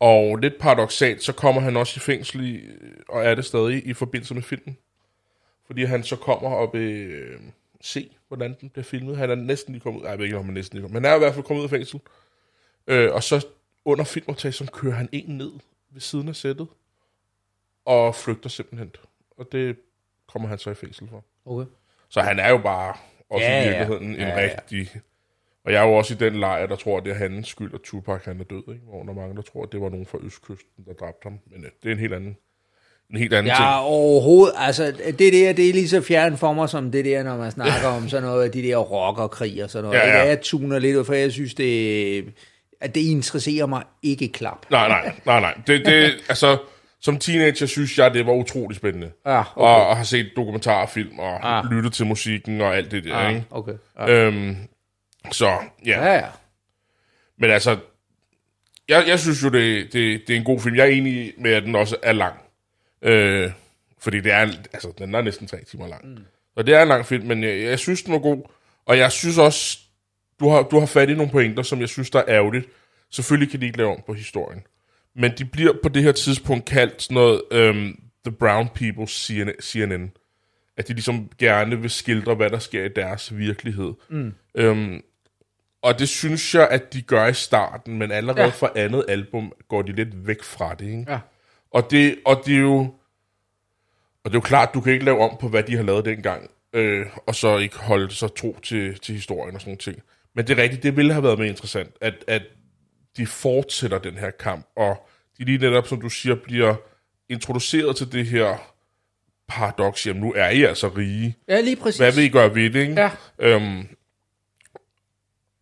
og 0.00 0.36
lidt 0.36 0.58
paradoxalt, 0.58 1.22
så 1.22 1.32
kommer 1.32 1.60
han 1.60 1.76
også 1.76 1.92
i 1.96 2.00
fængsel, 2.00 2.44
i, 2.44 2.60
og 3.08 3.24
er 3.24 3.34
det 3.34 3.44
stadig 3.44 3.86
i 3.86 3.94
forbindelse 3.94 4.34
med 4.34 4.42
filmen. 4.42 4.76
Fordi 5.66 5.84
han 5.84 6.04
så 6.04 6.16
kommer 6.16 6.50
og 6.50 6.70
vil 6.72 6.92
øh, 6.92 7.40
se, 7.80 8.10
hvordan 8.28 8.56
den 8.60 8.70
bliver 8.70 8.84
filmet. 8.84 9.16
Han 9.16 9.30
er 9.30 9.34
næsten 9.34 9.72
lige 9.72 9.80
kommet 9.82 10.00
ud, 10.00 10.04
ej, 10.04 10.10
jeg 10.10 10.18
ved 10.18 10.24
ikke, 10.24 10.36
om 10.36 10.44
han 10.44 10.50
er 10.50 10.54
næsten 10.54 10.76
lige 10.76 10.82
kommet, 10.82 11.02
men 11.02 11.04
han 11.04 11.12
er 11.12 11.16
i 11.16 11.18
hvert 11.18 11.34
fald 11.34 11.44
kommet 11.44 11.60
ud 11.60 11.64
af 11.64 11.70
fængsel. 11.70 12.00
Øh, 12.86 13.12
og 13.14 13.22
så 13.22 13.46
under 13.84 14.04
filmoptagelsen 14.04 14.66
kører 14.66 14.94
han 14.94 15.08
en 15.12 15.36
ned 15.36 15.52
ved 15.90 16.00
siden 16.00 16.28
af 16.28 16.36
sættet, 16.36 16.68
og 17.84 18.14
flygter 18.14 18.48
simpelthen. 18.48 18.92
Og 19.36 19.52
det 19.52 19.76
kommer 20.26 20.48
han 20.48 20.58
så 20.58 20.70
i 20.70 20.74
fængsel 20.74 21.08
for. 21.08 21.24
Okay. 21.44 21.70
Så 22.08 22.20
han 22.20 22.38
er 22.38 22.50
jo 22.50 22.58
bare 22.58 22.94
også 23.30 23.46
Ja, 23.46 23.62
i 23.62 23.64
ja. 23.64 23.78
virkeligheden 23.78 24.10
en 24.14 24.20
Ja, 24.20 24.40
ja. 24.40 24.56
Og 25.66 25.72
jeg 25.72 25.82
er 25.84 25.86
jo 25.88 25.94
også 25.94 26.14
i 26.14 26.16
den 26.16 26.40
lejr, 26.40 26.66
der 26.66 26.76
tror, 26.76 26.98
at 26.98 27.04
det 27.04 27.10
er 27.12 27.14
hans 27.16 27.48
skyld, 27.48 27.74
at 27.74 27.80
Tupac 27.80 28.20
han 28.24 28.40
er 28.40 28.44
død. 28.44 28.62
Ikke? 28.74 28.84
Hvor 28.88 29.02
der 29.02 29.10
er 29.10 29.14
mange, 29.14 29.36
der 29.36 29.42
tror, 29.42 29.62
at 29.62 29.68
det 29.72 29.80
var 29.80 29.88
nogen 29.88 30.06
fra 30.06 30.18
Østkysten, 30.22 30.84
der 30.86 30.92
dræbte 30.92 31.20
ham. 31.22 31.38
Men 31.52 31.64
øh, 31.64 31.70
det 31.82 31.88
er 31.88 31.92
en 31.92 31.98
helt 32.00 32.14
anden, 32.14 32.36
en 33.10 33.18
helt 33.18 33.34
anden 33.34 33.46
Ja, 33.50 33.54
ting. 33.56 33.68
overhovedet. 33.82 34.54
Altså, 34.58 34.84
det 35.18 35.32
der, 35.32 35.52
det 35.52 35.68
er 35.68 35.72
lige 35.72 35.88
så 35.88 36.00
fjern 36.00 36.36
for 36.36 36.52
mig, 36.52 36.68
som 36.68 36.90
det 36.90 37.04
der, 37.04 37.22
når 37.22 37.36
man 37.36 37.50
snakker 37.50 37.88
om 37.96 38.08
sådan 38.08 38.22
noget 38.28 38.44
af 38.44 38.50
de 38.50 38.62
der 38.62 38.76
rockerkrig 38.76 39.64
og 39.64 39.70
sådan 39.70 39.84
noget. 39.84 39.98
Ja, 39.98 40.06
Ja, 40.08 40.12
ja. 40.16 40.22
ja. 40.22 40.28
Jeg 40.28 40.40
tuner 40.40 40.78
lidt, 40.78 40.96
ud, 40.96 41.04
for 41.04 41.14
jeg 41.14 41.32
synes, 41.32 41.54
det, 41.54 42.24
at 42.80 42.94
det 42.94 43.00
interesserer 43.00 43.66
mig 43.66 43.82
ikke 44.02 44.28
klap. 44.28 44.66
Nej, 44.70 44.88
nej, 44.88 45.12
nej, 45.26 45.40
nej. 45.40 45.54
Det, 45.66 45.86
det, 45.86 46.12
altså, 46.28 46.58
som 47.00 47.18
teenager 47.18 47.66
synes 47.66 47.98
jeg, 47.98 48.14
det 48.14 48.26
var 48.26 48.32
utrolig 48.32 48.76
spændende. 48.76 49.10
Ja, 49.26 49.40
okay. 49.40 49.50
Og, 49.56 49.86
og 49.86 49.96
har 49.96 50.04
set 50.04 50.30
dokumentarfilm 50.36 51.18
og 51.18 51.58
Ah. 51.58 51.64
lyttet 51.72 51.92
til 51.92 52.06
musikken 52.06 52.60
og 52.60 52.76
alt 52.76 52.90
det 52.90 53.04
der. 53.04 53.20
Ja, 53.22 53.28
ikke? 53.28 53.44
okay. 53.50 53.72
Ja, 53.98 54.12
Øhm, 54.26 54.56
så, 55.32 55.58
ja. 55.86 56.04
ja. 56.04 56.14
ja. 56.14 56.28
Men 57.38 57.50
altså, 57.50 57.78
jeg, 58.88 59.04
jeg 59.08 59.20
synes 59.20 59.42
jo, 59.42 59.48
det, 59.48 59.92
det, 59.92 60.22
det 60.26 60.34
er 60.34 60.38
en 60.38 60.44
god 60.44 60.60
film. 60.60 60.76
Jeg 60.76 60.82
er 60.82 60.90
enig 60.90 61.34
med, 61.38 61.52
at 61.52 61.62
den 61.62 61.74
også 61.74 61.96
er 62.02 62.12
lang. 62.12 62.34
Øh, 63.02 63.50
fordi 63.98 64.20
det 64.20 64.32
er, 64.32 64.38
altså, 64.72 64.92
den 64.98 65.14
er 65.14 65.22
næsten 65.22 65.46
tre 65.46 65.64
timer 65.64 65.88
lang. 65.88 66.08
Mm. 66.08 66.24
Så 66.56 66.62
det 66.62 66.74
er 66.74 66.82
en 66.82 66.88
lang 66.88 67.06
film, 67.06 67.26
men 67.26 67.42
jeg, 67.42 67.60
jeg 67.60 67.78
synes, 67.78 68.02
den 68.02 68.12
var 68.12 68.18
god. 68.18 68.42
Og 68.86 68.98
jeg 68.98 69.12
synes 69.12 69.38
også, 69.38 69.78
du 70.40 70.48
har, 70.48 70.62
du 70.62 70.78
har 70.78 70.86
fat 70.86 71.10
i 71.10 71.14
nogle 71.14 71.32
pointer, 71.32 71.62
som 71.62 71.80
jeg 71.80 71.88
synes, 71.88 72.10
der 72.10 72.18
er 72.18 72.28
ærgerligt. 72.28 72.66
Selvfølgelig 73.10 73.50
kan 73.50 73.60
de 73.60 73.66
ikke 73.66 73.78
lave 73.78 73.90
om 73.90 74.02
på 74.06 74.12
historien. 74.12 74.62
Men 75.14 75.32
de 75.38 75.44
bliver 75.44 75.72
på 75.82 75.88
det 75.88 76.02
her 76.02 76.12
tidspunkt 76.12 76.64
kaldt 76.64 77.02
sådan 77.02 77.14
noget 77.14 77.42
um, 77.52 78.00
The 78.24 78.32
Brown 78.32 78.68
People's 78.80 79.24
CNN, 79.26 79.54
CNN. 79.62 80.12
At 80.76 80.88
de 80.88 80.92
ligesom 80.92 81.30
gerne 81.38 81.80
vil 81.80 81.90
skildre, 81.90 82.34
hvad 82.34 82.50
der 82.50 82.58
sker 82.58 82.84
i 82.84 82.88
deres 82.88 83.36
virkelighed. 83.36 83.92
Mm. 84.08 84.34
Um, 84.60 85.02
og 85.86 85.98
det 85.98 86.08
synes 86.08 86.54
jeg, 86.54 86.68
at 86.68 86.92
de 86.92 87.02
gør 87.02 87.26
i 87.26 87.34
starten, 87.34 87.98
men 87.98 88.12
allerede 88.12 88.42
ja. 88.42 88.48
Fra 88.48 88.70
andet 88.76 89.04
album 89.08 89.52
går 89.68 89.82
de 89.82 89.92
lidt 89.92 90.26
væk 90.26 90.42
fra 90.42 90.74
det. 90.74 90.84
Ikke? 90.86 91.04
Ja. 91.08 91.18
Og, 91.70 91.90
det, 91.90 92.18
og 92.24 92.42
det 92.46 92.54
er 92.54 92.60
jo... 92.60 92.78
Og 94.24 94.30
det 94.30 94.34
er 94.34 94.38
jo 94.38 94.40
klart, 94.40 94.74
du 94.74 94.80
kan 94.80 94.92
ikke 94.92 95.04
lave 95.04 95.18
om 95.18 95.36
på, 95.40 95.48
hvad 95.48 95.62
de 95.62 95.76
har 95.76 95.82
lavet 95.82 96.04
dengang, 96.04 96.50
øh, 96.72 97.06
og 97.26 97.34
så 97.34 97.58
ikke 97.58 97.78
holde 97.78 98.14
sig 98.14 98.34
tro 98.34 98.56
til, 98.62 98.98
til 98.98 99.14
historien 99.14 99.54
og 99.54 99.60
sådan 99.60 99.76
ting. 99.76 100.02
Men 100.34 100.46
det 100.46 100.58
er 100.58 100.62
rigtigt, 100.62 100.82
det 100.82 100.96
ville 100.96 101.12
have 101.12 101.22
været 101.22 101.38
mere 101.38 101.48
interessant, 101.48 101.90
at, 102.00 102.14
at 102.26 102.42
de 103.16 103.26
fortsætter 103.26 103.98
den 103.98 104.14
her 104.14 104.30
kamp, 104.30 104.66
og 104.76 105.08
de 105.38 105.44
lige 105.44 105.58
netop, 105.58 105.86
som 105.86 106.00
du 106.00 106.08
siger, 106.08 106.34
bliver 106.34 106.74
introduceret 107.28 107.96
til 107.96 108.12
det 108.12 108.26
her 108.26 108.74
paradoks, 109.48 110.06
jamen 110.06 110.22
nu 110.22 110.32
er 110.36 110.48
I 110.48 110.62
altså 110.62 110.88
rige. 110.88 111.36
Ja, 111.48 111.60
lige 111.60 111.76
præcis. 111.76 111.98
Hvad 111.98 112.12
vil 112.12 112.24
I 112.24 112.28
gøre 112.28 112.54
ved 112.54 112.70
det, 112.70 112.80
ikke? 112.80 113.00
Ja. 113.00 113.10
Øhm, 113.38 113.88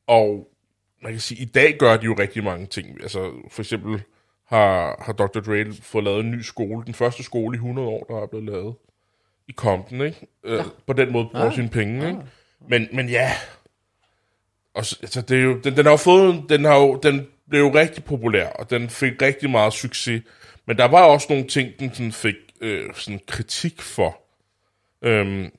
og 0.06 0.48
man 1.02 1.12
kan 1.12 1.20
sige, 1.20 1.42
i 1.42 1.44
dag 1.44 1.76
gør 1.78 1.96
de 1.96 2.04
jo 2.04 2.14
rigtig 2.18 2.44
mange 2.44 2.66
ting. 2.66 3.02
Altså, 3.02 3.32
for 3.50 3.62
eksempel 3.62 4.02
har, 4.46 5.02
har 5.04 5.12
Dr. 5.12 5.40
Dre 5.40 5.72
fået 5.82 6.04
lavet 6.04 6.24
en 6.24 6.30
ny 6.30 6.40
skole. 6.42 6.84
Den 6.86 6.94
første 6.94 7.22
skole 7.22 7.54
i 7.54 7.58
100 7.58 7.88
år, 7.88 8.04
der 8.08 8.22
er 8.22 8.26
blevet 8.26 8.46
lavet 8.46 8.74
i 9.48 9.52
Compton, 9.52 10.00
ikke? 10.00 10.26
Øh, 10.44 10.56
ja. 10.58 10.62
På 10.86 10.92
den 10.92 11.12
måde 11.12 11.28
bruger 11.32 11.46
ja. 11.46 11.54
sine 11.54 11.68
penge, 11.68 12.06
ikke? 12.08 12.20
Men, 12.68 12.88
men 12.92 13.08
ja, 13.08 13.30
og, 14.74 14.86
så- 14.86 14.98
altså, 15.02 15.20
det 15.22 15.38
er 15.38 15.42
jo, 15.42 15.58
den, 15.64 15.76
den 15.76 15.84
har 15.84 15.92
jo 15.92 15.96
fået, 15.96 16.44
den 16.48 16.64
har 16.64 16.76
jo, 16.80 17.00
den 17.02 17.26
blev 17.50 17.60
jo 17.60 17.74
rigtig 17.74 18.04
populær, 18.04 18.48
og 18.48 18.70
den 18.70 18.88
fik 18.90 19.22
rigtig 19.22 19.50
meget 19.50 19.72
succes. 19.72 20.22
Men 20.66 20.78
der 20.78 20.84
var 20.84 21.02
også 21.04 21.26
nogle 21.30 21.46
ting, 21.48 21.72
den 21.80 21.94
sådan 21.94 22.12
fik 22.12 22.34
øh, 22.60 22.94
sådan 22.94 23.20
kritik 23.26 23.82
for. 23.82 24.20
Øhm, 25.02 25.50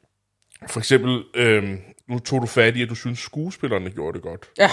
for 0.68 0.80
eksempel, 0.80 1.24
øhm, 1.36 1.80
nu 2.08 2.20
tog 2.20 2.42
du 2.42 2.46
fat 2.48 2.76
i, 2.76 2.82
at 2.82 2.90
du 2.90 2.96
synes, 2.96 3.20
skuespillerne 3.20 3.90
gjorde 3.90 4.14
det 4.14 4.22
godt. 4.22 4.50
Ja, 4.58 4.70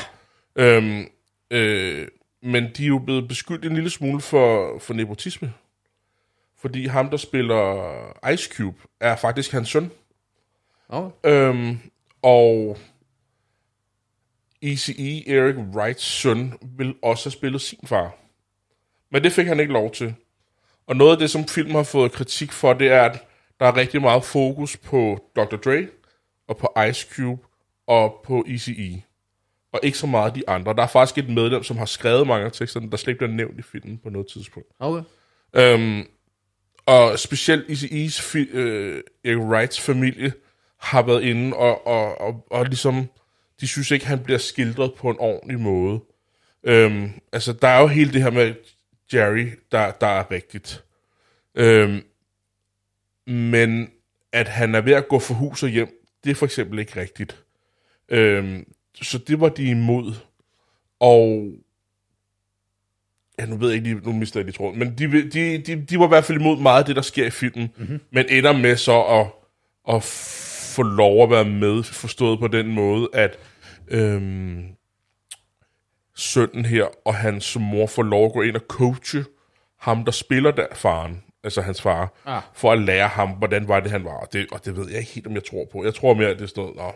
Øhm, 0.57 1.07
øh, 1.51 2.09
men 2.43 2.65
de 2.77 2.83
er 2.85 2.89
jo 2.89 2.99
blevet 2.99 3.29
beskyldt 3.29 3.65
en 3.65 3.75
lille 3.75 3.91
smule 3.91 4.21
for, 4.21 4.79
for 4.79 4.95
nepotisme. 4.95 5.53
Fordi 6.61 6.87
ham, 6.87 7.11
der 7.11 7.17
spiller 7.17 8.29
Ice 8.33 8.55
Cube, 8.55 8.79
er 9.01 9.17
faktisk 9.17 9.53
hans 9.53 9.69
søn. 9.69 9.91
okay. 10.89 11.31
Øhm, 11.31 11.79
og 12.23 12.79
ECE, 14.63 15.29
Eric 15.29 15.57
Wrights 15.57 16.05
søn, 16.05 16.53
vil 16.63 16.95
også 17.03 17.25
have 17.27 17.33
spillet 17.33 17.61
sin 17.61 17.79
far. 17.87 18.15
Men 19.11 19.25
det 19.25 19.33
fik 19.33 19.47
han 19.47 19.61
ikke 19.61 19.73
lov 19.73 19.91
til. 19.93 20.15
Og 20.87 20.97
noget 20.97 21.13
af 21.13 21.19
det, 21.19 21.31
som 21.31 21.45
filmen 21.49 21.75
har 21.75 21.83
fået 21.83 22.13
kritik 22.13 22.53
for, 22.53 22.73
det 22.73 22.89
er, 22.93 23.03
at 23.03 23.25
der 23.61 23.67
er 23.67 23.77
rigtig 23.77 24.01
meget 24.01 24.25
fokus 24.25 24.77
på 24.77 25.19
Dr. 25.37 25.57
Dre, 25.57 25.87
og 26.53 26.57
på 26.57 26.81
Ice 26.89 27.07
Cube, 27.15 27.43
og 27.87 28.21
på 28.25 28.45
ECE. 28.49 29.03
Og 29.73 29.81
ikke 29.83 29.99
så 29.99 30.07
meget 30.07 30.35
de 30.35 30.49
andre. 30.49 30.75
Der 30.75 30.83
er 30.83 30.87
faktisk 30.87 31.19
et 31.19 31.29
medlem, 31.29 31.63
som 31.63 31.77
har 31.77 31.85
skrevet 31.85 32.27
mange 32.27 32.47
af 32.47 32.53
teksterne, 32.53 32.91
der 32.91 32.97
slet 32.97 33.13
ikke 33.13 33.19
bliver 33.19 33.33
nævnt 33.33 33.59
i 33.59 33.63
filmen 33.63 33.99
på 33.99 34.11
noget 34.11 34.27
tidspunkt. 34.33 34.69
okay. 34.79 35.03
Øhm, 35.57 36.07
og 36.87 37.19
specielt 37.19 37.65
Eazy-E's 37.71 38.21
fi- 38.21 38.57
øh, 38.57 39.03
Eric 39.25 39.37
Wrights 39.39 39.81
familie 39.81 40.33
har 40.77 41.03
været 41.03 41.23
inde 41.23 41.57
og, 41.57 41.87
og, 41.87 42.21
og, 42.21 42.47
og 42.51 42.65
ligesom, 42.65 43.09
de 43.61 43.69
synes 43.69 43.91
ikke, 43.91 44.07
han 44.07 44.19
bliver 44.19 44.39
skildret 44.39 44.95
på 44.95 45.11
en 45.11 45.17
ordentlig 45.19 45.61
måde. 45.61 46.01
Øhm, 46.65 47.11
altså, 47.33 47.53
der 47.53 47.69
er 47.69 47.81
jo 47.81 47.87
hele 47.87 48.13
det 48.13 48.23
her 48.23 48.31
med 48.31 48.55
Jerry, 49.13 49.47
der, 49.73 49.91
der 49.91 50.07
er 50.07 50.31
rigtigt. 50.31 50.85
Øhm, 51.55 52.03
men 53.27 53.91
at 54.33 54.49
han 54.49 54.75
er 54.75 54.81
ved 54.81 54.93
at 54.93 55.09
gå 55.09 55.19
for 55.19 55.35
hus 55.35 55.63
og 55.63 55.69
hjem, 55.69 56.02
det 56.25 56.31
er 56.31 56.35
for 56.35 56.47
eksempel 56.47 56.79
ikke 56.79 57.01
rigtigt. 57.01 57.45
Øhm, 58.09 58.73
så 59.03 59.19
det 59.19 59.41
var 59.41 59.49
de 59.49 59.71
imod. 59.71 60.15
Og 61.01 61.53
Ja, 63.39 63.47
nu 63.47 63.57
ved 63.57 63.69
jeg 63.69 63.77
ikke 63.77 63.89
lige, 63.89 64.01
nu 64.05 64.13
mister 64.13 64.41
jeg 64.41 64.45
lige 64.45 64.57
tråden, 64.57 64.79
men 64.79 64.99
de, 64.99 65.31
de, 65.31 65.59
de, 65.59 65.83
de 65.83 65.99
var 65.99 66.05
i 66.05 66.09
hvert 66.09 66.25
fald 66.25 66.41
imod 66.41 66.59
meget 66.59 66.79
af 66.79 66.85
det, 66.85 66.97
der 66.97 67.03
sker 67.03 67.27
i 67.27 67.31
filmen, 67.31 67.71
mm-hmm. 67.77 68.01
men 68.11 68.27
ender 68.29 68.53
med 68.53 68.77
så 68.77 69.03
at, 69.03 69.27
at 69.95 70.03
få 70.75 70.83
lov 70.83 71.23
at 71.23 71.31
være 71.31 71.45
med, 71.45 71.83
forstået 71.83 72.39
på 72.39 72.49
den 72.49 72.69
måde, 72.75 73.09
at 73.13 73.39
øhm, 73.89 74.65
sønnen 76.15 76.65
her 76.65 76.87
og 77.05 77.15
hans 77.15 77.57
mor 77.61 77.87
får 77.87 78.03
lov 78.03 78.27
at 78.27 78.33
gå 78.33 78.43
ind 78.43 78.57
og 78.57 78.63
coache 78.69 79.25
ham, 79.79 80.05
der 80.05 80.13
spiller 80.13 80.51
der 80.51 80.67
faren, 80.75 81.23
altså 81.45 81.61
hans 81.61 81.83
far, 81.83 82.13
Ah. 82.27 82.43
for 82.55 82.73
at 82.73 82.79
lære 82.79 83.09
ham, 83.09 83.29
hvordan 83.31 83.69
var 83.69 83.81
det, 83.81 83.91
han 83.91 84.05
var. 84.05 84.17
Og 84.17 84.33
det, 84.33 84.47
og 84.53 84.65
det 84.65 84.77
ved 84.77 84.89
jeg 84.91 84.99
ikke 84.99 85.13
helt, 85.13 85.27
om 85.27 85.35
jeg 85.35 85.45
tror 85.45 85.65
på. 85.73 85.85
Jeg 85.85 85.95
tror 85.95 86.15
mere, 86.15 86.29
at 86.29 86.37
det 86.37 86.43
er 86.45 86.49
sådan 86.49 86.63
noget, 86.63 86.77
"Nå, 86.77 86.93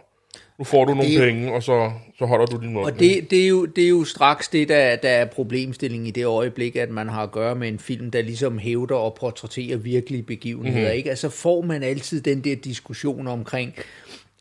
nu 0.59 0.65
får 0.65 0.85
du 0.85 0.95
nogle 0.95 1.11
det- 1.11 1.21
penge, 1.21 1.53
og 1.55 1.63
så, 1.63 1.93
så 2.19 2.27
holder 2.27 2.47
du 2.47 2.61
din 2.61 2.73
mund. 2.73 2.85
Og 2.87 2.99
det, 2.99 3.31
det, 3.31 3.45
er 3.45 3.49
jo, 3.49 3.65
det 3.67 3.85
er 3.85 3.89
jo 3.89 4.05
straks 4.05 4.49
det, 4.49 4.69
der, 4.69 4.97
der 4.97 5.09
er 5.09 5.25
problemstillingen 5.25 6.07
i 6.07 6.11
det 6.11 6.25
øjeblik, 6.25 6.77
at 6.77 6.91
man 6.91 7.09
har 7.09 7.23
at 7.23 7.33
gøre 7.33 7.55
med 7.55 7.69
en 7.69 7.79
film, 7.79 8.11
der 8.11 8.23
ligesom 8.23 8.59
hævder 8.59 8.95
og 8.97 9.15
portrætterer 9.21 9.77
virkelige 9.77 10.23
begivenheder. 10.23 10.77
Mhm. 10.79 10.85
Mm-hmm. 10.85 10.97
Ikke? 10.97 11.11
Altså 11.11 11.29
får 11.29 11.61
man 11.63 11.83
altid 11.83 12.21
den 12.21 12.41
der 12.41 12.57
diskussion 12.57 13.27
omkring, 13.27 13.75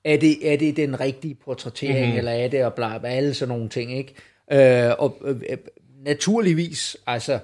er 0.05 0.17
det, 0.17 0.53
er 0.53 0.57
det 0.57 0.77
den 0.77 0.99
rigtige 0.99 1.35
portrættering, 1.45 1.95
Mhm. 1.97 2.05
mm-hmm. 2.05 2.17
eller 2.17 2.31
er 2.31 2.47
det 2.47 2.65
og 2.65 2.73
bla, 2.73 2.97
bla, 2.97 3.09
alle 3.09 3.33
sådan 3.33 3.55
nogle 3.55 3.69
ting. 3.69 3.97
Ikke? 3.97 4.13
Øh, 4.87 4.91
og 4.99 5.17
øh, 5.25 5.35
øh, 5.49 5.57
naturligvis, 6.05 6.97
altså, 7.07 7.39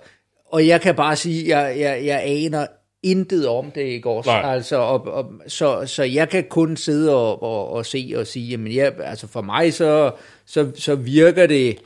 og 0.52 0.68
jeg 0.68 0.82
kan 0.82 0.96
bare 0.96 1.16
sige, 1.16 1.58
jeg, 1.58 1.80
jeg, 1.80 2.06
jeg 2.06 2.22
aner 2.26 2.68
intet 3.04 3.48
om 3.48 3.72
det, 3.72 3.82
ikke 3.82 4.10
også? 4.10 4.30
Nej. 4.30 4.54
Altså, 4.54 4.76
og, 4.76 5.08
og, 5.08 5.32
så, 5.48 5.86
så 5.86 6.04
jeg 6.04 6.30
kan 6.30 6.44
kun 6.44 6.78
sidde 6.78 7.16
og, 7.16 7.44
og, 7.44 7.70
og 7.70 7.86
se 7.86 8.14
og 8.16 8.28
sige, 8.28 8.50
jamen 8.50 8.76
jeg, 8.76 8.94
altså 9.00 9.28
for 9.28 9.42
mig 9.42 9.74
så, 9.74 10.12
så, 10.46 10.72
så 10.76 10.96
virker 10.96 11.48
det 11.48 11.80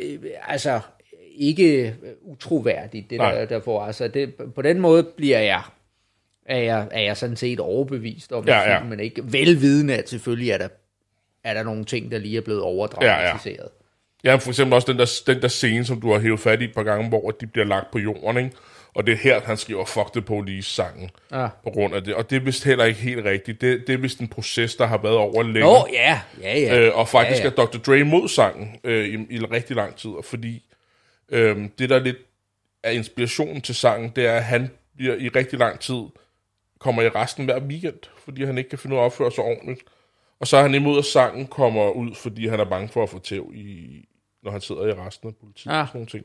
øh, 0.00 0.18
altså 0.48 0.80
ikke 1.36 1.94
utroværdigt, 2.22 3.10
det 3.10 3.18
Nej. 3.18 3.34
der, 3.34 3.44
der 3.44 3.60
får. 3.60 3.82
Altså 3.82 4.08
det, 4.08 4.34
på 4.54 4.62
den 4.62 4.80
måde 4.80 5.02
bliver 5.02 5.38
jeg, 5.40 5.62
er 6.46 6.58
jeg, 6.58 6.88
er 6.90 7.00
jeg 7.00 7.16
sådan 7.16 7.36
set 7.36 7.60
overbevist 7.60 8.32
om, 8.32 8.44
Ja, 8.46 8.70
ja. 8.70 8.78
filmen 8.80 9.00
ikke 9.00 9.32
velvidende, 9.32 9.94
at 9.96 10.08
selvfølgelig 10.08 10.50
er 10.50 10.58
der, 10.58 10.68
er 11.44 11.54
der 11.54 11.62
nogle 11.62 11.84
ting, 11.84 12.10
der 12.10 12.18
lige 12.18 12.36
er 12.36 12.40
blevet 12.40 12.62
overdramatiseret. 12.62 13.56
Ja, 13.58 13.81
for 14.38 14.48
eksempel 14.50 14.74
også 14.74 14.92
den 14.92 14.98
der, 14.98 15.20
den 15.26 15.42
der 15.42 15.48
scene, 15.48 15.84
som 15.84 16.00
du 16.00 16.12
har 16.12 16.20
hævet 16.20 16.40
fat 16.40 16.60
i 16.60 16.64
et 16.64 16.74
par 16.74 16.82
gange, 16.82 17.08
hvor 17.08 17.30
de 17.30 17.46
bliver 17.46 17.64
lagt 17.66 17.90
på 17.90 17.98
jorden, 17.98 18.36
ikke? 18.44 18.56
Og 18.94 19.06
det 19.06 19.12
er 19.12 19.16
her, 19.16 19.40
han 19.40 19.56
skriver 19.56 19.84
Fuck 19.84 20.12
the 20.12 20.22
Police 20.22 20.70
sangen 20.70 21.10
Ja. 21.32 21.48
på 21.64 21.70
grund 21.70 21.94
af 21.94 22.04
det. 22.04 22.14
Og 22.14 22.30
det 22.30 22.36
er 22.36 22.40
vist 22.40 22.64
heller 22.64 22.84
ikke 22.84 23.00
helt 23.00 23.24
rigtigt. 23.24 23.60
Det, 23.60 23.84
det 23.86 23.92
er 23.92 23.96
vist 23.98 24.18
en 24.18 24.28
proces, 24.28 24.76
der 24.76 24.86
har 24.86 24.98
været 25.02 25.16
over 25.16 25.42
længe. 25.42 25.60
Nå, 25.60 25.86
ja, 25.92 26.20
ja, 26.40 26.58
ja. 26.58 26.78
Øh, 26.78 26.98
og 26.98 27.08
faktisk 27.08 27.44
ja, 27.44 27.48
ja, 27.48 27.52
ja. 27.58 27.62
er 27.62 27.66
Dr. 27.66 27.78
Dre 27.78 28.04
mod 28.04 28.28
sangen 28.28 28.76
øh, 28.84 29.04
i, 29.08 29.34
i 29.34 29.38
rigtig 29.38 29.76
lang 29.76 29.96
tid, 29.96 30.10
fordi 30.24 30.64
øh, 31.28 31.56
det 31.78 31.90
der 31.90 31.98
lidt 31.98 32.16
er 32.82 32.90
inspirationen 32.90 33.60
til 33.60 33.74
sangen, 33.74 34.12
det 34.16 34.26
er, 34.26 34.32
at 34.32 34.44
han 34.44 34.70
bliver 34.96 35.14
i 35.14 35.28
rigtig 35.28 35.58
lang 35.58 35.80
tid, 35.80 36.02
kommer 36.80 37.02
i 37.02 37.08
resten 37.08 37.44
hver 37.44 37.60
weekend, 37.60 37.98
fordi 38.24 38.44
han 38.44 38.58
ikke 38.58 38.70
kan 38.70 38.78
finde 38.78 38.94
ud 38.96 38.98
af 38.98 39.02
at 39.02 39.06
opføre 39.06 39.32
sig 39.32 39.44
ordentligt. 39.44 39.80
Og 40.40 40.46
så 40.46 40.56
er 40.56 40.62
han 40.62 40.74
imod, 40.74 40.98
at 40.98 41.04
sangen 41.04 41.46
kommer 41.46 41.90
ud, 41.90 42.14
fordi 42.14 42.46
han 42.48 42.60
er 42.60 42.64
bange 42.64 42.88
for 42.88 43.02
at 43.02 43.10
få 43.10 43.18
tæv, 43.18 43.50
i, 43.54 44.04
når 44.42 44.50
han 44.50 44.60
sidder 44.60 44.86
i 44.86 44.92
resten 44.92 45.28
af 45.28 45.34
politiet 45.36 45.72
Ah. 45.72 45.80
og 45.80 45.88
sådan 45.88 45.98
nogle 45.98 46.10
ting. 46.10 46.24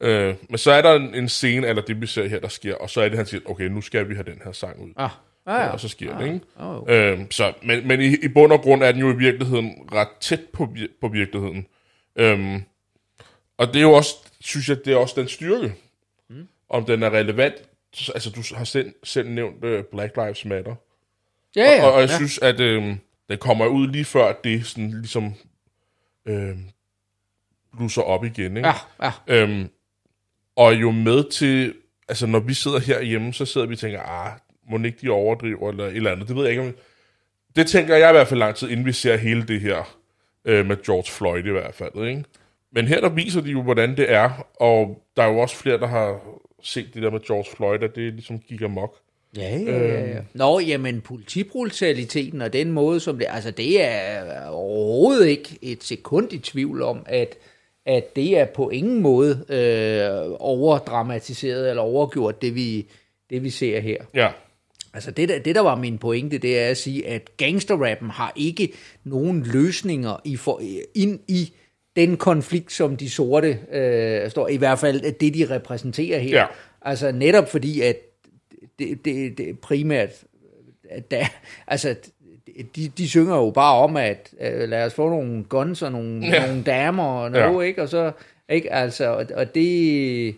Øh, 0.00 0.34
men 0.50 0.58
så 0.58 0.70
er 0.72 0.82
der 0.82 0.94
en, 0.94 1.14
en 1.14 1.28
scene, 1.28 1.66
eller 1.66 1.82
det 1.82 2.00
vi 2.00 2.06
ser 2.06 2.28
her, 2.28 2.40
der 2.40 2.48
sker, 2.48 2.74
og 2.74 2.90
så 2.90 3.00
er 3.00 3.08
det, 3.08 3.16
han 3.18 3.26
siger, 3.26 3.40
okay, 3.46 3.64
nu 3.64 3.80
skal 3.80 4.08
vi 4.08 4.14
have 4.14 4.24
den 4.30 4.40
her 4.44 4.52
sang 4.52 4.80
ud. 4.80 4.90
Ah, 4.96 5.10
ah, 5.46 5.60
ja. 5.66 5.68
Og 5.68 5.80
så 5.80 5.88
sker 5.88 6.18
det, 6.18 6.26
ikke? 6.26 6.40
Oh, 6.56 6.82
Øhm, 6.88 7.30
så, 7.30 7.52
men 7.62 7.86
men 7.88 8.00
i, 8.00 8.16
i 8.24 8.28
bund 8.28 8.52
og 8.52 8.60
grund 8.60 8.82
er 8.82 8.92
den 8.92 9.00
jo 9.00 9.12
i 9.12 9.16
virkeligheden 9.16 9.88
ret 9.92 10.08
tæt 10.20 10.40
på, 10.52 10.64
vir- 10.76 10.98
på 11.00 11.08
virkeligheden. 11.08 11.66
Øhm, 12.16 12.62
og 13.58 13.66
det 13.66 13.76
er 13.76 13.80
jo 13.82 13.92
også, 13.92 14.14
synes 14.40 14.68
jeg, 14.68 14.84
det 14.84 14.92
er 14.92 14.96
også 14.96 15.20
den 15.20 15.28
styrke. 15.28 15.74
Mm. 16.30 16.48
Om 16.68 16.84
den 16.84 17.02
er 17.02 17.10
relevant. 17.10 17.54
Altså, 18.14 18.30
du 18.30 18.42
har 18.56 18.64
selv, 18.64 18.94
selv 19.04 19.28
nævnt 19.30 19.64
uh, 19.64 19.80
Black 19.92 20.16
Lives 20.16 20.44
Matter. 20.44 20.74
ja, 21.56 21.62
ja, 21.76 21.84
og, 21.86 21.92
og 21.92 22.00
jeg 22.00 22.08
ja. 22.10 22.16
synes, 22.16 22.38
at 22.38 22.60
øhm, 22.60 22.98
den 23.28 23.38
kommer 23.38 23.66
ud 23.66 23.88
lige 23.88 24.04
før 24.04 24.32
det 24.44 24.66
sådan 24.66 24.90
ligesom 24.90 25.34
øhm, 26.26 26.64
blusser 27.78 28.02
op 28.02 28.24
igen. 28.24 28.56
Ikke? 28.56 28.68
ja, 28.68 28.74
ja. 29.28 29.42
Øhm, 29.42 29.68
og 30.56 30.74
jo 30.74 30.90
med 30.90 31.30
til, 31.30 31.74
altså 32.08 32.26
når 32.26 32.40
vi 32.40 32.54
sidder 32.54 32.78
herhjemme, 32.78 33.32
så 33.32 33.44
sidder 33.44 33.66
vi 33.66 33.74
og 33.74 33.78
tænker, 33.78 34.00
ah, 34.00 34.32
må 34.70 34.78
ikke 34.84 34.98
de 35.02 35.08
overdriver, 35.08 35.70
eller 35.70 35.84
et 35.84 35.96
eller 35.96 36.12
andet. 36.12 36.28
Det 36.28 36.36
ved 36.36 36.42
jeg 36.42 36.50
ikke, 36.50 36.62
om... 36.62 36.74
Det 37.56 37.66
tænker 37.66 37.96
jeg 37.96 38.10
i 38.10 38.12
hvert 38.12 38.28
fald 38.28 38.38
lang 38.38 38.54
tid, 38.54 38.68
inden 38.68 38.86
vi 38.86 38.92
ser 38.92 39.16
hele 39.16 39.46
det 39.46 39.60
her 39.60 39.96
øh, 40.44 40.66
med 40.66 40.76
George 40.86 41.12
Floyd 41.12 41.44
i 41.44 41.50
hvert 41.50 41.74
fald. 41.74 42.08
Ikke? 42.08 42.24
Men 42.72 42.88
her 42.88 43.00
der 43.00 43.08
viser 43.08 43.40
de 43.40 43.50
jo, 43.50 43.62
hvordan 43.62 43.96
det 43.96 44.12
er, 44.12 44.46
og 44.60 45.02
der 45.16 45.22
er 45.22 45.28
jo 45.28 45.38
også 45.38 45.56
flere, 45.56 45.78
der 45.78 45.86
har 45.86 46.20
set 46.62 46.94
det 46.94 47.02
der 47.02 47.10
med 47.10 47.20
George 47.26 47.56
Floyd, 47.56 47.82
at 47.82 47.94
det 47.94 48.12
ligesom 48.12 48.38
gik 48.38 48.62
amok. 48.62 48.94
Ja, 49.36 49.58
ja, 49.58 49.78
ja, 49.78 50.08
ja. 50.08 50.20
Nå, 50.34 50.58
jamen, 50.60 51.00
politibrutaliteten 51.00 52.42
og 52.42 52.52
den 52.52 52.72
måde, 52.72 53.00
som 53.00 53.18
det... 53.18 53.26
Altså, 53.30 53.50
det 53.50 53.84
er 53.84 54.46
overhovedet 54.46 55.26
ikke 55.26 55.58
et 55.62 55.84
sekund 55.84 56.32
i 56.32 56.38
tvivl 56.38 56.82
om, 56.82 57.02
at, 57.06 57.36
at 57.88 58.16
det 58.16 58.38
er 58.38 58.44
på 58.44 58.70
ingen 58.70 59.02
måde 59.02 59.44
øh, 59.48 60.36
overdramatiseret 60.40 61.70
eller 61.70 61.82
overgjort, 61.82 62.42
det 62.42 62.54
vi, 62.54 62.86
det 63.30 63.42
vi 63.42 63.50
ser 63.50 63.80
her. 63.80 64.04
Ja, 64.14 64.28
Altså 64.94 65.10
det 65.10 65.28
der, 65.28 65.38
det, 65.38 65.54
der 65.54 65.60
var 65.60 65.76
min 65.76 65.98
pointe, 65.98 66.38
det 66.38 66.58
er 66.58 66.68
at 66.68 66.76
sige, 66.76 67.06
at 67.06 67.36
gangsterrappen 67.36 68.10
har 68.10 68.32
ikke 68.36 68.72
nogen 69.04 69.42
løsninger 69.42 70.20
i 70.24 70.36
for, 70.36 70.62
ind 70.94 71.20
i 71.28 71.52
den 71.96 72.16
konflikt, 72.16 72.72
som 72.72 72.96
de 72.96 73.10
sorte 73.10 73.58
øh, 73.72 74.30
står, 74.30 74.48
i 74.48 74.56
hvert 74.56 74.78
fald 74.78 75.04
at 75.04 75.20
det, 75.20 75.34
de 75.34 75.46
repræsenterer 75.50 76.18
her. 76.18 76.38
Ja. 76.38 76.46
Altså 76.82 77.12
netop 77.12 77.50
fordi, 77.50 77.80
at 77.80 77.96
det, 78.78 79.04
det, 79.04 79.38
det 79.38 79.60
primært, 79.60 80.10
at 80.90 81.10
der, 81.10 81.26
altså 81.66 81.96
de, 82.76 82.88
de 82.88 83.08
synger 83.08 83.36
jo 83.36 83.50
bare 83.50 83.74
om, 83.74 83.96
at 83.96 84.30
øh, 84.40 84.68
lad 84.68 84.84
os 84.86 84.94
få 84.94 85.08
nogle 85.10 85.44
guns 85.44 85.82
og 85.82 85.92
nogle, 85.92 86.26
Ja. 86.26 86.46
nogle 86.46 86.62
damer 86.62 87.04
og 87.04 87.30
noget, 87.30 87.62
Ja. 87.64 87.68
ikke? 87.68 87.82
Og 87.82 87.88
så, 87.88 88.12
ikke? 88.48 88.72
Altså, 88.72 89.06
og, 89.06 89.26
og 89.34 89.54
det, 89.54 90.36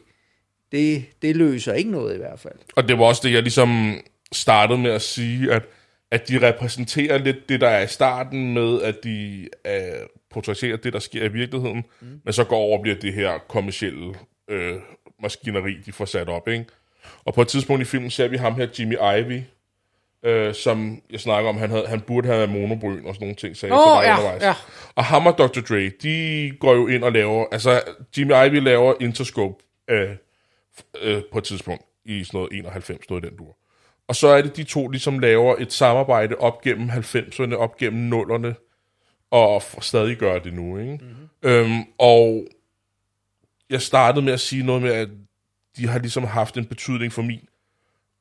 det, 0.72 1.04
det 1.22 1.36
løser 1.36 1.72
ikke 1.72 1.90
noget 1.90 2.14
i 2.14 2.18
hvert 2.18 2.40
fald. 2.40 2.54
og 2.76 2.88
det 2.88 2.98
var 2.98 3.04
også 3.04 3.20
det, 3.24 3.32
jeg 3.32 3.42
ligesom 3.42 4.00
startede 4.32 4.78
med 4.78 4.90
at 4.90 5.02
sige, 5.02 5.52
at, 5.52 5.62
at 6.10 6.28
de 6.28 6.48
repræsenterer 6.48 7.18
lidt 7.18 7.48
det, 7.48 7.60
der 7.60 7.68
er 7.68 7.82
i 7.82 7.86
starten 7.86 8.54
med, 8.54 8.82
at 8.82 8.94
de 9.04 9.48
øh, 9.66 9.72
portrætterer 10.30 10.76
det, 10.76 10.92
der 10.92 10.98
sker 10.98 11.24
i 11.24 11.28
virkeligheden, 11.32 11.84
mm. 12.00 12.20
men 12.24 12.32
så 12.32 12.44
går 12.44 12.56
over 12.56 12.76
og 12.78 12.82
bliver 12.82 12.96
det 12.96 13.12
her 13.14 13.38
kommercielle 13.48 14.14
øh, 14.50 14.74
maskineri, 15.22 15.76
de 15.86 15.92
får 15.92 16.04
sat 16.04 16.28
op, 16.28 16.48
ikke? 16.48 16.64
Og 17.24 17.34
på 17.34 17.42
et 17.42 17.48
tidspunkt 17.48 17.82
i 17.82 17.84
filmen 17.84 18.10
ser 18.10 18.28
vi 18.28 18.36
ham 18.36 18.54
her, 18.54 18.66
Jimmy 18.78 18.96
Ivy, 19.18 19.40
øh, 20.22 20.54
som 20.54 21.02
jeg 21.10 21.20
snakker 21.20 21.50
om, 21.50 21.56
han, 21.56 21.70
havde, 21.70 21.86
han 21.88 22.00
burde 22.00 22.28
have 22.28 22.46
monobryn 22.46 23.06
og 23.06 23.14
sådan 23.14 23.24
nogle 23.26 23.36
ting, 23.36 23.56
sagde 23.56 23.74
Åh, 23.74 23.78
jeg 23.78 24.04
ja, 24.04 24.18
undervejs. 24.18 24.42
ja. 24.42 24.54
Og 24.94 25.04
ham 25.04 25.26
og 25.26 25.38
Dr. 25.38 25.60
Dre, 25.60 25.88
de 26.02 26.52
går 26.60 26.74
jo 26.74 26.86
ind 26.86 27.04
og 27.04 27.12
laver, 27.12 27.46
altså 27.52 27.82
Jimmy 28.18 28.46
Ivy 28.46 28.60
laver 28.60 28.94
Interscope 29.00 29.64
øh, 29.90 30.10
øh, 31.02 31.22
på 31.32 31.38
et 31.38 31.44
tidspunkt 31.44 31.84
i 32.04 32.24
sådan 32.24 32.38
noget 32.38 32.52
91, 32.52 33.10
noget 33.10 33.24
i 33.24 33.28
den 33.28 33.36
dur. 33.36 33.56
Og 34.08 34.16
så 34.16 34.28
er 34.28 34.42
det 34.42 34.56
de 34.56 34.64
to 34.64 34.88
ligesom 34.88 35.18
laver 35.18 35.56
et 35.58 35.72
samarbejde 35.72 36.34
op 36.34 36.62
gennem 36.62 36.90
90'erne, 36.90 37.54
op 37.54 37.76
gennem 37.76 38.12
0'erne, 38.20 38.54
og 39.30 39.62
stadig 39.80 40.16
gør 40.16 40.38
det 40.38 40.52
nu, 40.54 40.78
ikke? 40.78 40.92
Mm-hmm. 40.92 41.50
Øhm, 41.50 41.82
og 41.98 42.46
jeg 43.70 43.82
startede 43.82 44.24
med 44.24 44.32
at 44.32 44.40
sige 44.40 44.62
noget 44.62 44.82
med, 44.82 44.92
at 44.92 45.08
de 45.76 45.86
har 45.86 45.98
ligesom 45.98 46.24
haft 46.24 46.56
en 46.56 46.64
betydning 46.64 47.12
for 47.12 47.22
min 47.22 47.40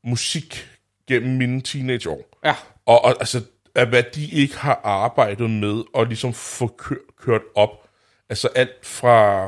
musik 0.03 0.67
gennem 1.09 1.37
mine 1.37 1.61
teenageår. 1.61 2.39
Ja. 2.45 2.55
Og, 2.85 3.05
og 3.05 3.15
altså, 3.19 3.41
at 3.75 3.87
hvad 3.87 4.03
de 4.15 4.29
ikke 4.31 4.57
har 4.57 4.81
arbejdet 4.83 5.49
med, 5.49 5.83
og 5.93 6.05
ligesom 6.05 6.33
få 6.33 6.67
kø- 6.67 6.95
kørt 7.21 7.41
op. 7.55 7.89
Altså 8.29 8.47
alt 8.55 8.85
fra, 8.85 9.45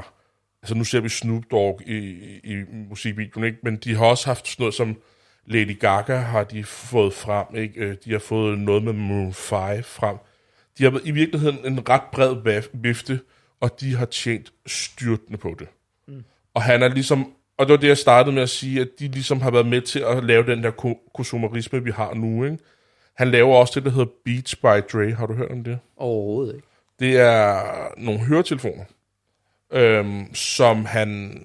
altså 0.61 0.75
nu 0.75 0.83
ser 0.83 0.99
vi 0.99 1.09
Snoop 1.09 1.43
Dogg 1.51 1.81
i, 1.85 1.97
i, 1.97 2.39
i 2.43 2.63
musikvideoen, 2.89 3.45
ikke? 3.45 3.57
men 3.63 3.75
de 3.75 3.95
har 3.95 4.05
også 4.05 4.25
haft 4.25 4.47
sådan 4.47 4.63
noget 4.63 4.73
som 4.73 4.97
Lady 5.45 5.79
Gaga 5.79 6.15
har 6.15 6.43
de 6.43 6.63
fået 6.63 7.13
frem, 7.13 7.55
ikke? 7.55 7.79
Øh, 7.79 7.95
de 8.05 8.11
har 8.11 8.19
fået 8.19 8.59
noget 8.59 8.83
med 8.83 8.93
Maroon 8.93 9.33
5 9.33 9.83
frem. 9.83 10.17
De 10.77 10.83
har 10.83 11.01
i 11.03 11.11
virkeligheden 11.11 11.65
en 11.65 11.89
ret 11.89 12.01
bred 12.11 12.63
vifte, 12.73 13.19
og 13.59 13.79
de 13.81 13.95
har 13.95 14.05
tjent 14.05 14.53
styrtende 14.65 15.37
på 15.37 15.55
det. 15.59 15.67
Mm. 16.07 16.23
Og 16.53 16.61
han 16.61 16.83
er 16.83 16.87
ligesom, 16.87 17.33
og 17.61 17.67
det 17.67 17.73
var 17.73 17.77
det, 17.77 17.87
jeg 17.87 17.97
startede 17.97 18.35
med 18.35 18.43
at 18.43 18.49
sige, 18.49 18.81
at 18.81 18.89
de 18.99 19.07
ligesom 19.07 19.41
har 19.41 19.51
været 19.51 19.65
med 19.65 19.81
til 19.81 19.99
at 19.99 20.23
lave 20.23 20.45
den 20.45 20.63
der 20.63 20.71
ko- 20.71 21.11
konsumerisme, 21.13 21.83
vi 21.83 21.91
har 21.91 22.13
nu, 22.13 22.43
ikke? 22.43 22.57
Han 23.15 23.31
laver 23.31 23.55
også 23.55 23.73
det, 23.75 23.85
der 23.85 23.91
hedder 23.91 24.11
Beats 24.25 24.55
by 24.55 24.93
Dre. 24.93 25.11
Har 25.11 25.25
du 25.25 25.33
hørt 25.33 25.51
om 25.51 25.63
det? 25.63 25.79
Overhovedet 25.97 26.55
ikke. 26.55 26.67
Det 26.99 27.17
er 27.17 27.63
nogle 27.97 28.19
høretelefoner, 28.19 28.83
øhm, 29.71 30.33
som 30.35 30.85
han... 30.85 31.41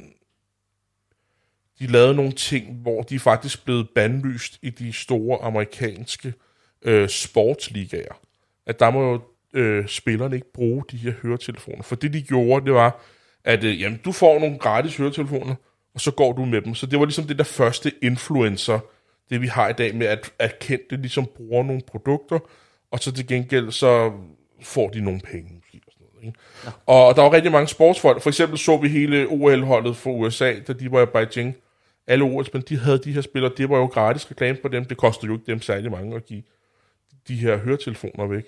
De 1.79 1.87
lavede 1.87 2.15
nogle 2.15 2.33
ting, 2.33 2.75
hvor 2.75 3.03
de 3.03 3.15
er 3.15 3.19
faktisk 3.19 3.65
blevet 3.65 3.89
bandlyst 3.95 4.59
i 4.63 4.71
de 4.71 4.93
store 4.93 5.43
amerikanske 5.43 6.35
øh, 6.83 7.09
sportsligaer. 7.09 8.21
At 8.67 8.81
der 8.81 8.91
må 8.91 9.13
jo 9.13 9.21
øh, 9.61 9.89
spillerne 9.89 10.37
ikke 10.37 10.53
bruge 10.53 10.85
de 10.91 10.97
her 10.97 11.13
høretelefoner. 11.23 11.83
For 11.83 11.97
det, 11.97 12.13
de 12.13 12.23
gjorde, 12.23 12.67
det 12.67 12.75
var, 12.75 13.01
at 13.45 13.65
øh, 13.65 13.81
jamen, 13.81 14.01
du 14.05 14.13
får 14.13 14.39
nogle 14.39 14.59
gratis 14.59 14.97
høretelefoner, 14.97 15.55
og 15.97 16.01
så 16.01 16.11
går 16.11 16.33
du 16.33 16.45
med 16.45 16.63
dem. 16.63 16.75
Så 16.75 16.87
det 16.87 16.99
var 16.99 17.05
ligesom 17.05 17.25
det 17.25 17.39
der 17.39 17.45
første 17.45 17.93
influencer, 18.03 18.79
det 19.31 19.41
vi 19.41 19.47
har 19.47 19.69
i 19.69 19.73
dag 19.73 19.95
med, 19.95 20.07
at, 20.07 20.33
at 20.39 20.59
kendte 20.59 20.97
ligesom 20.97 21.27
bruger 21.37 21.63
nogle 21.63 21.83
produkter, 21.87 22.39
og 22.91 22.99
så 22.99 23.13
til 23.13 23.27
gengæld 23.27 23.71
så 23.71 24.13
får 24.63 24.89
de 24.89 25.01
nogle 25.01 25.21
penge. 25.21 25.63
Og, 25.87 25.93
sådan 25.93 26.07
noget, 26.15 26.27
ikke? 26.27 26.39
Ja. 26.65 26.71
og 26.87 27.17
der 27.17 27.23
var 27.23 27.33
rigtig 27.33 27.53
mange 27.53 27.69
sportsfolk. 27.69 28.23
For 28.23 28.31
eksempel 28.31 28.59
så 28.59 28.77
vi 28.77 28.89
hele 28.89 29.27
OL-holdet 29.27 29.97
for 29.97 30.11
USA, 30.11 30.55
da 30.67 30.73
de 30.73 30.93
var 30.93 31.03
i 31.03 31.07
Beijing. 31.07 31.57
Alle 32.07 32.25
OL-spillere, 32.25 32.67
de 32.69 32.79
havde 32.79 32.99
de 32.99 33.13
her 33.13 33.21
spillere. 33.21 33.53
Det 33.57 33.71
var 33.71 33.79
jo 33.79 33.87
gratis 33.87 34.31
reklame 34.31 34.59
på 34.63 34.69
dem. 34.69 34.85
Det 34.85 34.97
kostede 34.97 35.27
jo 35.27 35.33
ikke 35.33 35.47
dem 35.47 35.63
særlig 35.63 35.91
mange 35.91 36.17
at 36.17 36.27
give 36.27 36.43
de 37.29 37.35
her 37.35 37.57
høretelefoner 37.57 38.27
væk. 38.27 38.45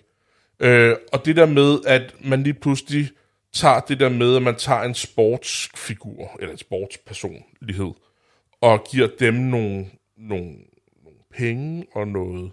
Øh, 0.61 0.97
og 1.13 1.25
det 1.25 1.37
der 1.37 1.47
med, 1.47 1.79
at 1.87 2.15
man 2.25 2.43
lige 2.43 2.55
pludselig 2.55 3.11
tager 3.53 3.81
det 3.81 4.01
der 4.01 4.09
med, 4.09 4.37
at 4.37 4.43
man 4.43 4.57
tager 4.57 4.83
en 4.83 4.95
sportsfigur, 4.95 6.37
eller 6.41 6.53
en 6.53 6.59
sportspersonlighed, 6.59 7.93
og 8.61 8.85
giver 8.91 9.09
dem 9.21 9.35
nogle, 9.35 9.87
nogle, 10.17 10.57
nogle 11.05 11.19
penge 11.31 11.87
og 11.95 12.09
noget... 12.09 12.53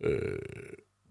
Øh, 0.00 0.38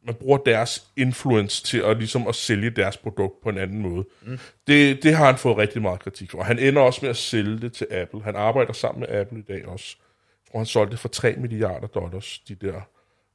man 0.05 0.15
bruger 0.15 0.37
deres 0.37 0.87
influence 0.97 1.63
til 1.63 1.77
at, 1.77 1.97
ligesom 1.97 2.27
at 2.27 2.35
sælge 2.35 2.69
deres 2.69 2.97
produkt 2.97 3.41
på 3.43 3.49
en 3.49 3.57
anden 3.57 3.79
måde. 3.79 4.05
Mm. 4.21 4.39
Det, 4.67 5.03
det 5.03 5.15
har 5.15 5.25
han 5.25 5.37
fået 5.37 5.57
rigtig 5.57 5.81
meget 5.81 5.99
kritik 5.99 6.31
for. 6.31 6.37
Og 6.37 6.45
han 6.45 6.59
ender 6.59 6.81
også 6.81 6.99
med 7.01 7.09
at 7.09 7.17
sælge 7.17 7.59
det 7.59 7.73
til 7.73 7.87
Apple. 7.91 8.23
Han 8.23 8.35
arbejder 8.35 8.73
sammen 8.73 8.99
med 8.99 9.19
Apple 9.19 9.39
i 9.39 9.41
dag 9.41 9.67
også. 9.67 9.95
Jeg 9.99 10.51
tror, 10.51 10.59
han 10.59 10.65
solgte 10.65 10.91
det 10.91 10.99
for 10.99 11.07
3 11.07 11.35
milliarder 11.37 11.87
dollars, 11.87 12.39
de 12.39 12.55
der 12.55 12.81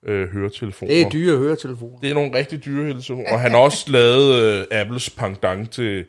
øh, 0.07 0.29
høretelefoner. 0.29 0.95
Det 0.95 1.03
er 1.03 1.11
dyre 1.11 1.39
høretelefoner. 1.39 1.99
Det 1.99 2.11
er 2.11 2.15
nogle 2.15 2.35
rigtig 2.35 2.65
dyre 2.65 2.83
høretelefoner. 2.83 3.33
Og 3.33 3.41
han 3.41 3.51
har 3.51 3.59
også 3.59 3.93
lavet 3.93 4.43
øh, 4.43 4.81
Apples 4.81 5.11
pendant 5.11 5.71
til, 5.71 6.07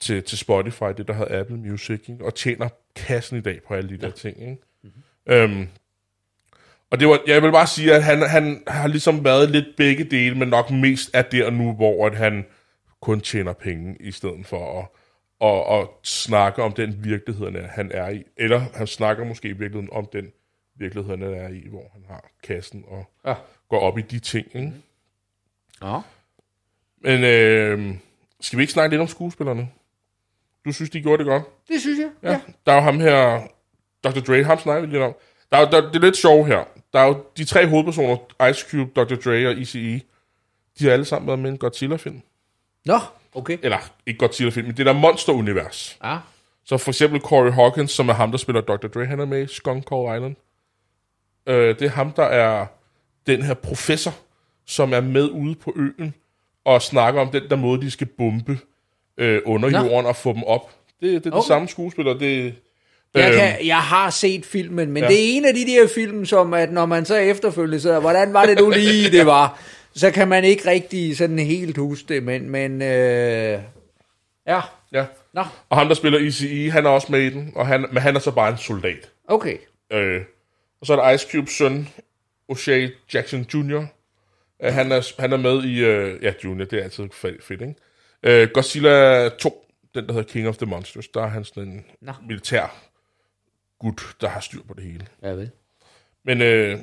til, 0.00 0.22
til 0.22 0.38
Spotify, 0.38 0.84
det 0.96 1.08
der 1.08 1.14
hedder 1.14 1.40
Apple 1.40 1.56
Music, 1.56 2.08
ikke? 2.08 2.24
og 2.24 2.34
tjener 2.34 2.68
kassen 2.96 3.38
i 3.38 3.40
dag 3.40 3.60
på 3.68 3.74
alle 3.74 3.90
de 3.90 3.96
der 3.96 4.10
ting. 4.10 4.40
Ikke? 4.40 4.56
Mm-hmm. 4.82 5.34
Øhm, 5.34 5.68
og 6.90 7.00
det 7.00 7.08
var, 7.08 7.20
jeg 7.26 7.42
vil 7.42 7.52
bare 7.52 7.66
sige, 7.66 7.94
at 7.94 8.02
han, 8.02 8.22
han 8.22 8.62
har 8.66 8.88
ligesom 8.88 9.24
været 9.24 9.50
lidt 9.50 9.66
begge 9.76 10.04
dele, 10.04 10.34
men 10.34 10.48
nok 10.48 10.70
mest 10.70 11.10
er 11.14 11.22
der 11.22 11.50
nu, 11.50 11.72
hvor 11.72 12.06
at 12.06 12.16
han 12.16 12.44
kun 13.00 13.20
tjener 13.20 13.52
penge, 13.52 13.96
i 14.00 14.12
stedet 14.12 14.46
for 14.46 14.80
at, 14.80 14.86
at, 15.48 15.80
at 15.80 15.88
snakke 16.02 16.62
om 16.62 16.72
den 16.72 17.04
virkelighed, 17.04 17.62
han 17.68 17.90
er 17.94 18.08
i. 18.08 18.22
Eller 18.36 18.62
han 18.74 18.86
snakker 18.86 19.24
måske 19.24 19.48
i 19.48 19.52
virkeligheden 19.52 19.88
om 19.92 20.08
den 20.12 20.32
virkelighed, 20.80 21.10
han 21.10 21.22
er 21.34 21.48
i, 21.48 21.68
hvor 21.68 21.84
han 21.92 22.04
har 22.08 22.24
kassen 22.42 22.84
og 22.88 23.04
Ja. 23.26 23.34
går 23.68 23.80
op 23.80 23.98
i 23.98 24.02
de 24.02 24.18
ting. 24.18 24.46
Ikke? 24.54 24.72
Ja. 25.82 25.98
Men 27.02 27.24
øh, 27.24 27.94
skal 28.40 28.56
vi 28.58 28.62
ikke 28.62 28.72
snakke 28.72 28.92
lidt 28.92 29.00
om 29.02 29.08
skuespillerne? 29.08 29.68
Du 30.64 30.72
synes, 30.72 30.90
de 30.90 31.00
gjorde 31.00 31.18
det 31.18 31.26
godt? 31.26 31.42
Det 31.68 31.80
synes 31.80 31.98
jeg. 31.98 32.10
Ja. 32.22 32.40
Der 32.66 32.72
er 32.72 32.76
jo 32.76 32.82
ham 32.82 33.00
her, 33.00 33.40
Dr. 34.04 34.20
Dre, 34.20 34.44
ham 34.44 34.58
snakker 34.58 34.86
vi 34.86 34.92
lidt 34.92 35.02
om. 35.02 35.14
Der 35.52 35.58
er, 35.58 35.70
der, 35.70 35.80
det 35.80 35.96
er 35.96 36.00
lidt 36.00 36.16
sjovt 36.16 36.46
her. 36.46 36.64
Der 36.92 37.00
er 37.00 37.06
jo 37.06 37.24
de 37.36 37.44
tre 37.44 37.66
hovedpersoner, 37.66 38.16
Ice 38.50 38.66
Cube, 38.70 38.90
Dr. 38.96 39.14
Dre 39.14 39.48
og 39.48 39.60
ECE. 39.60 40.00
De 40.78 40.84
har 40.84 40.92
alle 40.92 41.04
sammen 41.04 41.26
været 41.26 41.38
med 41.38 41.50
i 41.50 41.52
en 41.52 41.58
Godzilla-film. 41.58 42.22
Nå, 42.84 42.98
okay. 43.34 43.58
Eller 43.62 43.78
ikke 44.06 44.18
Godzilla-film, 44.18 44.66
men 44.66 44.76
det 44.76 44.86
der 44.86 44.92
monster-univers. 44.92 45.98
Ja. 46.04 46.18
Så 46.64 46.76
for 46.78 46.90
eksempel 46.90 47.20
Corey 47.20 47.52
Hawkins, 47.52 47.90
som 47.90 48.08
er 48.08 48.12
ham, 48.12 48.30
der 48.30 48.38
spiller 48.38 48.60
Dr. 48.60 48.86
Dre, 48.88 49.06
han 49.06 49.20
er 49.20 49.24
med 49.24 49.42
i 49.42 49.46
Skunk 49.46 49.84
Call 49.88 50.16
Island. 50.16 50.36
Øh, 51.50 51.78
det 51.78 51.82
er 51.82 51.88
ham, 51.90 52.12
der 52.12 52.22
er 52.24 52.66
den 53.26 53.42
her 53.42 53.54
professor, 53.54 54.14
som 54.66 54.92
er 54.92 55.00
med 55.00 55.28
ude 55.30 55.54
på 55.54 55.72
øen 55.76 56.14
og 56.64 56.82
snakker 56.82 57.20
om 57.20 57.28
den 57.28 57.42
der 57.50 57.56
måde, 57.56 57.80
de 57.80 57.90
skal 57.90 58.06
bombe 58.06 58.58
øh, 59.18 59.40
under 59.44 59.70
Nå. 59.70 59.78
jorden 59.78 60.06
og 60.06 60.16
få 60.16 60.32
dem 60.32 60.42
op. 60.44 60.70
Det, 61.00 61.10
det 61.10 61.14
er 61.14 61.16
okay. 61.18 61.30
de 61.30 61.36
Okay. 61.36 61.46
samme 61.48 61.68
skuespillere. 61.68 62.18
Det, 62.18 62.54
Jeg, 63.14 63.28
øhm, 63.30 63.38
kan, 63.38 63.66
jeg 63.66 63.78
har 63.80 64.10
set 64.10 64.46
filmen, 64.46 64.90
men 64.92 65.02
ja. 65.02 65.08
det 65.08 65.16
er 65.16 65.36
en 65.36 65.44
af 65.44 65.54
de 65.54 65.66
der 65.66 65.88
film, 65.94 66.24
som 66.26 66.54
at 66.54 66.72
når 66.72 66.86
man 66.86 67.04
så 67.04 67.16
efterfølgende 67.16 67.80
sidder, 67.80 68.00
hvordan 68.00 68.32
var 68.32 68.46
det 68.46 68.58
nu 68.58 68.70
lige, 68.70 69.10
det 69.18 69.26
var, 69.26 69.60
så 69.94 70.10
kan 70.10 70.28
man 70.28 70.44
ikke 70.44 70.70
rigtig 70.70 71.16
sådan 71.16 71.38
helt 71.38 71.76
huske 71.76 72.14
det, 72.14 72.22
men, 72.22 72.50
men 72.50 72.82
øh, 72.82 73.58
ja, 74.46 74.60
Ja. 74.92 75.04
nå, 75.32 75.42
Og 75.70 75.76
ham, 75.78 75.88
der 75.88 75.94
spiller 75.94 76.18
ECE, 76.18 76.70
han 76.70 76.86
er 76.86 76.90
også 76.90 77.06
med 77.10 77.20
i 77.20 77.30
den, 77.30 77.52
og 77.56 77.66
han, 77.66 77.86
men 77.92 78.02
han 78.02 78.16
er 78.16 78.20
så 78.20 78.30
bare 78.30 78.50
en 78.52 78.58
soldat. 78.58 79.08
okay. 79.28 79.56
Øh, 79.92 80.20
og 80.80 80.86
så 80.86 80.92
er 80.92 80.96
der 80.96 81.10
Ice 81.10 81.28
Cubes 81.32 81.52
søn, 81.52 81.88
O'Shea 82.52 82.90
Jackson 83.14 83.40
Jr. 83.54 83.84
Øh, 84.62 84.72
han, 84.74 84.92
er, 84.92 85.20
han 85.20 85.32
er 85.32 85.36
med 85.36 85.64
i... 85.64 85.84
Øh, 85.84 86.22
ja, 86.22 86.32
Junior, 86.44 86.64
det 86.64 86.78
er 86.78 86.84
altid 86.84 87.08
fedt, 87.12 87.50
ikke? 87.50 87.74
Øh, 88.22 88.48
Godzilla 88.54 89.28
2, 89.28 89.66
den 89.94 90.06
der 90.06 90.12
hedder 90.12 90.28
King 90.28 90.48
of 90.48 90.56
the 90.56 90.66
Monsters, 90.66 91.08
der 91.08 91.22
er 91.22 91.28
han 91.28 91.44
sådan 91.44 91.68
en 91.68 91.84
Nå. 92.00 92.12
militær 92.28 92.90
gut, 93.80 94.16
der 94.20 94.28
har 94.28 94.40
styr 94.40 94.62
på 94.62 94.74
det 94.74 94.84
hele. 94.84 95.06
Ja, 95.22 95.28
vel. 95.30 95.50
Men 96.24 96.42
øh, 96.42 96.78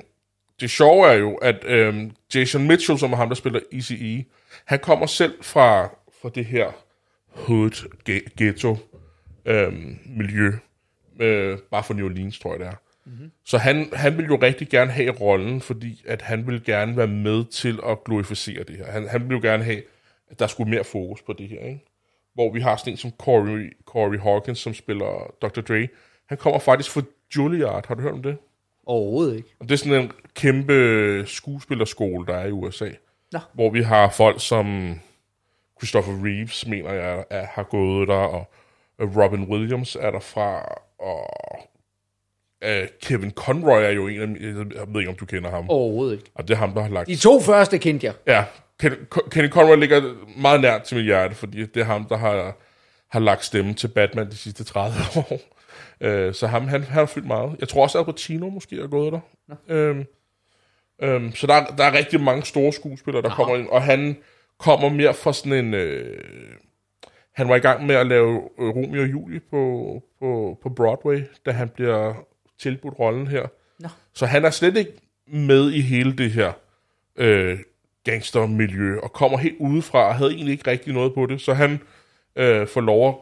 det 0.60 0.70
sjove 0.72 1.08
er 1.08 1.14
jo, 1.14 1.36
at 1.36 1.64
øh, 1.66 2.12
Jason 2.36 2.68
Mitchell, 2.68 3.00
som 3.00 3.14
er 3.14 3.18
ham, 3.18 3.30
der 3.30 3.36
spiller 3.36 3.60
ECE, 3.72 4.26
han 4.66 4.80
kommer 4.80 5.06
selv 5.06 5.44
fra, 5.44 5.90
fra 6.22 6.30
det 6.36 6.46
her 6.46 6.72
hood 7.28 7.90
ghetto 8.38 8.78
øh, 9.46 9.74
miljø, 10.06 10.52
øh, 11.20 11.60
bare 11.72 11.84
for 11.84 11.94
New 11.94 12.06
Orleans, 12.06 12.40
tror 12.40 12.52
jeg 12.52 12.60
det 12.60 12.68
er. 12.68 12.76
Mm-hmm. 13.08 13.32
Så 13.46 13.58
han, 13.58 13.90
han 13.94 14.18
vil 14.18 14.26
jo 14.26 14.36
rigtig 14.42 14.70
gerne 14.70 14.92
have 14.92 15.12
rollen, 15.12 15.62
fordi 15.62 16.02
at 16.06 16.22
han 16.22 16.48
vil 16.48 16.64
gerne 16.64 16.98
være 16.98 17.08
med 17.08 17.46
til 17.46 17.80
at 17.86 18.04
glorificere 18.04 18.64
det 18.64 18.78
her. 18.78 18.92
Han, 18.92 19.08
han 19.08 19.30
vil 19.30 19.36
jo 19.36 19.42
gerne 19.42 19.64
have, 19.64 19.82
at 20.28 20.40
der 20.40 20.48
skulle 20.48 20.70
mere 20.70 20.84
fokus 20.84 21.22
på 21.22 21.34
det 21.34 21.50
her, 21.50 21.60
ikke? 21.60 21.86
Hvor 22.34 22.54
vi 22.54 22.62
har 22.62 22.76
sådan 22.76 22.94
en 22.94 22.98
som 22.98 23.12
Corey, 23.18 23.78
Corey 23.86 24.20
Hawkins, 24.20 24.60
som 24.60 24.74
spiller 24.74 25.34
Dr. 25.42 25.62
Dre. 25.62 25.88
Han 26.26 26.38
kommer 26.38 26.60
faktisk 26.60 26.92
fra 26.92 27.02
Juilliard. 27.36 27.88
Har 27.88 27.96
du 27.96 28.02
hørt 28.02 28.14
om 28.14 28.24
det? 28.24 28.38
Overhovedet 28.86 29.36
ikke. 29.38 29.50
Og 29.60 29.70
det 29.70 29.74
er 29.74 29.78
sådan 29.78 30.04
en 30.04 30.12
kæmpe 30.34 31.24
skuespillerskole, 31.26 32.26
der 32.26 32.36
er 32.36 32.48
i 32.48 32.52
USA. 32.52 32.90
Nå. 33.32 33.40
Hvor 33.54 33.70
vi 33.70 33.82
har 33.82 34.10
folk 34.10 34.42
som 34.42 35.00
Christopher 35.80 36.26
Reeves, 36.26 36.68
mener 36.68 36.94
jeg, 36.94 37.26
er, 37.30 37.46
har 37.46 37.64
gået 37.64 38.08
der, 38.08 38.16
og 38.16 38.48
Robin 39.00 39.44
Williams 39.44 39.96
er 39.96 40.12
der 40.12 40.20
fra, 40.20 40.82
og 41.00 41.28
øh, 42.64 42.88
Kevin 43.02 43.32
Conroy 43.32 43.82
er 43.82 43.90
jo 43.90 44.08
en 44.08 44.22
af 44.22 44.28
mine, 44.28 44.66
jeg 44.76 44.86
ved 44.88 45.00
ikke, 45.02 45.10
om 45.10 45.16
du 45.16 45.26
kender 45.26 45.50
ham. 45.50 45.70
Overhovedet 45.70 46.14
ikke. 46.14 46.32
Og 46.36 46.48
det 46.48 46.54
er 46.54 46.58
ham, 46.58 46.74
der 46.74 46.82
har 46.82 46.90
lagt... 46.90 47.08
De 47.08 47.16
to 47.16 47.40
første 47.42 47.78
kendte 47.78 48.06
jeg. 48.06 48.14
Ja, 48.28 48.44
Kenny 49.32 49.50
Conroy 49.50 49.76
ligger 49.78 50.02
meget 50.42 50.62
nært 50.62 50.84
til 50.84 50.98
mit 50.98 51.06
hjerte, 51.06 51.36
fordi 51.36 51.66
det 51.66 51.78
er 51.82 51.84
ham, 51.84 52.06
der 52.06 52.18
har, 52.18 52.58
har 53.12 53.20
lagt 53.20 53.46
stemme 53.46 53.74
til 53.74 53.88
Batman 53.88 54.30
de 54.32 54.36
sidste 54.38 54.64
30 54.64 54.96
år. 55.32 55.40
Øh, 56.02 56.34
så 56.34 56.48
ham, 56.48 56.68
han, 56.68 56.84
han 56.84 56.94
har 56.94 57.06
fyldt 57.06 57.28
meget. 57.28 57.56
Jeg 57.60 57.68
tror 57.68 57.84
også, 57.84 58.00
at 58.00 58.06
Pacino 58.06 58.50
måske 58.50 58.80
er 58.82 58.88
gået 58.88 59.14
der. 59.14 59.20
Øhm, 59.70 60.06
øhm, 61.02 61.36
så 61.36 61.48
der, 61.48 61.54
er- 61.54 61.76
der 61.76 61.84
er 61.84 61.94
rigtig 61.98 62.22
mange 62.22 62.44
store 62.46 62.74
skuespillere, 62.74 63.22
der 63.24 63.30
kommer 63.30 63.56
ind, 63.56 63.68
og 63.68 63.82
han 63.82 64.18
kommer 64.60 64.90
mere 64.90 65.14
fra 65.14 65.34
sådan 65.34 65.66
en... 65.66 65.74
Øh, 65.74 66.18
han 67.36 67.50
var 67.50 67.56
i 67.56 67.60
gang 67.60 67.86
med 67.86 67.96
at 67.96 68.08
lave 68.08 68.36
øh, 68.60 68.68
Romeo 68.70 69.02
og 69.02 69.12
Julie 69.12 69.40
på, 69.52 69.94
på, 70.20 70.58
på 70.64 70.70
Broadway, 70.70 71.24
da 71.46 71.52
han 71.52 71.70
bliver 71.70 72.14
tilbudt 72.60 73.00
rollen 73.00 73.28
her. 73.28 73.48
Nå. 73.80 73.90
Så 74.14 74.26
han 74.26 74.46
er 74.46 74.50
slet 74.50 74.78
ikke 74.78 74.92
med 75.28 75.72
i 75.72 75.82
hele 75.82 76.18
det 76.18 76.32
her 76.32 76.54
øh, 77.16 77.60
gangstermiljø, 78.04 79.00
og 79.00 79.14
kommer 79.14 79.38
helt 79.38 79.58
udefra, 79.60 80.08
og 80.08 80.16
havde 80.16 80.32
egentlig 80.32 80.52
ikke 80.52 80.72
rigtig 80.72 80.94
noget 80.94 81.14
på 81.14 81.26
det. 81.26 81.42
Så 81.42 81.54
han 81.54 81.82
øh, 82.36 82.68
får 82.68 82.82
lov 82.82 83.10
at 83.10 83.16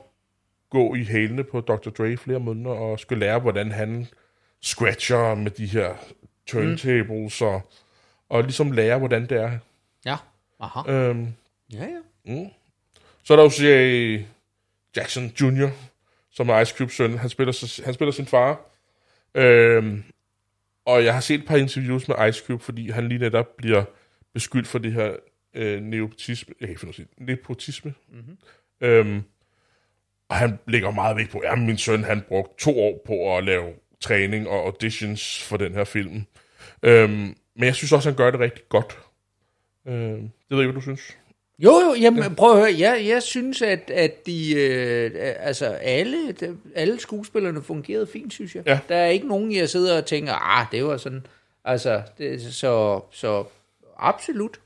gå 0.70 0.96
i 0.96 1.04
hælene 1.04 1.44
på 1.44 1.62
Dr. 1.62 1.90
Dre 1.90 2.18
flere 2.18 2.40
måneder, 2.40 2.76
og 2.76 3.00
skal 3.00 3.18
lære, 3.18 3.40
hvordan 3.40 3.72
han 3.72 4.08
scratcher 4.62 5.36
med 5.36 5.52
de 5.52 5.66
her 5.66 5.94
turntables, 6.48 7.42
mm. 7.42 7.48
og, 7.48 7.62
og 8.30 8.44
ligesom 8.44 8.72
lære, 8.72 8.98
hvordan 8.98 9.22
det 9.22 9.38
er. 9.42 9.58
Ja. 10.06 10.16
Aha. 10.60 10.92
Øhm, 10.92 11.28
Ja, 11.74 11.86
ja. 12.26 12.46
så 13.24 13.34
er 13.34 13.38
der 13.38 13.44
jo 13.44 13.50
C.A. 13.50 14.24
Jackson 14.96 15.32
Jr., 15.42 15.70
som 16.32 16.50
er 16.50 16.60
Ice 16.60 16.78
Cubes 16.78 16.94
søn. 16.96 17.18
Han 17.18 17.30
spiller, 17.30 17.82
han 17.86 17.94
spiller 17.94 18.12
sin 18.12 18.26
far. 18.26 18.60
Øhm, 19.36 20.04
og 20.86 21.06
jeg 21.06 21.14
har 21.14 21.22
set 21.22 21.40
et 21.40 21.48
par 21.48 21.58
interviews 21.58 22.08
med 22.08 22.30
Ice 22.30 22.46
Cube, 22.46 22.64
fordi 22.64 22.90
han 22.90 23.08
lige 23.10 23.20
netop 23.20 23.58
bliver 23.58 23.84
beskyldt 24.34 24.68
for 24.68 24.80
det 24.80 24.94
her 24.94 25.16
øh, 25.54 25.82
nepotisme. 25.82 26.54
Jeg 26.60 26.68
kan 26.68 26.70
ikke 26.70 26.96
finde. 26.96 27.10
Nepotisme. 27.18 27.94
Mm-hmm. 28.12 28.38
Øhm, 28.82 29.24
og 30.30 30.36
han 30.36 30.60
lægger 30.68 30.92
meget 30.92 31.18
vægt 31.18 31.32
på, 31.32 31.40
at 31.40 31.60
min 31.60 31.78
søn 31.78 32.04
han 32.04 32.22
brugte 32.22 32.64
to 32.64 32.80
år 32.80 33.02
på 33.06 33.38
at 33.38 33.44
lave 33.44 33.74
træning 34.00 34.48
og 34.48 34.66
auditions 34.66 35.44
for 35.44 35.58
den 35.58 35.74
her 35.74 35.84
film. 35.84 36.26
Øhm, 36.84 37.36
men 37.56 37.64
jeg 37.64 37.76
synes 37.76 37.92
også, 37.92 38.10
han 38.10 38.18
gør 38.18 38.32
det 38.32 38.40
rigtig 38.40 38.64
godt. 38.70 39.00
Øhm, 39.88 40.22
det 40.22 40.32
ved 40.50 40.58
jeg 40.58 40.60
ikke, 40.60 40.72
hvad 40.72 40.82
du 40.82 40.82
synes. 40.82 41.18
Jo, 41.60 41.80
jo, 41.80 41.94
jamen, 42.02 42.36
prøv 42.36 42.52
at 42.52 42.58
høre. 42.58 42.80
Jeg, 42.80 43.06
jeg 43.08 43.24
synes, 43.24 43.62
at, 43.62 43.92
at 43.94 44.26
de, 44.26 44.54
øh, 44.56 45.12
altså 45.40 45.66
alle, 45.66 46.32
de, 46.32 46.58
alle 46.76 47.00
skuespillerne 47.00 47.64
fungerede 47.64 48.08
fint, 48.08 48.34
synes 48.34 48.56
jeg. 48.56 48.64
Ja. 48.66 48.80
Der 48.90 48.96
er 48.96 49.08
ikke 49.08 49.28
nogen, 49.28 49.56
jeg 49.56 49.70
sidder 49.70 49.98
og 49.98 50.06
tænker, 50.06 50.34
ah, 50.34 50.66
det 50.72 50.86
var 50.86 50.98
sådan, 50.98 51.26
altså, 51.66 52.02
det, 52.18 52.42
så, 52.42 53.02
så 53.12 53.44
absolut. 53.98 54.60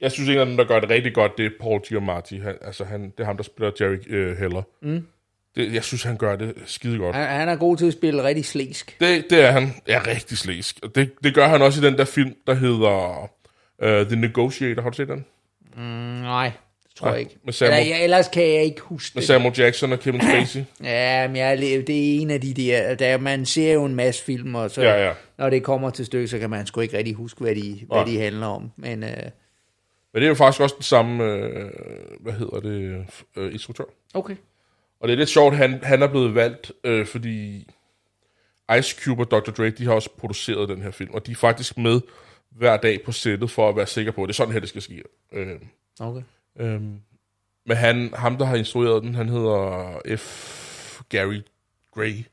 Jeg 0.00 0.12
synes, 0.12 0.30
en 0.30 0.38
af 0.38 0.46
dem, 0.46 0.56
der 0.56 0.64
gør 0.64 0.80
det 0.80 0.90
rigtig 0.90 1.14
godt, 1.14 1.38
det 1.38 1.46
er 1.46 1.50
Paul 1.60 1.80
Giamatti. 1.80 2.38
Han, 2.38 2.54
altså, 2.60 2.84
han, 2.84 3.02
det 3.02 3.20
er 3.20 3.24
ham, 3.24 3.36
der 3.36 3.44
spiller 3.44 3.72
Jerry 3.80 3.98
øh, 4.08 4.36
Heller. 4.38 4.62
Mm. 4.82 5.06
Det, 5.56 5.74
jeg 5.74 5.84
synes, 5.84 6.02
han 6.02 6.16
gør 6.16 6.36
det 6.36 6.54
skide 6.66 6.98
godt. 6.98 7.16
Han, 7.16 7.26
han 7.26 7.48
er 7.48 7.56
god 7.56 7.76
til 7.76 7.86
at 7.86 7.92
spille 7.92 8.22
rigtig 8.22 8.44
slæsk. 8.44 8.96
Det, 9.00 9.30
det 9.30 9.40
er 9.40 9.50
han. 9.50 9.74
Er 9.86 10.06
rigtig 10.06 10.38
slæsk. 10.38 10.78
Og 10.82 10.94
det, 10.94 11.12
det 11.24 11.34
gør 11.34 11.48
han 11.48 11.62
også 11.62 11.80
i 11.80 11.90
den 11.90 11.98
der 11.98 12.04
film, 12.04 12.34
der 12.46 12.54
hedder 12.54 13.22
uh, 13.82 14.06
The 14.06 14.16
Negotiator. 14.16 14.82
Har 14.82 14.90
du 14.90 14.96
set 14.96 15.08
den? 15.08 15.24
Mm, 15.76 15.82
nej, 15.82 16.52
det 16.88 16.96
tror 16.96 17.06
Nej, 17.06 17.12
jeg 17.12 17.20
ikke. 17.20 17.36
med 17.44 17.52
Samuel- 17.52 17.64
Eller, 17.64 17.94
jeg, 17.96 18.04
ellers 18.04 18.28
kan 18.28 18.42
jeg 18.42 18.62
ikke 18.64 18.80
huske 18.80 19.12
Med 19.14 19.20
det. 19.22 19.26
Samuel 19.26 19.54
Jackson 19.58 19.92
og 19.92 20.00
Kevin 20.00 20.20
Spacey. 20.30 20.64
Ja, 20.82 21.28
men 21.28 21.36
jeg, 21.36 21.58
det 21.58 21.90
er 22.16 22.20
en 22.20 22.30
af 22.30 22.40
de 22.40 22.54
der, 22.54 22.94
der, 22.94 23.18
man 23.18 23.46
ser 23.46 23.72
jo 23.72 23.84
en 23.84 23.94
masse 23.94 24.24
film, 24.24 24.54
og 24.54 24.70
så, 24.70 24.82
Ja, 24.82 25.06
ja. 25.06 25.12
når 25.38 25.50
det 25.50 25.62
kommer 25.62 25.90
til 25.90 26.06
stykket, 26.06 26.30
så 26.30 26.38
kan 26.38 26.50
man 26.50 26.66
sgu 26.66 26.80
ikke 26.80 26.98
rigtig 26.98 27.14
huske, 27.14 27.40
hvad 27.40 27.54
de, 27.54 27.80
hvad 27.86 27.96
Nej. 27.98 28.04
de 28.04 28.18
handler 28.20 28.46
om. 28.46 28.70
Men 28.76 29.02
øh, 29.04 29.10
Men 30.12 30.20
det 30.20 30.22
er 30.24 30.28
jo 30.28 30.34
faktisk 30.34 30.60
også 30.60 30.74
den 30.74 30.82
samme, 30.82 31.24
øh, 31.24 31.70
hvad 32.20 32.32
hedder 32.32 32.60
det, 32.60 33.04
øh, 33.36 33.52
instruktør. 33.52 33.84
okay. 34.14 34.36
Og 35.00 35.08
det 35.08 35.12
er 35.14 35.18
lidt 35.18 35.28
sjovt, 35.28 35.56
han, 35.56 35.80
han 35.82 36.02
er 36.02 36.06
blevet 36.08 36.34
valgt, 36.34 36.72
øh, 36.84 37.06
fordi 37.06 37.66
Ice 38.78 38.96
Cube 39.04 39.22
og 39.22 39.30
Dr. 39.30 39.50
Dre, 39.50 39.70
de 39.70 39.84
har 39.86 39.92
også 39.92 40.10
produceret 40.18 40.68
den 40.68 40.82
her 40.82 40.90
film, 40.90 41.10
og 41.14 41.26
de 41.26 41.30
er 41.32 41.36
faktisk 41.36 41.78
med 41.78 42.00
hver 42.58 42.76
dag 42.76 43.02
på 43.02 43.12
sættet 43.12 43.50
for 43.50 43.68
at 43.68 43.76
være 43.76 43.86
sikker 43.86 44.12
på, 44.12 44.22
at 44.22 44.28
det 44.28 44.32
er 44.32 44.36
sådan 44.36 44.52
her, 44.52 44.60
det 44.60 44.68
skal 44.68 44.82
ske. 44.82 45.02
Øh, 45.32 45.56
okay. 46.00 46.22
Øhm, 46.58 47.00
men 47.66 47.76
han, 47.76 48.10
ham, 48.14 48.36
der 48.36 48.44
har 48.44 48.56
instrueret 48.56 49.02
den, 49.02 49.14
han 49.14 49.28
hedder 49.28 50.16
F. 50.16 51.00
Gary 51.08 51.40
Gray. 51.94 52.24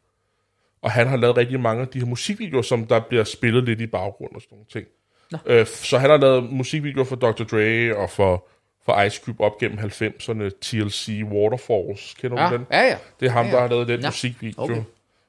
Og 0.81 0.91
han 0.91 1.07
har 1.07 1.17
lavet 1.17 1.37
rigtig 1.37 1.59
mange 1.59 1.81
af 1.81 1.87
de 1.87 1.99
her 1.99 2.05
musikvideoer, 2.05 2.61
som 2.61 2.85
der 2.85 2.99
bliver 2.99 3.23
spillet 3.23 3.63
lidt 3.63 3.81
i 3.81 3.87
baggrunden 3.87 4.35
og 4.35 4.41
sådan 4.41 4.55
nogle 4.55 4.65
ting. 4.71 4.87
Øh, 5.45 5.65
så 5.65 5.97
han 5.97 6.09
har 6.09 6.17
lavet 6.17 6.43
musikvideoer 6.53 7.05
for 7.05 7.15
Dr. 7.15 7.43
Dre 7.43 7.95
og 7.97 8.09
for, 8.09 8.47
for 8.85 9.01
Ice 9.01 9.21
Cube 9.25 9.43
op 9.43 9.57
gennem 9.57 9.79
90'erne. 9.79 10.49
TLC 10.61 11.21
Waterfalls, 11.31 12.13
kender 12.13 12.41
Ja, 12.43 12.49
du 12.49 12.53
den? 12.55 12.65
ja, 12.71 12.81
ja. 12.81 12.97
Det 13.19 13.25
er 13.25 13.31
ham, 13.31 13.45
Ja, 13.45 13.51
der 13.51 13.57
ja. 13.57 13.61
har 13.61 13.69
lavet 13.69 13.87
den 13.87 13.99
Ja, 14.01 14.07
musikvideo. 14.07 14.63
okay. 14.63 14.81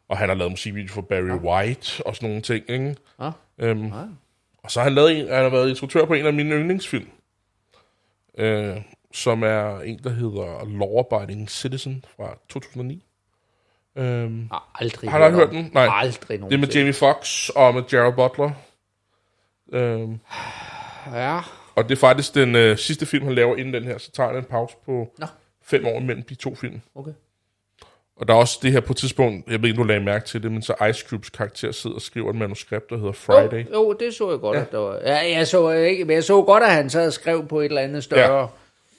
Og 0.09 0.19
han 0.19 0.29
har 0.29 0.37
lavet 0.37 0.53
musikvideo 0.53 0.89
for 0.93 1.01
Barry 1.01 1.39
White 1.45 2.07
og 2.07 2.17
sådan 2.17 2.29
nogle 2.29 2.43
ting. 2.43 2.65
Ikke? 2.71 2.97
Ja. 3.21 3.31
Øhm, 3.59 3.93
Og 4.65 4.71
så 4.71 4.81
har 4.81 4.85
han, 4.85 4.95
lavet 4.95 5.19
en, 5.21 5.29
han 5.29 5.43
har 5.43 5.49
været 5.49 5.69
instruktør 5.69 6.05
på 6.05 6.15
en 6.15 6.27
af 6.27 6.33
mine 6.33 6.55
yndlingsfilm, 6.55 7.09
øh, 8.39 8.77
som 9.13 9.43
er 9.43 9.81
en, 9.81 10.01
der 10.05 10.11
hedder 10.11 10.65
Law 10.79 11.19
Abiding 11.21 11.51
Citizen 11.51 12.05
fra 12.17 12.39
2009. 12.49 13.05
Øhm, 13.97 14.49
Har 14.53 14.71
aldrig 14.75 15.11
Har 15.11 15.29
du 15.31 15.35
hørt 15.37 15.51
den? 15.51 15.71
Nej. 15.75 15.89
Aldrig 15.91 16.39
nogen. 16.39 16.51
det 16.51 16.57
er 16.57 16.61
med 16.61 16.69
Jamie 16.75 16.93
Foxx 16.93 17.49
og 17.49 17.75
med 17.75 17.83
Gerald 17.91 18.15
Butler. 18.15 18.51
Øhm, 19.73 20.19
Ja. 21.13 21.41
og 21.75 21.85
det 21.85 21.93
er 21.93 21.97
faktisk 22.01 22.35
den 22.35 22.55
øh, 22.55 22.79
sidste 22.79 23.07
film, 23.07 23.25
han 23.25 23.35
laver 23.35 23.57
inden 23.57 23.75
den 23.75 23.85
her. 23.85 23.99
Så 23.99 24.11
tager 24.11 24.29
han 24.29 24.39
en 24.39 24.45
pause 24.45 24.77
på 24.87 25.09
Nå. 25.19 25.27
fem 25.63 25.87
år 25.87 26.01
imellem 26.01 26.23
de 26.23 26.35
to 26.35 26.55
film. 26.55 26.81
Okay. 26.95 27.13
Og 28.17 28.29
der 28.29 28.35
er 28.35 28.39
også 28.39 28.59
det 28.63 28.73
her 28.73 28.81
på 28.81 28.93
et 28.93 28.97
tidspunkt, 28.97 29.51
jeg 29.51 29.63
ved 29.63 29.69
ikke, 29.69 29.79
du 29.83 29.87
lagde 29.87 30.05
mærke 30.05 30.27
til 30.27 30.43
det, 30.43 30.53
men 30.53 30.63
så 30.63 30.87
Ice 30.91 31.09
Cubes 31.09 31.31
karakter 31.31 31.73
sidder 31.73 31.97
og 31.97 32.03
skriver 32.03 32.31
et 32.31 32.37
manuskript, 32.37 32.91
der 32.91 32.97
hedder 32.97 33.13
Friday. 33.13 33.65
Jo, 33.71 33.83
jo, 33.83 33.93
det 33.93 34.15
så 34.15 34.31
jeg 34.31 34.41
godt, 34.41 34.57
ja. 34.57 34.63
at 34.63 34.73
der 34.73 34.79
var. 34.79 34.99
Ja, 35.05 35.37
jeg 35.37 35.47
så 35.47 35.71
ikke, 35.71 36.05
men 36.05 36.15
jeg 36.15 36.25
så 36.25 36.43
godt, 36.43 36.63
at 36.63 36.73
han 36.73 36.91
så 36.91 37.11
skrev 37.11 37.49
på 37.49 37.61
et 37.61 37.65
eller 37.65 37.81
andet 37.81 38.05
større. 38.05 38.41
Ja. 38.41 38.47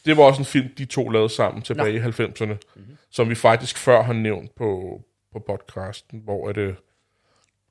Det 0.05 0.17
var 0.17 0.23
også 0.23 0.41
en 0.41 0.45
film, 0.45 0.69
de 0.77 0.85
to 0.85 1.09
lavede 1.09 1.29
sammen 1.29 1.61
tilbage 1.61 1.93
i 1.93 1.99
90'erne, 1.99 2.45
mm-hmm. 2.45 2.97
som 3.11 3.29
vi 3.29 3.35
faktisk 3.35 3.77
før 3.77 4.01
har 4.01 4.13
nævnt 4.13 4.55
på, 4.55 5.01
på 5.33 5.39
podcasten, 5.39 6.21
hvor 6.23 6.49
er 6.49 6.53
det, 6.53 6.75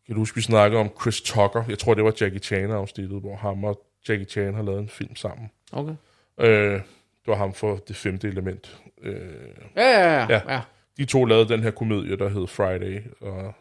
kan 0.07 0.15
du 0.15 0.21
huske, 0.21 0.37
vi 0.37 0.43
snakkede 0.43 0.81
om 0.81 0.91
Chris 1.01 1.21
Tucker, 1.21 1.65
jeg 1.69 1.79
tror, 1.79 1.95
det 1.95 2.05
var 2.05 2.13
Jackie 2.21 2.41
Chan-afsnittet, 2.41 3.21
hvor 3.21 3.37
ham 3.37 3.65
og 3.65 3.81
Jackie 4.09 4.27
Chan 4.27 4.55
har 4.55 4.63
lavet 4.63 4.79
en 4.79 4.89
film 4.89 5.17
sammen. 5.17 5.51
Okay. 5.73 5.95
Øh, 6.41 6.73
det 6.73 6.83
var 7.27 7.37
ham 7.37 7.55
for 7.55 7.81
det 7.89 7.97
femte 7.97 8.29
element. 8.29 8.79
Øh, 9.03 9.17
Ja, 9.77 9.83
ja, 9.83 10.15
ja. 10.15 10.27
Ja. 10.29 10.41
ja. 10.53 10.61
De 10.99 11.05
to 11.05 11.25
lavede 11.25 11.49
den 11.49 11.63
her 11.63 11.71
komedie, 11.71 12.17
der 12.17 12.29
hed 12.29 12.47
Friday, 12.47 13.01
og, 13.21 13.55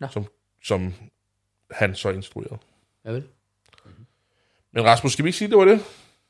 Nå. 0.00 0.06
som, 0.10 0.24
som 0.62 0.94
han 1.70 1.94
så 1.94 2.10
instruerede. 2.10 2.58
ja 3.04 3.10
vel. 3.10 3.24
Men 4.72 4.84
Rasmus, 4.84 5.12
skal 5.12 5.24
vi 5.24 5.28
ikke 5.28 5.38
sige, 5.38 5.48
det 5.48 5.58
var 5.58 5.64
det? 5.64 5.80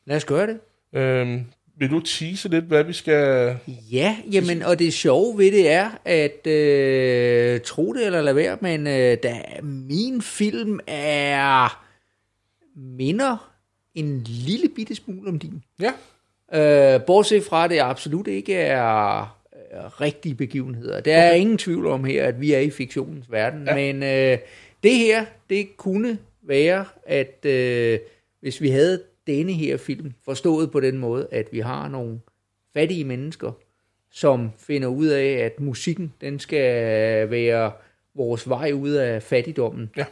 Lad 0.04 0.16
os 0.16 0.24
gøre 0.24 0.46
det. 0.46 0.60
Øhm, 0.92 1.44
vil 1.76 1.90
du 1.90 2.00
tease 2.00 2.48
lidt, 2.48 2.64
hvad 2.64 2.84
vi 2.84 2.92
skal... 2.92 3.56
Ja, 3.92 4.16
jamen, 4.32 4.62
og 4.62 4.78
det 4.78 4.92
sjove 4.92 5.38
ved 5.38 5.52
det 5.52 5.70
er, 5.70 5.90
at 6.04 6.46
øh, 6.46 7.60
tro 7.60 7.92
det 7.92 8.06
eller 8.06 8.22
lade 8.22 8.36
være, 8.36 8.58
men 8.60 8.86
øh, 8.86 9.18
da 9.22 9.42
min 9.62 10.22
film 10.22 10.80
er 10.86 11.84
minder 12.76 13.50
en 13.94 14.22
lille 14.24 14.68
bitte 14.68 14.94
smule 14.94 15.28
om 15.28 15.38
din. 15.38 15.62
Ja. 15.80 15.92
Øh, 16.52 17.04
bortset 17.06 17.44
fra, 17.44 17.64
at 17.64 17.70
det 17.70 17.78
absolut 17.78 18.26
ikke 18.26 18.54
er 18.54 19.38
rigtige 20.00 20.34
begivenheder. 20.34 21.00
Der 21.00 21.16
er 21.16 21.32
ingen 21.32 21.58
tvivl 21.58 21.86
om 21.86 22.04
her, 22.04 22.26
at 22.26 22.40
vi 22.40 22.52
er 22.52 22.58
i 22.58 22.70
fiktionens 22.70 23.32
verden. 23.32 23.66
Ja. 23.66 23.74
Men 23.74 24.02
øh, 24.02 24.38
det 24.82 24.94
her, 24.94 25.24
det 25.50 25.76
kunne 25.76 26.18
være, 26.42 26.84
at 27.06 27.44
øh, 27.44 27.98
hvis 28.40 28.60
vi 28.60 28.68
havde 28.68 29.02
denne 29.26 29.52
her 29.52 29.76
film 29.76 30.12
forstået 30.24 30.70
på 30.70 30.80
den 30.80 30.98
måde, 30.98 31.28
at 31.30 31.48
vi 31.52 31.60
har 31.60 31.88
nogle 31.88 32.20
fattige 32.74 33.04
mennesker, 33.04 33.52
som 34.10 34.50
finder 34.58 34.88
ud 34.88 35.06
af, 35.06 35.26
at 35.26 35.60
musikken, 35.60 36.12
den 36.20 36.38
skal 36.38 36.70
være 37.30 37.72
vores 38.14 38.48
vej 38.48 38.72
ud 38.72 38.90
af 38.90 39.22
fattigdommen. 39.22 39.90
Ja. 39.96 40.06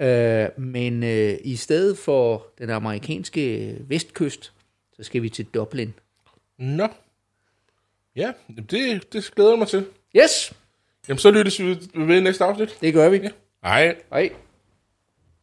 Øh, 0.00 0.60
men 0.60 1.02
øh, 1.02 1.38
i 1.44 1.56
stedet 1.56 1.98
for 1.98 2.46
den 2.58 2.70
amerikanske 2.70 3.76
vestkyst, 3.80 4.52
så 4.92 5.02
skal 5.02 5.22
vi 5.22 5.28
til 5.28 5.46
Dublin. 5.54 5.94
Nå. 6.58 6.86
Ja, 8.20 8.32
det, 8.70 9.12
det 9.12 9.30
glæder 9.34 9.50
jeg 9.50 9.58
mig 9.58 9.68
til. 9.68 9.86
Yes, 10.16 10.52
Jamen, 11.08 11.18
så 11.18 11.30
lyttes 11.30 11.60
vi 11.60 11.78
ved 11.94 12.20
næste 12.20 12.44
afsnit. 12.44 12.78
det 12.80 12.94
gør 12.94 13.08
vi. 13.08 13.28
Hej. 13.64 13.96
Hej. 14.12 14.30